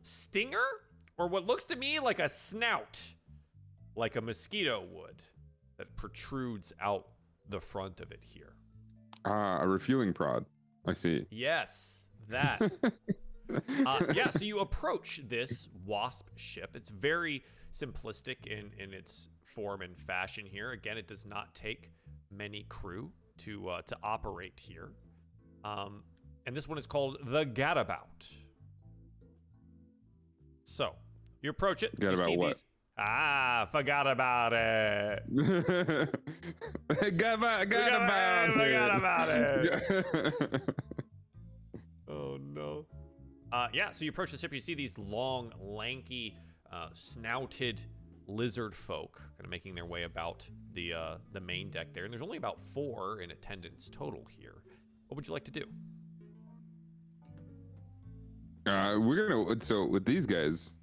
stinger 0.00 0.64
or 1.18 1.28
what 1.28 1.46
looks 1.46 1.64
to 1.66 1.76
me 1.76 2.00
like 2.00 2.18
a 2.18 2.28
snout 2.28 2.98
like 3.94 4.16
a 4.16 4.20
mosquito 4.20 4.84
would 4.90 5.22
that 5.76 5.94
protrudes 5.96 6.72
out 6.80 7.08
the 7.48 7.60
front 7.60 8.00
of 8.00 8.10
it 8.10 8.22
here. 8.22 8.54
Ah, 9.24 9.60
a 9.60 9.68
refueling 9.68 10.12
prod. 10.12 10.44
I 10.86 10.94
see. 10.94 11.26
Yes, 11.30 12.06
that. 12.28 12.60
uh, 13.86 14.04
yeah, 14.14 14.30
so 14.30 14.44
you 14.44 14.60
approach 14.60 15.20
this 15.28 15.68
wasp 15.86 16.28
ship. 16.36 16.70
It's 16.74 16.90
very 16.90 17.42
simplistic 17.72 18.46
in, 18.46 18.70
in 18.78 18.92
its 18.92 19.28
form 19.42 19.82
and 19.82 19.96
fashion 19.96 20.44
here. 20.46 20.72
Again, 20.72 20.96
it 20.98 21.06
does 21.06 21.26
not 21.26 21.54
take 21.54 21.90
many 22.30 22.64
crew 22.68 23.12
to 23.38 23.68
uh, 23.68 23.82
to 23.82 23.96
operate 24.02 24.58
here. 24.60 24.90
Um, 25.64 26.02
and 26.46 26.56
this 26.56 26.68
one 26.68 26.78
is 26.78 26.86
called 26.86 27.18
the 27.24 27.44
Gadabout. 27.46 28.32
So 30.64 30.94
you 31.40 31.50
approach 31.50 31.82
it. 31.82 31.92
you 31.98 32.08
Gadabout 32.08 32.26
see 32.26 32.36
what? 32.36 32.52
these- 32.54 32.64
Ah, 32.98 33.68
forgot 33.72 34.06
about 34.06 34.52
it. 34.52 35.22
got 37.16 37.34
about, 37.38 37.68
got 37.70 37.92
Forgot- 37.92 38.02
about 38.04 38.52
forgot 38.52 38.90
it. 38.90 38.96
about 38.96 39.28
it. 40.52 40.74
Oh 42.06 42.36
no. 42.38 42.84
Uh, 43.52 43.68
yeah, 43.72 43.90
so 43.90 44.04
you 44.04 44.10
approach 44.10 44.30
the 44.32 44.38
ship, 44.38 44.52
you 44.52 44.58
see 44.58 44.74
these 44.74 44.96
long, 44.96 45.52
lanky, 45.60 46.34
uh, 46.72 46.88
snouted 46.94 47.82
lizard 48.26 48.74
folk 48.74 49.16
kind 49.36 49.44
of 49.44 49.50
making 49.50 49.74
their 49.74 49.84
way 49.84 50.04
about 50.04 50.48
the 50.72 50.92
uh, 50.92 51.16
the 51.32 51.40
main 51.40 51.68
deck 51.68 51.88
there, 51.92 52.04
and 52.04 52.12
there's 52.12 52.22
only 52.22 52.38
about 52.38 52.64
four 52.64 53.20
in 53.20 53.30
attendance 53.30 53.90
total 53.90 54.26
here. 54.30 54.62
What 55.08 55.16
would 55.16 55.26
you 55.28 55.34
like 55.34 55.44
to 55.44 55.50
do? 55.50 55.64
uh, 58.66 58.96
we're 58.98 59.28
gonna 59.28 59.60
so 59.60 59.86
with 59.86 60.06
these 60.06 60.24
guys, 60.24 60.76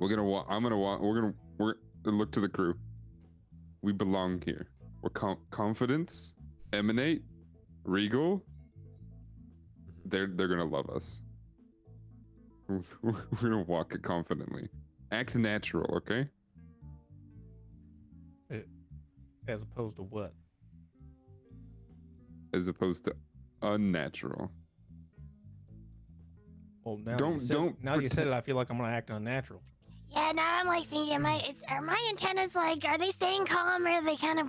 we're 0.00 0.08
gonna 0.08 0.24
wa- 0.24 0.46
I'm 0.48 0.62
gonna 0.64 0.78
wa- 0.78 0.98
we're 0.98 1.20
gonna 1.20 1.34
we're 1.58 1.74
look 2.06 2.32
to 2.32 2.40
the 2.40 2.48
crew. 2.48 2.74
We 3.82 3.92
belong 3.92 4.42
here. 4.44 4.68
We're 5.02 5.10
com- 5.10 5.38
confidence, 5.50 6.34
emanate, 6.72 7.22
regal. 7.84 8.42
They're 10.06 10.26
they're 10.26 10.48
gonna 10.48 10.64
love 10.64 10.90
us. 10.90 11.20
We're 13.02 13.12
gonna 13.40 13.62
walk 13.62 13.94
it 13.94 14.02
confidently. 14.02 14.68
Act 15.12 15.36
natural, 15.36 15.96
okay? 15.96 16.28
Eh, 18.50 18.60
as 19.48 19.62
opposed 19.62 19.96
to 19.96 20.02
what? 20.02 20.32
As 22.52 22.68
opposed 22.68 23.04
to 23.04 23.14
unnatural. 23.62 24.50
Well, 26.84 26.98
now 26.98 27.16
Don't- 27.16 27.34
you 27.34 27.38
said, 27.38 27.54
don't 27.54 27.84
now 27.84 27.98
you 27.98 28.08
said 28.08 28.26
it. 28.26 28.32
I 28.32 28.40
feel 28.40 28.56
like 28.56 28.70
I'm 28.70 28.78
gonna 28.78 28.92
act 28.92 29.10
unnatural. 29.10 29.62
Yeah, 30.10 30.32
now 30.32 30.58
I'm 30.60 30.66
like 30.66 30.86
thinking, 30.86 31.14
am 31.14 31.26
I, 31.26 31.38
is, 31.38 31.56
are 31.68 31.82
my 31.82 31.98
antennas 32.08 32.54
like, 32.54 32.84
are 32.84 32.98
they 32.98 33.10
staying 33.10 33.46
calm 33.46 33.84
or 33.86 33.90
are 33.90 34.04
they 34.04 34.16
kind 34.16 34.38
of, 34.38 34.48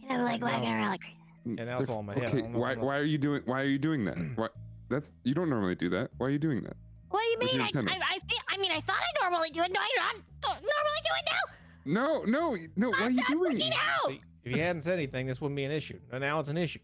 you 0.00 0.08
know, 0.08 0.24
like 0.24 0.42
wagging 0.42 0.72
around 0.72 0.90
like 0.90 1.02
Yeah, 1.44 1.64
now 1.64 1.78
it's 1.78 1.90
all 1.90 2.00
in 2.00 2.06
my 2.06 2.14
head. 2.14 2.24
Okay, 2.24 2.40
don't 2.40 2.52
know 2.52 2.58
if 2.70 2.78
why 2.78 2.84
why 2.84 2.96
are 2.96 3.04
you 3.04 3.18
doing 3.18 3.42
why 3.44 3.60
are 3.60 3.66
you 3.66 3.78
doing 3.78 4.04
that? 4.04 4.16
Why 4.36 4.48
that's 4.90 5.12
you 5.24 5.34
don't 5.34 5.48
normally 5.48 5.74
do 5.74 5.88
that. 5.90 6.10
Why 6.18 6.26
are 6.26 6.30
you 6.30 6.38
doing 6.38 6.62
that? 6.64 6.76
What 7.08 7.20
do 7.22 7.26
you 7.28 7.36
With 7.38 7.46
mean? 7.46 7.54
your 7.56 7.62
I, 7.64 7.66
antenna. 7.66 7.90
I, 7.92 8.14
I, 8.14 8.18
think, 8.28 8.42
I 8.48 8.56
mean, 8.58 8.70
I 8.72 8.80
thought 8.80 8.96
I 8.98 9.20
normally 9.22 9.50
do 9.50 9.62
it. 9.62 9.72
No, 9.72 9.80
I 9.80 9.88
don't, 10.12 10.22
don't 10.42 10.54
normally 10.54 11.00
do 11.02 11.10
it 11.18 11.30
now. 11.32 11.54
No, 11.84 12.22
no, 12.24 12.56
no. 12.76 12.90
Why 12.90 13.06
are 13.06 13.10
you 13.10 13.22
I'm 13.26 13.32
doing 13.38 13.56
freaking 13.56 13.68
it? 13.70 13.74
out. 13.74 14.08
See, 14.08 14.20
If 14.44 14.54
you 14.56 14.62
hadn't 14.62 14.82
said 14.82 14.94
anything, 14.94 15.26
this 15.26 15.40
wouldn't 15.40 15.56
be 15.56 15.64
an 15.64 15.72
issue. 15.72 15.98
And 16.12 16.20
now 16.20 16.38
it's 16.40 16.48
an 16.48 16.58
issue. 16.58 16.80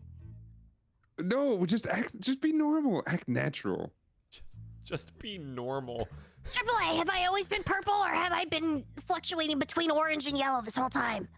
No, 1.21 1.65
just 1.67 1.87
act. 1.87 2.19
Just 2.21 2.41
be 2.41 2.53
normal. 2.53 3.03
Act 3.07 3.29
natural. 3.29 3.93
Just, 4.31 4.43
just 4.85 5.19
be 5.19 5.39
normal. 5.39 6.09
Triple 6.53 6.75
A, 6.77 6.97
have 6.99 7.09
I 7.11 7.27
always 7.27 7.47
been 7.47 7.63
purple 7.65 7.93
or 7.95 8.09
have 8.09 8.33
I 8.33 8.45
been 8.47 8.85
fluctuating 9.07 9.59
between 9.59 9.91
orange 9.91 10.27
and 10.27 10.37
yellow 10.39 10.61
this 10.63 10.77
whole 10.77 10.89
time? 10.91 11.29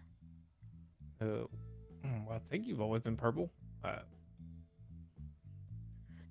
Uh, 1.20 1.24
mm, 1.24 2.26
well, 2.26 2.36
I 2.36 2.38
think 2.38 2.66
you've 2.66 2.80
always 2.80 3.02
been 3.02 3.16
purple. 3.16 3.50
Uh, 3.84 4.00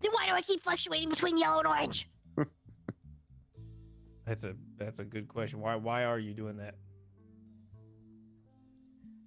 Then 0.02 0.12
why 0.12 0.26
do 0.28 0.34
I 0.34 0.42
keep 0.42 0.64
fluctuating 0.64 1.10
between 1.10 1.38
yellow 1.38 1.60
and 1.60 1.68
orange? 1.68 2.10
that's 4.26 4.44
a 4.44 4.54
that's 4.78 5.00
a 5.00 5.06
good 5.06 5.28
question. 5.28 5.60
Why 5.60 5.76
why 5.76 6.04
are 6.04 6.20
you 6.20 6.34
doing 6.34 6.58
that? 6.58 6.76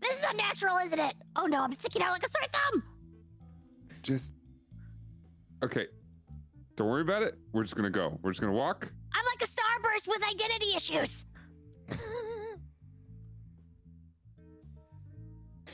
This 0.00 0.18
is 0.18 0.24
unnatural, 0.28 0.78
isn't 0.78 0.98
it? 0.98 1.14
Oh 1.36 1.46
no, 1.46 1.62
I'm 1.62 1.72
sticking 1.72 2.02
out 2.02 2.12
like 2.12 2.24
a 2.24 2.30
sore 2.30 2.42
thumb. 2.52 2.82
Just. 4.02 4.32
Okay. 5.62 5.86
Don't 6.76 6.88
worry 6.88 7.02
about 7.02 7.22
it. 7.22 7.34
We're 7.52 7.64
just 7.64 7.76
gonna 7.76 7.90
go. 7.90 8.18
We're 8.22 8.30
just 8.30 8.40
gonna 8.40 8.52
walk. 8.52 8.90
I'm 9.12 9.24
like 9.26 9.42
a 9.42 9.50
starburst 9.50 10.08
with 10.08 10.22
identity 10.22 10.74
issues. 10.74 11.26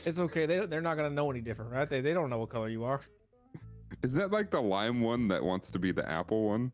It's 0.05 0.19
okay. 0.19 0.45
They 0.45 0.65
they're 0.65 0.81
not 0.81 0.95
gonna 0.95 1.09
know 1.09 1.29
any 1.29 1.41
different, 1.41 1.71
right? 1.71 1.89
They 1.89 1.99
they 1.99 2.13
don't 2.13 2.29
know 2.29 2.39
what 2.39 2.49
color 2.49 2.69
you 2.69 2.85
are. 2.85 3.01
Is 4.03 4.13
that 4.13 4.31
like 4.31 4.51
the 4.51 4.61
lime 4.61 5.01
one 5.01 5.27
that 5.29 5.43
wants 5.43 5.69
to 5.71 5.79
be 5.79 5.91
the 5.91 6.07
apple 6.09 6.47
one? 6.47 6.71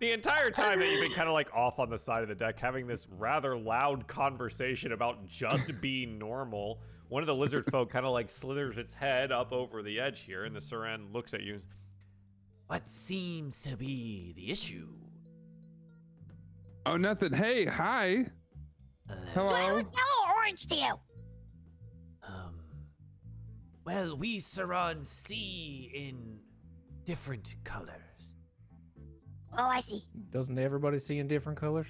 The 0.00 0.12
entire 0.12 0.50
time 0.50 0.78
that 0.80 0.90
you've 0.90 1.02
been 1.02 1.12
kind 1.12 1.28
of 1.28 1.34
like 1.34 1.52
off 1.54 1.78
on 1.78 1.90
the 1.90 1.98
side 1.98 2.22
of 2.22 2.28
the 2.30 2.34
deck, 2.34 2.58
having 2.58 2.86
this 2.86 3.06
rather 3.18 3.54
loud 3.58 4.06
conversation 4.06 4.92
about 4.92 5.26
just 5.26 5.70
being 5.82 6.18
normal. 6.18 6.80
One 7.08 7.22
of 7.22 7.26
the 7.26 7.34
lizard 7.34 7.66
folk 7.70 7.90
kind 7.90 8.06
of 8.06 8.12
like 8.12 8.30
slithers 8.30 8.78
its 8.78 8.94
head 8.94 9.30
up 9.30 9.52
over 9.52 9.82
the 9.82 10.00
edge 10.00 10.20
here, 10.20 10.44
and 10.44 10.56
the 10.56 10.60
Saran 10.60 11.12
looks 11.12 11.34
at 11.34 11.42
you. 11.42 11.54
and- 11.54 11.66
What 12.68 12.88
seems 12.88 13.60
to 13.62 13.76
be 13.76 14.32
the 14.34 14.50
issue? 14.50 14.88
Oh, 16.86 16.96
nothing. 16.96 17.34
Hey, 17.34 17.66
hi. 17.66 18.24
Uh, 19.10 19.14
Do 19.14 19.18
I 19.18 19.32
Hello. 19.34 19.74
look 19.74 19.92
yellow 19.92 20.28
or 20.30 20.36
orange 20.38 20.66
to 20.68 20.76
you? 20.76 20.94
Well, 23.84 24.16
we 24.16 24.38
Saran 24.38 25.06
see 25.06 25.90
in 25.94 26.38
different 27.04 27.54
colors. 27.64 27.96
Oh, 29.56 29.64
I 29.66 29.80
see. 29.80 30.04
Doesn't 30.30 30.58
everybody 30.58 30.98
see 30.98 31.18
in 31.18 31.26
different 31.26 31.58
colors? 31.58 31.86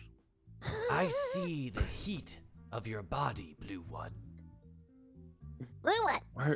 I 0.90 1.08
see 1.08 1.70
the 1.70 1.82
heat 1.82 2.38
of 2.72 2.86
your 2.86 3.02
body, 3.02 3.56
Blue 3.60 3.84
One. 3.88 4.12
Blue 5.82 5.92
one. 6.04 6.20
Why- 6.34 6.54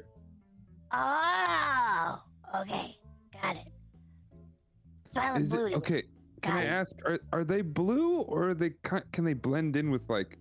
Oh, 0.97 2.23
okay. 2.61 2.97
Got 3.43 3.57
it. 3.57 3.67
Twilight 5.13 5.43
Is 5.43 5.51
blue. 5.51 5.67
it, 5.67 5.71
to- 5.71 5.77
okay. 5.77 6.03
Can 6.43 6.53
Got 6.53 6.61
I 6.61 6.63
it. 6.63 6.67
ask? 6.69 6.97
Are 7.05 7.19
are 7.33 7.43
they 7.45 7.63
blue 7.63 8.19
or 8.21 8.51
are 8.51 8.55
they 8.55 8.71
ki- 8.71 9.05
can 9.13 9.25
they 9.25 9.33
blend 9.33 9.75
in 9.77 9.91
with 9.91 10.09
like 10.09 10.39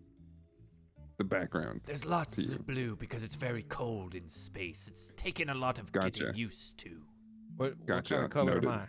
the 1.30 1.36
background? 1.36 1.82
There's 1.86 2.06
lots 2.06 2.54
of 2.54 2.66
blue 2.68 2.96
because 2.96 3.24
it's 3.24 3.36
very 3.36 3.64
cold 3.64 4.16
in 4.16 4.30
space. 4.30 4.88
It's 4.88 5.10
taken 5.16 5.50
a 5.50 5.54
lot 5.56 5.80
of 5.80 5.92
Gotcha. 5.92 6.10
getting 6.10 6.36
used 6.36 6.78
to. 6.80 7.02
What, 7.58 7.72
what 7.78 7.86
Gotcha, 7.86 8.14
kind 8.16 8.26
of 8.26 8.30
color 8.32 8.56
noted. 8.56 8.70
am 8.70 8.80
I? 8.80 8.86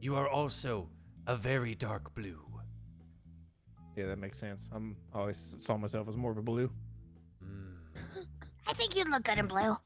You 0.00 0.14
are 0.16 0.28
also 0.28 0.88
a 1.26 1.36
very 1.36 1.74
dark 1.74 2.14
blue. 2.14 2.40
Yeah, 3.96 4.06
that 4.06 4.18
makes 4.18 4.38
sense. 4.38 4.70
I'm 4.72 4.96
I 5.12 5.18
always 5.20 5.56
saw 5.58 5.76
myself 5.76 6.08
as 6.08 6.16
more 6.16 6.30
of 6.30 6.38
a 6.38 6.42
blue. 6.42 6.70
Mm. 7.44 7.74
I 8.66 8.72
think 8.74 8.94
you'd 8.96 9.08
look 9.08 9.24
good 9.24 9.38
in 9.38 9.46
blue. 9.46 9.76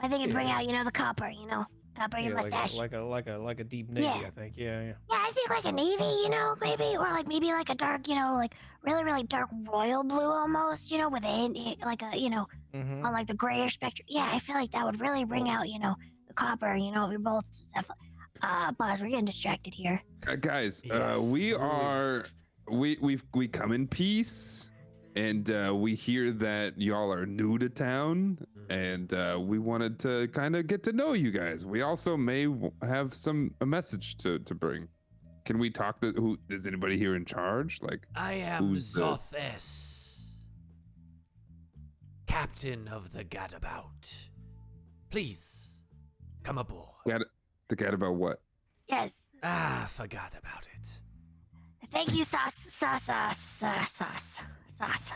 I 0.00 0.08
think 0.08 0.22
it'd 0.22 0.32
bring 0.34 0.48
Yeah. 0.48 0.56
out, 0.58 0.66
you 0.66 0.72
know, 0.72 0.84
the 0.84 0.92
copper, 0.92 1.28
you 1.28 1.46
know, 1.46 1.66
copper 1.98 2.16
in 2.18 2.24
your 2.24 2.34
Yeah, 2.36 2.42
like 2.42 2.52
mustache. 2.52 2.74
a, 2.74 2.78
like 2.78 2.92
a 2.92 2.98
like 3.00 3.26
a 3.26 3.36
like 3.36 3.60
a 3.60 3.64
deep 3.64 3.90
navy. 3.90 4.06
Yeah. 4.06 4.22
I 4.26 4.30
think. 4.30 4.54
Yeah, 4.56 4.80
yeah. 4.82 4.92
yeah, 5.10 5.16
I 5.28 5.32
think 5.34 5.50
like 5.50 5.64
a 5.64 5.72
navy, 5.72 6.04
you 6.22 6.28
know, 6.30 6.54
maybe, 6.60 6.84
or 6.96 7.08
like 7.10 7.26
maybe 7.26 7.46
like 7.46 7.68
a 7.70 7.74
dark, 7.74 8.06
you 8.08 8.14
know, 8.14 8.34
like 8.34 8.54
really, 8.82 9.04
really 9.04 9.24
dark 9.24 9.48
royal 9.70 10.04
blue 10.04 10.20
almost, 10.20 10.90
you 10.90 10.98
know, 10.98 11.08
with 11.08 11.24
a 11.24 11.76
like 11.84 12.02
a, 12.02 12.16
you 12.16 12.30
know, 12.30 12.46
Mm-hmm. 12.74 13.04
on 13.04 13.12
like 13.14 13.26
the 13.26 13.34
grayish 13.34 13.74
spectrum. 13.74 14.04
Yeah, 14.10 14.28
I 14.30 14.38
feel 14.38 14.54
like 14.54 14.70
that 14.72 14.84
would 14.84 15.00
really 15.00 15.24
bring 15.24 15.48
out, 15.48 15.70
you 15.70 15.78
know, 15.78 15.94
the 16.26 16.34
copper, 16.34 16.76
you 16.76 16.90
know, 16.92 17.08
your 17.10 17.18
bolts 17.18 17.68
stuff. 17.70 17.86
Uh, 18.42 18.70
boss, 18.72 19.00
we're 19.00 19.08
getting 19.08 19.24
distracted 19.24 19.72
here. 19.74 20.00
Uh, 20.28 20.36
guys, 20.36 20.82
uh, 20.90 21.18
we 21.32 21.54
are 21.54 22.26
we 22.70 22.98
we 23.00 23.18
we 23.34 23.48
come 23.48 23.72
in 23.72 23.88
peace, 23.88 24.68
and 25.16 25.50
uh, 25.50 25.74
we 25.74 25.94
hear 25.94 26.30
that 26.32 26.78
y'all 26.78 27.10
are 27.10 27.24
new 27.26 27.56
to 27.58 27.68
town, 27.70 28.38
and 28.70 29.12
uh, 29.12 29.38
we 29.40 29.58
wanted 29.58 29.98
to 30.00 30.28
kind 30.28 30.54
of 30.56 30.66
get 30.66 30.82
to 30.84 30.92
know 30.92 31.12
you 31.12 31.30
guys. 31.30 31.64
We 31.66 31.82
also 31.82 32.16
may 32.16 32.44
w- 32.46 32.72
have 32.82 33.14
some 33.14 33.54
a 33.60 33.66
message 33.66 34.16
to 34.18 34.38
to 34.40 34.54
bring. 34.54 34.88
Can 35.44 35.58
we 35.58 35.70
talk 35.70 36.00
to 36.02 36.12
who? 36.12 36.38
Is 36.50 36.66
anybody 36.66 36.98
here 36.98 37.16
in 37.16 37.24
charge? 37.24 37.80
Like, 37.82 38.06
I 38.14 38.34
am 38.34 38.68
Who's 38.68 38.92
the- 38.92 39.00
Zothes, 39.02 40.32
captain 42.26 42.88
of 42.88 43.12
the 43.12 43.24
Gadabout. 43.24 44.26
Please, 45.10 45.76
come 46.42 46.58
aboard. 46.58 46.88
Gad- 47.06 47.22
the 47.68 47.76
cat 47.76 47.94
about 47.94 48.14
what? 48.16 48.40
Yes. 48.88 49.10
Ah, 49.42 49.86
forgot 49.90 50.32
about 50.38 50.66
it. 50.74 51.00
Thank 51.90 52.14
you, 52.14 52.24
sauce, 52.24 52.54
sauce, 52.68 53.04
sauce, 53.04 53.38
sauce, 53.38 53.90
sauce, 53.92 54.40
sauce. 54.78 55.10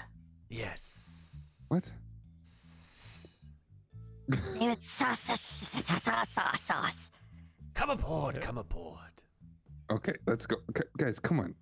Yes. 0.49 1.65
What? 1.69 1.91
S- 4.31 4.39
Name 4.55 4.71
it 4.71 4.83
sauce, 4.83 5.21
sauce, 5.21 5.41
sauce, 5.41 6.03
sauce, 6.03 6.29
sauce, 6.31 6.61
sauce. 6.61 7.11
Come 7.75 7.91
aboard, 7.91 8.41
come 8.41 8.59
aboard. 8.59 8.99
Okay, 9.91 10.15
let's 10.27 10.47
go, 10.47 10.57
Gu- 10.73 10.83
guys. 10.99 11.19
Come 11.19 11.41
on. 11.41 11.55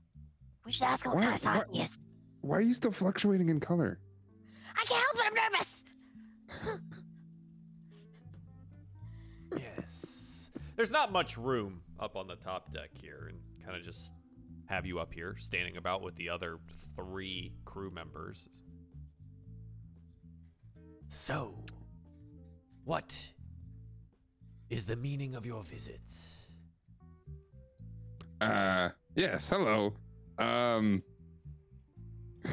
We 0.67 0.73
should 0.73 0.85
ask 0.85 1.05
him 1.07 1.13
what 1.13 1.17
Why- 1.19 1.23
kind 1.25 1.35
of 1.35 1.41
sauce 1.41 1.65
why- 1.69 1.75
he 1.79 1.83
is. 1.83 1.99
Why 2.43 2.57
are 2.59 2.63
you 2.63 2.75
still 2.75 2.93
fluctuating 2.93 3.49
in 3.49 3.61
color? 3.61 4.01
I 4.77 4.85
can't 4.85 5.03
help 5.03 5.17
it, 5.17 5.23
I'm 5.27 5.35
nervous. 5.53 5.85
Yes. 9.57 10.51
There's 10.77 10.93
not 10.93 11.13
much 11.13 11.37
room 11.37 11.83
up 11.99 12.17
on 12.17 12.27
the 12.27 12.37
top 12.37 12.73
deck 12.73 12.91
here, 12.93 13.29
and 13.29 13.39
kind 13.65 13.77
of 13.77 13.83
just 13.85 14.13
have 14.67 14.87
you 14.87 14.99
up 15.01 15.13
here 15.13 15.37
standing 15.39 15.77
about 15.77 16.03
with 16.03 16.15
the 16.17 16.29
other 16.29 16.59
three 16.97 17.53
crew 17.65 17.91
members. 17.91 18.49
So, 21.09 21.65
what 22.91 23.15
is 24.69 24.85
the 24.85 24.97
meaning 24.97 25.37
of 25.37 25.47
your 25.47 25.63
visit? 25.63 26.01
Uh, 28.41 28.89
yes. 29.15 29.49
Hello. 29.49 29.95
Um. 30.39 31.05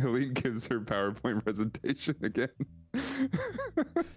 Helene 0.00 0.32
gives 0.32 0.68
her 0.68 0.78
PowerPoint 0.78 1.42
presentation 1.42 2.14
again. 2.22 2.50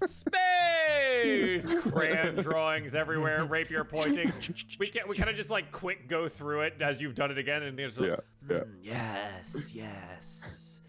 Space! 0.04 1.74
Crayon 1.82 2.36
drawings 2.36 2.94
everywhere, 2.94 3.46
rapier 3.46 3.84
pointing. 3.84 4.32
We 4.80 4.90
can 4.90 5.10
we 5.10 5.16
kind 5.16 5.32
of 5.32 5.36
just 5.36 5.50
like 5.50 5.72
quick 5.72 6.08
go 6.08 6.30
through 6.30 6.62
it 6.62 6.80
as 6.82 7.02
you've 7.02 7.16
done 7.16 7.32
it 7.32 7.40
again, 7.40 7.64
and 7.64 7.80
there's 7.80 7.98
yeah, 7.98 8.18
yeah. 8.48 8.60
Hmm, 8.60 8.76
yes, 8.80 9.72
yes. 9.74 10.82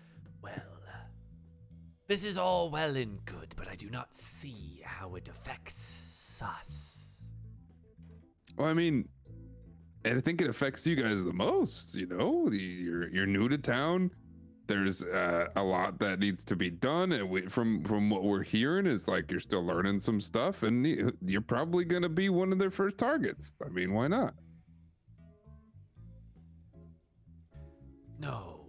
Well, 0.43 0.78
this 2.09 2.25
is 2.25 2.39
all 2.39 2.71
well 2.71 2.97
and 2.97 3.25
good, 3.27 3.55
but 3.57 3.69
I 3.69 3.75
do 3.77 3.91
not 3.91 4.15
see 4.15 4.81
how 4.85 5.15
it 5.15 5.29
affects 5.29 6.43
us. 6.43 7.21
Well, 8.57 8.67
I 8.69 8.75
mean, 8.75 9.09
I 10.05 10.21
think 10.21 10.41
it 10.41 10.49
affects 10.49 10.87
you 10.87 10.97
guys 10.97 11.23
the 11.23 11.33
most. 11.33 11.95
You 11.95 12.07
know, 12.07 12.49
you're 12.51 13.09
you're 13.11 13.27
new 13.27 13.49
to 13.49 13.59
town. 13.59 14.11
There's 14.67 15.03
uh, 15.03 15.49
a 15.57 15.63
lot 15.63 15.99
that 16.01 16.19
needs 16.19 16.45
to 16.45 16.57
be 16.57 16.69
done, 16.71 17.13
and 17.13 17.29
we, 17.31 17.47
from 17.47 17.85
from 17.85 18.11
what 18.11 18.23
we're 18.25 18.43
hearing 18.43 18.87
is 18.87 19.07
like 19.09 19.31
you're 19.31 19.41
still 19.41 19.65
learning 19.65 19.99
some 19.99 20.21
stuff, 20.21 20.63
and 20.63 20.87
you- 20.87 21.17
you're 21.25 21.41
probably 21.41 21.85
gonna 21.85 22.09
be 22.09 22.29
one 22.29 22.53
of 22.53 22.59
their 22.59 22.71
first 22.71 22.99
targets. 22.99 23.55
I 23.65 23.69
mean, 23.69 23.93
why 23.93 24.09
not? 24.09 24.35
No. 28.19 28.67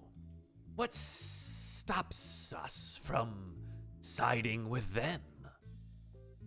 What 0.76 0.94
stops 1.90 2.54
us 2.54 3.00
from 3.02 3.56
siding 4.00 4.70
with 4.70 4.94
them? 4.94 5.22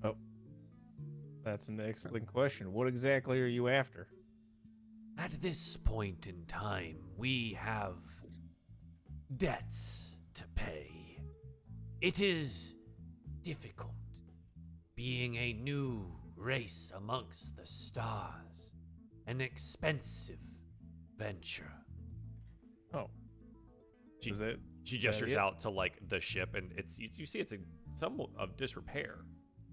Oh, 0.05 0.15
that's 1.45 1.69
an 1.69 1.81
excellent 1.81 2.29
question. 2.29 2.73
What 2.73 2.87
exactly 2.87 3.41
are 3.41 3.47
you 3.49 3.67
after? 3.67 4.07
At 5.19 5.33
this 5.43 5.77
point 5.77 6.29
in 6.29 6.47
time, 6.47 6.99
we 7.17 7.59
have 7.61 7.97
debts 9.37 10.15
to 10.35 10.45
pay. 10.55 11.19
It 12.01 12.21
is 12.21 12.77
difficult 13.43 13.97
being 14.95 15.35
a 15.35 15.55
new 15.55 16.07
race 16.37 16.93
amongst 16.97 17.57
the 17.57 17.67
stars, 17.67 18.75
an 19.27 19.41
expensive 19.41 20.39
venture. 21.17 21.73
Oh, 22.95 23.11
She- 24.21 24.31
is 24.31 24.41
it? 24.41 24.61
She 24.85 24.99
gestures 24.99 25.35
yeah. 25.35 25.45
out 25.45 25.61
to 25.61 25.71
like 25.71 25.99
the 26.09 26.21
ship, 26.21 26.55
and 26.55 26.73
it's 26.77 26.99
you, 26.99 27.09
you 27.15 27.27
see 27.27 27.39
it's 27.39 27.53
a 27.53 27.59
somewhat 27.95 28.31
of 28.39 28.57
disrepair. 28.57 29.21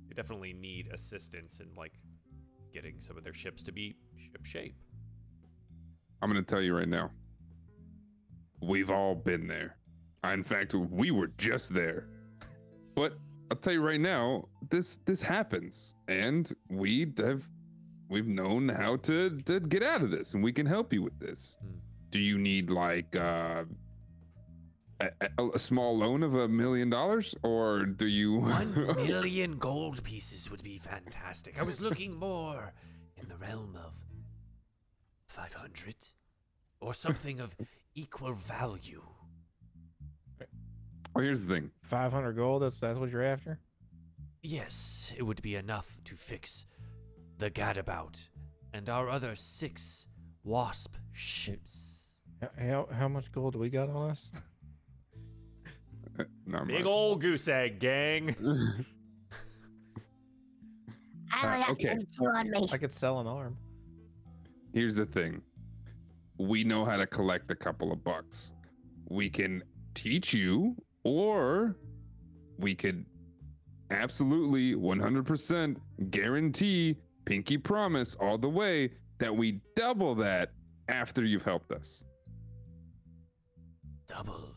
They 0.08 0.14
definitely 0.14 0.54
need 0.54 0.90
assistance 0.94 1.60
in 1.60 1.68
like 1.76 1.94
getting 2.74 3.00
some 3.00 3.18
of 3.18 3.24
their 3.24 3.34
ships 3.34 3.64
to 3.64 3.72
be 3.72 3.96
ship 4.18 4.46
shape. 4.46 4.76
I'm 6.22 6.30
gonna 6.30 6.44
tell 6.44 6.62
you 6.62 6.76
right 6.76 6.88
now. 6.88 7.12
We've 8.62 8.92
all 8.92 9.16
been 9.16 9.48
there. 9.48 9.78
In 10.26 10.44
fact, 10.44 10.74
we 10.74 11.12
were 11.12 11.32
just 11.38 11.74
there. 11.74 12.08
But 12.94 13.14
I'll 13.50 13.58
tell 13.58 13.74
you 13.74 13.82
right 13.82 14.00
now, 14.02 14.50
this 14.70 14.98
this 15.06 15.22
happens, 15.22 15.96
and 16.08 16.52
we 16.70 17.12
have 17.18 17.48
we've 18.10 18.28
known 18.28 18.70
how 18.70 18.98
to 18.98 19.40
to 19.46 19.60
get 19.60 19.82
out 19.82 20.02
of 20.02 20.12
this, 20.12 20.34
and 20.34 20.44
we 20.44 20.52
can 20.52 20.66
help 20.66 20.94
you 20.94 21.02
with 21.02 21.18
this. 21.20 21.58
Hmm. 21.62 21.78
Do 22.12 22.20
you 22.20 22.38
need 22.38 22.70
like 22.70 23.16
uh, 23.16 23.64
a, 25.00 25.10
a, 25.38 25.50
a 25.56 25.60
small 25.60 25.98
loan 25.98 26.24
of 26.24 26.36
a 26.36 26.48
million 26.48 26.90
dollars, 26.90 27.36
or 27.44 27.86
do 27.86 28.06
you? 28.08 28.36
One 28.40 28.96
million 28.98 29.58
gold 29.58 30.04
pieces 30.04 30.50
would 30.52 30.64
be 30.64 30.78
fantastic. 30.80 31.60
I 31.60 31.64
was 31.64 31.80
looking 31.82 32.16
more 32.16 32.74
in 33.18 33.28
the 33.30 33.36
realm 33.38 33.78
of 33.82 33.94
500 35.28 35.96
or 36.82 36.94
something 36.94 37.40
of 37.40 37.56
equal 37.96 38.34
value. 38.34 39.04
well, 41.14 41.24
here's 41.24 41.42
the 41.42 41.54
thing. 41.54 41.72
Five 41.82 42.12
hundred 42.14 42.34
gold. 42.34 42.62
That's 42.62 42.78
that's 42.78 42.98
what 42.98 43.12
you're 43.12 43.24
after. 43.24 43.60
Yes, 44.42 45.14
it 45.18 45.24
would 45.24 45.42
be 45.42 45.56
enough 45.56 45.98
to 46.06 46.16
fix 46.16 46.66
the 47.38 47.50
gadabout 47.52 48.30
and 48.74 48.90
our 48.90 49.10
other 49.10 49.36
six 49.36 50.08
wasp 50.44 50.96
ships. 51.12 52.16
H- 52.42 52.50
How 52.58 52.88
how 52.92 53.08
much 53.10 53.32
gold 53.32 53.54
do 53.54 53.60
we 53.60 53.70
got 53.70 53.90
on 53.90 54.12
us? 54.12 54.32
Not 56.46 56.68
Big 56.68 56.80
much. 56.80 56.86
old 56.86 57.22
goose 57.22 57.48
egg, 57.48 57.80
gang. 57.80 58.36
I 61.32 61.46
only 61.46 61.60
have 61.60 61.70
okay. 61.72 61.94
22 61.94 62.26
on 62.26 62.50
me. 62.50 62.68
I 62.72 62.78
could 62.78 62.92
sell 62.92 63.20
an 63.20 63.28
arm. 63.28 63.56
Here's 64.74 64.96
the 64.96 65.06
thing. 65.06 65.42
We 66.38 66.64
know 66.64 66.86
how 66.86 66.98
to 66.98 67.06
collect 67.06 67.52
a 67.52 67.56
couple 67.56 67.92
of 67.92 68.04
bucks. 68.04 68.54
We 69.10 69.30
can 69.30 69.64
teach 69.94 70.34
you, 70.34 70.76
or 71.04 71.76
we 72.58 72.76
could 72.76 73.06
absolutely 73.92 74.76
100% 74.76 75.76
guarantee, 76.10 76.98
pinky 77.26 77.58
promise 77.58 78.16
all 78.16 78.38
the 78.38 78.50
way 78.50 78.92
that 79.20 79.36
we 79.36 79.62
double 79.76 80.16
that 80.16 80.52
after 80.88 81.24
you've 81.24 81.44
helped 81.44 81.72
us. 81.72 82.04
Double. 84.08 84.56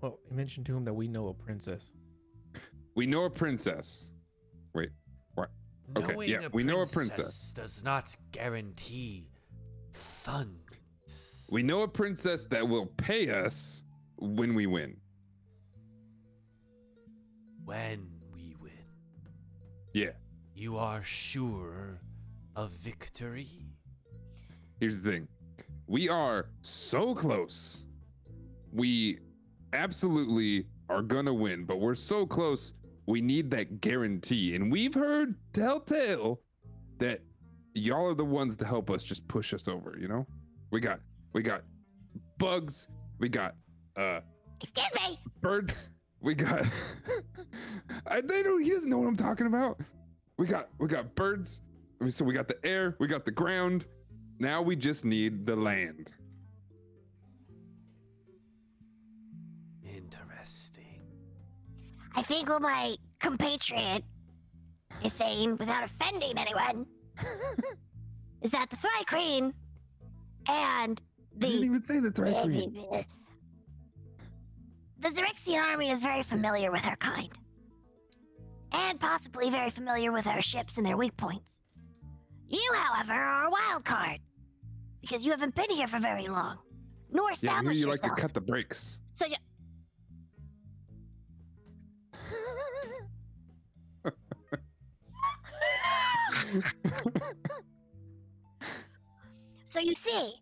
Well, 0.00 0.18
you 0.28 0.36
mentioned 0.36 0.66
to 0.66 0.76
him 0.76 0.84
that 0.84 0.94
we 0.94 1.08
know 1.08 1.28
a 1.28 1.34
princess. 1.34 1.90
We 2.96 3.06
know 3.06 3.24
a 3.24 3.30
princess. 3.30 4.10
Wait, 4.74 4.90
what? 5.34 5.50
Okay, 5.96 6.12
Knowing 6.12 6.28
yeah, 6.30 6.46
a 6.46 6.48
we 6.50 6.62
know 6.62 6.80
a 6.80 6.86
princess 6.86 7.16
princess. 7.16 7.52
does 7.52 7.84
not 7.84 8.14
guarantee 8.32 9.28
funds. 9.92 11.48
We 11.52 11.62
know 11.62 11.82
a 11.82 11.88
princess 11.88 12.44
that 12.50 12.66
will 12.68 12.86
pay 12.86 13.30
us 13.30 13.82
when 14.16 14.54
we 14.54 14.66
win. 14.66 14.96
when 17.64 18.08
we 18.34 18.56
win. 18.60 18.72
Yeah. 19.92 20.10
You 20.54 20.76
are 20.76 21.02
sure 21.02 22.00
of 22.56 22.70
victory? 22.72 23.48
Here's 24.80 24.96
the 24.98 25.08
thing 25.10 25.28
we 25.86 26.08
are 26.08 26.46
so 26.62 27.14
close. 27.14 27.84
We 28.72 29.18
absolutely 29.72 30.66
are 30.88 31.02
gonna 31.02 31.32
win, 31.34 31.64
but 31.64 31.80
we're 31.80 31.94
so 31.94 32.26
close. 32.26 32.74
We 33.06 33.20
need 33.20 33.50
that 33.52 33.80
guarantee. 33.80 34.54
And 34.54 34.70
we've 34.70 34.94
heard 34.94 35.34
telltale 35.52 36.40
that 36.98 37.20
y'all 37.74 38.08
are 38.08 38.14
the 38.14 38.24
ones 38.24 38.56
to 38.58 38.64
help 38.64 38.90
us 38.90 39.02
just 39.02 39.26
push 39.28 39.54
us 39.54 39.68
over, 39.68 39.96
you 40.00 40.08
know? 40.08 40.26
We 40.70 40.80
got 40.80 41.00
we 41.32 41.42
got 41.42 41.62
bugs, 42.38 42.88
we 43.18 43.28
got 43.28 43.54
uh 43.96 44.20
Excuse 44.62 44.86
me. 45.08 45.18
birds, 45.40 45.90
we 46.20 46.34
got 46.34 46.66
I 48.06 48.20
they 48.20 48.42
don't 48.42 48.62
he 48.62 48.70
doesn't 48.70 48.90
know 48.90 48.98
what 48.98 49.08
I'm 49.08 49.16
talking 49.16 49.46
about. 49.46 49.80
We 50.36 50.46
got 50.46 50.68
we 50.78 50.88
got 50.88 51.14
birds. 51.14 51.62
So 52.08 52.24
we 52.24 52.32
got 52.32 52.48
the 52.48 52.56
air, 52.64 52.96
we 52.98 53.06
got 53.06 53.24
the 53.24 53.30
ground. 53.30 53.86
Now 54.38 54.62
we 54.62 54.74
just 54.74 55.04
need 55.04 55.44
the 55.46 55.54
land. 55.56 56.14
I 62.14 62.22
think 62.22 62.48
what 62.48 62.62
my 62.62 62.96
compatriot 63.20 64.02
is 65.04 65.12
saying, 65.12 65.56
without 65.56 65.84
offending 65.84 66.36
anyone, 66.36 66.86
is 68.42 68.50
that 68.50 68.70
the 68.70 68.76
Fly 68.76 69.02
Queen 69.06 69.54
and 70.48 71.00
I 71.36 71.46
didn't 71.46 71.64
even 71.64 71.82
say 71.82 72.00
the 72.00 72.10
threat 72.10 72.42
queen. 72.42 72.86
the 74.98 75.08
Xaryxian 75.08 75.62
army 75.62 75.90
is 75.90 76.02
very 76.02 76.22
familiar 76.22 76.70
with 76.70 76.84
our 76.86 76.96
kind, 76.96 77.30
and 78.72 78.98
possibly 78.98 79.50
very 79.50 79.70
familiar 79.70 80.12
with 80.12 80.26
our 80.26 80.42
ships 80.42 80.76
and 80.76 80.86
their 80.86 80.96
weak 80.96 81.16
points. 81.16 81.56
You, 82.48 82.68
however, 82.74 83.12
are 83.12 83.44
a 83.46 83.50
wild 83.50 83.84
card 83.84 84.18
because 85.00 85.24
you 85.24 85.30
haven't 85.30 85.54
been 85.54 85.70
here 85.70 85.86
for 85.86 85.98
very 85.98 86.26
long, 86.26 86.58
nor 87.12 87.30
Yeah, 87.40 87.52
I 87.52 87.62
hear 87.62 87.70
established 87.70 87.80
you 87.80 87.86
like 87.86 88.02
to 88.02 88.10
cut 88.10 88.34
the 88.34 88.40
brakes. 88.40 89.00
So 89.14 89.26
so 99.66 99.80
you 99.80 99.94
see, 99.94 100.34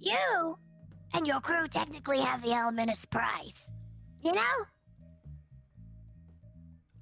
you 0.00 0.58
and 1.14 1.26
your 1.26 1.40
crew 1.40 1.66
technically 1.68 2.20
have 2.20 2.42
the 2.42 2.52
element 2.52 2.90
of 2.90 2.96
surprise. 2.96 3.70
You 4.22 4.32
know? 4.32 4.66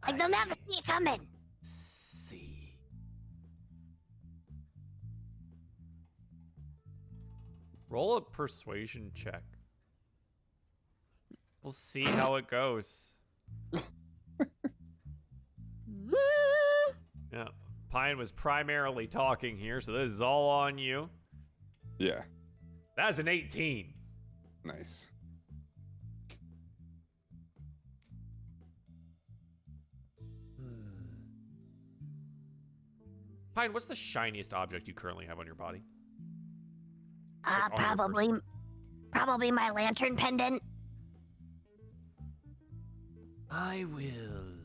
Like 0.06 0.18
they'll 0.18 0.28
never 0.28 0.54
see 0.54 0.78
it 0.78 0.86
coming. 0.86 1.26
See. 1.62 2.74
Roll 7.88 8.16
a 8.16 8.20
persuasion 8.20 9.10
check. 9.14 9.42
We'll 11.62 11.72
see 11.72 12.04
how 12.04 12.36
it 12.36 12.48
goes. 12.48 13.14
Yeah. 17.32 17.48
Pine 17.90 18.18
was 18.18 18.30
primarily 18.32 19.06
talking 19.06 19.56
here, 19.56 19.80
so 19.80 19.92
this 19.92 20.10
is 20.10 20.20
all 20.20 20.48
on 20.48 20.78
you. 20.78 21.08
Yeah, 21.98 22.22
That's 22.96 23.18
an 23.18 23.28
18. 23.28 23.94
nice. 24.64 25.06
Pine, 33.54 33.72
what's 33.72 33.86
the 33.86 33.94
shiniest 33.94 34.52
object 34.52 34.86
you 34.86 34.92
currently 34.92 35.24
have 35.24 35.38
on 35.38 35.46
your 35.46 35.54
body? 35.54 35.82
Uh, 37.44 37.48
on 37.48 37.58
your 37.58 37.68
person. 37.70 37.96
probably, 37.96 38.30
probably 39.10 39.50
my 39.50 39.70
lantern 39.70 40.14
pendant. 40.16 40.62
I 43.50 43.86
will 43.94 44.55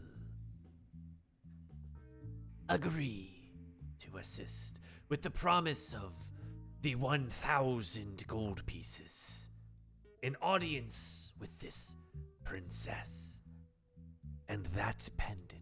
agree 2.72 3.52
to 4.00 4.18
assist 4.18 4.80
with 5.10 5.22
the 5.22 5.30
promise 5.30 5.94
of 5.94 6.16
the 6.82 6.96
1,000 6.96 8.24
gold 8.28 8.66
pieces, 8.66 9.50
an 10.24 10.38
audience 10.42 11.34
with 11.38 11.60
this 11.60 11.96
princess, 12.46 13.42
and 14.48 14.66
that 14.68 15.10
pendant. 15.18 15.62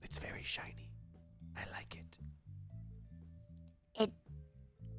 It's 0.00 0.18
very 0.18 0.42
shiny. 0.42 0.90
I 1.54 1.64
like 1.70 1.96
it. 1.96 2.18
It, 4.02 4.10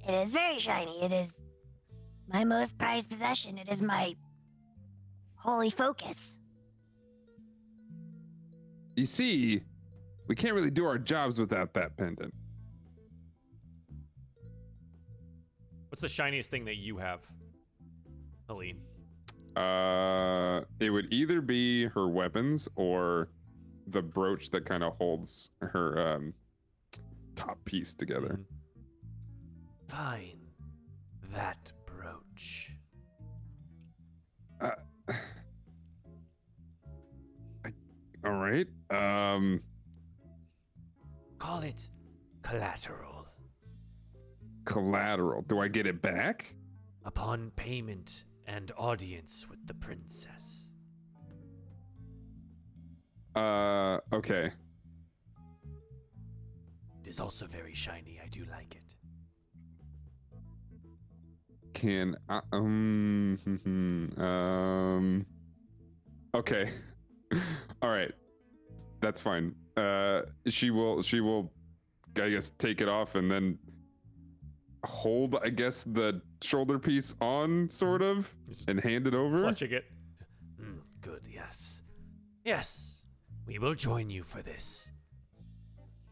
it 0.07 0.13
is 0.27 0.33
very 0.33 0.59
shiny. 0.59 1.01
It 1.01 1.11
is 1.11 1.33
my 2.27 2.43
most 2.43 2.77
prized 2.77 3.09
possession. 3.09 3.57
It 3.57 3.69
is 3.69 3.81
my 3.81 4.15
holy 5.35 5.71
focus. 5.71 6.37
You 8.95 9.05
see, 9.05 9.63
we 10.27 10.35
can't 10.35 10.53
really 10.53 10.71
do 10.71 10.85
our 10.85 10.97
jobs 10.97 11.39
without 11.39 11.73
that 11.73 11.97
pendant. 11.97 12.33
What's 15.89 16.01
the 16.01 16.09
shiniest 16.09 16.49
thing 16.49 16.65
that 16.65 16.77
you 16.77 16.97
have, 16.97 17.19
Aline? 18.49 18.79
Uh, 19.55 20.61
it 20.79 20.89
would 20.89 21.11
either 21.13 21.39
be 21.41 21.85
her 21.85 22.07
weapons 22.07 22.67
or 22.75 23.29
the 23.87 24.01
brooch 24.01 24.49
that 24.49 24.65
kind 24.65 24.83
of 24.83 24.95
holds 24.97 25.49
her 25.59 25.99
um 26.15 26.33
top 27.35 27.63
piece 27.65 27.93
together. 27.93 28.39
Mhm. 28.39 29.89
Fine. 29.89 30.39
That 31.33 31.71
all 38.25 38.33
right. 38.33 38.67
Um, 38.89 39.61
Call 41.39 41.59
it 41.61 41.89
collateral. 42.41 43.27
collateral. 44.65 45.41
Do 45.43 45.59
I 45.59 45.67
get 45.67 45.85
it 45.87 46.01
back? 46.01 46.55
Upon 47.05 47.51
payment 47.55 48.23
and 48.47 48.71
audience 48.77 49.47
with 49.49 49.65
the 49.67 49.73
princess. 49.73 50.71
Uh, 53.35 53.99
okay. 54.13 54.51
It 57.01 57.07
is 57.09 57.19
also 57.19 57.45
very 57.45 57.73
shiny. 57.73 58.21
I 58.23 58.27
do 58.29 58.45
like 58.49 58.75
it. 58.75 58.95
Can 61.73 62.15
I, 62.29 62.39
um 62.53 63.37
um 64.17 65.25
okay. 66.35 66.69
All 67.81 67.89
right. 67.89 68.11
That's 69.01 69.19
fine. 69.19 69.55
Uh 69.77 70.21
she 70.47 70.69
will 70.71 71.01
she 71.01 71.19
will 71.19 71.51
I 72.21 72.29
guess 72.29 72.51
take 72.57 72.79
it 72.81 72.87
off 72.87 73.15
and 73.15 73.29
then 73.31 73.57
hold 74.85 75.35
I 75.43 75.49
guess 75.49 75.83
the 75.83 76.21
shoulder 76.41 76.77
piece 76.79 77.15
on 77.21 77.69
sort 77.69 78.01
of 78.01 78.33
and 78.67 78.79
hand 78.79 79.07
it 79.07 79.13
over. 79.13 79.41
Clutching 79.41 79.71
it. 79.71 79.85
Mm, 80.61 80.79
good, 81.01 81.27
yes. 81.31 81.83
Yes, 82.45 83.01
we 83.47 83.57
will 83.59 83.73
join 83.75 84.09
you 84.09 84.23
for 84.23 84.41
this. 84.41 84.89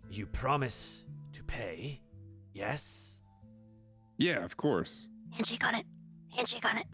You 0.10 0.26
promise 0.26 1.06
to 1.34 1.43
pay? 1.43 2.02
Yes? 2.53 3.19
Yeah, 4.18 4.43
of 4.43 4.56
course. 4.57 5.10
Handshake 5.31 5.65
on 5.65 5.76
it. 5.76 5.85
Handshake 6.35 6.65
on 6.65 6.77
it. 6.77 6.85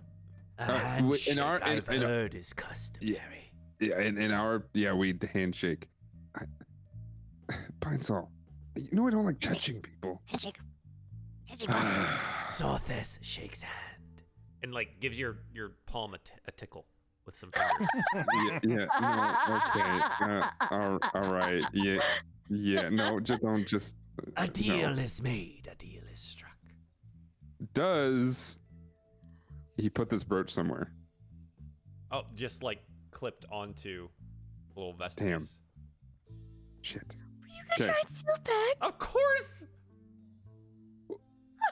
Uh, 0.59 0.95
w- 0.97 1.21
in 1.27 1.39
our- 1.39 1.57
in- 1.57 1.63
I've 1.63 1.89
in 1.89 2.03
our- 2.03 2.27
is 2.27 2.53
customary. 2.53 3.13
Yeah, 3.15 3.21
in, 3.79 4.17
in 4.17 4.31
our 4.31 4.65
yeah, 4.73 4.93
we 4.93 5.13
the 5.13 5.27
handshake. 5.27 5.87
I, 6.35 6.43
Pine 7.79 8.01
Sol, 8.01 8.29
you 8.75 8.89
know 8.91 9.07
I 9.07 9.11
don't 9.11 9.25
like 9.25 9.39
touching 9.39 9.81
people. 9.81 10.21
Handshake. 10.25 10.57
Handshake. 11.45 11.69
boss. 12.59 13.19
Shakes 13.21 13.63
hand. 13.63 14.23
And 14.63 14.73
like 14.73 14.99
gives 14.99 15.17
your 15.19 15.37
your 15.53 15.73
palm 15.85 16.13
a, 16.13 16.17
t- 16.17 16.31
a 16.47 16.51
tickle 16.51 16.85
with 17.25 17.35
some 17.35 17.51
fingers. 17.51 17.89
yeah, 18.15 18.59
yeah, 18.63 18.85
no, 18.99 19.57
okay. 19.57 20.31
Uh, 20.33 20.49
all, 20.71 20.99
all 21.13 21.31
right. 21.33 21.63
Yeah, 21.73 21.99
yeah. 22.49 22.89
No, 22.89 23.19
just 23.19 23.41
don't 23.41 23.67
just. 23.67 23.95
uh, 24.19 24.43
A 24.43 24.45
no. 24.47 24.51
deal 24.51 24.99
is 24.99 25.21
made, 25.21 25.69
a 25.71 25.75
deal 25.75 26.01
is 26.11 26.19
struck. 26.19 26.51
Does 27.73 28.57
he 29.77 29.89
put 29.89 30.09
this 30.09 30.23
brooch 30.23 30.51
somewhere? 30.51 30.91
oh, 32.11 32.23
just 32.33 32.63
like 32.63 32.79
clipped 33.17 33.45
onto 33.51 34.07
a 34.75 34.79
little 34.79 34.93
vest. 34.93 35.17
Damn. 35.17 35.39
piece. 35.39 35.57
Shit. 36.81 37.15
You 37.49 37.63
could 37.63 37.81
Okay. 37.81 37.91
try 37.91 37.99
and 38.05 38.15
steal 38.15 38.35
back. 38.43 38.75
Of 38.81 38.99
course. 38.99 39.65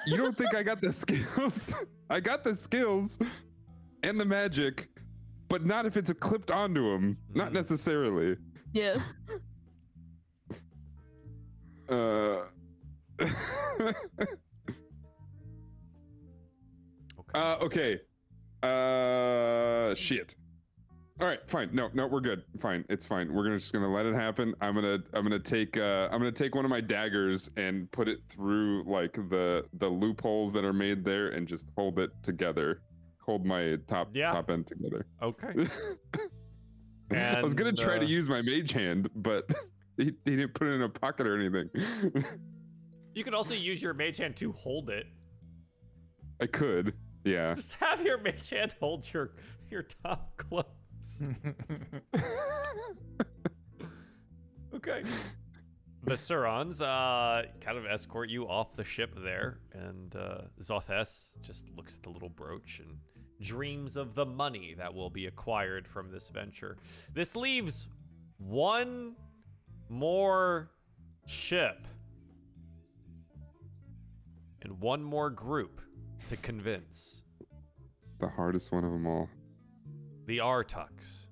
You 0.07 0.17
don't 0.17 0.35
think 0.35 0.55
I 0.55 0.63
got 0.63 0.81
the 0.81 0.91
skills? 1.03 1.75
I 2.09 2.19
got 2.19 2.43
the 2.43 2.55
skills 2.55 3.19
and 4.01 4.19
the 4.19 4.25
magic, 4.25 4.89
but 5.47 5.63
not 5.65 5.85
if 5.85 5.97
it's 5.97 6.11
clipped 6.13 6.49
onto 6.49 6.83
him. 6.93 7.15
Not 7.35 7.51
Mhm. 7.51 7.53
necessarily. 7.53 8.37
Yeah. 8.73 8.99
Uh. 11.87 12.45
Okay. 17.19 17.35
uh. 17.35 17.57
Okay. 17.61 18.01
Uh. 18.63 19.93
Shit. 19.93 20.35
All 21.21 21.27
right. 21.27 21.39
Fine. 21.47 21.69
No. 21.73 21.89
No. 21.93 22.07
We're 22.07 22.19
good. 22.19 22.43
Fine. 22.59 22.83
It's 22.89 23.05
fine. 23.05 23.33
We're 23.33 23.43
gonna 23.43 23.57
just 23.57 23.71
gonna 23.71 23.91
let 23.91 24.05
it 24.05 24.13
happen. 24.13 24.53
I'm 24.59 24.75
gonna. 24.75 24.99
I'm 25.13 25.23
gonna 25.23 25.39
take. 25.39 25.77
Uh. 25.77 26.09
I'm 26.11 26.19
gonna 26.19 26.31
take 26.31 26.55
one 26.55 26.65
of 26.65 26.69
my 26.71 26.81
daggers 26.81 27.49
and 27.55 27.89
put 27.91 28.09
it 28.09 28.19
through 28.27 28.83
like 28.85 29.13
the 29.29 29.63
the 29.77 29.87
loopholes 29.87 30.51
that 30.53 30.65
are 30.65 30.73
made 30.73 31.05
there 31.05 31.29
and 31.29 31.47
just 31.47 31.67
hold 31.77 31.99
it 31.99 32.11
together. 32.21 32.81
Hold 33.21 33.45
my 33.45 33.77
top 33.87 34.09
Yeah. 34.13 34.29
top 34.29 34.49
end 34.49 34.67
together. 34.67 35.05
okay. 35.21 35.67
I 37.11 37.41
was 37.41 37.53
gonna 37.53 37.69
And, 37.69 37.77
try 37.77 37.97
to 37.97 38.05
uh, 38.05 38.09
use 38.09 38.27
my 38.27 38.41
mage 38.41 38.71
hand, 38.71 39.09
but 39.15 39.49
he, 39.97 40.05
he 40.25 40.35
didn't 40.35 40.53
put 40.53 40.67
it 40.67 40.71
in 40.71 40.81
a 40.81 40.89
pocket 40.89 41.27
or 41.27 41.39
anything. 41.39 41.69
You 43.13 43.23
could 43.23 43.33
also 43.33 43.53
use 43.53 43.81
your 43.81 43.93
mage 43.93 44.17
hand 44.17 44.35
to 44.37 44.51
hold 44.51 44.89
it. 44.89 45.05
I 46.41 46.47
could. 46.47 46.93
Yeah. 47.23 47.53
Just 47.55 47.75
have 47.75 48.01
your 48.01 48.17
mage 48.17 48.49
hand 48.49 48.75
hold 48.81 49.11
your 49.13 49.31
your 49.69 49.83
top 50.03 50.35
clothes. 51.05 51.29
Okay. 54.75 55.03
The 56.03 56.17
Surons 56.17 56.81
uh, 56.81 57.43
kind 57.61 57.77
of 57.77 57.85
escort 57.85 58.29
you 58.29 58.47
off 58.47 58.75
the 58.75 58.83
ship 58.83 59.15
there, 59.23 59.59
and 59.73 60.13
uh, 60.15 60.41
Zothes 60.61 61.29
just 61.41 61.65
looks 61.75 61.95
at 61.95 62.03
the 62.03 62.09
little 62.09 62.29
brooch 62.29 62.81
and 62.83 62.97
dreams 63.41 63.95
of 63.95 64.15
the 64.15 64.25
money 64.25 64.75
that 64.77 64.93
will 64.93 65.09
be 65.09 65.25
acquired 65.27 65.87
from 65.87 66.11
this 66.11 66.29
venture. 66.29 66.77
This 67.13 67.35
leaves 67.35 67.87
one 68.37 69.15
more 69.89 70.69
ship 71.25 71.87
and 74.61 74.79
one 74.81 75.01
more 75.01 75.29
group 75.29 75.81
to 76.29 76.37
convince 76.37 77.23
the 78.19 78.27
hardest 78.27 78.71
one 78.71 78.83
of 78.83 78.91
them 78.91 79.07
all. 79.07 79.29
The 80.25 80.39
Artux. 80.39 81.25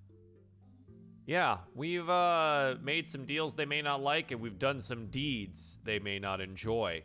Yeah, 1.26 1.60
we've 1.74 2.10
uh, 2.10 2.76
made 2.84 3.08
some 3.08 3.26
deals 3.26 3.56
they 3.56 3.66
may 3.66 3.82
not 3.82 4.02
like, 4.02 4.32
and 4.32 4.42
we've 4.42 4.60
done 4.60 4.82
some 4.82 5.08
deeds 5.08 5.80
they 5.84 6.00
may 6.00 6.20
not 6.20 6.42
enjoy. 6.42 7.04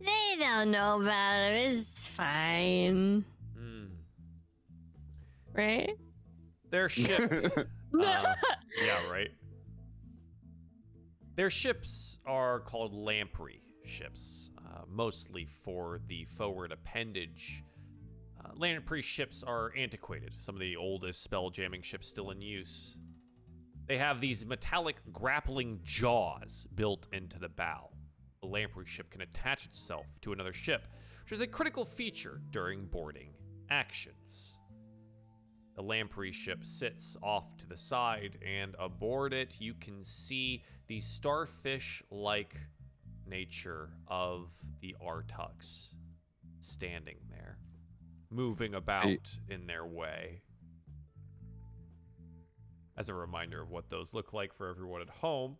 They 0.00 0.36
don't 0.38 0.70
know 0.70 1.00
about 1.00 1.52
it. 1.52 1.76
It's 1.76 2.06
fine. 2.06 3.24
Hmm. 3.56 3.84
Right? 5.52 5.90
Their 6.70 6.88
ship. 6.88 7.52
uh, 7.56 7.66
yeah, 8.82 9.10
right. 9.10 9.30
Their 11.36 11.50
ships 11.50 12.18
are 12.26 12.60
called 12.60 12.92
lamprey 12.94 13.60
ships, 13.84 14.50
uh, 14.58 14.82
mostly 14.88 15.44
for 15.44 16.00
the 16.06 16.24
forward 16.24 16.72
appendage. 16.72 17.62
Uh, 18.42 18.50
lamprey 18.56 19.02
ships 19.02 19.42
are 19.42 19.72
antiquated, 19.76 20.32
some 20.38 20.54
of 20.54 20.60
the 20.60 20.76
oldest 20.76 21.22
spell 21.22 21.50
jamming 21.50 21.82
ships 21.82 22.06
still 22.06 22.30
in 22.30 22.40
use. 22.40 22.96
They 23.86 23.98
have 23.98 24.20
these 24.20 24.46
metallic 24.46 24.96
grappling 25.12 25.80
jaws 25.82 26.66
built 26.74 27.06
into 27.12 27.38
the 27.38 27.48
bow. 27.48 27.90
The 28.40 28.48
lamprey 28.48 28.86
ship 28.86 29.10
can 29.10 29.20
attach 29.20 29.66
itself 29.66 30.06
to 30.22 30.32
another 30.32 30.52
ship, 30.52 30.86
which 31.24 31.32
is 31.32 31.40
a 31.40 31.46
critical 31.46 31.84
feature 31.84 32.40
during 32.50 32.86
boarding 32.86 33.34
actions. 33.68 34.56
The 35.76 35.82
lamprey 35.82 36.32
ship 36.32 36.64
sits 36.64 37.16
off 37.22 37.56
to 37.58 37.66
the 37.66 37.76
side, 37.76 38.38
and 38.46 38.74
aboard 38.78 39.32
it, 39.32 39.60
you 39.60 39.74
can 39.74 40.04
see 40.04 40.62
the 40.86 41.00
starfish 41.00 42.02
like 42.10 42.54
nature 43.26 43.90
of 44.08 44.50
the 44.80 44.96
Artux 45.04 45.94
standing 46.60 47.16
there, 47.30 47.58
moving 48.30 48.74
about 48.74 49.30
in 49.48 49.66
their 49.66 49.84
way. 49.84 50.42
As 52.96 53.08
a 53.08 53.14
reminder 53.14 53.62
of 53.62 53.70
what 53.70 53.88
those 53.90 54.14
look 54.14 54.32
like 54.32 54.54
for 54.54 54.68
everyone 54.68 55.00
at 55.00 55.08
home, 55.08 55.56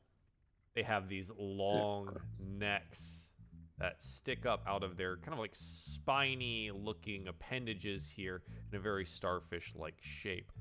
they 0.75 0.83
have 0.83 1.09
these 1.09 1.31
long 1.37 2.17
necks 2.41 3.33
that 3.79 4.03
stick 4.03 4.45
up 4.45 4.63
out 4.69 4.83
of 4.83 4.97
their 4.97 5.17
kind 5.17 5.33
of 5.33 5.39
like 5.39 5.55
spiny 5.55 6.71
looking 6.71 7.29
appendages 7.29 8.11
here 8.15 8.43
in 8.71 8.79
a 8.79 8.81
very 8.81 9.07
starfish 9.07 9.73
like 9.75 9.97
shape. 10.01 10.53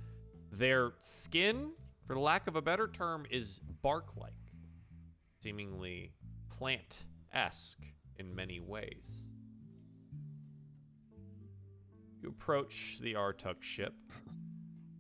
Their 0.52 0.94
skin, 1.00 1.72
for 2.08 2.18
lack 2.18 2.48
of 2.48 2.56
a 2.56 2.62
better 2.62 2.88
term, 2.88 3.26
is 3.30 3.60
bark 3.82 4.16
like, 4.16 4.32
seemingly 5.42 6.14
plant 6.50 7.04
esque 7.34 7.84
in 8.18 8.34
many 8.34 8.60
ways. 8.60 9.29
You 12.22 12.30
approach 12.30 13.00
the 13.02 13.14
Artuk 13.14 13.62
ship. 13.62 13.94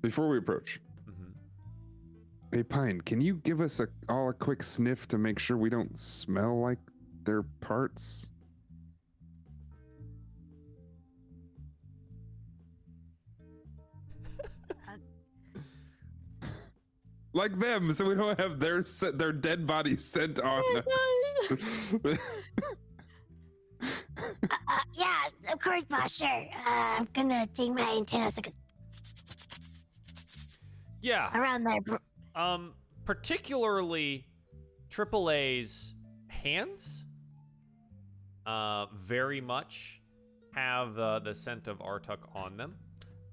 Before 0.01 0.29
we 0.29 0.37
approach, 0.37 0.79
Mhm. 1.07 1.33
hey 2.53 2.63
Pine, 2.63 3.01
can 3.01 3.19
you 3.19 3.35
give 3.35 3.59
us 3.59 3.79
a 3.81 3.89
all 4.07 4.29
a 4.29 4.33
quick 4.33 4.63
sniff 4.63 5.07
to 5.09 5.17
make 5.17 5.37
sure 5.39 5.57
we 5.57 5.69
don't 5.69 5.97
smell 5.97 6.59
like 6.59 6.79
their 7.23 7.43
parts? 7.43 8.29
like 17.33 17.57
them, 17.59 17.93
so 17.93 18.07
we 18.07 18.15
don't 18.15 18.39
have 18.39 18.59
their 18.59 18.81
their 19.13 19.31
dead 19.31 19.67
bodies 19.67 20.03
sent 20.03 20.39
on 20.39 20.63
us. 20.77 21.93
of 25.51 25.59
course, 25.59 25.83
boss. 25.85 26.13
Sure. 26.15 26.27
Uh, 26.27 26.97
I'm 26.99 27.07
gonna 27.13 27.47
take 27.53 27.71
my 27.73 27.97
antennas 27.97 28.37
like 28.37 28.53
Yeah. 31.01 31.35
around 31.37 31.63
there. 31.63 31.79
Um, 32.35 32.73
particularly 33.05 34.25
AAA's 34.89 35.93
hands, 36.27 37.05
uh, 38.45 38.87
very 38.95 39.41
much 39.41 40.01
have 40.53 40.97
uh, 40.97 41.19
the 41.19 41.33
scent 41.33 41.67
of 41.67 41.79
Artuk 41.79 42.19
on 42.35 42.57
them, 42.57 42.75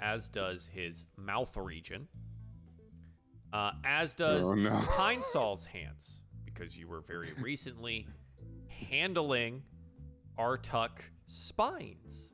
as 0.00 0.28
does 0.28 0.66
his 0.68 1.06
mouth 1.16 1.56
region, 1.56 2.08
uh, 3.52 3.72
as 3.84 4.14
does 4.14 4.44
Oh, 4.44 4.54
no. 4.54 4.70
Pine 4.96 5.22
Sol's 5.22 5.64
hands, 5.66 6.22
because 6.44 6.76
you 6.76 6.88
were 6.88 7.00
very 7.00 7.32
recently 7.40 8.06
handling 8.68 9.62
Artuk 10.38 10.90
spines. 11.26 12.32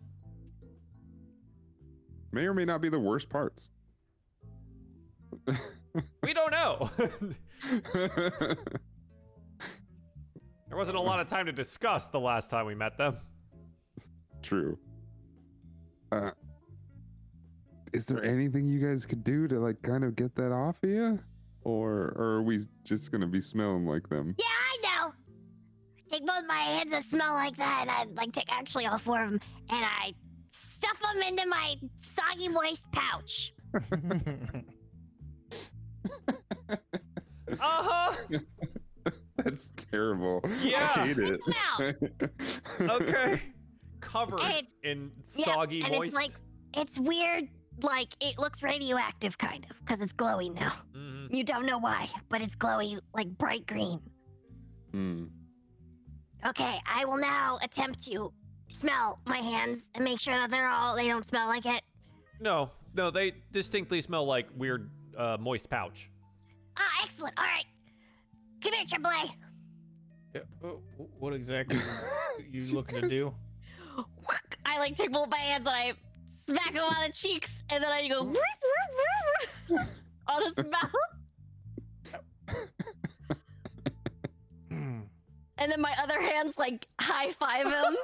May 2.33 2.43
or 2.43 2.55
may 2.55 2.65
not 2.65 2.81
be 2.81 2.89
the 2.89 2.99
worst 2.99 3.29
parts. 3.29 3.69
We 6.23 6.33
don't 6.33 6.53
know. 6.53 6.91
there 7.93 8.57
wasn't 10.71 10.97
a 10.97 11.01
lot 11.01 11.21
of 11.21 11.29
time 11.29 11.47
to 11.47 11.53
discuss 11.53 12.09
the 12.09 12.21
last 12.21 12.51
time 12.51 12.65
we 12.65 12.75
met 12.75 12.97
them. 12.97 13.19
True. 14.41 14.79
Uh, 16.11 16.31
is 17.93 18.07
there 18.07 18.25
anything 18.25 18.67
you 18.67 18.81
guys 18.81 19.05
could 19.05 19.23
do 19.23 19.47
to 19.49 19.59
like 19.59 19.83
kind 19.83 20.05
of 20.05 20.17
get 20.17 20.35
that 20.37 20.53
off 20.53 20.77
of 20.83 20.89
you, 20.91 21.19
or, 21.65 22.15
or 22.17 22.25
are 22.37 22.43
we 22.43 22.61
just 22.85 23.13
gonna 23.13 23.27
be 23.27 23.41
smelling 23.41 23.87
like 23.87 24.09
them? 24.09 24.35
Yeah, 24.39 24.47
I 24.47 24.49
know. 24.49 24.62
Take 26.13 26.27
both 26.27 26.45
my 26.47 26.55
hands 26.59 26.91
that 26.91 27.05
smell 27.05 27.33
like 27.35 27.57
that, 27.57 27.79
and 27.83 27.91
I 27.91 28.05
like 28.23 28.33
take 28.33 28.53
actually 28.53 28.87
all 28.87 28.99
four 28.99 29.23
of 29.25 29.31
them, 29.31 29.41
and 29.71 29.83
I 29.85 30.13
stuff 30.51 31.01
them 31.01 31.23
into 31.23 31.47
my 31.47 31.77
soggy, 31.99 32.49
moist 32.49 32.85
pouch. 32.93 33.53
Uh 37.49 37.57
huh. 37.61 38.15
That's 39.37 39.71
terrible. 39.91 40.41
Yeah. 40.63 40.91
I 40.97 41.07
hate 41.07 41.19
it. 41.19 41.41
Now, 41.47 41.93
Okay. 42.95 43.43
Covered 44.01 44.41
It's- 44.41 44.73
in 44.85 45.11
yeah, 45.37 45.45
soggy 45.45 45.83
and 45.83 45.93
moist. 45.93 46.07
it's 46.09 46.15
like 46.15 46.31
it's 46.77 46.99
weird. 46.99 47.45
Like 47.83 48.09
it 48.21 48.39
looks 48.39 48.63
radioactive, 48.63 49.37
kind 49.39 49.67
of, 49.71 49.77
because 49.81 50.01
it's 50.01 50.13
glowing 50.13 50.55
now. 50.55 50.73
Mhm. 50.97 51.29
You 51.31 51.45
don't 51.45 51.67
know 51.67 51.79
why, 51.79 52.09
but 52.31 52.41
it's 52.43 52.55
glowing 52.55 53.01
like 53.15 53.29
bright 53.39 53.67
green. 53.67 54.01
Hmm. 54.93 55.25
Okay, 56.47 56.81
I 56.87 57.05
will 57.05 57.19
now 57.19 57.59
attempt 57.63 58.03
to 58.07 58.33
smell 58.69 59.21
my 59.27 59.39
hands 59.39 59.91
and 59.95 60.03
make 60.05 60.19
sure 60.21 60.35
that 60.35 60.51
they're 60.51 60.69
all 60.69 60.97
they 60.97 61.07
don't 61.09 61.25
smell 61.27 61.47
like 61.47 61.67
it. 61.67 61.83
No, 62.41 62.71
no, 62.95 63.11
they 63.11 63.33
distinctly 63.53 64.01
smell 64.01 64.25
like 64.27 64.49
weird 64.57 64.91
uh, 65.17 65.37
moist 65.39 65.71
pouch. 65.71 66.11
Ah, 66.77 66.83
excellent. 67.05 67.35
All 67.39 67.45
right, 67.45 67.65
come 68.63 68.73
here, 68.73 68.85
Triple 68.89 69.11
A. 69.11 69.31
Yeah, 70.35 70.41
uh, 70.65 70.69
wh- 70.97 71.23
what 71.23 71.33
exactly 71.35 71.79
are 71.79 72.41
you 72.51 72.75
looking 72.75 73.01
to 73.03 73.09
do? 73.09 73.35
I 74.65 74.79
like 74.79 74.97
take 74.97 75.13
both 75.13 75.29
my 75.29 75.37
hands 75.37 75.67
and 75.67 75.77
I 75.77 75.93
smack 76.49 76.73
them 76.75 76.85
on 76.85 77.07
the 77.07 77.13
cheeks, 77.13 77.63
and 77.69 77.85
then 77.85 77.91
I 77.93 78.09
go 78.09 78.33
on 80.29 80.43
his 80.43 80.57
mouth. 80.57 80.91
And 85.63 85.71
then 85.71 85.81
my 85.81 85.95
other 86.03 86.21
hands 86.21 86.59
like 86.59 86.89
high 87.01 87.31
five 87.31 87.67
him. 87.67 87.97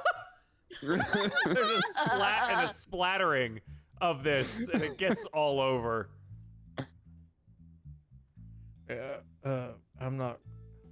There's 0.81 1.01
a 1.01 1.81
splat 1.81 2.51
and 2.51 2.69
a 2.69 2.73
splattering 2.73 3.59
of 3.99 4.23
this, 4.23 4.69
and 4.73 4.81
it 4.81 4.97
gets 4.97 5.25
all 5.33 5.59
over. 5.59 6.09
Yeah, 8.89 9.17
uh, 9.43 9.67
I'm 9.99 10.17
not. 10.17 10.39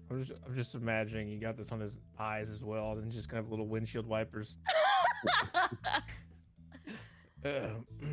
I'm 0.10 0.20
just, 0.20 0.32
I'm 0.46 0.54
just 0.56 0.76
imagining 0.76 1.30
you 1.30 1.40
got 1.40 1.58
this 1.58 1.72
on 1.72 1.80
his 1.80 1.98
eyes 2.20 2.50
as 2.50 2.64
well, 2.64 2.92
and 2.94 3.12
just 3.12 3.30
kind 3.30 3.44
of 3.44 3.50
little 3.50 3.68
windshield 3.68 4.06
wipers. 4.06 4.58
Uh, 7.46 7.50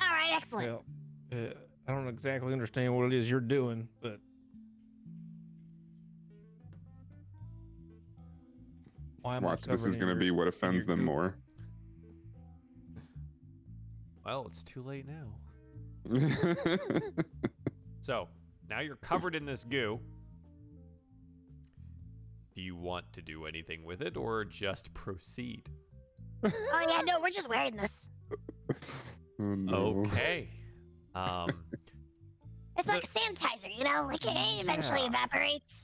All 0.00 0.08
right, 0.08 0.30
excellent. 0.32 0.68
well, 0.68 0.84
uh, 1.32 1.54
I 1.88 1.92
don't 1.92 2.06
exactly 2.08 2.52
understand 2.52 2.94
what 2.94 3.06
it 3.06 3.12
is 3.12 3.28
you're 3.28 3.40
doing, 3.40 3.88
but 4.00 4.20
why 9.24 9.38
am 9.38 9.44
I 9.44 9.48
Watch, 9.48 9.62
this 9.62 9.86
is 9.86 9.96
gonna 9.96 10.14
be 10.14 10.30
what 10.30 10.48
offends 10.48 10.84
them 10.84 11.02
more. 11.02 11.36
Well, 14.24 14.46
it's 14.46 14.62
too 14.62 14.82
late 14.82 15.06
now. 15.06 15.34
So 18.04 18.28
now 18.68 18.80
you're 18.80 18.96
covered 18.96 19.34
in 19.34 19.46
this 19.46 19.64
goo. 19.64 19.98
Do 22.54 22.60
you 22.60 22.76
want 22.76 23.10
to 23.14 23.22
do 23.22 23.46
anything 23.46 23.82
with 23.82 24.02
it 24.02 24.18
or 24.18 24.44
just 24.44 24.92
proceed? 24.92 25.70
Oh 26.44 26.50
yeah, 26.86 27.00
no, 27.00 27.18
we're 27.18 27.30
just 27.30 27.48
wearing 27.48 27.76
this. 27.76 28.10
oh 29.40 29.54
no. 29.54 30.04
Okay. 30.06 30.50
Um, 31.14 31.48
It's 32.76 32.88
like 32.88 33.04
a 33.04 33.06
sanitizer, 33.06 33.74
you 33.74 33.84
know, 33.84 34.04
like 34.06 34.22
it 34.26 34.60
eventually 34.60 35.00
evaporates. 35.06 35.83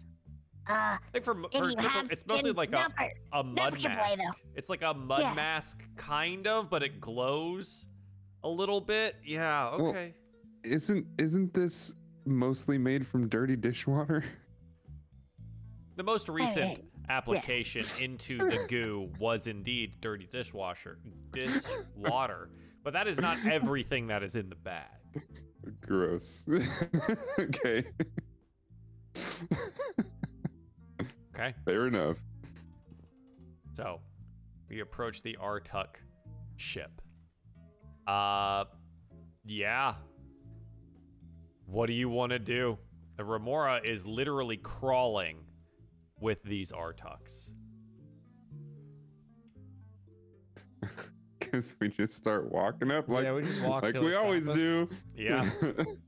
Uh, 0.70 0.96
I 0.96 0.98
think 1.12 1.24
for, 1.24 1.36
if 1.52 1.58
for 1.58 1.70
you 1.70 1.76
have 1.78 2.10
it's 2.10 2.24
mostly 2.26 2.50
skin- 2.52 2.56
like 2.56 2.72
a, 2.74 2.88
a 3.32 3.42
mud 3.42 3.82
mask. 3.82 4.18
though. 4.18 4.24
It's 4.54 4.68
like 4.68 4.82
a 4.82 4.94
mud 4.94 5.20
Yeah. 5.20 5.34
mask, 5.34 5.82
kind 5.96 6.46
of, 6.46 6.70
but 6.70 6.82
it 6.82 7.00
glows 7.00 7.86
a 8.44 8.48
little 8.48 8.80
bit. 8.80 9.16
Yeah. 9.24 9.76
Well- 9.76 9.88
Okay. 9.88 10.14
Isn't 10.62 11.06
isn't 11.18 11.54
this 11.54 11.94
mostly 12.26 12.76
made 12.78 13.06
from 13.06 13.28
dirty 13.28 13.56
dishwater? 13.56 14.24
The 15.96 16.04
most 16.04 16.30
recent 16.30 16.78
hey. 16.78 16.84
application 17.10 17.84
into 18.02 18.38
the 18.38 18.64
goo 18.70 19.10
was 19.18 19.46
indeed 19.46 20.00
dirty 20.00 20.26
dishwasher, 20.30 20.98
dishwater. 21.32 22.48
But 22.82 22.94
that 22.94 23.06
is 23.06 23.20
not 23.20 23.36
everything 23.44 24.06
that 24.06 24.22
is 24.22 24.34
in 24.34 24.48
the 24.48 24.54
bag. 24.54 24.86
Gross. 25.82 26.46
okay. 27.38 27.84
Okay. 31.40 31.54
Fair 31.64 31.86
enough. 31.86 32.18
So 33.72 34.00
we 34.68 34.80
approach 34.80 35.22
the 35.22 35.38
Artuk 35.42 35.86
ship. 36.56 37.00
Uh, 38.06 38.64
yeah. 39.46 39.94
What 41.66 41.86
do 41.86 41.94
you 41.94 42.08
want 42.10 42.30
to 42.32 42.38
do? 42.38 42.76
The 43.16 43.24
Remora 43.24 43.80
is 43.82 44.06
literally 44.06 44.58
crawling 44.58 45.38
with 46.20 46.42
these 46.42 46.72
Artuks. 46.72 47.50
Because 51.38 51.74
we 51.80 51.88
just 51.88 52.14
start 52.14 52.52
walking 52.52 52.92
up 52.92 53.08
like, 53.08 53.24
Yeah, 53.24 53.32
we 53.32 53.42
just 53.42 53.60
walk 53.62 53.82
like 53.82 53.94
we 53.94 54.14
always 54.14 54.48
us. 54.48 54.54
do. 54.54 54.88
Yeah. 55.16 55.50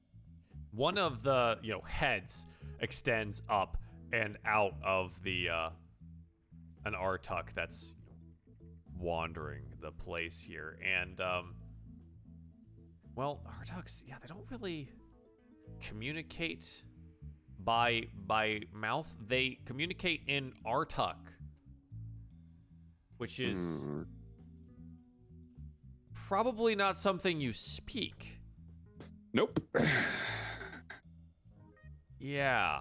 One 0.70 0.96
of 0.96 1.24
the 1.24 1.58
you 1.62 1.72
know 1.72 1.80
heads 1.80 2.46
extends 2.78 3.42
up 3.48 3.81
and 4.12 4.36
out 4.44 4.74
of 4.84 5.22
the 5.22 5.48
uh, 5.48 5.70
an 6.84 6.94
Artuk 6.94 7.52
that's 7.54 7.94
wandering 8.98 9.64
the 9.80 9.90
place 9.90 10.40
here, 10.40 10.78
and 10.84 11.20
um, 11.20 11.54
well, 13.14 13.40
Artuks, 13.60 14.04
yeah, 14.06 14.16
they 14.20 14.28
don't 14.28 14.44
really 14.50 14.88
communicate 15.80 16.82
by 17.64 18.02
by 18.26 18.60
mouth. 18.72 19.12
They 19.26 19.58
communicate 19.64 20.22
in 20.26 20.52
Artuk, 20.66 21.16
which 23.18 23.38
is 23.40 23.88
Mm, 23.88 24.06
probably 26.14 26.74
not 26.74 26.96
something 26.96 27.40
you 27.40 27.52
speak. 27.52 28.38
nope. 29.32 29.58
Yeah. 32.24 32.78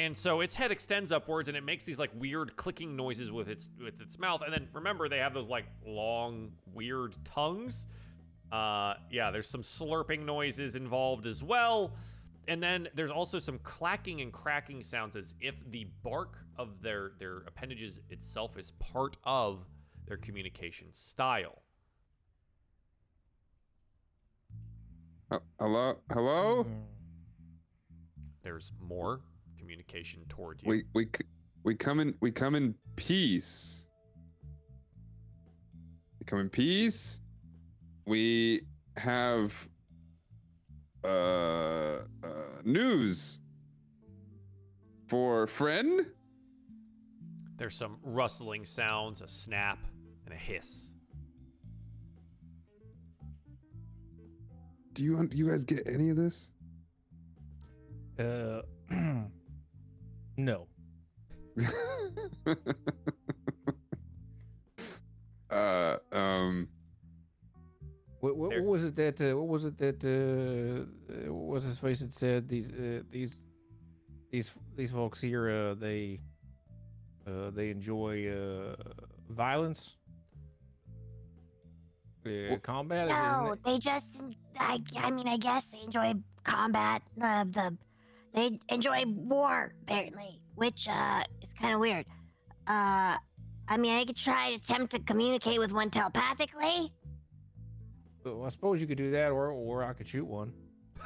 I 0.00 0.04
don't 0.04 0.06
know. 0.06 0.06
And 0.06 0.16
so 0.16 0.40
its 0.40 0.54
head 0.54 0.70
extends 0.70 1.12
upwards 1.12 1.48
and 1.48 1.56
it 1.56 1.64
makes 1.64 1.84
these 1.84 1.98
like 1.98 2.10
weird 2.18 2.56
clicking 2.56 2.96
noises 2.96 3.30
with 3.30 3.48
its 3.48 3.70
with 3.82 4.00
its 4.00 4.18
mouth. 4.18 4.42
And 4.44 4.52
then 4.52 4.68
remember 4.72 5.08
they 5.08 5.18
have 5.18 5.34
those 5.34 5.48
like 5.48 5.66
long 5.86 6.52
weird 6.72 7.16
tongues. 7.24 7.86
Uh 8.50 8.94
yeah, 9.10 9.30
there's 9.30 9.48
some 9.48 9.62
slurping 9.62 10.24
noises 10.24 10.74
involved 10.74 11.26
as 11.26 11.42
well. 11.42 11.92
And 12.48 12.62
then 12.62 12.88
there's 12.94 13.10
also 13.10 13.38
some 13.38 13.58
clacking 13.62 14.20
and 14.20 14.32
cracking 14.32 14.82
sounds 14.82 15.14
as 15.14 15.34
if 15.40 15.54
the 15.70 15.86
bark 16.02 16.38
of 16.56 16.82
their 16.82 17.12
their 17.18 17.38
appendages 17.46 18.00
itself 18.10 18.58
is 18.58 18.72
part 18.72 19.16
of 19.24 19.66
their 20.06 20.16
communication 20.16 20.92
style. 20.92 21.62
Uh, 25.30 25.38
hello, 25.60 25.96
hello. 26.10 26.64
Hmm. 26.64 26.72
There's 28.42 28.72
more 28.80 29.20
communication 29.70 30.24
toward 30.28 30.60
you. 30.62 30.68
We 30.68 30.84
we 30.94 31.08
we 31.62 31.74
come 31.76 32.00
in 32.00 32.14
we 32.20 32.32
come 32.32 32.56
in 32.56 32.74
peace. 32.96 33.86
We 36.18 36.24
come 36.26 36.40
in 36.40 36.48
peace. 36.48 37.20
We 38.04 38.62
have 38.96 39.68
uh, 41.04 41.06
uh 41.06 41.98
news 42.64 43.38
for 45.06 45.46
friend. 45.46 46.06
There's 47.56 47.76
some 47.76 47.98
rustling 48.02 48.64
sounds, 48.64 49.20
a 49.20 49.28
snap, 49.28 49.78
and 50.24 50.34
a 50.34 50.36
hiss. 50.36 50.94
Do 54.94 55.04
you 55.04 55.28
do 55.28 55.36
you 55.36 55.48
guys 55.48 55.64
get 55.64 55.86
any 55.86 56.08
of 56.08 56.16
this? 56.16 56.54
Uh, 58.18 58.62
no. 60.44 60.66
uh 65.50 65.96
um 66.12 66.68
What, 68.20 68.36
what, 68.36 68.50
what 68.52 68.64
was 68.64 68.84
it 68.84 68.94
that? 68.96 69.20
Uh, 69.20 69.36
what 69.38 69.48
was 69.48 69.64
it 69.64 69.76
that? 69.78 70.04
Uh, 70.04 70.10
uh, 71.12 71.32
what 71.32 71.54
was 71.54 71.64
his 71.64 71.78
face 71.78 72.00
that 72.00 72.12
said 72.12 72.48
these 72.48 72.70
uh, 72.70 73.00
these 73.10 73.40
these 74.30 74.52
these 74.76 74.92
folks 74.92 75.20
here? 75.22 75.48
Uh, 75.48 75.74
they 75.74 76.20
uh, 77.26 77.48
they 77.50 77.70
enjoy 77.70 78.28
uh, 78.28 78.76
violence, 79.30 79.96
uh, 82.26 82.56
combat. 82.62 83.08
is- 83.08 83.14
isn't 83.16 83.44
No, 83.44 83.52
it? 83.52 83.60
they 83.64 83.78
just. 83.78 84.22
I. 84.58 84.82
I 84.98 85.10
mean, 85.10 85.26
I 85.26 85.38
guess 85.38 85.66
they 85.72 85.80
enjoy 85.80 86.12
combat. 86.44 87.00
The 87.16 87.48
the. 87.56 87.66
They 88.34 88.58
enjoy 88.68 89.04
war 89.06 89.74
apparently, 89.82 90.40
which 90.54 90.86
uh 90.88 91.22
is 91.42 91.52
kind 91.60 91.74
of 91.74 91.80
weird. 91.80 92.06
Uh, 92.66 93.16
I 93.68 93.76
mean, 93.76 93.92
I 93.92 94.04
could 94.04 94.16
try 94.16 94.50
to 94.50 94.56
attempt 94.56 94.92
to 94.92 94.98
communicate 95.00 95.58
with 95.58 95.72
one 95.72 95.90
telepathically. 95.90 96.92
Well, 98.24 98.44
I 98.44 98.48
suppose 98.48 98.80
you 98.80 98.86
could 98.86 98.98
do 98.98 99.10
that, 99.12 99.30
or 99.32 99.50
or 99.50 99.82
I 99.84 99.92
could 99.92 100.06
shoot 100.06 100.26
one. 100.26 100.52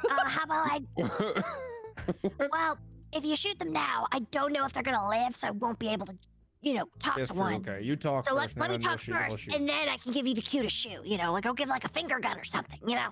Uh, 0.03 0.25
how 0.27 0.43
about 0.43 0.67
I? 0.71 1.41
Well, 2.51 2.77
if 3.13 3.23
you 3.23 3.35
shoot 3.37 3.57
them 3.57 3.71
now, 3.71 4.05
I 4.11 4.19
don't 4.31 4.51
know 4.51 4.65
if 4.65 4.73
they're 4.73 4.83
gonna 4.83 5.07
live, 5.07 5.35
so 5.35 5.47
I 5.47 5.51
won't 5.51 5.79
be 5.79 5.87
able 5.87 6.05
to, 6.07 6.13
you 6.61 6.73
know, 6.73 6.85
talk 6.99 7.15
That's 7.15 7.29
to 7.31 7.35
true. 7.35 7.43
one. 7.43 7.53
Okay, 7.55 7.81
you 7.81 7.95
talk 7.95 8.27
So 8.27 8.35
let, 8.35 8.49
first. 8.49 8.59
let 8.59 8.69
me 8.69 8.75
and 8.75 8.83
we'll 8.83 8.91
talk 8.91 8.99
shoot- 8.99 9.15
we'll 9.17 9.31
first, 9.31 9.47
and 9.47 9.67
then 9.67 9.87
I 9.89 9.95
can 9.97 10.11
give 10.11 10.27
you 10.27 10.35
the 10.35 10.41
cue 10.41 10.61
to 10.61 10.69
shoot. 10.69 11.05
You 11.05 11.17
know, 11.17 11.31
like 11.31 11.45
I'll 11.45 11.53
give 11.53 11.69
like 11.69 11.85
a 11.85 11.89
finger 11.89 12.19
gun 12.19 12.37
or 12.37 12.43
something. 12.43 12.79
You 12.85 12.95
know. 12.95 13.09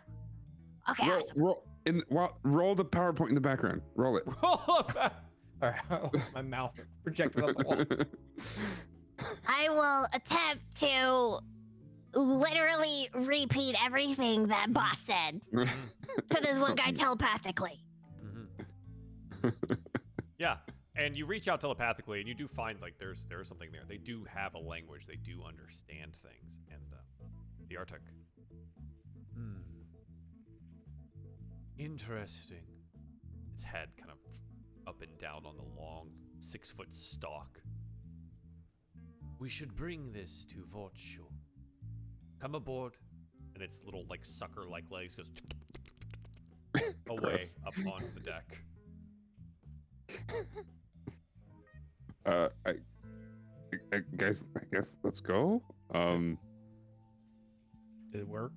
Okay. 0.90 1.08
roll, 1.10 1.20
awesome. 1.22 1.42
roll 1.42 1.64
in 1.86 2.04
well, 2.10 2.38
roll 2.44 2.76
the 2.76 2.86
PowerPoint 2.86 3.30
in 3.30 3.36
the 3.36 3.42
background. 3.42 3.82
Roll 3.96 4.18
it. 4.18 4.24
All 4.44 4.90
right, 5.62 6.12
my 6.34 6.42
mouth 6.42 6.78
projected 7.04 7.44
up 7.44 7.56
the 7.56 7.64
wall. 7.64 9.28
I 9.48 9.70
will 9.70 10.06
attempt 10.14 10.76
to 10.80 11.40
literally 12.14 13.10
repeat 13.14 13.76
everything 13.84 14.48
that 14.48 14.74
boss 14.74 15.00
said 15.00 15.40
to 15.54 16.42
this 16.42 16.60
one 16.60 16.76
guy 16.76 16.92
telepathically. 16.92 17.82
hmm 18.22 19.50
yeah, 20.38 20.58
and 20.96 21.16
you 21.16 21.26
reach 21.26 21.48
out 21.48 21.62
telepathically, 21.62 22.20
and 22.20 22.28
you 22.28 22.36
do 22.36 22.48
find 22.48 22.82
like 22.82 22.96
there's 23.00 23.26
there's 23.28 23.48
something 23.48 23.72
there. 23.72 23.84
They 23.88 23.98
do 23.98 24.26
have 24.26 24.56
a 24.56 24.60
language. 24.60 25.06
They 25.06 25.16
do 25.16 25.44
understand 25.48 26.16
things, 26.22 26.66
and 26.70 26.82
uh, 26.94 26.98
the 27.70 27.76
Artuk. 27.76 28.00
Interesting. 31.78 32.66
Its 33.54 33.64
head 33.64 33.90
kind 33.98 34.12
of 34.12 34.18
up 34.88 35.02
and 35.02 35.18
down 35.18 35.46
on 35.46 35.56
the 35.58 35.82
long 35.82 36.10
six 36.40 36.70
foot 36.70 36.96
stalk. 36.96 37.62
We 39.40 39.50
should 39.50 39.76
bring 39.76 40.12
this 40.12 40.46
to 40.46 40.66
Vortshu. 40.74 41.26
Come 42.40 42.56
aboard. 42.56 42.94
And 43.56 43.64
its 43.64 43.84
little 43.86 44.06
like 44.10 44.26
sucker 44.26 44.64
like 44.70 44.86
legs 44.90 45.16
goes 45.16 45.30
away 47.10 47.42
up 47.66 47.74
on 47.86 48.04
the 48.16 48.20
deck. 48.20 48.58
Uh, 52.26 52.48
I, 52.66 52.74
I, 53.92 54.00
guys, 54.16 54.44
I 54.56 54.62
guess 54.72 54.96
let's 55.04 55.20
go. 55.20 55.62
Um, 55.94 56.38
Did 58.12 58.22
it 58.22 58.28
work? 58.28 58.54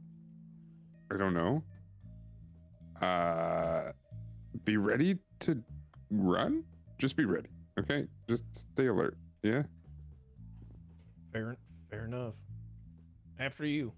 I 1.13 1.17
don't 1.17 1.35
know. 1.35 1.63
Uh, 3.03 3.93
be 4.65 4.77
ready 4.77 5.19
to 5.41 5.63
run. 6.11 6.65
Just 6.99 7.17
be 7.17 7.25
ready. 7.25 7.49
Okay. 7.79 8.07
Just 8.29 8.45
stay 8.55 8.87
alert. 8.87 9.17
Yeah. 9.43 9.63
Fair, 11.33 11.57
fair 11.91 12.07
enough. 12.07 12.37
After 13.39 13.67
you. 13.67 13.93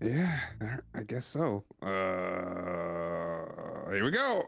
Yeah. 0.00 0.40
I 0.94 1.02
guess 1.04 1.24
so. 1.24 1.64
Uh, 1.80 1.86
here 3.92 4.04
we 4.04 4.10
go. 4.10 4.44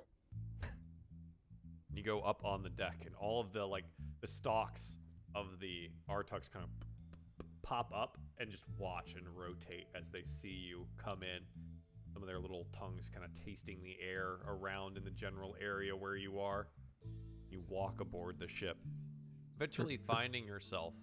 You 1.94 2.02
go 2.02 2.20
up 2.23 2.44
on 2.44 2.62
the 2.65 2.70
deck, 2.70 2.97
and 3.06 3.15
all 3.20 3.40
of 3.40 3.52
the 3.52 3.65
like 3.65 3.85
the 4.20 4.27
stalks 4.27 4.98
of 5.36 5.61
the 5.61 5.89
Artux 6.11 6.51
kind 6.51 6.65
of 6.65 6.70
pop 7.62 7.93
up 7.94 8.19
and 8.39 8.51
just 8.51 8.65
watch 8.78 9.15
and 9.16 9.27
rotate 9.28 9.86
as 9.98 10.11
they 10.11 10.23
see 10.24 10.48
you 10.48 10.86
come 10.97 11.23
in. 11.23 11.40
Some 12.15 12.23
of 12.23 12.28
their 12.28 12.39
little 12.39 12.69
tongues 12.73 13.11
kind 13.12 13.24
of 13.24 13.35
tasting 13.45 13.82
the 13.82 13.97
air 14.01 14.36
around 14.47 14.97
in 14.97 15.05
the 15.05 15.11
general 15.11 15.57
area 15.61 15.95
where 15.97 16.15
you 16.15 16.39
are. 16.39 16.69
You 17.51 17.65
walk 17.69 18.01
aboard 18.01 18.39
the 18.39 18.49
ship, 18.49 18.78
eventually 19.57 19.97
finding 20.07 20.47
yourself 20.47 20.95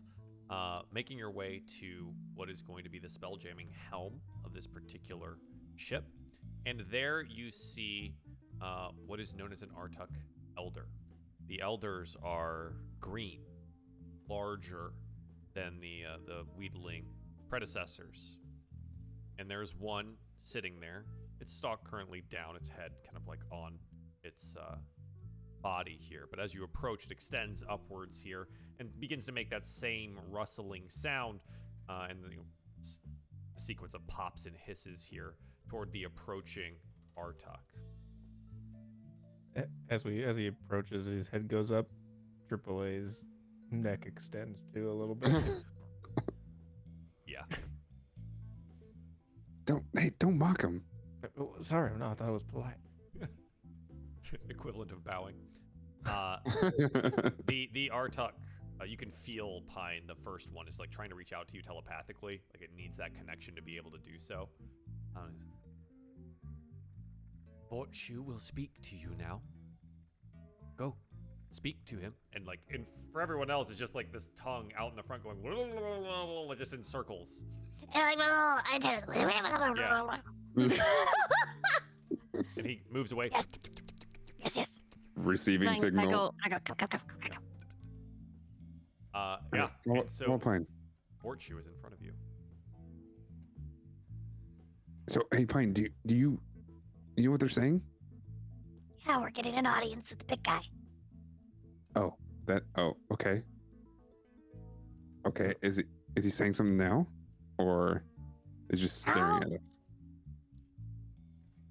uh, 0.51 0.81
making 0.93 1.17
your 1.17 1.31
way 1.31 1.61
to 1.79 2.13
what 2.35 2.49
is 2.49 2.61
going 2.61 2.83
to 2.83 2.89
be 2.89 2.99
the 2.99 3.09
spell 3.09 3.37
jamming 3.37 3.69
helm 3.89 4.19
of 4.45 4.53
this 4.53 4.67
particular 4.67 5.37
ship. 5.77 6.05
And 6.65 6.83
there 6.91 7.23
you 7.23 7.51
see 7.51 8.15
uh, 8.61 8.89
what 9.05 9.19
is 9.19 9.33
known 9.33 9.51
as 9.51 9.63
an 9.63 9.69
Artuk 9.69 10.09
elder. 10.57 10.87
The 11.47 11.61
elders 11.61 12.17
are 12.21 12.73
green, 12.99 13.39
larger 14.29 14.93
than 15.53 15.79
the 15.79 16.03
uh, 16.13 16.17
the 16.25 16.43
wheedling 16.55 17.05
predecessors. 17.49 18.37
And 19.39 19.49
there's 19.49 19.75
one 19.75 20.15
sitting 20.41 20.79
there. 20.79 21.05
Its 21.39 21.53
stalk 21.53 21.83
currently 21.89 22.23
down, 22.29 22.55
its 22.55 22.69
head 22.69 22.91
kind 23.05 23.17
of 23.17 23.27
like 23.27 23.39
on 23.51 23.79
its 24.23 24.55
uh, 24.59 24.75
body 25.61 25.97
here. 25.99 26.27
But 26.29 26.39
as 26.39 26.53
you 26.53 26.63
approach, 26.63 27.05
it 27.05 27.11
extends 27.11 27.63
upwards 27.69 28.21
here 28.21 28.47
and 28.79 28.89
begins 28.99 29.25
to 29.27 29.31
make 29.31 29.49
that 29.49 29.65
same 29.65 30.19
rustling 30.29 30.83
sound. 30.89 31.39
Uh, 31.89 32.07
and 32.09 32.23
the 32.23 32.29
s- 32.81 33.01
sequence 33.57 33.93
of 33.95 34.05
pops 34.07 34.45
and 34.45 34.55
hisses 34.55 35.03
here 35.03 35.33
toward 35.69 35.91
the 35.91 36.03
approaching 36.03 36.73
Artuk. 37.17 37.59
As 39.89 40.05
we 40.05 40.23
as 40.23 40.37
he 40.37 40.47
approaches, 40.47 41.05
his 41.05 41.27
head 41.27 41.47
goes 41.47 41.71
up. 41.71 41.87
Triple 42.47 42.83
A's 42.83 43.25
neck 43.71 44.05
extends 44.05 44.59
too 44.73 44.89
a 44.89 44.93
little 44.93 45.15
bit. 45.15 45.31
hey, 50.01 50.11
don't 50.17 50.37
mock 50.37 50.61
him. 50.61 50.83
Oh, 51.39 51.53
Sorry, 51.61 51.91
no, 51.97 52.07
I 52.09 52.13
thought 52.15 52.29
it 52.29 52.31
was 52.31 52.43
polite. 52.43 52.77
equivalent 54.49 54.91
of 54.91 55.03
bowing. 55.03 55.35
Uh, 56.05 56.37
the 57.47 57.69
the 57.73 57.91
Artuk, 57.93 58.31
uh, 58.81 58.85
you 58.85 58.97
can 58.97 59.11
feel 59.11 59.61
Pine. 59.67 60.01
The 60.07 60.15
first 60.15 60.51
one 60.51 60.67
is 60.67 60.79
like 60.79 60.89
trying 60.89 61.09
to 61.09 61.15
reach 61.15 61.33
out 61.33 61.47
to 61.49 61.55
you 61.55 61.61
telepathically. 61.61 62.41
Like 62.53 62.63
it 62.63 62.71
needs 62.75 62.97
that 62.97 63.13
connection 63.13 63.55
to 63.55 63.61
be 63.61 63.77
able 63.77 63.91
to 63.91 63.99
do 63.99 64.17
so. 64.17 64.49
Uh, 65.15 65.19
Borchu 67.71 68.25
will 68.25 68.39
speak 68.39 68.71
to 68.81 68.97
you 68.97 69.09
now. 69.17 69.41
Go, 70.77 70.95
speak 71.51 71.85
to 71.85 71.97
him. 71.97 72.13
And 72.33 72.45
like, 72.47 72.59
and 72.73 72.85
for 73.13 73.21
everyone 73.21 73.51
else, 73.51 73.69
it's 73.69 73.79
just 73.79 73.93
like 73.93 74.11
this 74.11 74.27
tongue 74.35 74.71
out 74.77 74.89
in 74.89 74.95
the 74.95 75.03
front 75.03 75.23
going, 75.23 75.37
just 76.57 76.73
in 76.73 76.83
circles. 76.83 77.43
And 77.93 78.03
like 78.03 78.17
my 78.17 78.27
little 78.29 78.59
antennas. 78.73 79.03
And 82.57 82.65
he 82.65 82.81
moves 82.91 83.11
away. 83.11 83.29
Yes. 83.31 83.45
Yes, 84.39 84.55
yes. 84.55 84.69
Receiving 85.15 85.67
I, 85.67 85.73
I 85.73 85.75
go, 86.05 86.33
I 86.43 86.49
go, 86.49 86.57
come, 86.63 86.75
come, 86.77 86.87
come, 86.87 86.89
come, 86.89 87.19
come. 87.19 87.43
Uh, 89.13 89.37
yeah. 89.53 89.67
Well, 89.85 90.01
and 90.01 90.11
so 90.11 90.29
well, 90.29 90.39
Pine. 90.39 90.65
Borchu 91.23 91.59
is 91.59 91.67
in 91.67 91.73
front 91.79 91.93
of 91.93 92.01
you. 92.01 92.13
So 95.07 95.21
hey, 95.33 95.45
Pine, 95.45 95.73
do 95.73 95.87
do 96.05 96.15
you 96.15 96.39
you 97.17 97.25
know 97.25 97.31
what 97.31 97.39
they're 97.39 97.49
saying? 97.49 97.81
Yeah, 99.05 99.19
we're 99.19 99.31
getting 99.31 99.55
an 99.55 99.67
audience 99.67 100.09
with 100.11 100.19
the 100.19 100.25
big 100.25 100.43
guy. 100.43 100.61
Oh, 101.95 102.15
that. 102.45 102.63
Oh, 102.77 102.95
okay. 103.11 103.43
Okay, 105.27 105.53
is 105.61 105.77
it 105.77 105.87
is 106.15 106.23
he 106.23 106.31
saying 106.31 106.53
something 106.53 106.77
now, 106.77 107.05
or 107.57 108.03
is 108.69 108.79
just 108.79 109.01
staring 109.01 109.19
No. 109.21 109.35
at 109.37 109.61
us? 109.61 109.77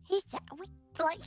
He's 0.09 0.24
we, 0.59 0.66
like, 1.05 1.20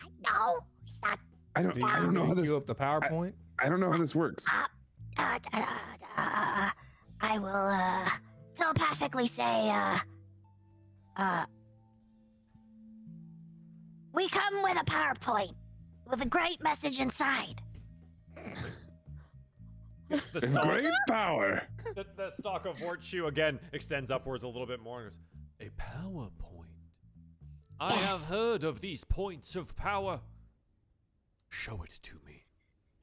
I 0.00 0.08
know 0.22 0.60
he's 0.84 0.98
not. 1.02 1.18
I 1.56 1.62
don't. 1.62 1.74
Do 1.74 1.80
you, 1.80 1.86
I 1.86 2.00
don't 2.00 2.14
know 2.14 2.24
how 2.24 2.34
do 2.34 2.40
this. 2.40 2.48
queue 2.50 2.56
up 2.56 2.66
the 2.66 2.74
PowerPoint? 2.74 3.32
I 3.58 3.68
don't 3.68 3.80
know 3.80 3.90
how 3.90 3.98
this 3.98 4.14
works. 4.14 4.44
Uh, 4.52 4.66
uh, 5.18 5.38
uh, 5.52 5.58
uh, 5.58 6.20
uh, 6.20 6.70
I 7.20 7.38
will 7.38 7.48
uh 7.48 8.08
telepathically 8.56 9.26
say 9.26 9.70
uh 9.70 9.98
uh 11.16 11.44
we 14.12 14.28
come 14.28 14.62
with 14.62 14.76
a 14.80 14.84
PowerPoint 14.84 15.54
with 16.08 16.22
a 16.22 16.26
great 16.26 16.62
message 16.62 17.00
inside. 17.00 17.60
The 20.08 20.60
Great 20.62 20.92
power. 21.08 21.62
the, 21.94 22.04
the 22.16 22.30
stalk 22.38 22.64
of 22.66 22.76
Vortshu 22.78 23.26
again 23.26 23.58
extends 23.72 24.10
upwards 24.10 24.44
a 24.44 24.48
little 24.48 24.66
bit 24.66 24.80
more 24.80 25.00
and 25.02 25.10
goes, 25.10 25.18
A 25.60 25.70
power 25.76 26.28
point. 26.38 26.70
I 27.80 27.92
have 27.94 28.20
Yes. 28.20 28.30
heard 28.30 28.64
of 28.64 28.80
these 28.80 29.04
points 29.04 29.56
of 29.56 29.76
power. 29.76 30.20
Show 31.50 31.82
it 31.82 31.98
to 32.02 32.14
me. 32.26 32.44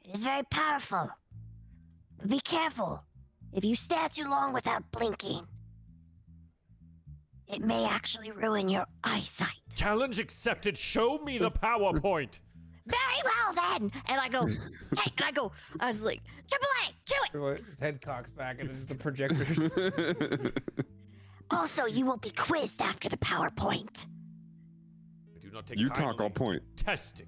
It 0.03 0.15
is 0.17 0.23
very 0.23 0.43
powerful. 0.49 1.09
But 2.17 2.29
be 2.29 2.39
careful. 2.39 3.03
If 3.53 3.63
you 3.63 3.75
stare 3.75 4.09
too 4.09 4.27
long 4.27 4.51
without 4.53 4.89
blinking, 4.91 5.45
it 7.47 7.61
may 7.61 7.85
actually 7.85 8.31
ruin 8.31 8.67
your 8.69 8.85
eyesight. 9.03 9.49
Challenge 9.75 10.19
accepted. 10.19 10.77
Show 10.77 11.19
me 11.19 11.37
the 11.37 11.51
power 11.51 11.99
point. 11.99 12.39
Very 12.85 13.21
well 13.23 13.53
then. 13.53 13.91
And 14.07 14.19
I 14.19 14.27
go, 14.29 14.45
hey, 14.47 15.11
and 15.17 15.25
I 15.25 15.31
go, 15.31 15.51
I 15.79 15.87
was 15.91 16.01
like, 16.01 16.21
Triple 16.49 16.67
A, 16.85 16.93
do 17.33 17.47
it. 17.47 17.63
His 17.65 17.79
head 17.79 18.01
cocks 18.01 18.31
back 18.31 18.59
and 18.59 18.69
there's 18.69 18.87
the 18.87 18.95
projector. 18.95 20.51
Also, 21.51 21.85
you 21.85 22.05
will 22.05 22.17
be 22.17 22.31
quizzed 22.31 22.81
after 22.81 23.07
the 23.09 23.17
PowerPoint. 23.17 24.07
I 25.35 25.39
do 25.39 25.51
not 25.51 25.67
take 25.67 25.77
you 25.77 25.89
talk, 25.89 25.97
kindly 25.97 26.23
I'll 26.25 26.29
point. 26.31 26.63
Testing. 26.75 27.27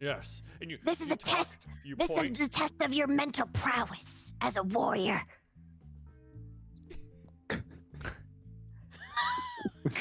Yes. 0.00 0.42
And 0.60 0.70
you 0.70 0.76
This 0.84 1.00
is 1.00 1.06
you 1.06 1.14
a 1.14 1.16
talk, 1.16 1.36
test. 1.38 1.66
You 1.84 1.96
This 1.96 2.10
point. 2.10 2.32
is 2.32 2.38
the 2.38 2.48
test 2.48 2.74
of 2.80 2.92
your 2.92 3.06
mental 3.06 3.46
prowess 3.54 4.34
as 4.42 4.56
a 4.56 4.62
warrior. 4.64 5.22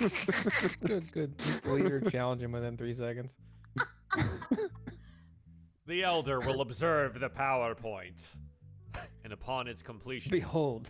good, 0.81 1.11
good. 1.13 1.37
The 1.37 1.71
leader 1.71 2.01
challenge 2.09 2.41
him 2.41 2.51
within 2.51 2.75
three 2.75 2.93
seconds. 2.93 3.37
The 5.87 6.01
elder 6.01 6.39
will 6.39 6.61
observe 6.61 7.19
the 7.19 7.29
PowerPoint. 7.29 8.37
And 9.23 9.31
upon 9.31 9.67
its 9.67 9.83
completion, 9.83 10.31
Behold. 10.31 10.89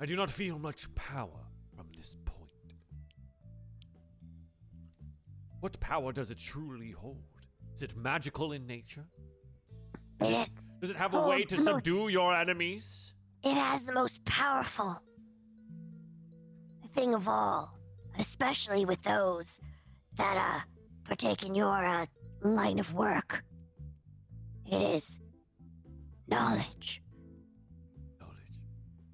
I 0.00 0.06
do 0.06 0.16
not 0.16 0.30
feel 0.30 0.58
much 0.58 0.92
power 0.94 1.44
from 1.76 1.86
this 1.96 2.16
point. 2.24 2.50
What 5.60 5.78
power 5.80 6.12
does 6.12 6.30
it 6.30 6.38
truly 6.38 6.92
hold? 6.92 7.24
Is 7.74 7.82
it 7.82 7.94
magical 7.96 8.52
in 8.52 8.66
nature? 8.66 9.04
It, 10.20 10.48
Does 10.80 10.90
it 10.90 10.96
have 10.96 11.12
a 11.12 11.26
way 11.26 11.44
to 11.44 11.56
no. 11.56 11.62
subdue 11.62 12.08
your 12.08 12.34
enemies? 12.34 13.12
it 13.44 13.54
has 13.54 13.84
the 13.84 13.92
most 13.92 14.24
powerful 14.24 14.96
thing 16.94 17.14
of 17.14 17.28
all, 17.28 17.74
especially 18.18 18.84
with 18.86 19.02
those 19.02 19.60
that 20.16 20.36
uh 20.38 20.60
partake 21.04 21.42
in 21.44 21.54
your 21.54 21.84
uh, 21.84 22.06
line 22.42 22.78
of 22.78 22.92
work. 22.94 23.42
It 24.66 24.82
is 24.82 25.18
knowledge. 26.28 27.02
Knowledge. 28.20 28.60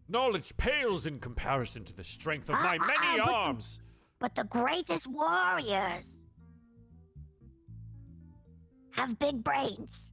Knowledge 0.09 0.57
pales 0.57 1.07
in 1.07 1.19
comparison 1.19 1.85
to 1.85 1.93
the 1.95 2.05
strength 2.05 2.49
of 2.49 2.55
my 2.57 2.79
Ah, 2.81 2.85
ah, 2.85 2.87
many 2.87 3.21
ah, 3.21 3.25
but- 3.27 3.35
arms. 3.35 3.79
But 4.19 4.35
the 4.37 4.45
greatest 4.45 5.07
warriors 5.09 6.21
have 8.93 9.19
big 9.19 9.43
brains. 9.43 10.09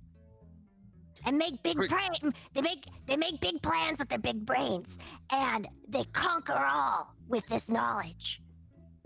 And 1.25 1.37
make 1.37 1.61
big 1.63 1.77
plan. 1.77 2.33
They 2.53 2.61
make 2.61 2.85
they 3.05 3.17
make 3.17 3.41
big 3.41 3.61
plans 3.61 3.99
with 3.99 4.07
their 4.07 4.17
big 4.19 4.45
brains, 4.45 4.97
and 5.31 5.67
they 5.89 6.05
conquer 6.05 6.53
all 6.53 7.13
with 7.27 7.45
this 7.47 7.67
knowledge. 7.67 8.41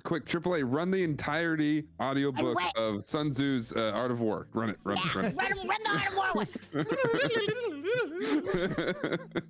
Quick, 0.03 0.25
AAA, 0.25 0.63
run 0.67 0.91
the 0.91 1.01
entirety 1.01 1.85
audiobook 2.01 2.57
wait. 2.57 2.75
of 2.75 3.01
Sun 3.05 3.29
Tzu's 3.31 3.71
uh, 3.71 3.91
Art 3.95 4.11
of 4.11 4.19
War. 4.19 4.47
Run 4.53 4.69
it, 4.71 4.77
run 4.83 4.97
Yeah, 4.97 5.03
it, 5.07 5.15
run 5.15 5.25
it. 5.25 5.35
run, 5.37 5.67
run 5.67 5.77
the 5.83 5.91
Art 5.91 6.07
of 6.09 6.15
War 6.17 6.33
one. 6.33 6.47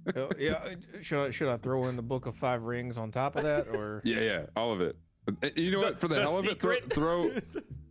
Oh, 0.15 0.29
yeah. 0.37 0.75
Should 1.01 1.25
I 1.25 1.29
should 1.31 1.49
I 1.49 1.57
throw 1.57 1.85
in 1.87 1.95
the 1.95 2.01
book 2.03 2.27
of 2.27 2.35
five 2.35 2.63
rings 2.63 2.97
on 2.99 3.09
top 3.09 3.35
of 3.35 3.43
that, 3.43 3.67
or 3.69 4.01
yeah, 4.05 4.19
yeah, 4.19 4.45
all 4.55 4.71
of 4.71 4.79
it. 4.81 4.95
Uh, 5.27 5.49
You 5.55 5.71
know 5.71 5.79
The- 5.79 5.85
what? 5.87 5.99
For 5.99 6.07
the, 6.07 6.15
the 6.15 6.21
hell 6.21 6.37
of 6.37 6.45
it, 6.45 6.61
throw, 6.61 6.75
throw 6.93 7.31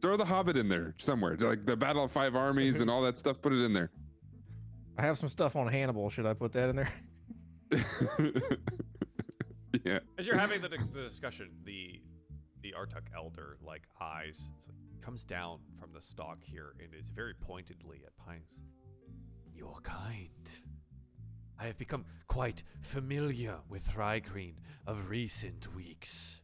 throw 0.01 0.17
the 0.17 0.25
Hobbit 0.25 0.57
in 0.57 0.69
there 0.69 0.95
somewhere, 0.99 1.37
like 1.39 1.67
the 1.67 1.77
Battle 1.77 2.05
of 2.05 2.13
Five 2.13 2.37
Armies 2.37 2.81
and 2.81 2.89
all 2.89 3.03
that 3.03 3.19
stuff. 3.19 3.43
Put 3.43 3.53
it 3.53 3.65
in 3.65 3.73
there. 3.73 3.91
I 4.99 5.03
have 5.03 5.19
some 5.19 5.29
stuff 5.29 5.57
on 5.57 5.67
Hannibal. 5.67 6.09
Should 6.11 6.27
I 6.27 6.35
put 6.35 6.53
that 6.53 6.69
in 6.69 6.77
there? 6.77 6.93
yeah. 9.85 9.99
As 10.19 10.27
you're 10.29 10.39
having 10.39 10.61
the, 10.61 10.69
the 10.69 11.03
discussion, 11.03 11.51
the 11.65 12.01
the 12.63 12.75
Artuk 12.79 13.07
elder 13.15 13.57
like 13.61 13.83
eyes 14.01 14.51
like, 14.67 15.03
comes 15.03 15.25
down 15.25 15.59
from 15.79 15.93
the 15.93 16.01
stalk 16.01 16.39
here 16.43 16.75
and 16.83 16.95
is 16.95 17.09
very 17.09 17.35
pointedly 17.35 18.03
at 18.07 18.17
Pines. 18.17 18.63
Your 19.55 19.81
kind. 19.83 20.29
I 21.59 21.67
have 21.67 21.77
become 21.77 22.05
quite 22.29 22.63
familiar 22.81 23.57
with 23.69 23.83
Thri-kreen 23.85 24.55
of 24.87 25.11
recent 25.11 25.75
weeks. 25.75 26.41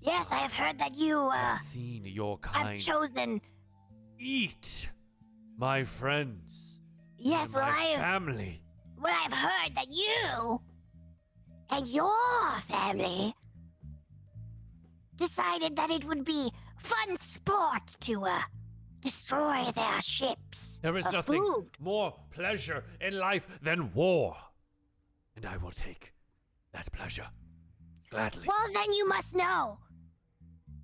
Yes, 0.00 0.26
I 0.30 0.36
have 0.36 0.52
heard 0.52 0.78
that 0.78 0.94
you 0.96 1.18
uh, 1.18 1.30
I've 1.30 1.60
seen 1.60 2.04
your 2.06 2.38
kind. 2.38 2.68
I've 2.70 2.80
chosen. 2.80 3.40
eat 4.18 4.90
my 5.56 5.84
friends. 5.84 6.78
Yes, 7.18 7.54
well, 7.54 7.64
I 7.64 7.84
have. 7.84 8.00
family. 8.00 8.62
Well, 9.00 9.14
I've 9.24 9.32
heard 9.32 9.74
that 9.76 9.86
you 9.90 10.60
and 11.70 11.86
your 11.86 12.60
family 12.68 13.34
decided 15.22 15.76
that 15.76 15.90
it 15.90 16.04
would 16.04 16.24
be 16.24 16.50
fun 16.78 17.16
sport 17.16 17.86
to 18.00 18.24
uh, 18.24 18.40
destroy 19.00 19.70
their 19.72 20.02
ships. 20.02 20.80
There 20.82 20.96
is 20.96 21.10
nothing 21.12 21.44
food. 21.44 21.66
more 21.78 22.12
pleasure 22.30 22.82
in 23.00 23.16
life 23.18 23.46
than 23.62 23.92
war. 23.94 24.36
And 25.36 25.46
I 25.46 25.56
will 25.58 25.70
take 25.70 26.12
that 26.72 26.90
pleasure 26.92 27.28
gladly. 28.10 28.46
Well, 28.48 28.68
then 28.74 28.92
you 28.92 29.06
must 29.06 29.36
know 29.36 29.78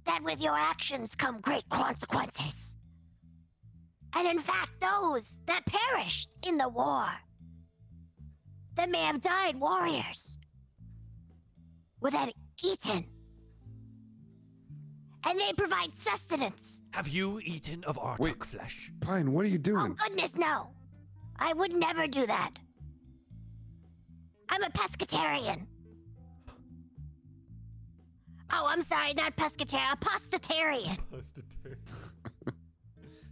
that 0.05 0.23
with 0.23 0.40
your 0.40 0.56
actions 0.56 1.16
come 1.16 1.40
great 1.40 1.69
consequences. 1.69 2.77
And 4.15 4.27
in 4.28 4.39
fact, 4.39 4.70
those 4.81 5.39
that 5.47 5.66
perished 5.66 6.31
in 6.44 6.59
the 6.59 6.69
war, 6.69 7.09
that 8.77 8.89
may 8.89 9.02
have 9.02 9.20
died 9.20 9.59
warriors, 9.59 10.39
were 12.01 12.12
then 12.12 12.31
eaten. 12.62 13.05
And 15.24 15.39
they 15.39 15.53
provide 15.57 15.95
sustenance. 15.97 16.81
Have 16.93 17.09
you 17.09 17.40
eaten 17.45 17.85
of 17.85 17.99
Artuk 17.99 18.19
Wait. 18.19 18.45
flesh? 18.45 18.93
Pine, 19.01 19.32
what 19.32 19.45
are 19.45 19.49
you 19.49 19.59
doing? 19.59 19.78
Oh, 19.78 19.86
doing? 19.86 19.97
goodness, 19.97 20.36
no. 20.36 20.69
I 21.39 21.53
would 21.53 21.73
never 21.74 22.07
do 22.07 22.27
that. 22.27 22.53
I'm 24.49 24.62
a 24.62 24.70
pescatarian. 24.70 25.66
Oh, 28.51 28.66
I'm 28.66 28.82
sorry, 28.82 29.12
not 29.12 29.36
pescatarian, 29.36 29.93
a 29.93 29.97
pastitarian. 29.97 30.97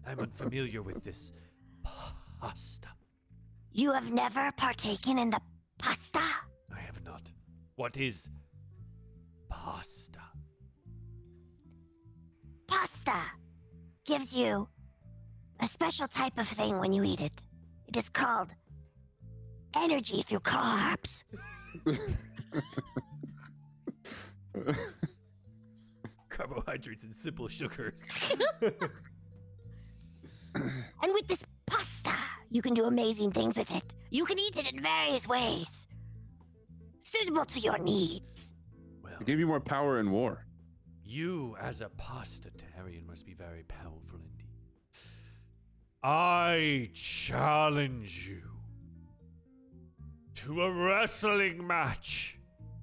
I'm 0.07 0.21
unfamiliar 0.21 0.83
with 0.83 1.03
this 1.03 1.33
pasta. 2.41 2.89
You 3.73 3.93
have 3.93 4.13
never 4.13 4.53
partaken 4.57 5.19
in 5.19 5.31
the 5.31 5.41
pasta? 5.79 6.21
I 6.75 6.81
have 6.81 7.03
not. 7.03 7.33
What 7.77 7.97
is 7.97 8.29
pasta? 9.49 10.21
Pasta 12.69 13.17
gives 14.05 14.35
you 14.35 14.69
a 15.61 15.67
special 15.67 16.09
type 16.09 16.39
of 16.39 16.49
thing 16.49 16.79
when 16.79 16.93
you 16.93 17.03
eat 17.05 17.21
it. 17.21 17.43
It 17.89 17.97
is 17.97 18.09
called 18.09 18.49
energy 19.75 20.23
through 20.23 20.41
carbs. 20.41 21.23
Carbohydrates 26.29 27.05
and 27.05 27.15
simple 27.15 27.49
sugars. 27.49 28.05
And 31.03 31.13
with 31.13 31.29
this 31.29 31.45
pasta, 31.67 32.15
you 32.51 32.63
can 32.63 32.73
do 32.73 32.85
amazing 32.87 33.31
things 33.31 33.59
with 33.59 33.71
it. 33.71 33.85
You 34.11 34.25
can 34.25 34.39
eat 34.39 34.57
it 34.57 34.73
in 34.73 34.83
various 34.83 35.29
ways, 35.29 35.87
suitable 37.03 37.45
to 37.45 37.61
your 37.61 37.77
needs. 37.77 38.55
well, 39.03 39.13
It 39.21 39.27
gave 39.27 39.39
you 39.39 39.47
more 39.47 39.61
power 39.61 40.01
in 40.01 40.11
war. 40.11 40.47
You 41.07 41.57
as 41.61 41.81
a 41.81 41.89
pastatarian 41.89 43.07
must 43.07 43.25
be 43.25 43.35
very 43.35 43.63
powerful 43.63 44.19
indeed. 44.19 44.51
I 46.03 46.91
challenge 46.95 48.29
you 48.29 48.43
to 50.35 50.63
a 50.63 50.73
wrestling 50.73 51.67
match. 51.67 52.39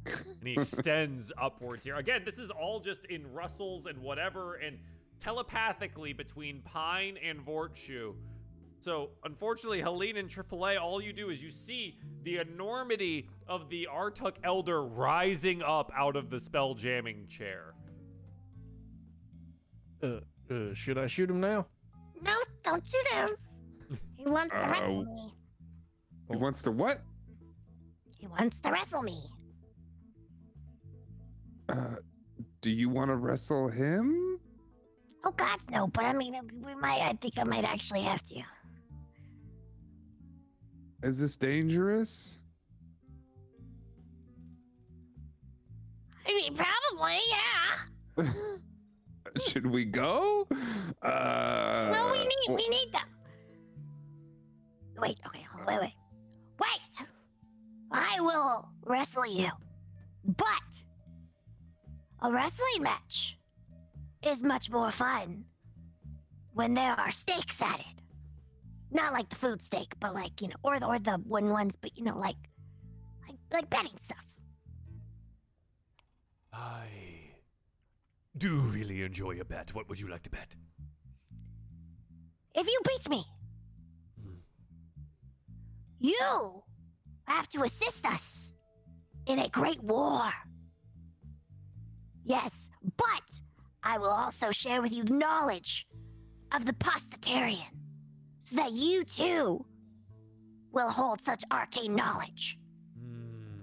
and 0.05 0.47
he 0.47 0.53
extends 0.57 1.31
upwards 1.41 1.85
here. 1.85 1.95
Again, 1.95 2.23
this 2.25 2.37
is 2.37 2.49
all 2.49 2.79
just 2.79 3.05
in 3.05 3.31
rustles 3.31 3.85
and 3.85 3.99
whatever, 3.99 4.55
and 4.55 4.77
telepathically 5.19 6.13
between 6.13 6.61
Pine 6.61 7.17
and 7.23 7.39
Vortshu. 7.45 8.15
So, 8.81 9.11
unfortunately, 9.23 9.79
Helene 9.79 10.17
and 10.17 10.29
AAA, 10.29 10.81
all 10.81 11.01
you 11.01 11.13
do 11.13 11.29
is 11.29 11.41
you 11.41 11.51
see 11.51 11.97
the 12.23 12.39
enormity 12.39 13.29
of 13.47 13.69
the 13.69 13.87
Artuk 13.89 14.35
Elder 14.43 14.83
rising 14.83 15.61
up 15.61 15.89
out 15.95 16.17
of 16.17 16.29
the 16.29 16.39
spell 16.39 16.73
jamming 16.73 17.27
chair. 17.27 17.73
Uh, 20.03 20.19
uh, 20.51 20.73
should 20.73 20.97
I 20.97 21.07
shoot 21.07 21.29
him 21.29 21.39
now? 21.39 21.65
No, 22.21 22.35
don't 22.61 22.83
shoot 22.85 23.07
him. 23.07 23.29
He 24.17 24.25
wants 24.25 24.53
to 24.53 24.65
Uh, 24.65 24.69
wrestle 24.71 25.05
me. 25.05 25.33
He 26.29 26.35
wants 26.35 26.61
to 26.63 26.71
what? 26.71 27.01
He 28.05 28.27
wants 28.27 28.59
to 28.61 28.71
wrestle 28.71 29.01
me. 29.03 29.29
Uh, 31.69 31.95
do 32.61 32.71
you 32.71 32.89
want 32.89 33.09
to 33.09 33.15
wrestle 33.15 33.69
him? 33.69 34.39
Oh 35.25 35.31
God, 35.31 35.59
no! 35.69 35.87
But 35.87 36.03
I 36.03 36.13
mean, 36.13 36.35
we 36.61 36.75
might. 36.75 37.01
I 37.01 37.13
think 37.13 37.37
I 37.37 37.43
might 37.45 37.63
actually 37.63 38.01
have 38.01 38.21
to. 38.23 38.41
Is 41.03 41.17
this 41.19 41.37
dangerous? 41.37 42.41
I 46.25 46.33
mean, 46.33 46.55
probably, 46.55 47.19
yeah. 47.29 48.31
Should 49.47 49.65
we 49.67 49.85
go? 49.85 50.47
Uh, 51.01 51.89
well, 51.91 52.11
we 52.11 52.19
need 52.19 52.49
we 52.49 52.67
need 52.69 52.91
them. 52.91 53.07
Wait, 54.97 55.17
okay, 55.25 55.45
hold- 55.51 55.67
wait, 55.67 55.79
wait, 55.79 55.93
wait. 56.59 57.07
I 57.91 58.19
will 58.21 58.67
wrestle 58.83 59.25
you, 59.25 59.49
but 60.23 60.47
a 62.21 62.31
wrestling 62.31 62.81
match 62.81 63.37
is 64.23 64.43
much 64.43 64.69
more 64.71 64.91
fun 64.91 65.45
when 66.53 66.73
there 66.73 66.93
are 66.93 67.11
stakes 67.11 67.61
added. 67.61 67.85
Not 68.91 69.13
like 69.13 69.29
the 69.29 69.35
food 69.35 69.61
stake, 69.61 69.93
but 69.99 70.13
like 70.13 70.41
you 70.41 70.49
know, 70.49 70.55
or 70.63 70.79
the 70.79 70.85
or 70.85 70.99
the 70.99 71.19
wooden 71.25 71.49
ones, 71.49 71.75
but 71.75 71.97
you 71.97 72.03
know, 72.03 72.17
like 72.17 72.37
like 73.27 73.37
like 73.51 73.69
betting 73.69 73.97
stuff. 73.99 74.23
I 76.53 76.85
do 78.37 78.59
really 78.59 79.03
enjoy 79.03 79.39
a 79.39 79.45
bet. 79.45 79.73
What 79.73 79.87
would 79.89 79.99
you 79.99 80.07
like 80.07 80.23
to 80.23 80.29
bet? 80.29 80.55
If 82.55 82.67
you 82.67 82.79
beat 82.85 83.09
me, 83.09 83.25
you 85.99 86.63
have 87.25 87.47
to 87.49 87.63
assist 87.63 88.05
us 88.05 88.53
in 89.25 89.39
a 89.39 89.49
great 89.49 89.81
war. 89.83 90.31
Yes, 92.25 92.69
but 92.97 93.23
I 93.83 93.97
will 93.97 94.11
also 94.11 94.51
share 94.51 94.81
with 94.81 94.91
you 94.91 95.03
the 95.03 95.13
knowledge 95.13 95.87
of 96.51 96.65
the 96.65 96.73
Postitarian 96.73 97.73
so 98.41 98.55
that 98.55 98.71
you 98.71 99.03
too 99.03 99.65
will 100.71 100.89
hold 100.89 101.21
such 101.21 101.43
arcane 101.51 101.95
knowledge. 101.95 102.57
Hmm. 102.99 103.61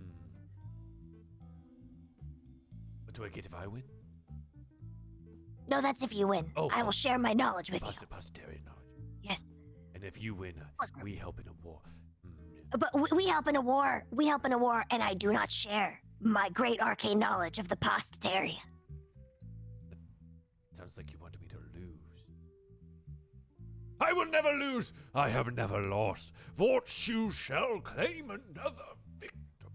What 3.05 3.14
do 3.14 3.24
I 3.24 3.28
get 3.28 3.47
if 3.47 3.55
I 3.55 3.66
win? 3.66 3.82
No, 5.70 5.80
that's 5.80 6.02
if 6.02 6.12
you 6.12 6.26
win. 6.26 6.51
Oh, 6.56 6.68
I 6.70 6.82
oh. 6.82 6.86
will 6.86 6.92
share 6.92 7.18
my 7.18 7.32
knowledge 7.32 7.70
with 7.70 7.80
you. 7.80 7.86
Poster, 7.86 8.06
posterity 8.06 8.60
knowledge. 8.64 8.80
Yes. 9.22 9.47
And 9.94 10.02
if 10.02 10.20
you 10.20 10.34
win, 10.34 10.55
uh, 10.60 10.64
Plus- 10.76 10.92
we 11.01 11.14
help 11.14 11.38
in 11.40 11.47
a 11.47 11.52
war. 11.62 11.80
Hmm. 12.24 12.78
But 12.78 12.94
we, 12.94 13.16
we 13.16 13.26
help 13.26 13.47
in 13.47 13.55
a 13.55 13.60
war. 13.60 14.05
We 14.10 14.26
help 14.26 14.44
in 14.44 14.52
a 14.52 14.59
war, 14.59 14.84
and 14.90 15.02
I 15.02 15.14
do 15.14 15.32
not 15.32 15.51
share 15.51 16.01
my 16.20 16.48
great 16.51 16.80
arcane 16.80 17.18
knowledge 17.18 17.59
of 17.59 17.68
the 17.68 17.76
Postitarian. 17.76 18.56
Sounds 20.76 20.97
like 20.97 21.12
you 21.12 21.18
want 21.20 21.40
me 21.40 21.47
to 21.48 21.56
lose. 21.78 22.24
I 24.01 24.12
will 24.12 24.26
never 24.26 24.52
lose. 24.52 24.92
I 25.14 25.28
have 25.28 25.55
never 25.55 25.80
lost. 25.82 26.32
Virtue 26.56 27.30
shall 27.30 27.80
claim 27.80 28.30
another 28.30 28.97
victim. 29.18 29.70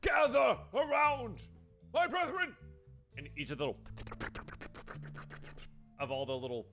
Gather 0.00 0.58
around, 0.72 1.42
my 1.92 2.06
brethren. 2.06 2.56
And 3.16 3.28
each 3.36 3.50
of 3.50 3.58
the 3.58 3.66
little 3.66 3.76
of 5.98 6.10
all 6.10 6.26
the 6.26 6.36
little 6.36 6.66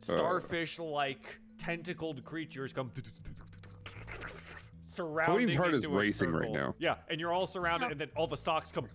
starfish-like 0.00 1.38
tentacled 1.58 2.24
creatures 2.24 2.72
come 2.72 2.90
surrounding 4.82 5.56
heart 5.56 5.74
is 5.74 5.84
into 5.84 5.94
a 5.94 5.98
racing 5.98 6.30
right 6.30 6.42
circle. 6.42 6.54
now. 6.54 6.74
Yeah, 6.78 6.96
and 7.08 7.20
you're 7.20 7.32
all 7.32 7.46
surrounded, 7.46 7.92
and 7.92 8.00
then 8.00 8.08
all 8.16 8.26
the 8.26 8.36
stalks 8.36 8.72
come 8.72 8.88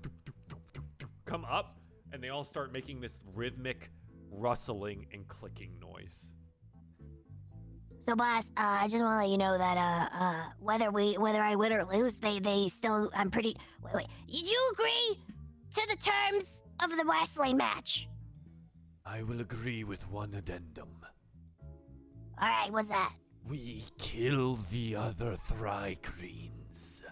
come 1.25 1.45
up, 1.45 1.77
and 2.11 2.21
they 2.21 2.29
all 2.29 2.43
start 2.43 2.71
making 2.73 2.99
this 2.99 3.23
rhythmic 3.33 3.89
rustling 4.31 5.07
and 5.13 5.27
clicking 5.27 5.79
noise. 5.79 6.31
So, 8.05 8.15
boss, 8.15 8.47
uh, 8.57 8.81
I 8.81 8.87
just 8.89 9.01
want 9.01 9.13
to 9.13 9.17
let 9.17 9.29
you 9.29 9.37
know 9.37 9.57
that 9.57 9.77
uh, 9.77 10.17
uh, 10.17 10.43
whether 10.59 10.91
we 10.91 11.13
whether 11.13 11.41
I 11.41 11.55
win 11.55 11.71
or 11.71 11.85
lose, 11.85 12.17
they 12.17 12.39
they 12.39 12.67
still 12.67 13.09
I'm 13.15 13.31
pretty. 13.31 13.55
Wait, 13.81 13.93
wait. 13.93 14.07
Did 14.27 14.49
you 14.49 14.71
agree 14.73 15.19
to 15.75 15.87
the 15.89 15.95
terms 15.95 16.63
of 16.81 16.89
the 16.89 17.05
wrestling 17.05 17.55
match? 17.57 18.09
I 19.05 19.21
will 19.23 19.41
agree 19.41 19.83
with 19.83 20.09
one 20.09 20.33
addendum. 20.33 20.89
All 22.41 22.47
right, 22.47 22.71
what's 22.71 22.89
that? 22.89 23.13
We 23.45 23.85
kill 23.97 24.59
the 24.71 24.95
other 24.95 25.35
Thri-kreens. 25.35 27.03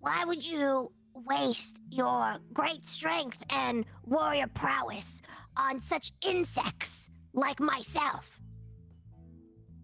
Why 0.00 0.24
would 0.24 0.44
you 0.44 0.92
waste 1.14 1.78
your 1.90 2.36
great 2.52 2.86
strength 2.88 3.42
and 3.50 3.84
warrior 4.04 4.48
prowess 4.54 5.22
on 5.56 5.80
such 5.80 6.12
insects 6.22 7.08
like 7.32 7.60
myself? 7.60 8.40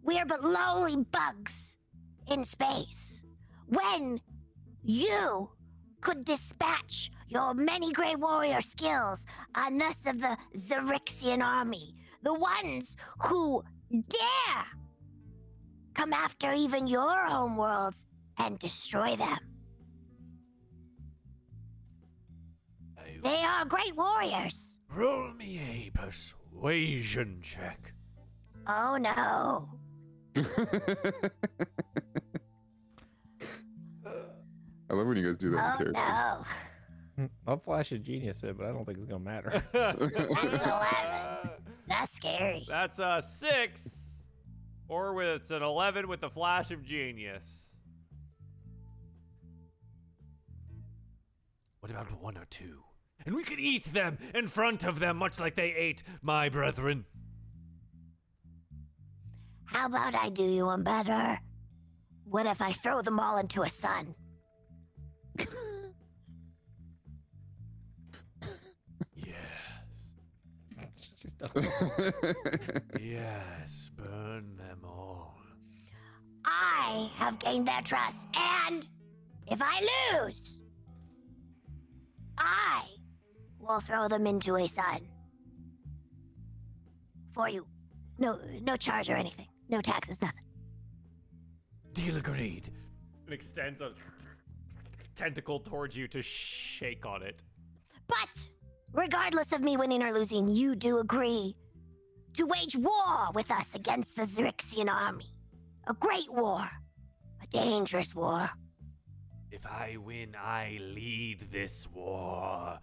We 0.03 0.19
are 0.19 0.27
but 0.27 0.43
lowly 0.43 0.97
bugs 0.97 1.77
in 2.29 2.45
space. 2.45 3.23
When 3.69 4.21
you 4.83 5.51
could 6.07 6.25
dispatch 6.25 7.11
your 7.27 7.53
many 7.53 7.93
great 7.93 8.17
warrior 8.21 8.61
skills 8.61 9.27
on 9.57 9.83
us 9.83 10.07
of 10.07 10.21
the 10.21 10.37
Xaryxian 10.57 11.43
army, 11.43 11.97
the 12.23 12.33
ones 12.33 12.97
who 13.25 13.61
dare 13.91 14.67
come 15.95 16.13
after 16.13 16.53
even 16.53 16.87
your 16.87 17.27
homeworlds 17.29 18.05
and 18.39 18.57
destroy 18.61 19.17
them. 19.17 19.39
I 22.97 23.19
They 23.25 23.43
are 23.43 23.65
great 23.65 23.97
warriors. 23.97 24.79
roll 24.89 25.33
me 25.33 25.59
a 25.59 25.91
persuasion 25.91 27.43
check. 27.43 27.95
Oh 28.69 28.97
no. 28.97 29.71
I 34.89 34.95
love 34.95 35.07
when 35.07 35.17
you 35.17 35.25
guys 35.27 35.37
do 35.37 35.51
that 35.51 35.77
Oh 35.81 35.85
with 35.85 35.95
characters. 35.95 35.95
no. 35.95 36.45
Hmm, 37.17 37.27
I'll 37.47 37.59
flash 37.59 37.93
a 37.93 37.99
genius 37.99 38.45
it, 38.45 38.57
but 38.59 38.67
I 38.67 38.73
don't 38.73 38.85
think 38.85 38.99
it's 38.99 39.07
gonna 39.07 39.25
matter. 39.25 39.63
That's 41.89 42.15
scary. 42.15 42.65
That's 42.69 42.99
a 42.99 43.23
six, 43.23 44.23
or 44.89 45.15
with 45.15 45.29
it's 45.29 45.51
an 45.51 45.63
eleven 45.63 46.09
with 46.09 46.21
the 46.21 46.29
flash 46.31 46.71
of 46.71 46.85
genius. 46.85 47.63
What 51.81 51.91
about 51.91 52.21
one 52.21 52.37
or 52.37 52.47
two? 52.51 52.83
And 53.25 53.35
we 53.35 53.45
could 53.45 53.61
eat 53.61 53.85
them 53.87 54.19
in 54.35 54.47
front 54.49 54.85
of 54.85 54.99
them, 54.99 55.17
much 55.17 55.41
like 55.41 55.55
they 55.55 55.73
ate 55.73 56.03
my 56.23 56.49
brethren. 56.49 57.05
How 59.65 59.87
about 59.87 60.15
I 60.15 60.29
do 60.29 60.45
you 60.45 60.67
one 60.67 60.83
better? 60.85 61.39
What 62.25 62.47
if 62.47 62.61
I 62.61 62.73
throw 62.73 63.03
them 63.03 63.19
all 63.21 63.39
into 63.39 63.63
a 63.63 63.71
sun? 63.71 64.15
Just 71.39 71.53
don't- 71.55 71.67
yes, 73.01 73.91
burn 73.97 74.57
them 74.57 74.81
all. 74.85 75.39
I 76.45 77.11
have 77.17 77.39
gained 77.39 77.67
their 77.67 77.83
trust, 77.83 78.25
and 78.39 78.87
if 79.49 79.61
I 79.61 79.81
lose, 80.21 80.61
I 82.39 82.85
will 83.59 83.81
throw 83.81 84.09
them 84.09 84.27
into 84.27 84.57
a 84.57 84.69
sun. 84.69 85.01
For 87.35 87.49
you. 87.49 87.67
No 88.19 88.39
no 88.63 88.77
charge 88.77 89.11
or 89.11 89.17
anything. 89.17 89.49
No 89.69 89.81
taxes, 89.81 90.23
nothing. 90.23 90.45
Deal 91.93 92.17
agreed. 92.17 92.71
And 93.27 93.35
extends 93.35 93.81
a 93.81 93.93
tentacle 95.17 95.59
towards 95.61 95.97
you 95.97 96.07
to 96.09 96.23
shake 96.23 97.05
on 97.05 97.23
it. 97.23 97.43
But 98.07 98.41
regardless 98.97 99.53
of 99.53 99.61
me 99.61 99.77
winning 99.77 100.03
or 100.03 100.13
losing, 100.13 100.49
you 100.49 100.75
do 100.75 100.99
agree 100.99 101.55
to 102.35 102.45
wage 102.47 102.77
war 102.77 103.31
with 103.35 103.51
us 103.51 103.75
against 103.75 104.17
the 104.17 104.23
Xaryxian 104.23 104.89
army. 104.91 105.33
A 105.87 105.95
great 105.95 106.31
war. 106.33 106.69
A 107.43 107.47
dangerous 107.49 108.15
war. 108.15 108.51
If 109.51 109.65
I 109.67 109.97
win, 109.99 110.35
I 110.37 110.79
lead 110.81 111.49
this 111.53 111.89
war. 111.93 112.79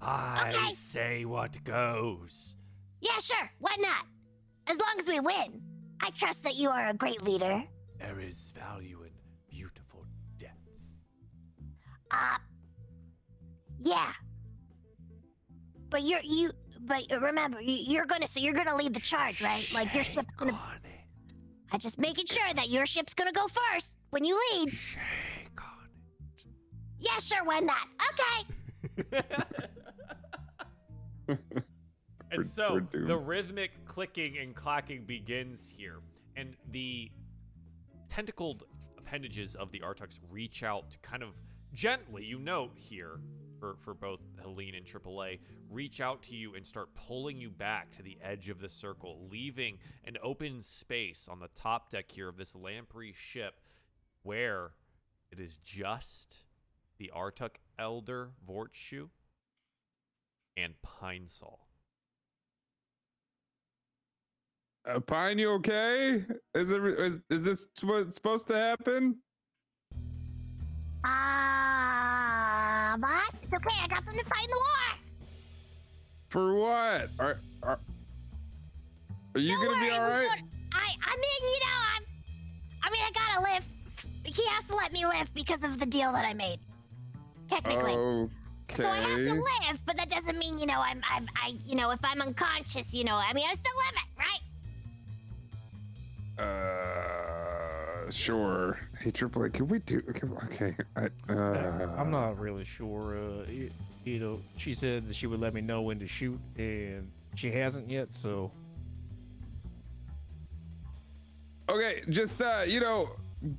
I 0.00 0.52
Okay. 0.54 0.72
say 0.74 1.24
what 1.24 1.62
goes. 1.64 2.56
Yeah, 3.00 3.18
sure. 3.20 3.50
Why 3.58 3.74
not? 3.78 4.04
As 4.66 4.76
long 4.76 4.96
as 4.98 5.06
we 5.06 5.20
win. 5.20 5.62
I 6.02 6.10
trust 6.10 6.42
that 6.44 6.56
you 6.56 6.68
are 6.68 6.88
a 6.88 6.94
great 6.94 7.22
leader. 7.22 7.64
There 7.98 8.20
is 8.20 8.52
value 8.52 9.02
in 9.02 9.12
beautiful 9.48 10.04
death. 10.36 10.58
Uh, 12.10 12.36
yeah. 13.78 14.12
But 15.90 16.02
you're 16.02 16.20
you. 16.22 16.50
But 16.80 17.04
remember, 17.10 17.60
you, 17.60 17.74
you're 17.74 18.06
gonna. 18.06 18.26
So 18.26 18.40
you're 18.40 18.54
gonna 18.54 18.76
lead 18.76 18.94
the 18.94 19.00
charge, 19.00 19.42
right? 19.42 19.66
Like 19.72 19.94
your 19.94 20.04
ship's 20.04 20.34
gonna. 20.36 20.52
on 20.52 20.76
it. 20.84 20.90
I 21.72 21.78
just 21.78 21.98
making 21.98 22.26
sure 22.26 22.54
that 22.54 22.68
your 22.68 22.86
ship's 22.86 23.14
gonna 23.14 23.32
go 23.32 23.46
first 23.48 23.94
when 24.10 24.24
you 24.24 24.40
lead. 24.52 24.70
Shake 24.70 25.60
on 25.60 25.88
it. 26.38 26.44
Yeah, 26.98 27.18
sure. 27.18 27.44
When 27.44 27.66
that. 27.66 27.86
Okay. 28.98 29.22
And 32.30 32.44
so 32.44 32.80
the 32.90 33.16
rhythmic 33.16 33.84
clicking 33.84 34.38
and 34.38 34.54
clacking 34.54 35.04
begins 35.04 35.72
here, 35.76 36.00
and 36.36 36.56
the 36.70 37.10
tentacled 38.08 38.64
appendages 38.98 39.54
of 39.54 39.70
the 39.70 39.80
Artuks 39.80 40.18
reach 40.30 40.62
out 40.62 40.90
to 40.90 40.98
kind 40.98 41.22
of 41.22 41.30
gently, 41.72 42.24
you 42.24 42.38
note 42.38 42.72
here, 42.74 43.20
for, 43.66 43.76
for 43.82 43.94
both 43.94 44.20
Helene 44.42 44.74
and 44.74 44.86
AAA, 44.86 45.40
reach 45.70 46.00
out 46.00 46.22
to 46.24 46.36
you 46.36 46.54
and 46.54 46.66
start 46.66 46.88
pulling 46.94 47.38
you 47.38 47.50
back 47.50 47.90
to 47.96 48.02
the 48.02 48.16
edge 48.22 48.48
of 48.48 48.60
the 48.60 48.68
circle, 48.68 49.26
leaving 49.30 49.78
an 50.04 50.16
open 50.22 50.62
space 50.62 51.28
on 51.30 51.40
the 51.40 51.48
top 51.54 51.90
deck 51.90 52.10
here 52.10 52.28
of 52.28 52.36
this 52.36 52.54
lamprey 52.54 53.12
ship 53.12 53.60
where 54.22 54.72
it 55.30 55.40
is 55.40 55.58
just 55.58 56.38
the 56.98 57.10
Artuk 57.14 57.56
Elder 57.78 58.30
Vortshu 58.48 59.08
and 60.56 60.74
Pine 60.82 61.26
Sol. 61.26 61.60
Uh, 64.88 65.00
Pine, 65.00 65.38
you 65.38 65.50
okay? 65.54 66.24
Is 66.54 66.70
it 66.70 66.82
is, 66.84 67.20
is 67.28 67.44
this 67.44 67.66
what's 67.82 68.14
supposed 68.14 68.46
to 68.48 68.56
happen? 68.56 69.18
Ah, 71.04 72.96
boss. 72.98 73.40
It's 73.42 73.52
okay. 73.52 73.76
I 73.82 73.88
got 73.88 74.06
them 74.06 74.16
to 74.16 74.24
fight 74.24 74.44
in 74.44 74.50
the 74.50 74.56
war. 74.56 74.98
For 76.28 76.54
what? 76.54 77.10
Are 77.18 77.38
are 77.62 77.78
are 79.34 79.40
you 79.40 79.52
Don't 79.52 79.64
gonna 79.64 79.80
be 79.80 79.90
worry, 79.90 79.90
all 79.90 80.00
we're 80.00 80.10
right? 80.10 80.42
I, 80.72 80.94
I 81.04 81.16
mean, 81.16 81.42
you 81.42 81.60
know, 81.60 81.78
I'm. 81.94 82.02
I 82.82 82.90
mean, 82.90 83.02
I 83.04 83.10
gotta 83.12 83.40
live. 83.42 83.64
He 84.24 84.44
has 84.46 84.64
to 84.68 84.74
let 84.74 84.92
me 84.92 85.06
live 85.06 85.32
because 85.34 85.62
of 85.64 85.78
the 85.78 85.86
deal 85.86 86.12
that 86.12 86.24
I 86.24 86.34
made. 86.34 86.58
Technically. 87.48 87.92
Okay. 87.92 88.82
So 88.82 88.88
I 88.88 88.98
have 88.98 89.18
to 89.18 89.34
live, 89.34 89.80
but 89.86 89.96
that 89.96 90.10
doesn't 90.10 90.36
mean, 90.36 90.58
you 90.58 90.66
know, 90.66 90.80
I'm, 90.80 91.00
I'm, 91.08 91.28
I, 91.36 91.54
you 91.64 91.76
know, 91.76 91.90
if 91.90 92.00
I'm 92.02 92.20
unconscious, 92.20 92.92
you 92.92 93.04
know, 93.04 93.14
I 93.14 93.32
mean, 93.32 93.46
I 93.48 93.54
still 93.54 93.72
live 93.76 93.94
it, 93.94 94.08
right? 96.38 96.44
Uh, 96.44 97.35
sure. 98.10 98.78
Hey, 99.00 99.10
Triple 99.10 99.44
A, 99.44 99.50
can 99.50 99.68
we 99.68 99.78
do? 99.80 100.02
Okay, 100.10 100.26
okay. 100.44 100.76
I, 100.96 101.32
uh, 101.32 101.94
I'm 101.96 102.10
not 102.10 102.38
really 102.38 102.64
sure. 102.64 103.16
Uh, 103.18 103.44
it, 103.48 103.72
you 104.04 104.18
know, 104.18 104.40
she 104.56 104.74
said 104.74 105.08
that 105.08 105.14
she 105.14 105.26
would 105.26 105.40
let 105.40 105.54
me 105.54 105.60
know 105.60 105.82
when 105.82 105.98
to 105.98 106.06
shoot, 106.06 106.38
and 106.56 107.10
she 107.34 107.50
hasn't 107.50 107.90
yet. 107.90 108.14
So 108.14 108.52
Okay, 111.68 112.02
just 112.10 112.40
uh, 112.40 112.62
you 112.66 112.80
know, 112.80 113.10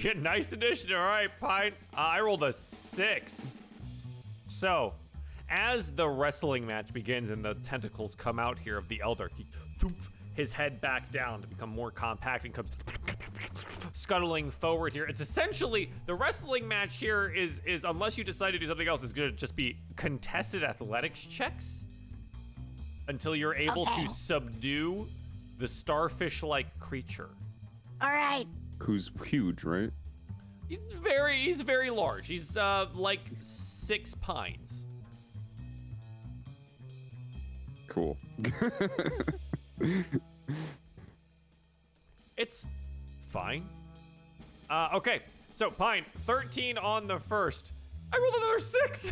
Yeah, 0.03 0.14
nice 0.18 0.52
addition. 0.52 0.91
All 0.91 0.99
right, 0.99 1.30
Pine. 1.40 1.72
Uh, 1.94 1.98
I 1.98 2.19
rolled 2.19 2.44
a 2.44 2.52
six. 2.52 3.56
So, 4.48 4.94
as 5.49 5.91
the 5.91 6.07
wrestling 6.07 6.65
match 6.65 6.91
begins 6.94 7.30
and 7.30 7.44
the 7.44 7.53
tentacles 7.56 8.15
come 8.15 8.40
out 8.40 8.60
here 8.60 8.78
of 8.78 8.88
the 8.88 9.02
Elder, 9.02 9.30
he 9.36 9.45
thump 9.78 9.95
his 10.34 10.53
head 10.53 10.80
back 10.82 11.10
down 11.11 11.41
to 11.41 11.48
become 11.48 11.69
more 11.69 11.90
compact 11.90 12.45
and 12.45 12.53
comes 12.53 12.69
scuttling 13.94 14.52
forward 14.52 14.94
here. 14.94 15.06
It's 15.06 15.22
essentially 15.22 15.90
the 16.06 16.14
wrestling 16.14 16.68
match 16.68 16.98
here 16.98 17.28
is 17.36 17.60
is 17.65 17.84
unless 17.84 18.18
you 18.18 18.24
decide 18.24 18.52
to 18.52 18.60
do 18.60 18.68
something 18.68 18.88
else, 18.88 19.03
is 19.03 19.14
going 19.14 19.30
to 19.30 19.36
just 19.36 19.56
be 19.56 19.78
contested 19.95 20.64
athletics 20.64 21.22
checks 21.24 21.86
until 23.07 23.36
you're 23.36 23.56
able 23.56 23.84
Okay. 23.84 24.06
to 24.06 24.10
subdue 24.11 25.07
the 25.60 25.68
starfish-like 25.68 26.78
creature. 26.80 27.30
All 28.02 28.11
right. 28.11 28.45
Who's 28.80 29.10
huge, 29.26 29.64
right? 29.64 29.90
He's 30.69 30.80
very 31.02 31.38
he's 31.44 31.61
very 31.61 31.90
large. 31.90 32.28
He's 32.28 32.57
uh 32.57 32.88
like 32.94 33.22
six 33.41 34.14
pines. 34.15 34.86
Cool. 37.88 38.18
It's 42.38 42.68
fine. 43.27 43.68
Uh 44.69 44.89
okay. 44.93 45.22
So 45.53 45.72
Pine, 45.72 46.05
13 46.26 46.77
on 46.77 47.07
the 47.07 47.19
first. 47.19 47.72
I 48.14 48.18
rolled 48.18 48.35
another 48.35 48.59
six. 48.59 49.11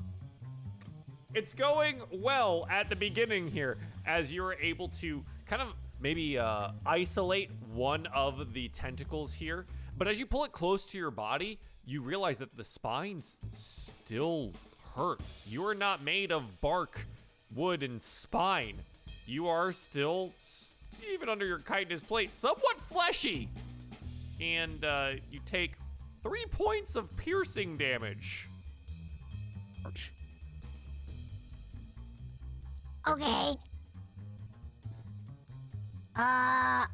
it's 1.34 1.52
going 1.52 2.00
well 2.10 2.66
at 2.70 2.88
the 2.88 2.96
beginning 2.96 3.48
here 3.48 3.76
as 4.06 4.32
you're 4.32 4.54
able 4.54 4.88
to 4.88 5.22
kind 5.44 5.60
of 5.60 5.74
maybe 6.00 6.38
uh, 6.38 6.70
isolate 6.86 7.50
one 7.74 8.06
of 8.06 8.54
the 8.54 8.68
tentacles 8.68 9.34
here. 9.34 9.66
But 9.96 10.08
as 10.08 10.18
you 10.18 10.24
pull 10.24 10.44
it 10.44 10.52
close 10.52 10.86
to 10.86 10.98
your 10.98 11.10
body, 11.10 11.58
you 11.84 12.00
realize 12.00 12.38
that 12.38 12.56
the 12.56 12.64
spines 12.64 13.36
still 13.52 14.52
hurt. 14.96 15.20
You 15.46 15.66
are 15.66 15.74
not 15.74 16.02
made 16.02 16.32
of 16.32 16.60
bark, 16.62 17.06
wood, 17.54 17.82
and 17.82 18.02
spine. 18.02 18.76
You 19.26 19.48
are 19.48 19.72
still, 19.72 20.32
even 21.12 21.28
under 21.28 21.46
your 21.46 21.58
chitinous 21.58 22.02
plate, 22.02 22.34
somewhat 22.34 22.80
fleshy. 22.80 23.48
And 24.40 24.84
uh, 24.84 25.10
you 25.30 25.40
take 25.46 25.72
three 26.22 26.46
points 26.50 26.96
of 26.96 27.14
piercing 27.16 27.76
damage. 27.76 28.48
Ouch. 29.86 30.12
Okay. 33.08 33.56
Uh. 36.16 36.86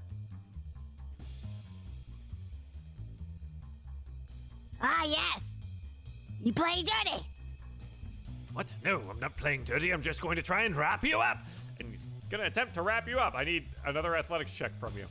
Ah, 4.83 5.05
yes. 5.05 5.43
You 6.43 6.53
play 6.53 6.85
dirty. 6.85 7.25
What? 8.57 8.75
No, 8.83 9.03
I'm 9.11 9.21
not 9.21 9.37
playing 9.37 9.65
dirty. 9.65 9.91
I'm 9.91 10.01
just 10.01 10.23
going 10.23 10.37
to 10.37 10.43
try 10.43 10.63
and 10.63 10.75
wrap 10.75 11.05
you 11.05 11.21
up. 11.21 11.45
And 11.79 11.91
he's 11.91 12.09
going 12.31 12.41
to 12.41 12.47
attempt 12.47 12.73
to 12.77 12.83
wrap 12.83 13.07
you 13.07 13.19
up. 13.19 13.35
I 13.35 13.45
need 13.45 13.67
another 13.85 14.17
athletics 14.17 14.51
check 14.51 14.73
from 14.81 14.95
you. 14.97 15.05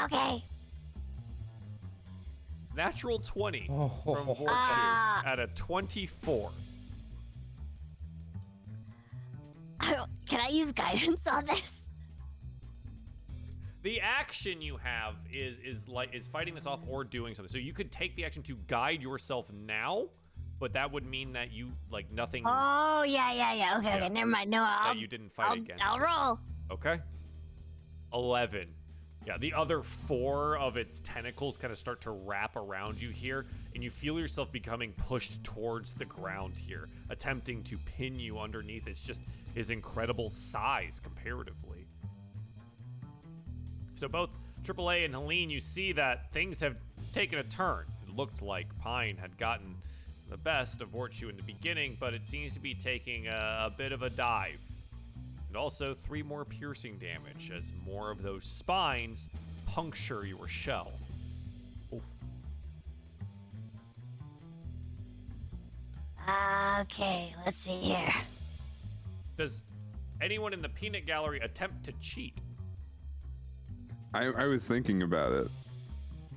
Okay. 0.00 0.44
Natural 2.74 3.20
20 3.20 3.68
Oh, 3.70 3.88
from 4.02 4.26
Vortshu 4.26 4.46
Ah. 4.48 5.22
at 5.24 5.38
a 5.38 5.46
24. 5.54 6.50
Can 9.80 10.40
I 10.40 10.48
use 10.48 10.72
guidance 10.72 11.24
on 11.28 11.46
this? 11.46 11.78
The 13.82 14.00
action 14.00 14.60
you 14.60 14.78
have 14.78 15.14
is 15.32 15.58
is 15.58 15.88
like 15.88 16.12
is 16.12 16.26
fighting 16.26 16.54
this 16.56 16.66
off 16.66 16.80
or 16.88 17.04
doing 17.04 17.36
something. 17.36 17.52
So 17.52 17.58
you 17.58 17.72
could 17.72 17.92
take 17.92 18.16
the 18.16 18.24
action 18.24 18.42
to 18.44 18.56
guide 18.66 19.00
yourself 19.00 19.48
now, 19.52 20.06
but 20.62 20.74
that 20.74 20.92
would 20.92 21.04
mean 21.04 21.32
that 21.32 21.50
you 21.52 21.72
like 21.90 22.08
nothing 22.12 22.44
Oh, 22.46 23.02
yeah, 23.02 23.32
yeah, 23.32 23.52
yeah. 23.52 23.78
Okay, 23.78 23.88
Yeah. 23.88 23.96
okay. 23.96 24.08
Never 24.10 24.28
mind. 24.30 24.48
No, 24.48 24.62
I'll. 24.62 24.94
that 24.94 25.00
you 25.00 25.08
didn't 25.08 25.32
fight 25.32 25.46
I'll, 25.48 25.52
against. 25.54 25.84
I'll 25.84 25.96
it. 25.96 26.02
roll. 26.02 26.38
Okay. 26.70 27.00
11. 28.14 28.68
Yeah, 29.26 29.38
the 29.38 29.54
other 29.54 29.82
four 29.82 30.56
of 30.58 30.76
its 30.76 31.00
tentacles 31.00 31.56
kind 31.56 31.72
of 31.72 31.78
start 31.80 32.00
to 32.02 32.12
wrap 32.12 32.54
around 32.54 33.02
you 33.02 33.10
here, 33.10 33.44
and 33.74 33.82
you 33.82 33.90
feel 33.90 34.20
yourself 34.20 34.52
becoming 34.52 34.92
pushed 34.92 35.42
towards 35.42 35.94
the 35.94 36.04
ground 36.04 36.54
here, 36.56 36.88
attempting 37.10 37.64
to 37.64 37.76
pin 37.78 38.20
you 38.20 38.38
underneath. 38.38 38.86
It's 38.86 39.02
just 39.02 39.20
his 39.56 39.70
incredible 39.70 40.30
size 40.30 41.00
comparatively. 41.02 41.88
So, 43.96 44.06
both 44.06 44.30
AAA 44.62 45.06
and 45.06 45.14
Helene, 45.14 45.50
you 45.50 45.58
see 45.58 45.90
that 45.94 46.32
things 46.32 46.60
have 46.60 46.76
taken 47.12 47.40
a 47.40 47.44
turn. 47.44 47.86
It 48.06 48.14
looked 48.14 48.42
like 48.42 48.68
Pine 48.78 49.16
had 49.16 49.36
gotten 49.36 49.74
the 50.32 50.38
best 50.38 50.80
of 50.80 50.88
Vortshu 50.90 51.28
in 51.28 51.36
the 51.36 51.42
beginning, 51.42 51.94
but 52.00 52.14
it 52.14 52.26
seems 52.26 52.54
to 52.54 52.60
be 52.60 52.74
taking 52.74 53.28
a, 53.28 53.66
a 53.66 53.70
bit 53.76 53.92
of 53.92 54.02
a 54.02 54.08
dive 54.08 54.58
and 55.48 55.56
also 55.58 55.94
three 55.94 56.22
more 56.22 56.46
piercing 56.46 56.96
damage 56.96 57.52
as 57.54 57.70
more 57.84 58.10
of 58.10 58.22
those 58.22 58.46
spines 58.46 59.28
puncture 59.66 60.24
your 60.24 60.48
shell. 60.48 60.92
Okay, 66.80 67.34
let's 67.44 67.58
see 67.58 67.72
here. 67.72 68.14
Does 69.36 69.64
anyone 70.22 70.54
in 70.54 70.62
the 70.62 70.68
peanut 70.70 71.04
gallery 71.04 71.40
attempt 71.40 71.84
to 71.84 71.92
cheat? 72.00 72.40
I, 74.14 74.26
I 74.28 74.46
was 74.46 74.66
thinking 74.66 75.02
about 75.02 75.32
it. 75.32 75.48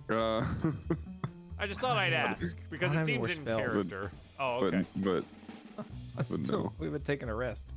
Uh, 0.09 0.45
I 1.57 1.67
just 1.67 1.79
thought 1.79 1.97
I'd 1.97 2.13
ask 2.13 2.55
because 2.69 2.91
don't 2.91 2.97
it 2.97 2.99
have 2.99 3.09
any 3.09 3.17
seems 3.17 3.17
more 3.17 3.29
in 3.29 3.35
spells. 3.35 3.61
character. 3.89 4.11
Oh, 4.39 4.59
but 4.61 4.73
okay. 4.73 4.85
but 4.97 5.23
Let's 6.17 6.29
But 6.29 6.45
still- 6.45 6.63
no. 6.63 6.73
We've 6.79 6.91
been 6.91 7.01
taking 7.01 7.29
a 7.29 7.35
rest. 7.35 7.73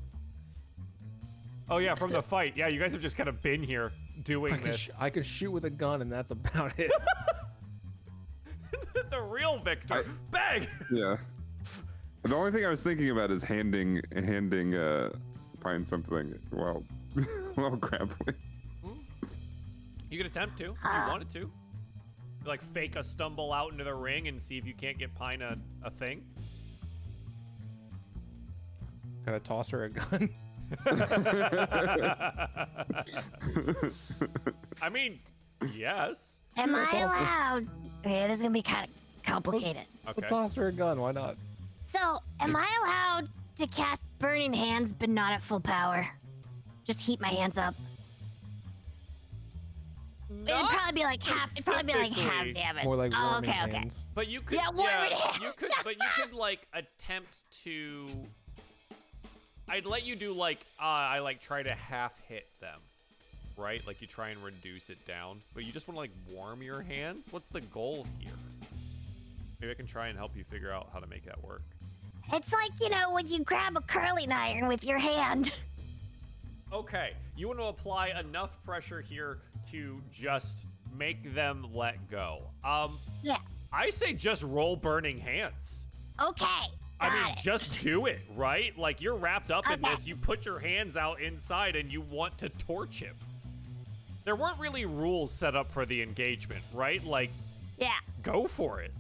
Oh 1.70 1.78
yeah, 1.78 1.94
from 1.94 2.10
the 2.12 2.22
fight. 2.22 2.54
Yeah, 2.56 2.68
you 2.68 2.80
guys 2.80 2.92
have 2.92 3.02
just 3.02 3.16
kind 3.16 3.28
of 3.28 3.42
been 3.42 3.62
here 3.62 3.92
doing 4.24 4.54
I 4.54 4.56
can, 4.56 4.66
this. 4.68 4.76
sh- 4.78 4.90
I 4.98 5.10
can 5.10 5.22
shoot 5.22 5.50
with 5.50 5.64
a 5.66 5.70
gun, 5.70 6.00
and 6.02 6.10
that's 6.10 6.30
about 6.30 6.72
it. 6.78 6.90
the 9.10 9.20
real 9.20 9.58
Victor. 9.58 9.94
I- 9.94 10.04
Bang! 10.30 10.66
yeah. 10.90 11.16
The 12.22 12.34
only 12.34 12.50
thing 12.50 12.64
I 12.64 12.68
was 12.68 12.82
thinking 12.82 13.10
about 13.10 13.30
is 13.30 13.42
handing 13.42 14.02
handing 14.14 14.74
uh 14.74 15.10
Pine 15.60 15.84
something 15.84 16.38
while 16.50 16.82
while 17.54 17.76
grappling. 17.76 18.34
You 20.10 20.16
could 20.18 20.26
attempt 20.26 20.56
to 20.58 20.64
if 20.64 20.70
you 20.84 20.90
wanted 21.10 21.30
to. 21.30 21.50
Like 22.44 22.62
fake 22.62 22.96
a 22.96 23.02
stumble 23.02 23.52
out 23.52 23.72
into 23.72 23.84
the 23.84 23.94
ring 23.94 24.28
and 24.28 24.40
see 24.40 24.56
if 24.58 24.66
you 24.66 24.74
can't 24.74 24.98
get 24.98 25.14
Pine 25.14 25.42
a, 25.42 25.56
a 25.82 25.90
thing. 25.90 26.24
Gotta 29.26 29.40
toss 29.40 29.70
her 29.70 29.84
a 29.84 29.90
gun. 29.90 30.30
I 34.82 34.88
mean, 34.90 35.18
yes. 35.74 36.38
Am 36.56 36.72
That's 36.72 36.94
I 36.94 37.02
awesome. 37.02 37.18
allowed? 37.20 37.68
Okay, 38.04 38.26
this 38.28 38.36
is 38.36 38.42
gonna 38.42 38.54
be 38.54 38.62
kind 38.62 38.88
of 38.88 39.22
complicated. 39.24 39.84
Okay. 40.06 40.14
We'll 40.16 40.28
toss 40.28 40.54
her 40.54 40.68
a 40.68 40.72
gun. 40.72 41.00
Why 41.00 41.12
not? 41.12 41.36
So, 41.84 42.20
am 42.40 42.56
I 42.56 42.68
allowed 42.84 43.28
to 43.56 43.66
cast 43.66 44.04
Burning 44.18 44.52
Hands, 44.52 44.92
but 44.92 45.08
not 45.08 45.32
at 45.32 45.42
full 45.42 45.60
power? 45.60 46.06
Just 46.84 47.00
heat 47.00 47.20
my 47.20 47.28
hands 47.28 47.58
up. 47.58 47.74
It'd 50.30 50.46
probably 50.46 51.00
be 51.00 51.04
like 51.04 51.22
half. 51.22 51.52
It'd 51.52 51.64
probably 51.64 51.92
be 51.92 51.98
like 51.98 52.12
half 52.12 52.24
specifically, 52.24 52.52
damage. 52.52 52.84
More 52.84 52.96
like 52.96 53.12
oh, 53.16 53.30
warming 53.30 53.50
okay, 53.50 53.62
okay. 53.64 53.76
hands. 53.76 54.04
But 54.14 54.28
you 54.28 54.40
could 54.42 54.56
Yeah, 54.58 54.70
warm 54.70 54.90
it 55.04 55.12
in. 55.12 55.42
you 55.42 55.52
could 55.56 55.70
but 55.84 55.94
you 55.96 56.08
could 56.16 56.32
like 56.34 56.60
attempt 56.74 57.38
to 57.64 58.06
I'd 59.68 59.86
let 59.86 60.06
you 60.06 60.16
do 60.16 60.32
like 60.32 60.58
uh 60.80 60.84
I 60.84 61.20
like 61.20 61.40
try 61.40 61.62
to 61.62 61.72
half 61.72 62.12
hit 62.28 62.46
them. 62.60 62.78
Right? 63.56 63.84
Like 63.86 64.00
you 64.00 64.06
try 64.06 64.28
and 64.28 64.42
reduce 64.44 64.90
it 64.90 65.04
down. 65.06 65.40
But 65.54 65.64
you 65.64 65.72
just 65.72 65.88
want 65.88 65.96
to 65.96 66.00
like 66.00 66.12
warm 66.30 66.62
your 66.62 66.82
hands? 66.82 67.28
What's 67.30 67.48
the 67.48 67.60
goal 67.62 68.06
here? 68.18 68.32
Maybe 69.60 69.72
I 69.72 69.74
can 69.74 69.86
try 69.86 70.08
and 70.08 70.16
help 70.16 70.36
you 70.36 70.44
figure 70.44 70.70
out 70.70 70.88
how 70.92 71.00
to 71.00 71.06
make 71.08 71.24
that 71.24 71.42
work. 71.42 71.62
It's 72.32 72.52
like 72.52 72.70
you 72.80 72.90
know 72.90 73.12
when 73.12 73.26
you 73.26 73.42
grab 73.44 73.76
a 73.76 73.80
curling 73.80 74.30
iron 74.30 74.68
with 74.68 74.84
your 74.84 74.98
hand. 74.98 75.52
Okay, 76.72 77.12
you 77.36 77.48
want 77.48 77.58
to 77.60 77.66
apply 77.66 78.08
enough 78.20 78.62
pressure 78.62 79.00
here 79.00 79.38
to 79.70 80.00
just 80.12 80.66
make 80.96 81.34
them 81.34 81.66
let 81.72 82.10
go. 82.10 82.42
Um, 82.64 82.98
Yeah. 83.22 83.38
I 83.72 83.90
say 83.90 84.12
just 84.14 84.42
roll 84.42 84.76
burning 84.76 85.18
hands. 85.18 85.86
Okay. 86.20 86.44
I 87.00 87.14
mean, 87.14 87.32
it. 87.32 87.38
just 87.38 87.80
do 87.82 88.06
it, 88.06 88.20
right? 88.34 88.76
Like 88.78 89.00
you're 89.00 89.14
wrapped 89.16 89.50
up 89.50 89.70
in 89.70 89.80
this. 89.82 90.06
You 90.06 90.16
put 90.16 90.44
your 90.46 90.58
hands 90.58 90.96
out 90.96 91.20
inside 91.20 91.76
and 91.76 91.92
you 91.92 92.00
want 92.00 92.38
to 92.38 92.48
torch 92.48 92.98
him. 93.00 93.14
There 94.24 94.36
weren't 94.36 94.58
really 94.58 94.84
rules 94.84 95.32
set 95.32 95.54
up 95.54 95.70
for 95.70 95.86
the 95.86 96.02
engagement, 96.02 96.62
right? 96.74 97.02
Like, 97.04 97.30
yeah. 97.78 97.92
go 98.22 98.46
for 98.46 98.80
it. 98.80 98.92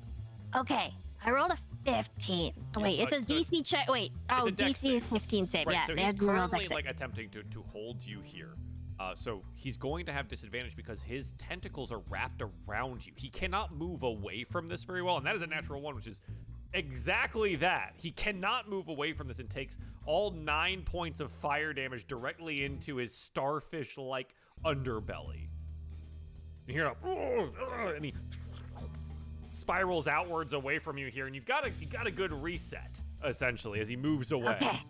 Okay. 0.56 0.92
I 1.24 1.30
rolled 1.30 1.50
a 1.50 1.58
15. 1.84 2.52
Oh, 2.76 2.80
wait, 2.80 3.00
it's 3.00 3.12
a 3.12 3.22
so- 3.22 3.34
DC 3.34 3.64
check. 3.64 3.88
Wait. 3.88 4.12
Oh, 4.30 4.44
DC 4.44 4.94
is 4.94 5.06
15 5.06 5.48
save. 5.48 5.66
Right, 5.66 5.74
yeah. 5.74 5.84
so 5.86 5.94
he's 5.94 6.06
had 6.06 6.18
to 6.18 6.26
roll 6.26 6.48
currently 6.48 6.68
like 6.68 6.86
attempting 6.86 7.30
to, 7.30 7.42
to 7.42 7.62
hold 7.72 8.04
you 8.04 8.20
here. 8.20 8.54
Uh, 9.00 9.14
so 9.14 9.42
he's 9.54 9.76
going 9.76 10.06
to 10.06 10.12
have 10.12 10.26
disadvantage 10.26 10.74
because 10.74 11.00
his 11.00 11.30
tentacles 11.38 11.92
are 11.92 12.02
wrapped 12.10 12.42
around 12.42 13.06
you. 13.06 13.12
He 13.14 13.28
cannot 13.28 13.72
move 13.72 14.02
away 14.02 14.44
from 14.44 14.68
this 14.68 14.82
very 14.82 15.02
well, 15.02 15.16
and 15.16 15.26
that 15.26 15.36
is 15.36 15.42
a 15.42 15.46
natural 15.46 15.80
one, 15.80 15.94
which 15.94 16.08
is 16.08 16.20
exactly 16.74 17.54
that. 17.56 17.94
He 17.96 18.10
cannot 18.10 18.68
move 18.68 18.88
away 18.88 19.12
from 19.12 19.28
this 19.28 19.38
and 19.38 19.48
takes 19.48 19.78
all 20.04 20.32
nine 20.32 20.82
points 20.82 21.20
of 21.20 21.30
fire 21.30 21.72
damage 21.72 22.08
directly 22.08 22.64
into 22.64 22.96
his 22.96 23.14
starfish-like 23.14 24.34
underbelly. 24.64 25.48
You 26.66 26.74
hear 26.74 26.86
a 26.86 27.94
and 27.94 28.04
he 28.04 28.14
spirals 29.58 30.06
outwards 30.06 30.52
away 30.52 30.78
from 30.78 30.98
you 30.98 31.08
here, 31.08 31.26
and 31.26 31.34
you've 31.34 31.46
got 31.46 31.66
a 31.66 31.70
you 31.80 31.86
got 31.86 32.06
a 32.06 32.10
good 32.10 32.32
reset 32.32 33.00
essentially 33.26 33.80
as 33.80 33.88
he 33.88 33.96
moves 33.96 34.32
away. 34.32 34.56
Okay. 34.62 34.80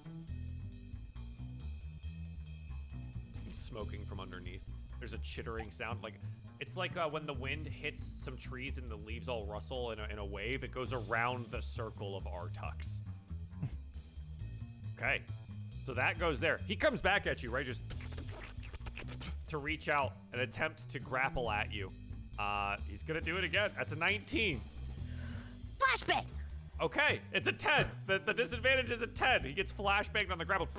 He's 3.47 3.57
smoking 3.57 4.05
from 4.05 4.21
underneath. 4.21 4.63
There's 4.99 5.15
a 5.15 5.19
chittering 5.19 5.71
sound, 5.71 6.03
like 6.03 6.15
it's 6.61 6.77
like 6.77 6.97
uh, 6.97 7.09
when 7.09 7.25
the 7.25 7.33
wind 7.33 7.67
hits 7.67 8.03
some 8.03 8.37
trees 8.37 8.79
and 8.79 8.91
the 8.91 8.97
leaves 8.97 9.29
all 9.29 9.47
rustle 9.47 9.93
in 9.93 10.01
a, 10.01 10.09
in 10.11 10.19
a 10.19 10.25
wave. 10.25 10.65
It 10.65 10.73
goes 10.73 10.93
around 10.93 11.47
the 11.51 11.63
circle 11.63 12.17
of 12.17 12.25
Artuks. 12.25 13.01
okay, 14.97 15.23
so 15.85 15.95
that 15.95 16.19
goes 16.19 16.41
there. 16.41 16.61
He 16.67 16.77
comes 16.77 17.01
back 17.01 17.27
at 17.27 17.43
you, 17.43 17.51
right? 17.51 17.65
Just 17.65 17.83
to 19.47 19.59
reach 19.59 19.89
out 19.89 20.13
and 20.33 20.43
attempt 20.43 20.91
to 20.91 20.99
grapple 20.99 21.51
at 21.51 21.73
you. 21.73 21.91
Uh, 22.39 22.77
he's 22.87 23.03
gonna 23.03 23.21
do 23.21 23.37
it 23.37 23.45
again. 23.45 23.71
That's 23.77 23.93
a 23.93 23.97
19. 23.97 24.61
Flashbang. 25.79 26.25
Okay, 26.81 27.21
it's 27.33 27.49
a 27.49 27.53
10. 27.53 27.87
The, 28.07 28.21
the 28.25 28.33
disadvantage 28.33 28.91
is 28.93 29.03
a 29.03 29.07
10. 29.07 29.45
He 29.45 29.53
gets 29.53 29.73
flashbanged 29.73 30.31
on 30.31 30.39
the 30.39 30.45
grapple. 30.45 30.69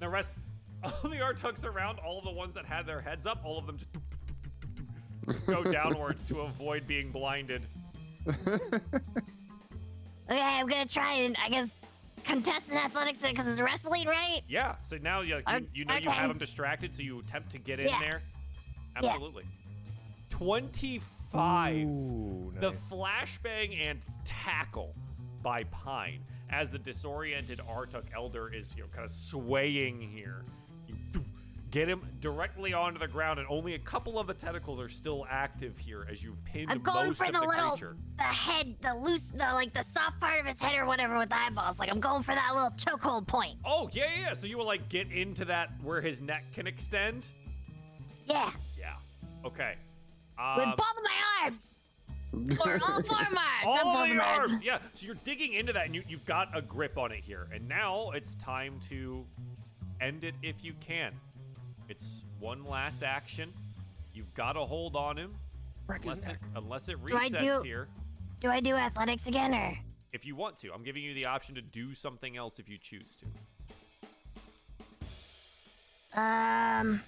The 0.00 0.08
rest, 0.08 0.36
all 0.84 1.10
the 1.10 1.16
Artuks 1.16 1.64
around, 1.64 1.98
all 1.98 2.18
of 2.20 2.24
the 2.24 2.30
ones 2.30 2.54
that 2.54 2.64
had 2.64 2.86
their 2.86 3.00
heads 3.00 3.26
up, 3.26 3.40
all 3.44 3.58
of 3.58 3.66
them 3.66 3.78
just 3.78 5.44
go 5.44 5.64
downwards 5.72 6.22
to 6.26 6.42
avoid 6.42 6.86
being 6.86 7.10
blinded. 7.10 7.66
Okay, 10.30 10.40
I'm 10.40 10.66
gonna 10.66 10.84
try 10.84 11.14
and 11.14 11.34
I 11.42 11.48
guess 11.48 11.68
contest 12.24 12.70
in 12.70 12.76
athletics 12.76 13.20
because 13.22 13.46
it's 13.46 13.60
wrestling, 13.62 14.06
right? 14.06 14.42
Yeah, 14.46 14.74
so 14.82 14.98
now 14.98 15.22
you, 15.22 15.36
you, 15.36 15.66
you 15.72 15.84
know 15.86 15.96
you 15.96 16.10
have 16.10 16.24
okay. 16.24 16.30
him 16.32 16.36
distracted, 16.38 16.92
so 16.92 17.02
you 17.02 17.18
attempt 17.20 17.50
to 17.52 17.58
get 17.58 17.80
in 17.80 17.88
Yeah. 17.88 17.98
there. 18.00 18.22
Yeah. 19.02 19.10
Absolutely. 19.12 19.44
25. 20.30 21.76
Ooh, 21.86 22.52
The 22.60 22.72
flashbang 22.72 23.78
and 23.86 23.98
tackle 24.24 24.94
by 25.42 25.64
Pine 25.64 26.20
as 26.50 26.70
the 26.70 26.78
disoriented 26.78 27.60
Artuk 27.68 28.04
Elder 28.14 28.52
is, 28.52 28.74
you 28.76 28.82
know, 28.82 28.88
kind 28.92 29.04
of 29.04 29.10
swaying 29.10 30.00
here. 30.00 30.44
You 30.86 30.96
get 31.70 31.86
him 31.88 32.00
directly 32.20 32.72
onto 32.72 32.98
the 32.98 33.06
ground, 33.08 33.38
and 33.38 33.46
only 33.50 33.74
a 33.74 33.78
couple 33.78 34.18
of 34.18 34.26
the 34.26 34.32
tentacles 34.32 34.80
are 34.80 34.88
still 34.88 35.26
active 35.28 35.76
here 35.76 36.06
as 36.10 36.22
you've 36.22 36.42
pinned 36.46 36.70
I'm 36.70 36.78
going 36.80 37.08
most 37.08 37.18
for 37.18 37.26
of 37.26 37.32
the 37.32 37.40
the 37.40 37.46
little, 37.46 37.70
creature. 37.72 37.96
the 38.16 38.22
head, 38.22 38.74
the 38.80 38.94
loose, 38.94 39.26
the 39.26 39.44
like 39.52 39.74
the 39.74 39.82
soft 39.82 40.18
part 40.18 40.40
of 40.40 40.46
his 40.46 40.56
head 40.58 40.74
or 40.76 40.86
whatever 40.86 41.18
with 41.18 41.28
the 41.28 41.36
eyeballs. 41.38 41.78
Like 41.78 41.90
I'm 41.90 42.00
going 42.00 42.22
for 42.22 42.34
that 42.34 42.54
little 42.54 42.70
chokehold 42.70 43.26
point. 43.26 43.58
Oh 43.66 43.90
yeah, 43.92 44.04
yeah. 44.14 44.20
yeah. 44.28 44.32
So 44.32 44.46
you 44.46 44.56
will 44.56 44.64
like 44.66 44.88
get 44.88 45.12
into 45.12 45.44
that 45.44 45.70
where 45.82 46.00
his 46.00 46.22
neck 46.22 46.44
can 46.54 46.66
extend. 46.66 47.26
Yeah, 48.24 48.50
Yeah. 49.42 49.48
Okay. 49.48 49.74
with 50.56 50.66
Um, 50.68 50.74
both 50.76 50.96
of 50.96 51.02
my 51.04 51.42
arms. 51.44 51.58
or 52.60 52.72
all 52.86 53.02
four 53.08 53.20
of 53.22 53.32
my 53.32 53.46
arms. 53.64 53.66
All 53.66 54.04
the 54.06 54.10
of 54.12 54.16
my 54.16 54.24
arms. 54.24 54.60
Yeah. 54.62 54.78
So 54.94 55.06
you're 55.06 55.16
digging 55.24 55.54
into 55.54 55.72
that, 55.72 55.86
and 55.86 55.94
you, 55.94 56.02
you've 56.08 56.24
got 56.24 56.48
a 56.56 56.62
grip 56.62 56.96
on 56.98 57.12
it 57.12 57.22
here. 57.24 57.48
And 57.52 57.68
now 57.68 58.10
it's 58.10 58.34
time 58.36 58.80
to 58.88 59.24
end 60.00 60.24
it 60.24 60.34
if 60.42 60.62
you 60.64 60.74
can. 60.80 61.12
It's 61.88 62.22
one 62.38 62.64
last 62.64 63.02
action. 63.02 63.52
You've 64.14 64.32
got 64.34 64.52
to 64.52 64.60
hold 64.60 64.94
on 64.96 65.16
him. 65.16 65.34
Break 65.86 66.02
his 66.04 66.12
Unless 66.12 66.24
it, 66.26 66.28
neck. 66.32 66.38
unless 66.56 66.88
it 66.88 67.06
Do 67.06 67.16
I 67.16 67.28
resets 67.28 67.38
do- 67.38 67.62
here. 67.62 67.88
Do 68.40 68.50
I 68.50 68.60
do 68.60 68.74
athletics 68.76 69.26
again 69.26 69.54
or? 69.54 69.76
If 70.12 70.24
you 70.24 70.36
want 70.36 70.56
to, 70.58 70.72
I'm 70.72 70.82
giving 70.84 71.02
you 71.02 71.12
the 71.14 71.26
option 71.26 71.54
to 71.56 71.60
do 71.60 71.94
something 71.94 72.36
else 72.36 72.58
if 72.58 72.68
you 72.68 72.78
choose 72.78 73.16
to. 76.14 76.20
Um. 76.20 77.02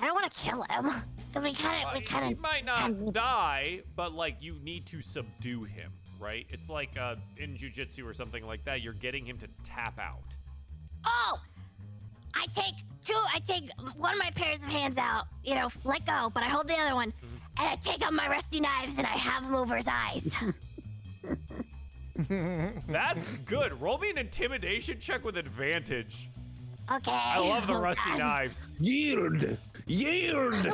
I 0.00 0.06
don't 0.06 0.14
want 0.14 0.32
to 0.32 0.40
kill 0.40 0.62
him 0.62 1.02
because 1.28 1.44
we 1.44 1.54
kind 1.54 1.82
of, 1.82 1.88
Uh, 1.88 1.92
we 1.94 2.00
he 2.00 2.06
kind 2.06 2.32
of. 2.32 2.38
might 2.40 2.64
not 2.64 2.78
kinda- 2.82 3.12
die, 3.12 3.82
but 3.96 4.12
like 4.12 4.36
you 4.40 4.54
need 4.62 4.86
to 4.86 5.02
subdue 5.02 5.64
him, 5.64 5.92
right? 6.20 6.46
It's 6.50 6.68
like 6.68 6.96
uh, 6.96 7.16
in 7.36 7.56
jujitsu 7.56 8.04
or 8.06 8.14
something 8.14 8.44
like 8.46 8.64
that. 8.64 8.80
You're 8.82 8.92
getting 8.94 9.26
him 9.26 9.38
to 9.38 9.48
tap 9.64 9.98
out. 9.98 10.36
Oh, 11.04 11.40
I 12.34 12.46
take 12.54 12.74
two. 13.04 13.14
I 13.34 13.40
take 13.40 13.70
one 13.96 14.12
of 14.12 14.18
my 14.18 14.30
pairs 14.30 14.62
of 14.62 14.68
hands 14.68 14.98
out. 14.98 15.26
You 15.42 15.54
know, 15.56 15.68
let 15.84 16.04
go, 16.06 16.30
but 16.32 16.42
I 16.42 16.48
hold 16.48 16.68
the 16.68 16.76
other 16.76 16.94
one, 16.94 17.10
Mm-hmm. 17.12 17.36
and 17.58 17.68
I 17.68 17.76
take 17.76 18.02
out 18.02 18.12
my 18.12 18.28
rusty 18.28 18.60
knives 18.60 18.98
and 18.98 19.06
I 19.06 19.16
have 19.16 19.42
them 19.42 19.54
over 19.54 19.76
his 19.76 19.88
eyes. 19.88 20.30
That's 22.88 23.36
good. 23.38 23.80
Roll 23.80 23.98
me 23.98 24.10
an 24.10 24.18
intimidation 24.18 24.98
check 24.98 25.24
with 25.24 25.36
advantage. 25.36 26.28
Okay. 26.90 27.10
I 27.10 27.38
love 27.38 27.66
the 27.66 27.74
Oh, 27.74 27.80
rusty 27.80 28.10
God. 28.10 28.18
knives. 28.18 28.74
Yield! 28.80 29.56
Yield! 29.86 30.68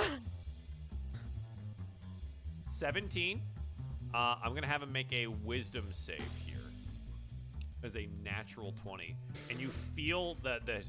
17. 2.69 3.41
Uh, 4.13 4.37
I'm 4.43 4.55
gonna 4.55 4.67
have 4.67 4.83
him 4.83 4.93
make 4.93 5.13
a 5.13 5.27
wisdom 5.27 5.87
save 5.91 6.19
here. 6.47 6.55
As 7.83 7.97
a 7.97 8.09
natural 8.23 8.73
20. 8.83 9.17
And 9.51 9.61
you 9.61 9.69
feel 9.69 10.35
that 10.45 10.65
that 10.67 10.85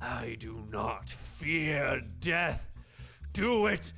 I 0.00 0.36
do 0.38 0.62
not 0.70 1.08
fear 1.10 2.02
death. 2.20 2.66
Do 3.32 3.66
it. 3.66 3.92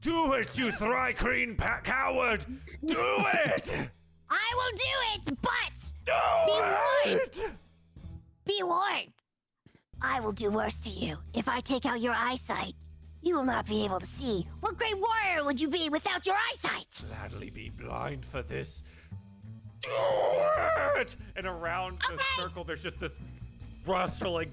Do 0.00 0.32
it, 0.32 0.58
you 0.58 0.72
Thri-kreen 0.72 1.56
pa- 1.56 1.80
coward. 1.84 2.44
Do 2.84 2.96
it. 2.98 3.72
I 4.28 4.52
will 4.56 4.76
do 4.76 5.30
it, 5.30 5.38
but 5.40 5.72
Do 6.06 6.12
Be 6.46 6.52
warned. 6.52 7.20
it. 7.22 7.50
be 8.44 8.62
warned. 8.64 9.12
I 10.02 10.20
will 10.20 10.32
do 10.32 10.50
worse 10.50 10.80
to 10.80 10.90
you. 10.90 11.16
If 11.32 11.48
I 11.48 11.60
take 11.60 11.86
out 11.86 12.00
your 12.00 12.14
eyesight, 12.14 12.74
you 13.22 13.34
will 13.36 13.44
not 13.44 13.66
be 13.66 13.84
able 13.84 14.00
to 14.00 14.06
see. 14.06 14.46
What 14.60 14.76
great 14.76 14.96
warrior 14.98 15.44
would 15.44 15.60
you 15.60 15.68
be 15.68 15.88
without 15.88 16.26
your 16.26 16.34
eyesight? 16.52 16.86
Gladly 17.08 17.50
be 17.50 17.70
blind 17.70 18.24
for 18.26 18.42
this. 18.42 18.82
Do 19.80 19.90
it. 21.00 21.16
And 21.36 21.46
around 21.46 22.00
the 22.08 22.14
Okay. 22.14 22.24
circle, 22.36 22.64
there's 22.64 22.82
just 22.82 22.98
this 23.00 23.16
rustling, 23.86 24.50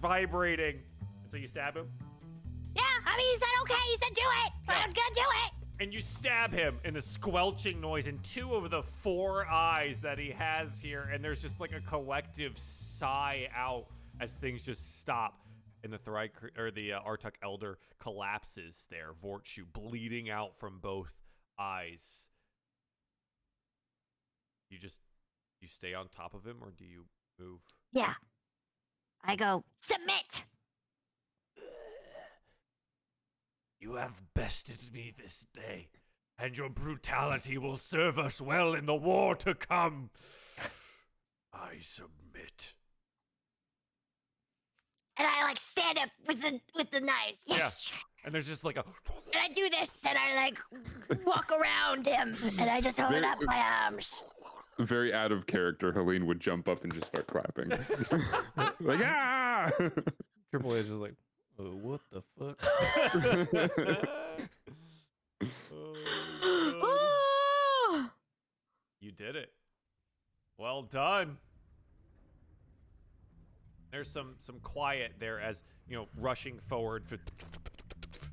vibrating. 0.00 0.80
And 1.22 1.30
so 1.30 1.36
you 1.36 1.48
stab 1.48 1.76
him. 1.76 1.88
Yeah, 2.74 2.82
I 3.04 3.16
mean, 3.16 3.32
he 3.32 3.38
said 3.38 3.48
okay. 3.62 3.82
He 3.90 3.96
said 3.98 4.14
do 4.14 4.22
it. 4.46 4.52
I'm 4.68 4.90
gonna 4.90 5.14
do 5.14 5.22
it. 5.46 5.52
and 5.78 5.92
you 5.92 6.00
stab 6.00 6.52
him 6.54 6.78
in 6.84 6.96
a 6.96 7.02
squelching 7.02 7.80
noise 7.82 8.06
in 8.06 8.18
two 8.20 8.54
of 8.54 8.70
the 8.70 8.82
four 8.82 9.46
eyes 9.46 10.00
that 10.00 10.18
he 10.18 10.30
has 10.30 10.80
here 10.80 11.10
and 11.12 11.22
there's 11.22 11.42
just 11.42 11.60
like 11.60 11.72
a 11.72 11.80
collective 11.82 12.56
sigh 12.56 13.46
out 13.54 13.84
as 14.20 14.32
things 14.34 14.64
just 14.64 15.00
stop 15.00 15.40
and 15.84 15.92
the 15.92 15.98
Thryk 15.98 16.30
or 16.58 16.70
the 16.70 16.94
uh, 16.94 17.00
Artuk 17.06 17.34
elder 17.42 17.78
collapses 18.00 18.86
there 18.90 19.12
Vortshu 19.22 19.64
bleeding 19.72 20.30
out 20.30 20.58
from 20.58 20.78
both 20.80 21.12
eyes 21.58 22.28
you 24.70 24.78
just 24.78 25.00
you 25.60 25.68
stay 25.68 25.94
on 25.94 26.08
top 26.08 26.34
of 26.34 26.44
him 26.44 26.56
or 26.60 26.72
do 26.76 26.84
you 26.84 27.04
move 27.38 27.60
Yeah. 27.92 28.14
I 29.24 29.36
go 29.36 29.64
submit. 29.82 30.44
You 33.80 33.94
have 33.96 34.22
bested 34.34 34.92
me 34.92 35.12
this 35.16 35.46
day, 35.52 35.88
and 36.38 36.56
your 36.56 36.68
brutality 36.68 37.58
will 37.58 37.76
serve 37.76 38.18
us 38.18 38.40
well 38.40 38.74
in 38.74 38.86
the 38.86 38.94
war 38.94 39.34
to 39.36 39.54
come. 39.54 40.10
I 41.52 41.78
submit. 41.80 42.74
And 45.18 45.26
I 45.26 45.42
like 45.44 45.58
stand 45.58 45.98
up 45.98 46.10
with 46.26 46.40
the 46.42 46.60
with 46.74 46.90
the 46.90 47.00
knives. 47.00 47.38
Yes. 47.46 47.92
And 48.24 48.34
there's 48.34 48.46
just 48.46 48.64
like 48.64 48.76
a. 48.76 48.84
And 49.32 49.42
I 49.42 49.48
do 49.48 49.68
this, 49.70 50.02
and 50.06 50.18
I 50.18 50.34
like 50.36 50.58
walk 51.24 51.50
around 51.52 52.06
him, 52.06 52.36
and 52.58 52.68
I 52.70 52.80
just 52.80 52.98
hold 52.98 53.12
Very- 53.12 53.24
up 53.24 53.38
my 53.42 53.56
arms. 53.56 54.22
Very 54.78 55.14
out 55.14 55.32
of 55.32 55.46
character, 55.46 55.90
Helene 55.92 56.26
would 56.26 56.38
jump 56.38 56.68
up 56.68 56.84
and 56.84 56.92
just 56.92 57.06
start 57.06 57.26
clapping. 57.28 57.70
like, 58.80 59.00
ah! 59.02 59.70
Triple 60.50 60.74
H 60.74 60.84
is 60.84 60.90
like, 60.92 61.14
uh, 61.58 61.62
what 61.62 62.00
the 62.12 62.20
fuck? 62.20 62.58
Oh, 66.78 68.10
you 69.00 69.12
did 69.12 69.36
it. 69.36 69.52
Well 70.58 70.82
done. 70.82 71.38
There's 73.96 74.10
some 74.10 74.34
some 74.40 74.60
quiet 74.60 75.12
there 75.18 75.40
as 75.40 75.62
you 75.88 75.96
know 75.96 76.06
rushing 76.18 76.60
forward 76.68 77.08
for 77.08 77.16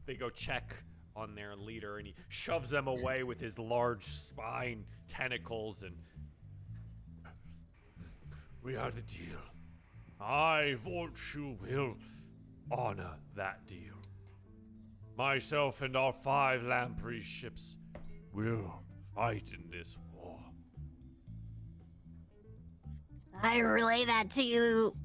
they 0.06 0.15
go 0.15 0.30
check 0.30 0.76
on 1.15 1.35
their 1.35 1.56
leader 1.56 1.99
and 1.99 2.06
he 2.06 2.15
shoves 2.27 2.69
them 2.69 2.90
away 2.90 3.23
with 3.23 3.40
his 3.40 3.57
large 3.57 4.06
spine 4.06 4.84
tentacles 5.07 5.81
and 5.84 5.95
we 8.61 8.76
are 8.76 8.91
the 8.91 9.03
deal. 9.03 9.40
I 10.19 10.76
Vortshu 10.85 11.57
will 11.61 11.95
honor 12.69 13.15
that 13.38 13.65
deal. 13.65 13.95
Myself 15.18 15.81
and 15.81 15.95
our 15.95 16.11
five 16.11 16.61
Lamprey 16.64 17.22
ships 17.22 17.77
will 18.34 18.84
fight 19.15 19.49
in 19.53 19.69
this 19.72 19.95
war. 20.14 20.41
I 23.41 23.60
relay 23.60 24.04
that 24.04 24.29
to 24.31 24.44
you, 24.44 24.96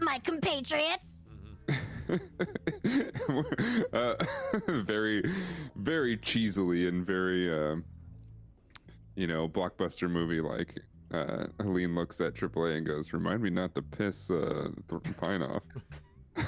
my 0.00 0.18
compatriots. 0.20 1.06
uh, 3.92 4.14
very, 4.68 5.22
very 5.76 6.16
cheesily 6.16 6.88
and 6.88 7.06
very, 7.06 7.52
uh, 7.52 7.76
you 9.14 9.26
know, 9.26 9.48
blockbuster 9.48 10.10
movie 10.10 10.40
like. 10.40 10.80
Uh, 11.12 11.46
Helene 11.60 11.94
looks 11.94 12.20
at 12.20 12.34
AAA 12.34 12.78
and 12.78 12.86
goes, 12.86 13.12
"Remind 13.12 13.42
me 13.42 13.50
not 13.50 13.74
to 13.74 13.82
piss 13.82 14.30
uh, 14.30 14.68
Th- 14.88 15.16
Pine 15.20 15.42
off." 15.42 15.62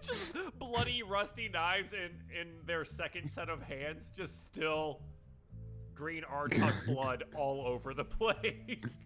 just 0.00 0.34
bloody, 0.58 1.02
rusty 1.02 1.48
knives 1.48 1.92
in 1.92 2.10
in 2.34 2.48
their 2.64 2.84
second 2.86 3.30
set 3.30 3.50
of 3.50 3.62
hands, 3.62 4.10
just 4.16 4.46
still 4.46 5.02
green 5.94 6.22
Artuk 6.22 6.86
blood 6.86 7.24
all 7.36 7.66
over 7.66 7.92
the 7.92 8.04
place. 8.04 8.98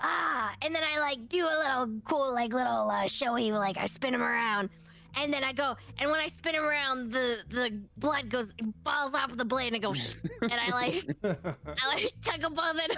Ah, 0.00 0.54
and 0.62 0.74
then 0.74 0.82
I 0.82 0.98
like 1.00 1.28
do 1.28 1.44
a 1.44 1.56
little 1.58 2.00
cool, 2.04 2.32
like 2.32 2.52
little 2.52 2.90
uh, 2.90 3.06
showy, 3.06 3.52
like 3.52 3.76
I 3.76 3.86
spin 3.86 4.14
him 4.14 4.22
around, 4.22 4.70
and 5.16 5.32
then 5.32 5.44
I 5.44 5.52
go, 5.52 5.76
and 5.98 6.10
when 6.10 6.20
I 6.20 6.28
spin 6.28 6.54
him 6.54 6.64
around, 6.64 7.12
the 7.12 7.38
the 7.48 7.80
blood 7.96 8.30
goes 8.30 8.52
falls 8.84 9.14
off 9.14 9.30
of 9.30 9.38
the 9.38 9.44
blade 9.44 9.68
and 9.68 9.76
it 9.76 9.80
goes, 9.80 10.16
and 10.42 10.52
I 10.52 10.70
like 10.70 11.16
I 11.22 11.94
like 11.94 12.12
tuck 12.24 12.40
them 12.40 12.54
both 12.54 12.76
in. 12.76 12.96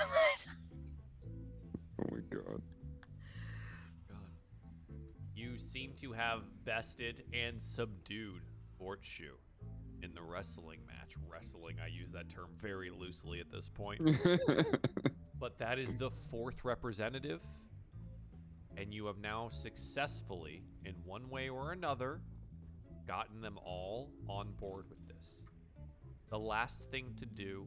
Oh 2.01 2.07
my 2.11 2.19
god. 2.31 2.63
God, 4.09 4.19
You 5.35 5.59
seem 5.59 5.93
to 6.01 6.13
have 6.13 6.43
bested 6.65 7.25
and 7.33 7.63
subdued 7.63 8.43
Vortshu 8.81 9.37
in 10.03 10.15
the 10.15 10.23
wrestling 10.23 10.81
match. 10.87 11.15
Wrestling, 11.31 11.77
I 11.83 11.89
use 11.89 12.13
that 12.13 12.29
term 12.29 12.49
very 12.61 12.91
loosely 12.91 13.41
at 13.41 13.51
this 13.51 13.69
point. 13.69 14.01
but 15.41 15.59
that 15.59 15.79
is 15.79 15.95
the 15.95 16.11
fourth 16.31 16.65
representative. 16.65 17.41
And 18.77 18.95
you 18.95 19.07
have 19.07 19.19
now 19.19 19.49
successfully, 19.51 20.63
in 20.85 20.95
one 21.05 21.29
way 21.29 21.49
or 21.49 21.73
another, 21.73 22.21
gotten 23.09 23.41
them 23.41 23.59
all 23.65 24.13
on 24.29 24.53
board 24.53 24.85
with 24.89 25.09
this. 25.09 25.41
The 26.31 26.39
last 26.39 26.91
thing 26.91 27.15
to 27.19 27.27
do 27.27 27.67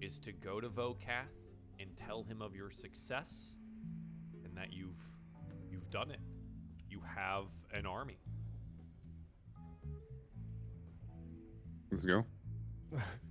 is 0.00 0.18
to 0.20 0.32
go 0.32 0.60
to 0.60 0.68
Vocath 0.68 1.34
and 1.78 1.94
tell 1.96 2.22
him 2.22 2.40
of 2.40 2.54
your 2.54 2.70
success 2.70 3.56
and 4.44 4.56
that 4.56 4.72
you've 4.72 4.96
you've 5.70 5.90
done 5.90 6.10
it. 6.10 6.20
You 6.88 7.02
have 7.14 7.44
an 7.72 7.86
army. 7.86 8.18
Let's 11.90 12.04
go. 12.04 12.24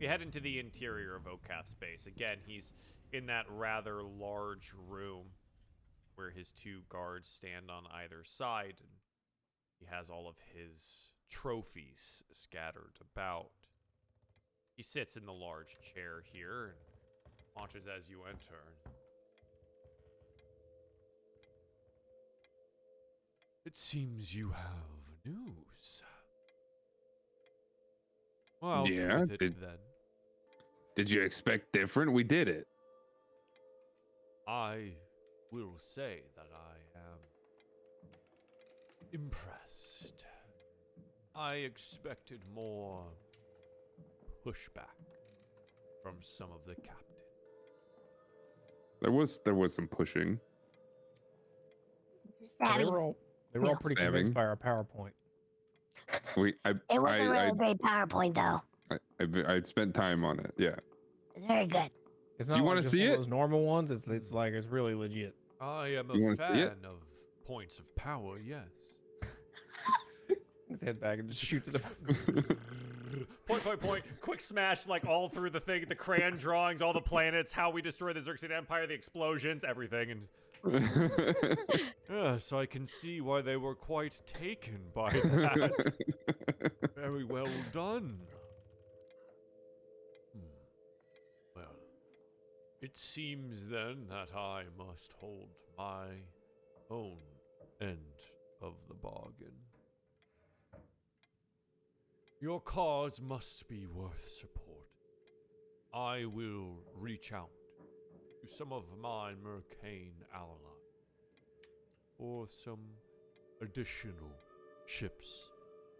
We 0.00 0.06
head 0.06 0.22
into 0.22 0.40
the 0.40 0.58
interior 0.58 1.14
of 1.14 1.26
Okath's 1.26 1.74
base. 1.74 2.06
Again, 2.06 2.38
he's 2.46 2.72
in 3.12 3.26
that 3.26 3.44
rather 3.50 4.02
large 4.02 4.72
room 4.88 5.26
where 6.14 6.30
his 6.30 6.52
two 6.52 6.80
guards 6.88 7.28
stand 7.28 7.70
on 7.70 7.84
either 7.92 8.24
side, 8.24 8.76
and 8.80 8.88
he 9.78 9.84
has 9.94 10.08
all 10.08 10.26
of 10.26 10.36
his 10.54 11.08
trophies 11.30 12.24
scattered 12.32 12.94
about. 13.12 13.50
He 14.74 14.82
sits 14.82 15.16
in 15.18 15.26
the 15.26 15.32
large 15.34 15.76
chair 15.94 16.22
here 16.32 16.68
and 16.68 16.76
watches 17.54 17.84
as 17.86 18.08
you 18.08 18.20
enter. 18.26 18.64
It 23.66 23.76
seems 23.76 24.34
you 24.34 24.52
have 24.52 25.26
news. 25.26 26.02
Well, 28.62 28.88
Yeah, 28.88 29.20
with 29.20 29.32
it 29.32 29.38
did- 29.40 29.60
then. 29.60 29.78
Did 31.00 31.10
you 31.10 31.22
expect 31.22 31.72
different? 31.72 32.12
We 32.12 32.22
did 32.24 32.46
it. 32.46 32.68
I 34.46 34.90
will 35.50 35.78
say 35.78 36.24
that 36.36 36.48
I 36.52 36.98
am 36.98 37.18
impressed. 39.10 40.26
I 41.34 41.54
expected 41.54 42.42
more 42.54 43.02
pushback 44.46 45.00
from 46.02 46.16
some 46.20 46.50
of 46.52 46.66
the 46.66 46.74
captain. 46.74 47.16
There 49.00 49.10
was 49.10 49.40
there 49.42 49.54
was 49.54 49.74
some 49.74 49.88
pushing. 49.88 50.38
they 52.60 52.84
were 52.84 53.00
all 53.00 53.16
they 53.54 53.60
were 53.60 53.68
all 53.68 53.76
pretty 53.76 54.02
convinced 54.02 54.34
by 54.34 54.44
our 54.44 54.54
PowerPoint. 54.54 55.12
We 56.36 56.56
I 56.66 56.72
It 56.90 57.00
wasn't 57.00 57.06
I, 57.08 57.16
really 57.20 57.38
I, 57.38 57.46
a 57.46 57.54
great 57.54 57.78
PowerPoint 57.78 58.34
though. 58.34 58.60
I, 58.90 58.96
I 59.22 59.54
I 59.54 59.60
spent 59.62 59.94
time 59.94 60.26
on 60.26 60.40
it. 60.40 60.52
Yeah. 60.58 60.76
It's 61.40 61.46
very 61.48 61.66
good. 61.66 61.90
It's 62.38 62.48
Do 62.48 62.52
not 62.52 62.58
you 62.58 62.64
like 62.64 62.68
wanna 62.76 62.82
see 62.88 63.02
it? 63.02 63.16
Those 63.16 63.28
normal 63.28 63.64
ones. 63.64 63.90
It's 63.90 64.06
it's 64.06 64.32
like 64.32 64.52
it's 64.52 64.66
really 64.66 64.94
legit. 64.94 65.34
I 65.60 65.88
am 65.88 66.10
You 66.12 66.20
a 66.20 66.24
wanna 66.24 66.36
see 66.36 66.44
it? 66.44 66.68
fan 66.68 66.84
of 66.84 66.96
points 67.46 67.78
of 67.78 67.94
power, 67.96 68.38
yes. 68.38 68.64
His 70.68 70.80
head 70.80 71.00
back 71.00 71.18
and 71.18 71.28
just 71.28 71.44
shoots 71.44 71.68
it. 71.68 71.82
point, 73.46 73.62
point, 73.64 73.80
point, 73.80 74.04
quick 74.20 74.40
smash, 74.40 74.86
like 74.86 75.04
all 75.04 75.28
through 75.28 75.50
the 75.50 75.60
thing, 75.60 75.84
the 75.88 75.94
crayon 75.94 76.36
drawings, 76.36 76.80
all 76.80 76.92
the 76.92 77.00
planets, 77.00 77.52
how 77.52 77.70
we 77.70 77.82
destroy 77.82 78.12
the 78.12 78.20
Xaryxis 78.20 78.50
Empire, 78.56 78.86
the 78.86 78.94
explosions, 78.94 79.64
everything, 79.64 80.10
and 80.12 80.28
yes, 82.10 82.52
I 82.52 82.66
can 82.66 82.86
see 82.86 83.20
why 83.20 83.40
they 83.40 83.56
were 83.56 83.74
quite 83.74 84.20
taken 84.26 84.78
by 84.94 85.08
that. 85.10 85.94
Very 86.94 87.24
well 87.24 87.48
done. 87.72 88.18
It 92.82 92.96
seems 92.96 93.68
then 93.68 94.06
that 94.08 94.34
I 94.34 94.64
must 94.78 95.12
hold 95.12 95.50
my 95.76 96.06
own 96.90 97.18
end 97.80 97.98
of 98.62 98.74
the 98.88 98.94
bargain. 98.94 99.54
Your 102.40 102.60
cause 102.60 103.20
must 103.20 103.68
be 103.68 103.86
worth 103.86 104.26
support. 104.40 104.88
I 105.92 106.24
will 106.24 106.78
reach 106.96 107.32
out 107.34 107.50
to 108.40 108.48
some 108.48 108.72
of 108.72 108.84
my 108.98 109.32
Mercane 109.44 110.24
allies 110.34 110.56
or 112.18 112.46
some 112.48 112.80
additional 113.60 114.32
ships 114.86 115.50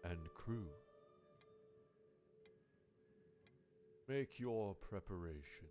and 0.03 0.17
crew. 0.33 0.67
Make 4.07 4.39
your 4.39 4.73
preparation. 4.73 5.67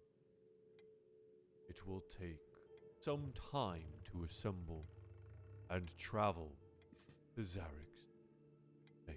It 1.71 1.87
will 1.87 2.03
take 2.11 2.41
some 3.01 3.33
time 3.53 3.87
to 4.11 4.25
assemble 4.25 4.85
and 5.71 5.89
travel 5.97 6.53
to 7.37 7.43
Zarek's 7.43 8.09
base. 9.07 9.15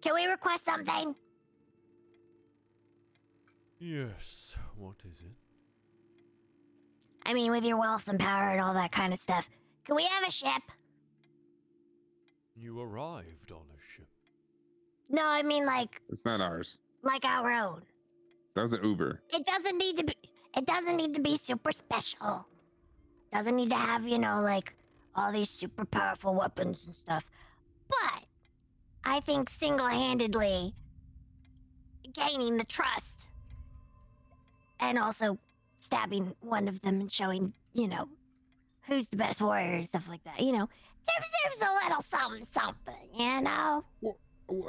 Can 0.00 0.14
we 0.14 0.26
request 0.26 0.64
something? 0.64 1.16
Yes, 3.80 4.56
what 4.76 4.96
is 5.10 5.22
it? 5.22 5.36
I 7.26 7.34
mean, 7.34 7.50
with 7.50 7.64
your 7.64 7.78
wealth 7.78 8.06
and 8.06 8.20
power 8.20 8.50
and 8.50 8.60
all 8.60 8.74
that 8.74 8.92
kind 8.92 9.12
of 9.12 9.18
stuff. 9.18 9.50
Can 9.84 9.96
we 9.96 10.04
have 10.04 10.26
a 10.26 10.30
ship? 10.30 10.62
You 12.54 12.80
arrived 12.80 13.50
on 13.50 13.62
a 13.76 13.92
ship. 13.92 14.06
No, 15.10 15.26
I 15.26 15.42
mean 15.42 15.66
like 15.66 16.00
it's 16.08 16.24
not 16.24 16.40
ours. 16.40 16.78
like 17.02 17.24
our 17.24 17.50
own. 17.50 17.82
That 18.54 18.62
was 18.62 18.72
an 18.72 18.84
Uber. 18.84 19.20
It 19.32 19.46
doesn't 19.46 19.78
need 19.78 19.96
to 19.98 20.04
be. 20.04 20.16
It 20.56 20.66
doesn't 20.66 20.96
need 20.96 21.14
to 21.14 21.20
be 21.20 21.36
super 21.36 21.72
special. 21.72 22.46
Doesn't 23.32 23.56
need 23.56 23.70
to 23.70 23.76
have 23.76 24.06
you 24.06 24.18
know 24.18 24.40
like 24.40 24.74
all 25.16 25.32
these 25.32 25.50
super 25.50 25.84
powerful 25.84 26.34
weapons 26.34 26.84
and 26.86 26.94
stuff. 26.94 27.24
But 27.88 28.24
I 29.04 29.20
think 29.20 29.50
single-handedly 29.50 30.74
gaining 32.12 32.56
the 32.56 32.64
trust 32.64 33.26
and 34.80 34.98
also 34.98 35.38
stabbing 35.78 36.34
one 36.40 36.68
of 36.68 36.80
them 36.82 37.00
and 37.00 37.12
showing 37.12 37.52
you 37.72 37.88
know 37.88 38.08
who's 38.82 39.08
the 39.08 39.16
best 39.16 39.40
warrior 39.40 39.76
and 39.76 39.88
stuff 39.88 40.08
like 40.08 40.22
that. 40.24 40.40
You 40.40 40.52
know, 40.52 40.68
deserves 41.04 41.70
a 41.70 41.86
little 41.86 42.04
something, 42.08 42.46
something. 42.52 43.08
You 43.18 43.40
know. 43.40 43.84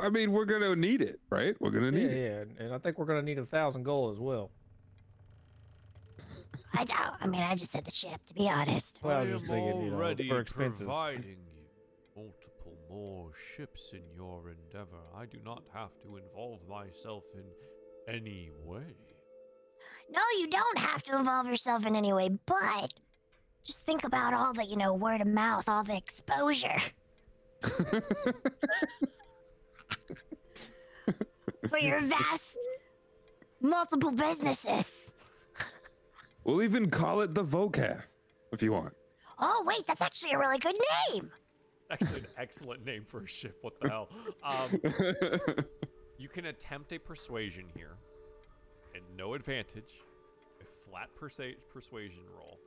I 0.02 0.10
mean, 0.10 0.32
we're 0.32 0.45
gonna 0.45 0.76
need 0.76 1.02
it, 1.02 1.20
right? 1.30 1.56
We're 1.60 1.70
gonna 1.72 1.86
Yeah, 1.88 1.92
need 1.92 2.06
it. 2.12 2.18
yeah, 2.32 2.40
and- 2.42 2.58
and 2.60 2.74
I 2.74 2.78
think 2.78 2.98
we're 2.98 3.06
gonna 3.06 3.22
need 3.22 3.38
a 3.40 3.45
thousand 3.45 3.84
gold 3.84 4.14
as 4.14 4.20
well. 4.20 4.52
I 6.74 6.84
don't. 6.84 7.14
I 7.22 7.28
mean, 7.28 7.42
I 7.42 7.56
just 7.56 7.72
said 7.72 7.86
the 7.86 7.92
ship. 7.92 8.24
To 8.26 8.34
be 8.34 8.50
honest. 8.50 9.00
Well, 9.02 9.18
I 9.18 9.22
was 9.22 9.30
I 9.30 9.34
just 9.34 9.45
am 9.45 9.50
thinking, 9.52 9.82
you 9.84 9.92
know, 9.92 9.98
already 9.98 10.28
for 10.28 10.40
expenses. 10.40 10.82
providing 10.82 11.38
you 11.56 11.64
multiple 12.16 12.78
more 12.90 13.32
ships 13.56 13.94
in 13.94 14.02
your 14.16 14.50
endeavor. 14.50 15.00
I 15.16 15.26
do 15.26 15.38
not 15.45 15.64
have 15.74 15.92
to 16.04 16.18
involve 16.18 16.68
myself 16.68 17.24
in 17.34 17.45
any 18.14 18.52
way. 18.64 18.84
No, 20.10 20.20
you 20.38 20.48
don't 20.50 20.78
have 20.78 21.02
to 21.04 21.18
involve 21.18 21.48
yourself 21.48 21.86
in 21.86 21.95
any 21.95 22.12
way, 22.14 22.30
but 22.45 22.94
just 23.64 23.86
think 23.86 24.04
about 24.04 24.34
all 24.34 24.54
the, 24.54 24.64
you 24.66 24.76
know, 24.76 24.94
word 24.94 25.22
of 25.22 25.28
mouth, 25.28 25.68
all 25.68 25.84
the 25.84 25.95
exposure 25.98 26.78
for 31.69 31.80
your 31.80 32.01
vast 32.01 32.58
multiple 33.61 34.11
businesses. 34.11 35.11
We'll 36.43 36.61
even 36.64 36.90
call 36.90 37.22
it 37.22 37.34
the 37.34 37.43
Vocath 37.43 38.03
if 38.51 38.61
you 38.61 38.72
want. 38.72 38.93
Oh, 39.40 39.64
wait, 39.66 39.85
that's 39.88 40.01
actually 40.01 40.34
a 40.34 40.40
really 40.40 40.59
good 40.59 40.77
name. 41.11 41.32
Actually, 41.92 42.22
an 42.22 42.27
excellent 42.38 42.85
name 42.85 43.03
for 43.06 43.22
a 43.22 43.27
ship. 43.27 43.58
What 43.61 43.80
the 43.80 43.90
hell? 43.90 44.09
Um, 44.43 45.66
you 46.17 46.30
can 46.30 46.45
attempt 46.48 46.93
a 46.93 47.00
persuasion 47.00 47.66
here, 47.75 47.98
and 48.95 49.03
no 49.16 49.34
advantage. 49.34 49.93
A 50.61 50.90
flat 50.90 51.09
persa- 51.19 51.58
persuasion 51.72 52.24
roll. 52.35 52.58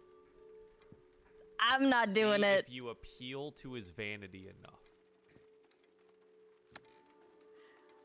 I'm 1.61 1.89
not 1.89 2.15
doing 2.15 2.45
it. 2.45 2.67
If 2.69 2.73
you 2.73 2.91
appeal 2.91 3.53
to 3.63 3.73
his 3.73 3.91
vanity 3.91 4.49
enough. 4.61 4.78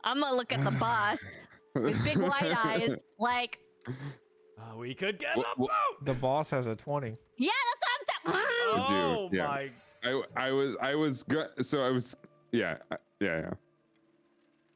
I'm 0.03 0.19
gonna 0.19 0.35
look 0.35 0.51
at 0.51 0.63
the 0.63 0.71
boss 0.71 1.19
with 1.75 2.03
big 2.03 2.17
white 2.17 2.53
eyes, 2.65 2.95
like, 3.19 3.59
Uh, 3.87 4.75
we 4.77 4.93
could 4.93 5.17
get 5.19 5.35
Wha- 5.37 5.43
a 5.43 5.59
wha- 5.59 5.67
boat. 5.67 6.03
The 6.05 6.13
boss 6.13 6.49
has 6.51 6.67
a 6.67 6.75
twenty. 6.75 7.17
yeah, 7.37 7.49
that's 7.69 7.81
what 8.25 8.35
I'm 8.35 8.43
saying. 8.75 8.85
Mm. 8.85 8.87
do, 8.87 8.93
Oh 8.95 9.29
yeah. 9.31 9.45
my! 9.47 9.71
I 10.03 10.21
I 10.47 10.51
was 10.51 10.75
I 10.81 10.95
was 10.95 11.23
go- 11.23 11.47
so 11.61 11.83
I 11.83 11.89
was 11.89 12.15
yeah 12.51 12.77
I- 12.91 12.97
yeah 13.19 13.51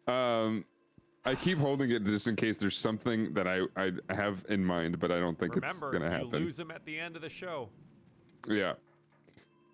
yeah. 0.07 0.43
Um, 0.43 0.65
I 1.25 1.35
keep 1.35 1.57
holding 1.57 1.91
it 1.91 2.05
just 2.05 2.27
in 2.27 2.35
case 2.37 2.55
there's 2.57 2.77
something 2.77 3.33
that 3.33 3.47
I 3.47 3.61
I 3.75 3.91
have 4.09 4.45
in 4.49 4.63
mind, 4.63 4.99
but 4.99 5.11
I 5.11 5.19
don't 5.19 5.37
think 5.37 5.55
Remember, 5.55 5.89
it's 5.89 5.97
gonna 5.99 6.05
you 6.05 6.11
happen. 6.25 6.29
lose 6.43 6.57
him 6.57 6.71
at 6.71 6.85
the 6.85 6.97
end 6.97 7.15
of 7.17 7.21
the 7.21 7.29
show. 7.29 7.69
Yeah. 8.47 8.73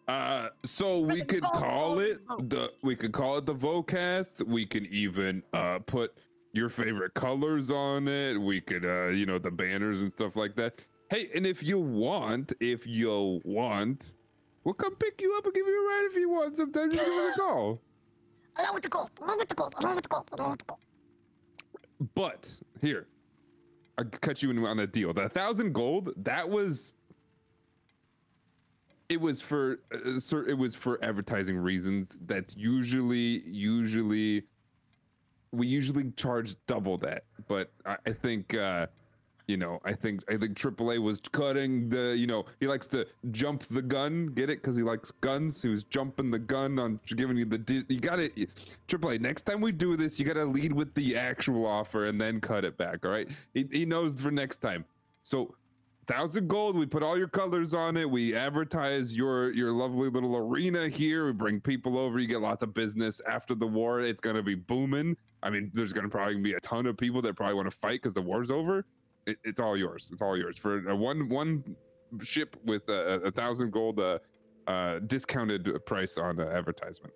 Uh, 0.08 0.50
so 0.64 1.00
we 1.00 1.22
could 1.22 1.44
call 1.44 2.00
it 2.00 2.20
the 2.50 2.74
we 2.82 2.96
could 2.96 3.14
call 3.14 3.38
it 3.38 3.46
the 3.46 3.56
Vocath. 3.56 4.46
We 4.46 4.66
can 4.66 4.86
even 4.88 5.42
uh 5.54 5.80
put 5.80 6.18
your 6.52 6.68
favorite 6.70 7.14
colors 7.14 7.72
on 7.72 8.08
it. 8.08 8.38
We 8.38 8.60
could 8.60 8.86
uh 8.86 9.08
you 9.08 9.26
know 9.26 9.40
the 9.40 9.52
banners 9.52 10.02
and 10.02 10.12
stuff 10.12 10.36
like 10.36 10.56
that. 10.56 10.80
Hey, 11.10 11.30
and 11.34 11.48
if 11.48 11.64
you 11.64 11.80
want, 11.80 12.54
if 12.60 12.86
you 12.86 13.40
want, 13.46 14.14
we'll 14.64 14.74
come 14.74 14.96
pick 14.96 15.22
you 15.22 15.36
up 15.38 15.46
and 15.46 15.54
give 15.54 15.66
you 15.68 15.86
a 15.86 15.88
ride 15.88 16.08
if 16.12 16.16
you 16.18 16.30
want. 16.30 16.58
Sometimes 16.58 16.94
just 16.94 17.06
give 17.06 17.14
us 17.14 17.36
a 17.36 17.40
call. 17.40 17.82
Along 18.58 18.74
with 18.74 18.84
the 18.84 18.90
gold, 18.90 19.10
along 19.22 19.38
with 19.38 19.50
the 19.50 19.56
gold, 19.56 19.76
along 19.80 19.96
with 19.96 20.04
the 20.04 20.10
gold, 20.10 20.30
along 20.34 20.52
with 20.52 20.60
the 20.60 20.66
gold. 20.66 20.80
But 22.14 22.60
here, 22.82 23.08
I 23.98 24.04
cut 24.04 24.44
you 24.44 24.52
in 24.52 24.64
on 24.66 24.80
a 24.80 24.88
deal. 24.88 25.14
The 25.14 25.30
thousand 25.30 25.74
gold 25.74 26.12
that 26.18 26.50
was. 26.50 26.92
It 29.10 29.20
was 29.20 29.42
for 29.42 29.80
uh, 29.94 30.20
sir. 30.20 30.48
It 30.48 30.58
was 30.58 30.76
for 30.76 31.04
advertising 31.04 31.58
reasons. 31.58 32.18
That's 32.26 32.56
usually 32.58 33.44
usually. 33.46 34.44
We 35.52 35.68
usually 35.68 36.12
charge 36.12 36.56
double 36.66 36.98
that, 37.00 37.26
but 37.48 37.72
I, 37.86 37.98
I 38.08 38.12
think. 38.12 38.56
uh 38.56 38.88
you 39.48 39.58
know, 39.58 39.82
I 39.84 39.92
think 39.92 40.24
I 40.30 40.38
think 40.38 40.58
AAA 40.58 41.00
was 41.00 41.20
cutting 41.32 41.90
the, 41.90 42.16
you 42.18 42.28
know, 42.28 42.46
he 42.62 42.68
likes 42.68 42.88
to 42.88 43.06
jump 43.32 43.64
the 43.64 43.82
gun, 43.82 44.28
get 44.28 44.50
it? 44.50 44.62
Because 44.62 44.78
he 44.78 44.84
likes 44.84 45.12
guns. 45.12 45.62
He 45.62 45.68
was 45.68 45.84
jumping 45.84 46.32
the 46.32 46.40
gun 46.40 46.80
on 46.80 46.98
giving 47.08 47.36
you 47.36 47.44
the. 47.44 47.58
Di- 47.58 47.84
you 47.90 48.00
got 48.00 48.20
it, 48.20 48.34
AAA. 48.88 49.20
Next 49.20 49.42
time 49.42 49.60
we 49.60 49.74
do 49.74 49.98
this, 49.98 50.18
you 50.18 50.26
got 50.26 50.36
to 50.36 50.46
lead 50.46 50.72
with 50.72 50.94
the 50.94 51.18
actual 51.18 51.66
offer 51.66 52.06
and 52.06 52.20
then 52.20 52.40
cut 52.40 52.64
it 52.64 52.78
back. 52.78 53.06
All 53.06 53.12
right? 53.12 53.28
He, 53.54 53.68
he 53.70 53.86
knows 53.86 54.20
for 54.20 54.32
next 54.32 54.58
time. 54.58 54.86
So, 55.24 55.56
thousand 56.08 56.48
gold. 56.48 56.76
We 56.78 56.86
put 56.86 57.04
all 57.04 57.18
your 57.18 57.28
colors 57.28 57.74
on 57.74 57.98
it. 57.98 58.10
We 58.10 58.36
advertise 58.36 59.16
your 59.16 59.52
your 59.54 59.72
lovely 59.72 60.10
little 60.10 60.36
arena 60.36 60.90
here. 60.90 61.26
We 61.28 61.34
bring 61.34 61.60
people 61.60 61.98
over. 61.98 62.20
You 62.20 62.28
get 62.28 62.42
lots 62.42 62.64
of 62.64 62.74
business 62.74 63.22
after 63.28 63.56
the 63.56 63.68
war. 63.68 64.02
It's 64.02 64.22
gonna 64.22 64.44
be 64.44 64.56
booming. 64.56 65.18
I 65.42 65.50
mean, 65.50 65.72
there's 65.74 65.94
gonna 65.94 66.10
probably 66.10 66.38
be 66.38 66.54
a 66.54 66.60
ton 66.60 66.86
of 66.86 66.98
people 66.98 67.22
that 67.24 67.36
probably 67.36 67.56
want 67.56 67.70
to 67.70 67.76
fight 67.76 68.02
because 68.02 68.14
the 68.14 68.22
war's 68.22 68.52
over. 68.52 68.86
It, 69.26 69.38
it's 69.44 69.60
all 69.60 69.78
yours. 69.78 70.10
It's 70.12 70.22
all 70.22 70.38
yours 70.38 70.58
for 70.58 70.88
a 70.90 70.96
one 70.96 71.30
one 71.30 71.76
ship 72.22 72.56
with 72.66 72.88
a, 72.90 73.22
a 73.22 73.32
thousand 73.32 73.72
gold 73.72 74.00
uh, 74.00 74.20
uh, 74.68 75.00
discounted 75.00 75.86
price 75.86 76.18
on 76.18 76.40
uh, 76.40 76.46
advertisement. 76.46 77.14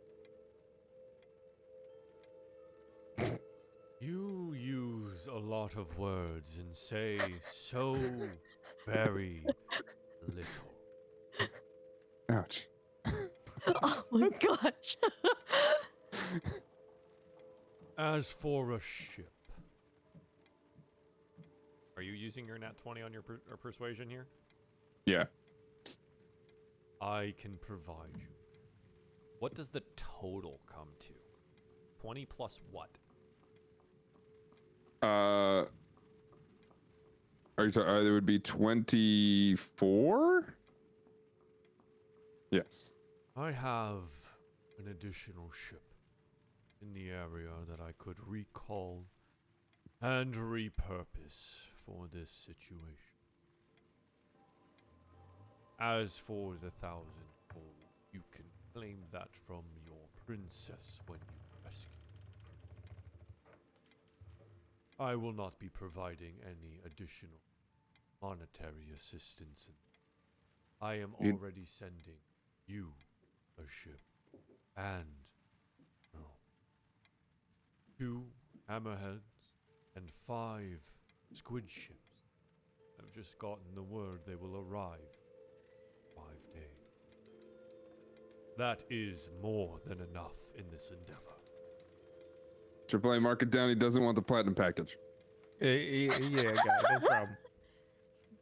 You 4.00 4.54
use 4.56 5.28
a 5.28 5.38
lot 5.38 5.76
of 5.76 5.98
words 5.98 6.58
and 6.60 6.76
say 6.76 7.18
so 7.52 7.98
very 8.88 9.44
little. 10.28 10.74
Ouch. 12.30 12.68
oh 13.68 14.04
my 14.12 14.30
gosh. 14.30 14.98
As 17.98 18.30
for 18.32 18.74
a 18.74 18.80
ship, 18.80 19.32
are 21.96 22.02
you 22.02 22.14
using 22.14 22.46
your 22.46 22.58
nat 22.58 22.78
20 22.78 23.02
on 23.02 23.12
your 23.12 23.24
per- 23.24 23.42
or 23.50 23.58
persuasion 23.58 24.10
here? 24.10 24.28
Yeah. 25.06 25.26
I 27.02 27.34
can 27.40 27.58
provide 27.58 28.16
you. 28.16 28.28
What 29.40 29.56
does 29.56 29.70
the 29.70 29.82
total 29.96 30.60
come 30.72 30.90
to? 31.00 31.14
20 32.02 32.26
plus 32.26 32.60
what? 32.72 32.98
Uh, 35.02 35.66
are 37.58 37.66
you 37.66 37.72
talking? 37.72 37.90
Uh, 37.90 38.02
it 38.02 38.12
would 38.12 38.26
be 38.26 38.40
twenty-four. 38.40 39.56
Yes. 42.52 42.94
I 43.36 43.52
have 43.52 44.04
an 44.80 44.88
additional 44.90 45.52
ship 45.70 45.82
in 46.82 46.94
the 46.94 47.10
area 47.10 47.50
that 47.70 47.80
I 47.82 47.92
could 47.98 48.18
recall 48.26 49.04
and 50.02 50.34
repurpose 50.36 51.62
for 51.86 52.08
this 52.14 52.30
situation. 52.30 53.18
As 55.80 56.18
for 56.18 56.56
the 56.64 56.72
thousand 56.72 57.30
gold, 57.54 57.66
you 58.14 58.22
can 58.32 58.46
claim 58.74 58.98
that 59.12 59.30
from 59.46 59.64
your 59.86 60.08
princess 60.26 61.00
when 61.08 61.20
you 61.20 61.42
rescue. 61.64 61.90
I 65.00 65.16
will 65.16 65.34
not 65.34 65.60
be 65.60 65.70
providing 65.70 66.34
any 66.44 66.80
additional 66.86 67.40
monetary 68.22 68.92
assistance. 68.96 69.70
I 70.82 70.96
am 70.96 71.16
You- 71.20 71.34
already 71.34 71.66
sending 71.66 72.20
you 72.66 72.94
a 73.58 73.68
ship 73.68 74.00
and 74.76 75.08
two 77.98 78.24
hammerheads 78.70 79.56
and 79.96 80.12
five 80.28 80.80
squid 81.34 81.68
ships. 81.70 81.98
I've 83.00 83.12
just 83.12 83.38
gotten 83.40 83.74
the 83.74 83.82
word 83.82 84.20
they 84.26 84.36
will 84.36 84.56
arrive 84.58 85.00
five 86.16 86.54
days. 86.54 86.62
That 88.58 88.84
is 88.92 89.30
more 89.42 89.80
than 89.86 90.02
enough 90.02 90.36
in 90.56 90.70
this 90.70 90.92
endeavor. 90.92 91.22
Triple 92.88 93.14
A 93.14 93.20
mark 93.20 93.42
it 93.42 93.50
down. 93.50 93.70
He 93.70 93.76
doesn't 93.76 94.04
want 94.04 94.16
the 94.16 94.22
platinum 94.22 94.54
package. 94.56 94.98
Eh, 95.60 95.66
eh, 95.66 96.18
yeah, 96.20 96.52
I. 96.56 96.94
No 96.94 97.08
problem. 97.08 97.38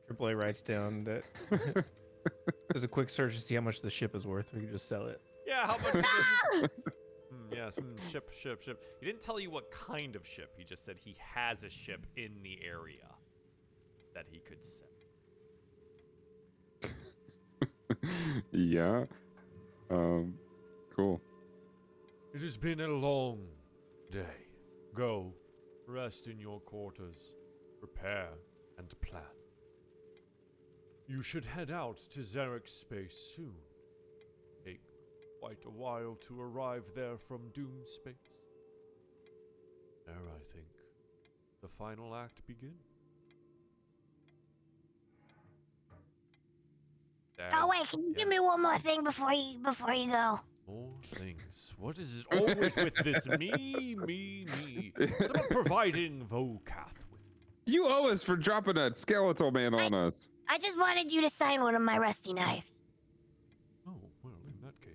AAA 0.09 0.38
writes 0.38 0.61
down 0.61 1.03
that 1.06 1.24
there's 2.69 2.84
a 2.84 2.88
quick 2.88 3.09
search 3.09 3.35
to 3.35 3.42
see 3.42 3.56
how 3.56 3.61
much 3.61 3.82
the 3.82 3.90
ship 3.90 4.16
is 4.16 4.25
worth. 4.25 4.48
We 4.53 4.61
can 4.61 4.72
just 4.72 4.88
sell 4.88 5.08
it. 5.08 5.19
Yeah, 5.48 5.67
how 5.67 5.77
much? 5.77 5.95
is 5.95 6.03
it? 6.64 6.72
Hmm, 7.32 7.51
yes, 7.51 7.74
hmm, 7.74 7.95
ship, 8.11 8.32
ship, 8.32 8.61
ship. 8.61 8.85
He 9.00 9.06
didn't 9.08 9.22
tell 9.22 9.40
you 9.40 9.50
what 9.50 9.72
kind 9.72 10.16
of 10.16 10.27
ship. 10.27 10.53
He 10.56 10.64
just 10.64 10.85
said 10.85 10.95
he 11.03 11.17
has 11.34 11.64
a 11.64 11.69
ship 11.72 12.06
in 12.16 12.30
the 12.43 12.59
area 12.64 13.08
that 14.14 14.27
he 14.30 14.40
could 14.40 14.64
sell. 14.64 14.85
yeah. 18.51 19.06
Um. 19.90 20.35
Cool. 20.95 21.19
It 22.35 22.42
has 22.42 22.58
been 22.58 22.80
a 22.80 22.88
long 22.88 23.40
day. 24.11 24.45
Go, 24.93 25.34
rest 25.88 26.27
in 26.27 26.40
your 26.40 26.59
quarters, 26.59 27.17
prepare 27.80 28.30
and 28.77 28.93
plan. 29.01 29.24
You 31.08 31.22
should 31.22 31.45
head 31.45 31.69
out 31.69 31.98
to 32.11 32.22
Zarek 32.22 32.67
space 32.67 33.34
soon. 33.35 33.53
Take 34.66 34.82
quite 35.40 35.64
a 35.66 35.69
while 35.69 36.17
to 36.27 36.42
arrive 36.42 36.85
there 36.95 37.17
from 37.17 37.50
Doom 37.53 37.84
space. 37.85 38.42
There, 40.08 40.16
I 40.16 40.53
think, 40.53 40.67
the 41.61 41.67
final 41.67 42.16
act 42.16 42.45
begins. 42.48 42.95
Oh 47.53 47.67
wait, 47.67 47.88
can 47.90 48.01
you 48.01 48.14
give 48.14 48.27
me 48.27 48.40
one 48.40 48.61
more 48.61 48.80
thing 48.80 49.03
before 49.03 49.34
you 49.34 49.59
before 49.59 49.93
you 49.93 50.08
go? 50.08 50.40
More 50.67 50.93
things. 51.14 51.74
What 51.77 51.98
is 52.00 52.22
it 52.22 52.25
always 52.32 52.75
with 52.75 52.95
this 53.03 53.27
me, 53.40 53.95
me, 53.95 54.45
me? 54.45 54.93
What 54.98 55.30
about 55.30 55.50
providing 55.50 56.25
with 56.30 56.66
You 57.66 57.88
owe 57.88 58.10
us 58.10 58.22
for 58.24 58.35
dropping 58.35 58.76
that 58.76 58.98
skeletal 59.00 59.52
man 59.52 59.74
on 59.74 59.94
us. 59.94 60.30
I 60.48 60.58
just 60.60 60.77
wanted 60.77 61.11
you 61.11 61.22
to 61.22 61.30
sign 61.30 61.61
one 61.61 61.74
of 61.74 61.82
my 61.82 61.98
rusty 61.98 62.32
knives. 62.34 62.68
Oh, 63.88 63.94
well, 64.24 64.34
in 64.45 64.53
that 64.64 64.80
case. 64.82 64.94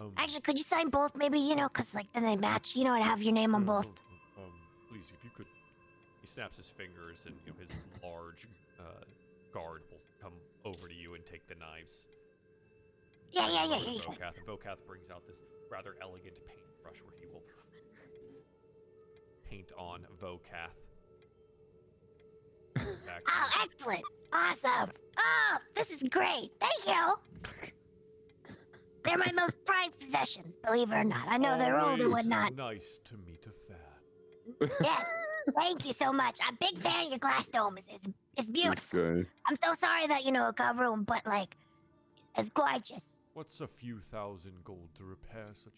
Um, 0.00 0.12
Actually, 0.16 0.42
could 0.42 0.56
you 0.56 0.62
sign 0.64 0.88
both? 0.88 1.16
Maybe 1.16 1.40
you 1.40 1.56
know, 1.56 1.68
cause 1.68 1.92
like 1.94 2.06
then 2.12 2.22
they 2.22 2.36
match. 2.36 2.76
You 2.76 2.84
know, 2.84 2.94
and 2.94 3.02
have 3.02 3.20
your 3.22 3.32
name 3.32 3.54
on 3.56 3.64
uh, 3.64 3.66
both. 3.66 3.86
uh, 3.86 4.42
Um, 4.42 4.52
please, 4.88 5.06
if 5.12 5.24
you 5.24 5.30
could. 5.36 5.46
He 6.20 6.28
snaps 6.28 6.56
his 6.56 6.68
fingers, 6.68 7.24
and 7.26 7.34
you 7.44 7.52
know, 7.52 7.58
his 7.58 7.70
large 8.04 8.46
uh, 8.78 9.02
guard 9.52 9.82
will 9.90 10.00
come 10.22 10.34
over 10.64 10.86
to 10.86 10.94
you 10.94 11.14
and 11.14 11.26
take 11.26 11.48
the 11.48 11.56
knives. 11.56 12.06
Yeah, 13.32 13.48
yeah, 13.48 13.64
yeah. 13.64 13.74
Over 13.76 13.84
to 13.84 13.90
Here 13.90 13.92
you. 13.94 14.00
Vocath, 14.00 14.36
and 14.38 14.46
Vocath 14.46 14.86
brings 14.86 15.10
out 15.10 15.26
this 15.26 15.42
rather 15.70 15.96
elegant 16.00 16.36
paintbrush 16.46 17.02
where 17.02 17.14
he 17.18 17.26
will 17.26 17.42
paint 19.48 19.72
on 19.76 20.06
Vocath. 20.22 20.78
Back 23.06 23.22
Oh, 23.28 23.62
excellent. 23.62 24.02
Awesome. 24.32 24.90
Oh, 25.18 25.56
this 25.74 25.90
is 25.90 26.02
great. 26.08 26.50
Thank 26.60 26.86
you. 26.86 27.14
They're 29.04 29.16
my 29.18 29.32
most 29.34 29.56
prized 29.64 29.98
possessions, 29.98 30.54
believe 30.64 30.92
it 30.92 30.94
or 30.94 31.04
not. 31.04 31.26
I 31.28 31.38
know 31.38 31.58
they're 31.58 31.78
old 31.80 31.92
and 32.00 32.02
Always 32.02 32.12
whatnot. 32.14 32.54
Nice 32.54 33.00
to 33.06 33.16
meet 33.26 33.46
a 33.46 33.50
fan. 34.68 34.70
Yes. 34.82 35.04
Thank 35.56 35.86
you 35.86 35.92
so 35.94 36.12
much. 36.12 36.38
I'm 36.46 36.54
a 36.54 36.58
big 36.60 36.78
fan 36.78 37.06
of 37.06 37.10
your 37.10 37.18
glass 37.18 37.48
dome. 37.48 37.78
It's, 37.78 37.86
it's, 37.90 38.06
it's 38.06 38.14
This 38.36 38.50
beautiful. 38.50 39.14
guy. 39.22 39.26
I'm 39.46 39.56
so 39.56 39.72
sorry 39.72 40.06
that, 40.06 40.24
you 40.24 40.32
know, 40.32 40.48
it 40.48 40.56
got 40.56 40.78
ruined, 40.78 41.06
but, 41.06 41.24
like, 41.26 41.56
it's 42.36 42.50
gorgeous. 42.50 43.04
What's 43.32 43.60
a 43.62 43.66
few 43.66 44.00
thousand 44.00 44.62
gold 44.64 44.90
to 44.96 45.04
repair 45.04 45.46
such? 45.54 45.72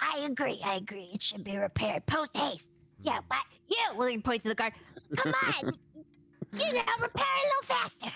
I 0.00 0.20
agree. 0.20 0.60
I 0.64 0.76
agree. 0.76 1.10
It 1.12 1.20
should 1.22 1.42
be 1.42 1.56
repaired. 1.56 2.06
Post 2.06 2.36
haste. 2.36 2.70
Yeah, 3.00 3.18
Hmm. 3.18 3.24
but 3.28 3.38
you, 3.68 3.76
William 3.96 4.22
points 4.22 4.42
to 4.44 4.48
the 4.48 4.54
guard. 4.54 4.72
Come 5.16 5.32
on. 5.46 5.64
you 6.52 6.72
know, 6.72 6.82
repair 7.00 7.26
a 7.26 7.46
little 7.46 7.62
faster. 7.64 8.12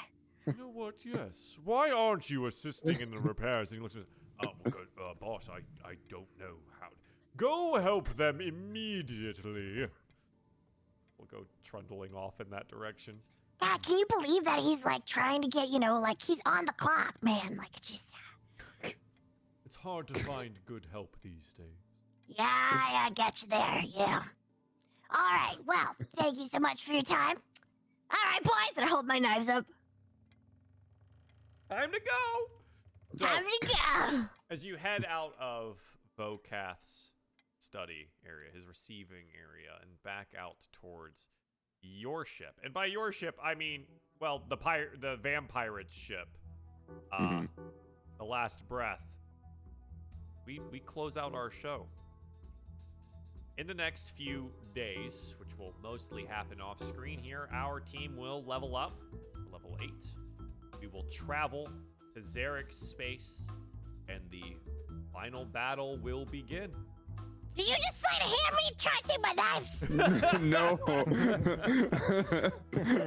You 0.47 0.55
know 0.59 0.69
what? 0.69 0.94
Yes. 1.05 1.57
Why 1.65 1.91
aren't 1.91 2.28
you 2.31 2.47
assisting 2.47 3.01
in 3.01 3.11
the 3.11 3.19
repairs? 3.20 3.70
And 3.70 3.78
he 3.78 3.83
looks 3.83 3.94
at, 3.97 4.02
oh, 4.44 4.49
well, 4.65 4.73
good, 4.73 4.89
uh, 5.01 5.15
boss. 5.20 5.49
I, 5.51 5.59
I 5.89 5.94
don't 6.09 6.27
know 6.39 6.57
how. 6.81 6.89
Go 7.36 7.81
help 7.81 8.15
them 8.17 8.41
immediately. 8.41 9.86
We'll 11.19 11.28
go 11.31 11.47
trundling 11.65 12.15
off 12.15 12.41
in 12.41 12.51
that 12.51 12.69
direction. 12.69 13.20
God, 13.61 13.81
can 13.85 13.99
you 13.99 14.07
believe 14.09 14.44
that 14.44 14.59
he's 14.59 14.85
like 14.85 15.07
trying 15.07 15.43
to 15.43 15.49
get, 15.49 15.69
you 15.69 15.78
know, 15.78 16.01
like 16.01 16.20
he's 16.20 16.41
on 16.44 16.65
the 16.65 16.73
clock, 16.73 17.15
man. 17.23 17.57
Like, 17.57 17.69
it's 17.77 17.91
just, 17.91 18.05
It's 19.65 19.77
hard 19.77 20.09
to 20.09 20.19
find 20.25 20.59
good 20.67 20.86
help 20.91 21.17
these 21.23 21.52
days. 21.57 21.67
yeah, 22.27 22.44
I, 22.49 23.07
I 23.07 23.11
get 23.11 23.43
you 23.43 23.49
there. 23.49 23.83
Yeah. 23.86 24.23
All 25.15 25.20
right. 25.20 25.57
Well, 25.66 25.94
thank 26.16 26.39
you 26.39 26.47
so 26.47 26.58
much 26.58 26.84
for 26.84 26.92
your 26.92 27.02
time. 27.02 27.36
All 28.10 28.20
right, 28.32 28.42
boys. 28.42 28.76
And 28.76 28.84
I 28.84 28.89
hold 28.89 29.07
my 29.07 29.18
knives 29.18 29.49
up. 29.49 29.65
Time 31.70 31.91
to 31.92 32.00
go. 32.00 33.16
So, 33.16 33.24
Time 33.26 33.44
to 33.44 33.66
go. 33.66 34.24
as 34.50 34.65
you 34.65 34.76
head 34.76 35.05
out 35.08 35.34
of 35.41 35.76
Vocath's 36.18 37.10
study 37.58 38.08
area, 38.26 38.50
his 38.55 38.66
receiving 38.66 39.26
area, 39.39 39.70
and 39.82 39.91
back 40.02 40.28
out 40.39 40.57
towards 40.73 41.28
your 41.82 42.24
ship, 42.24 42.58
and 42.65 42.73
by 42.73 42.86
your 42.86 43.12
ship 43.12 43.39
I 43.42 43.55
mean, 43.55 43.84
well, 44.20 44.42
the 44.49 44.57
pirate, 44.57 45.00
the 45.00 45.16
vampirate's 45.23 45.92
ship, 45.94 46.28
uh, 47.12 47.18
Mhm. 47.18 47.49
the 48.18 48.24
Last 48.24 48.66
Breath. 48.68 49.02
We 50.47 50.60
we 50.70 50.81
close 50.81 51.16
out 51.16 51.34
our 51.34 51.50
show. 51.50 51.86
In 53.59 53.67
the 53.67 53.75
next 53.75 54.13
few 54.17 54.51
days, 54.75 55.35
which 55.39 55.51
will 55.59 55.75
mostly 55.83 56.25
happen 56.25 56.59
off 56.59 56.83
screen 56.89 57.19
here, 57.19 57.51
our 57.53 57.81
team 57.81 58.17
will 58.17 58.43
level 58.45 58.75
up, 58.75 58.99
level 59.53 59.77
8. 59.81 59.91
We 60.81 60.87
will 60.87 61.05
travel 61.13 61.69
to 62.15 62.21
Zarek's 62.21 62.77
space, 62.77 63.47
and 64.09 64.21
the 64.31 64.57
final 65.13 65.45
battle 65.45 65.99
will 65.99 66.25
begin. 66.25 66.71
Did 67.55 67.69
you 67.69 67.75
just 67.77 68.01
sleight 68.01 68.23
of 68.23 68.29
hand 68.29 68.57
me? 68.57 68.71
Try 68.79 68.93
to 69.03 69.09
take 69.09 69.21
my 69.21 69.33
knives? 69.33 69.85
no. 70.41 70.79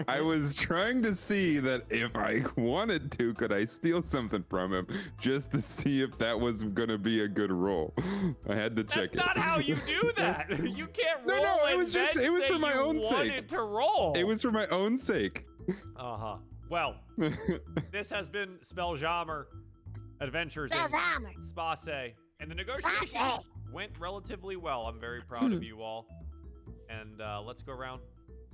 I 0.08 0.22
was 0.22 0.56
trying 0.56 1.02
to 1.04 1.16
see 1.16 1.60
that 1.60 1.84
if 1.90 2.16
I 2.16 2.44
wanted 2.56 3.12
to, 3.14 3.34
could 3.34 3.52
I 3.52 3.66
steal 3.66 4.02
something 4.04 4.44
from 4.50 4.74
him 4.74 4.88
just 5.20 5.52
to 5.54 5.62
see 5.62 6.02
if 6.02 6.16
that 6.20 6.40
was 6.40 6.64
gonna 6.64 6.98
be 6.98 7.22
a 7.22 7.28
good 7.28 7.52
roll. 7.52 7.94
I 8.48 8.54
had 8.56 8.76
to 8.76 8.84
check 8.84 9.06
it. 9.14 9.16
That's 9.16 9.28
not 9.36 9.38
how 9.38 9.58
you 9.60 9.78
do 9.88 10.12
that. 10.18 10.48
You 10.76 10.88
can't 10.88 11.26
No, 11.26 11.34
roll 11.36 11.44
no, 11.44 11.66
it 11.66 11.70
and 11.72 11.78
was 11.80 11.94
just- 11.94 12.16
it 12.16 12.30
was 12.30 12.46
for 12.46 12.60
my 12.60 12.74
you 12.74 12.80
own 12.80 12.98
wanted 13.00 13.28
sake. 13.34 13.48
to 13.50 13.62
roll. 13.62 14.14
It 14.16 14.24
was 14.26 14.42
for 14.42 14.52
my 14.52 14.68
own 14.68 14.98
sake. 14.98 15.46
Uh 15.98 16.18
huh. 16.18 16.38
Well, 16.70 16.96
this 17.92 18.10
has 18.12 18.30
been 18.30 18.58
Spelljammer 18.62 19.46
Adventures 20.22 20.72
in 20.72 20.78
Spelljammer. 20.78 21.42
Space, 21.42 22.14
and 22.40 22.52
the 22.52 22.56
negotiations 22.56 23.10
Space. 23.12 23.44
Went 23.76 23.92
relatively 24.00 24.56
well. 24.56 24.84
I'm 24.84 25.00
very 25.00 25.22
proud 25.22 25.52
of 25.52 25.62
you 25.70 25.82
all. 25.82 26.08
And 26.90 27.22
uh, 27.22 27.42
let's 27.46 27.62
go 27.62 27.74
around, 27.74 28.02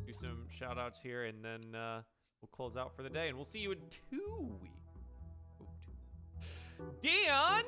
do 0.06 0.14
some 0.14 0.48
shout 0.50 0.78
outs 0.80 1.00
here, 1.02 1.26
and 1.26 1.46
then 1.46 1.76
uh, 1.80 2.02
we'll 2.42 2.50
close 2.52 2.76
out 2.76 2.96
for 2.96 3.04
the 3.04 3.10
day. 3.10 3.28
And 3.28 3.38
we'll 3.38 3.46
see 3.46 3.60
you 3.60 3.72
in 3.72 3.78
two 3.90 4.58
weeks. 4.62 4.74
Oh, 5.62 5.66
two. 5.86 6.84
Dion! 7.02 7.64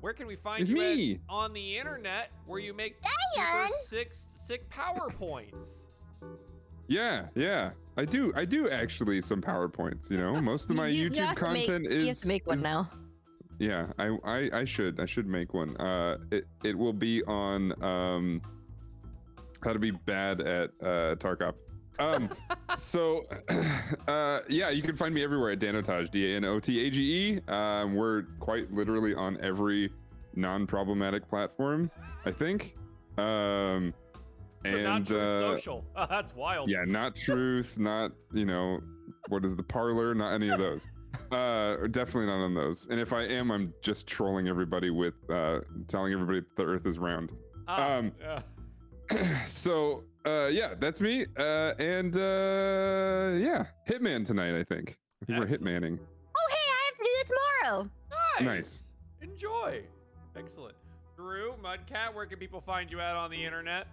where 0.00 0.12
can 0.12 0.26
we 0.26 0.36
find 0.36 0.60
It's 0.62 0.70
you 0.70 0.76
at 0.82 0.96
me. 0.96 1.20
on 1.28 1.52
the 1.52 1.78
internet 1.78 2.30
where 2.46 2.60
you 2.60 2.72
make 2.74 2.96
super 2.96 3.12
Diane. 3.36 3.70
sick, 3.86 4.14
sick 4.34 4.70
PowerPoints? 4.70 5.88
Yeah, 6.86 7.26
yeah. 7.34 7.70
I 7.96 8.04
do. 8.04 8.32
I 8.36 8.44
do 8.44 8.68
actually 8.70 9.20
some 9.20 9.42
PowerPoints. 9.42 10.10
You 10.10 10.18
know, 10.18 10.40
most 10.40 10.70
of 10.70 10.76
my 10.76 10.86
You- 10.88 11.04
you 11.04 11.10
YouTube 11.10 11.26
have 11.26 11.36
to 11.36 11.50
make- 11.52 11.66
content 11.66 11.92
is. 11.92 12.02
You 12.02 12.08
have 12.08 12.18
to 12.18 12.28
make 12.28 12.46
one 12.46 12.58
is- 12.58 12.62
now. 12.64 12.90
Yeah, 13.58 13.86
I, 13.98 14.16
I 14.24 14.50
I 14.52 14.64
should 14.64 15.00
I 15.00 15.06
should 15.06 15.26
make 15.26 15.54
one. 15.54 15.76
Uh, 15.78 16.18
it 16.30 16.44
it 16.64 16.76
will 16.76 16.92
be 16.92 17.22
on 17.24 17.72
um, 17.82 18.42
how 19.62 19.72
to 19.72 19.78
be 19.78 19.90
bad 19.90 20.40
at 20.40 20.70
uh 20.82 21.16
Tarkov. 21.16 21.54
Um, 21.98 22.28
so 22.76 23.24
uh, 24.08 24.40
yeah, 24.48 24.70
you 24.70 24.82
can 24.82 24.96
find 24.96 25.14
me 25.14 25.22
everywhere 25.24 25.52
at 25.52 25.58
Danotage, 25.58 26.10
D 26.10 26.32
A 26.32 26.36
N 26.36 26.44
O 26.44 26.60
T 26.60 26.86
A 26.86 26.90
G 26.90 27.00
E. 27.02 27.40
Um, 27.50 27.94
we're 27.94 28.24
quite 28.40 28.72
literally 28.72 29.14
on 29.14 29.38
every 29.42 29.90
non-problematic 30.34 31.28
platform, 31.28 31.90
I 32.26 32.32
think. 32.32 32.76
Um, 33.16 33.94
So 34.66 34.76
not 34.82 34.96
and 34.96 35.12
uh, 35.12 35.40
social. 35.40 35.84
That's 36.10 36.34
wild. 36.34 36.68
yeah, 36.68 36.84
not 36.86 37.16
truth, 37.16 37.78
not 37.78 38.12
you 38.34 38.44
know, 38.44 38.80
what 39.28 39.44
is 39.44 39.56
the 39.56 39.62
parlor? 39.62 40.14
Not 40.14 40.34
any 40.34 40.50
of 40.50 40.58
those. 40.58 40.88
Uh, 41.30 41.86
definitely 41.88 42.26
not 42.26 42.44
on 42.44 42.54
those. 42.54 42.88
And 42.88 43.00
if 43.00 43.12
I 43.12 43.22
am, 43.22 43.50
I'm 43.50 43.72
just 43.82 44.06
trolling 44.06 44.48
everybody 44.48 44.90
with 44.90 45.14
uh, 45.30 45.60
telling 45.88 46.12
everybody 46.12 46.42
the 46.56 46.64
Earth 46.64 46.86
is 46.86 46.98
round. 46.98 47.32
Ah, 47.68 47.96
um, 47.96 48.12
yeah. 48.20 49.44
so 49.46 50.04
uh, 50.24 50.46
yeah, 50.46 50.74
that's 50.78 51.00
me. 51.00 51.26
Uh, 51.36 51.74
and 51.78 52.16
uh, 52.16 53.34
yeah, 53.36 53.66
Hitman 53.88 54.24
tonight. 54.24 54.58
I 54.58 54.64
think. 54.64 54.98
I 55.22 55.26
think 55.26 55.38
we're 55.38 55.46
hitmaning. 55.46 55.98
Oh, 56.36 56.46
hey, 56.50 56.56
I 56.70 56.84
have 56.84 56.98
to 56.98 57.02
do 57.02 57.10
that 57.16 57.34
tomorrow. 57.64 57.90
Nice. 58.40 58.92
Enjoy. 59.22 59.82
Excellent. 60.36 60.74
Drew, 61.16 61.54
Mudcat, 61.64 62.14
where 62.14 62.26
can 62.26 62.38
people 62.38 62.60
find 62.60 62.90
you 62.90 63.00
at 63.00 63.16
on 63.16 63.30
the 63.30 63.42
internet? 63.42 63.86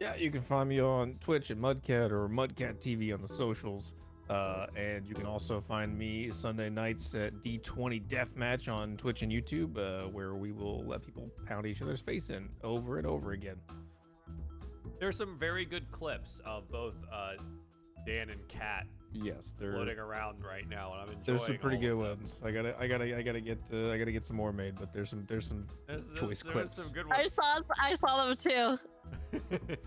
Yeah, 0.00 0.14
you 0.16 0.30
can 0.30 0.40
find 0.40 0.68
me 0.70 0.80
on 0.80 1.16
Twitch 1.20 1.50
at 1.50 1.58
Mudcat 1.58 2.10
or 2.10 2.28
Mudcat 2.28 2.80
TV 2.80 3.12
on 3.12 3.20
the 3.20 3.28
socials. 3.28 3.92
Uh, 4.32 4.66
and 4.76 5.06
you 5.06 5.14
can 5.14 5.26
also 5.26 5.60
find 5.60 5.96
me 5.96 6.30
Sunday 6.30 6.70
nights 6.70 7.14
at 7.14 7.34
D20 7.42 8.06
Deathmatch 8.08 8.72
on 8.72 8.96
Twitch 8.96 9.20
and 9.22 9.30
YouTube, 9.30 9.76
uh, 9.76 10.08
where 10.08 10.34
we 10.34 10.52
will 10.52 10.82
let 10.86 11.02
people 11.02 11.30
pound 11.44 11.66
each 11.66 11.82
other's 11.82 12.00
face 12.00 12.30
in 12.30 12.48
over 12.64 12.96
and 12.96 13.06
over 13.06 13.32
again. 13.32 13.56
There's 14.98 15.16
some 15.18 15.38
very 15.38 15.66
good 15.66 15.90
clips 15.90 16.40
of 16.46 16.66
both 16.70 16.94
uh, 17.12 17.32
Dan 18.06 18.30
and 18.30 18.46
Kat 18.48 18.86
Yes, 19.14 19.54
they're 19.58 19.72
floating 19.72 19.98
around 19.98 20.42
right 20.42 20.66
now, 20.66 20.92
and 20.92 21.02
I'm 21.02 21.08
enjoying. 21.08 21.22
there's 21.26 21.46
some 21.46 21.58
pretty 21.58 21.76
good 21.76 21.94
ones. 21.94 22.40
I 22.42 22.50
gotta, 22.50 22.74
I 22.80 22.86
gotta, 22.86 23.14
I 23.14 23.20
gotta 23.20 23.42
get, 23.42 23.58
uh, 23.70 23.90
I 23.90 23.98
gotta 23.98 24.12
get 24.12 24.24
some 24.24 24.36
more 24.36 24.54
made. 24.54 24.76
But 24.78 24.94
there's 24.94 25.10
some, 25.10 25.24
there's 25.28 25.46
some. 25.46 25.66
There's, 25.86 26.06
there's, 26.06 26.18
Choice 26.18 26.42
there's 26.42 26.52
clips. 26.54 26.72
some 26.82 26.92
good 26.94 27.04
I 27.10 27.28
saw 27.28 27.60
I 27.78 27.94
saw 27.96 28.24
them 28.24 28.36
too. 28.36 28.78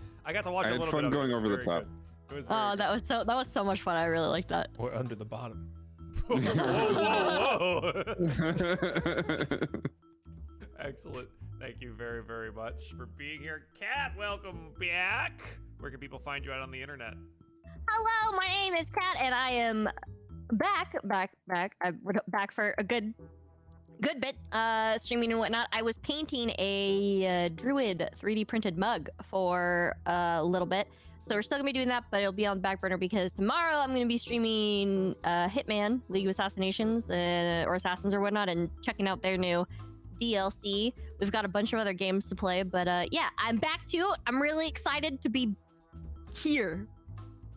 I 0.24 0.32
got 0.32 0.44
to 0.44 0.52
watch 0.52 0.66
I 0.66 0.68
a 0.68 0.72
had 0.72 0.80
little 0.80 0.92
fun 0.92 1.00
bit 1.00 1.06
of 1.06 1.12
it. 1.12 1.16
going 1.16 1.30
It 1.30 1.34
was 1.34 1.42
over 1.44 1.56
the 1.56 1.62
top. 1.62 1.82
good. 1.82 1.88
It 2.30 2.34
was 2.34 2.46
Oh, 2.48 2.70
good. 2.70 2.80
that 2.80 2.90
was 2.92 3.02
so 3.06 3.24
that 3.24 3.36
was 3.36 3.48
so 3.50 3.62
much 3.64 3.82
fun. 3.82 3.96
I 3.96 4.04
really 4.06 4.28
liked 4.28 4.48
that. 4.48 4.70
We're 4.78 4.94
under 4.94 5.14
the 5.14 5.24
bottom. 5.24 5.70
whoa, 6.26 6.40
whoa, 6.40 7.92
whoa. 7.92 9.58
Excellent. 10.80 11.28
Thank 11.60 11.76
you 11.80 11.92
very, 11.94 12.22
very 12.22 12.52
much 12.52 12.92
for 12.96 13.06
being 13.06 13.40
here. 13.40 13.66
Kat, 13.78 14.12
welcome 14.18 14.72
back. 14.78 15.40
Where 15.78 15.90
can 15.90 16.00
people 16.00 16.18
find 16.18 16.44
you 16.44 16.52
out 16.52 16.60
on 16.60 16.70
the 16.70 16.80
internet? 16.82 17.14
Hello, 17.88 18.36
my 18.36 18.46
name 18.48 18.74
is 18.74 18.88
Kat, 18.90 19.16
and 19.18 19.34
I 19.34 19.50
am 19.50 19.88
back, 20.52 20.94
back, 21.04 21.30
back. 21.46 21.74
I'm 21.80 22.00
back 22.28 22.52
for 22.52 22.74
a 22.78 22.84
good, 22.84 23.14
good 24.00 24.20
bit, 24.20 24.36
uh, 24.52 24.98
streaming 24.98 25.30
and 25.30 25.38
whatnot. 25.40 25.68
I 25.72 25.80
was 25.82 25.96
painting 25.98 26.50
a 26.58 27.46
uh, 27.46 27.48
Druid 27.54 28.10
3D 28.20 28.46
printed 28.46 28.76
mug 28.76 29.08
for 29.30 29.96
a 30.06 30.42
little 30.44 30.66
bit, 30.66 30.88
so 31.26 31.34
we're 31.34 31.42
still 31.42 31.58
gonna 31.58 31.66
be 31.66 31.72
doing 31.72 31.88
that, 31.88 32.04
but 32.10 32.20
it'll 32.20 32.32
be 32.32 32.46
on 32.46 32.58
the 32.58 32.60
back 32.60 32.80
burner 32.80 32.96
because 32.96 33.32
tomorrow 33.32 33.76
I'm 33.76 33.92
gonna 33.92 34.06
be 34.06 34.18
streaming 34.18 35.16
uh, 35.24 35.48
Hitman, 35.48 36.00
League 36.08 36.26
of 36.26 36.30
Assassinations, 36.30 37.10
uh, 37.10 37.64
or 37.66 37.74
Assassins 37.74 38.14
or 38.14 38.20
whatnot, 38.20 38.48
and 38.48 38.70
checking 38.82 39.08
out 39.08 39.22
their 39.22 39.36
new 39.36 39.66
DLC. 40.20 40.92
We've 41.18 41.32
got 41.32 41.44
a 41.44 41.48
bunch 41.48 41.72
of 41.72 41.80
other 41.80 41.92
games 41.92 42.28
to 42.28 42.36
play, 42.36 42.62
but 42.62 42.86
uh, 42.86 43.06
yeah, 43.10 43.28
I'm 43.38 43.56
back 43.56 43.84
too. 43.86 44.12
I'm 44.26 44.40
really 44.40 44.68
excited 44.68 45.20
to 45.22 45.28
be 45.28 45.52
here 46.32 46.86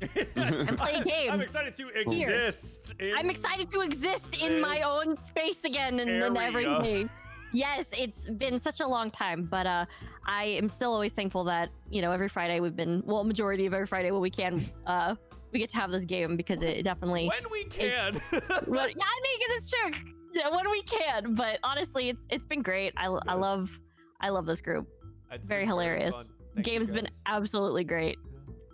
and 0.35 0.77
play 0.77 1.01
games. 1.03 1.31
I'm 1.31 1.41
excited 1.41 1.75
to 1.75 1.89
exist. 1.89 2.95
I'm 3.15 3.29
excited 3.29 3.69
to 3.69 3.81
exist 3.81 4.35
in 4.37 4.59
my 4.61 4.81
own 4.81 5.23
space 5.23 5.63
again 5.63 5.99
and, 5.99 6.09
and 6.09 6.37
everything. 6.37 7.09
Yes, 7.51 7.89
it's 7.97 8.29
been 8.29 8.59
such 8.59 8.79
a 8.79 8.87
long 8.87 9.09
time, 9.09 9.47
but 9.49 9.65
uh, 9.65 9.85
I 10.29 10.43
am 10.43 10.69
still 10.69 10.93
always 10.93 11.11
thankful 11.11 11.43
that 11.45 11.69
you 11.89 12.03
know 12.03 12.11
every 12.11 12.29
Friday 12.29 12.59
we've 12.59 12.75
been 12.75 13.01
well, 13.05 13.23
majority 13.23 13.65
of 13.65 13.73
every 13.73 13.87
Friday 13.87 14.11
when 14.11 14.21
we 14.21 14.29
can, 14.29 14.63
uh, 14.85 15.15
we 15.51 15.57
get 15.57 15.69
to 15.71 15.77
have 15.77 15.89
this 15.89 16.05
game 16.05 16.37
because 16.37 16.61
it 16.61 16.83
definitely. 16.83 17.27
When 17.27 17.51
we 17.51 17.65
can. 17.65 18.13
But, 18.31 18.69
yeah, 18.69 18.77
I 18.77 19.21
mean, 19.23 19.39
because 19.39 19.57
it's 19.57 19.71
true. 19.71 20.13
Yeah, 20.33 20.55
when 20.55 20.69
we 20.69 20.83
can. 20.83 21.33
But 21.33 21.57
honestly, 21.63 22.09
it's 22.09 22.27
it's 22.29 22.45
been 22.45 22.61
great. 22.61 22.93
I, 22.95 23.07
I 23.27 23.33
love 23.33 23.79
I 24.21 24.29
love 24.29 24.45
this 24.45 24.61
group. 24.61 24.87
It's 25.31 25.47
very 25.47 25.65
hilarious. 25.65 26.13
fun. 26.13 26.25
Thank 26.53 26.67
you 26.67 26.73
Game's 26.73 26.91
been 26.91 27.09
absolutely 27.25 27.83
great. 27.83 28.19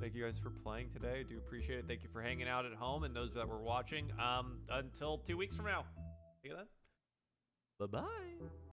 Thank 0.02 0.14
you 0.14 0.26
guys 0.26 0.38
for 0.38 0.50
playing 0.50 0.90
today. 0.92 1.22
I 1.22 1.24
do 1.24 1.38
appreciate 1.38 1.80
it. 1.80 1.86
Thank 1.88 2.04
you 2.04 2.10
for 2.12 2.22
hanging 2.22 2.50
out 2.50 2.66
at 2.66 2.74
home 2.74 3.06
and 3.06 3.16
those 3.16 3.34
that 3.34 3.48
were 3.48 3.62
watching. 3.62 4.12
Um, 4.20 4.58
until 4.70 5.20
two 5.20 5.38
weeks 5.38 5.56
from 5.56 5.66
now. 5.66 5.86
See 6.44 6.50
you 6.50 6.56
then. 6.56 6.66
Bye 7.80 8.02
bye. 8.02 8.48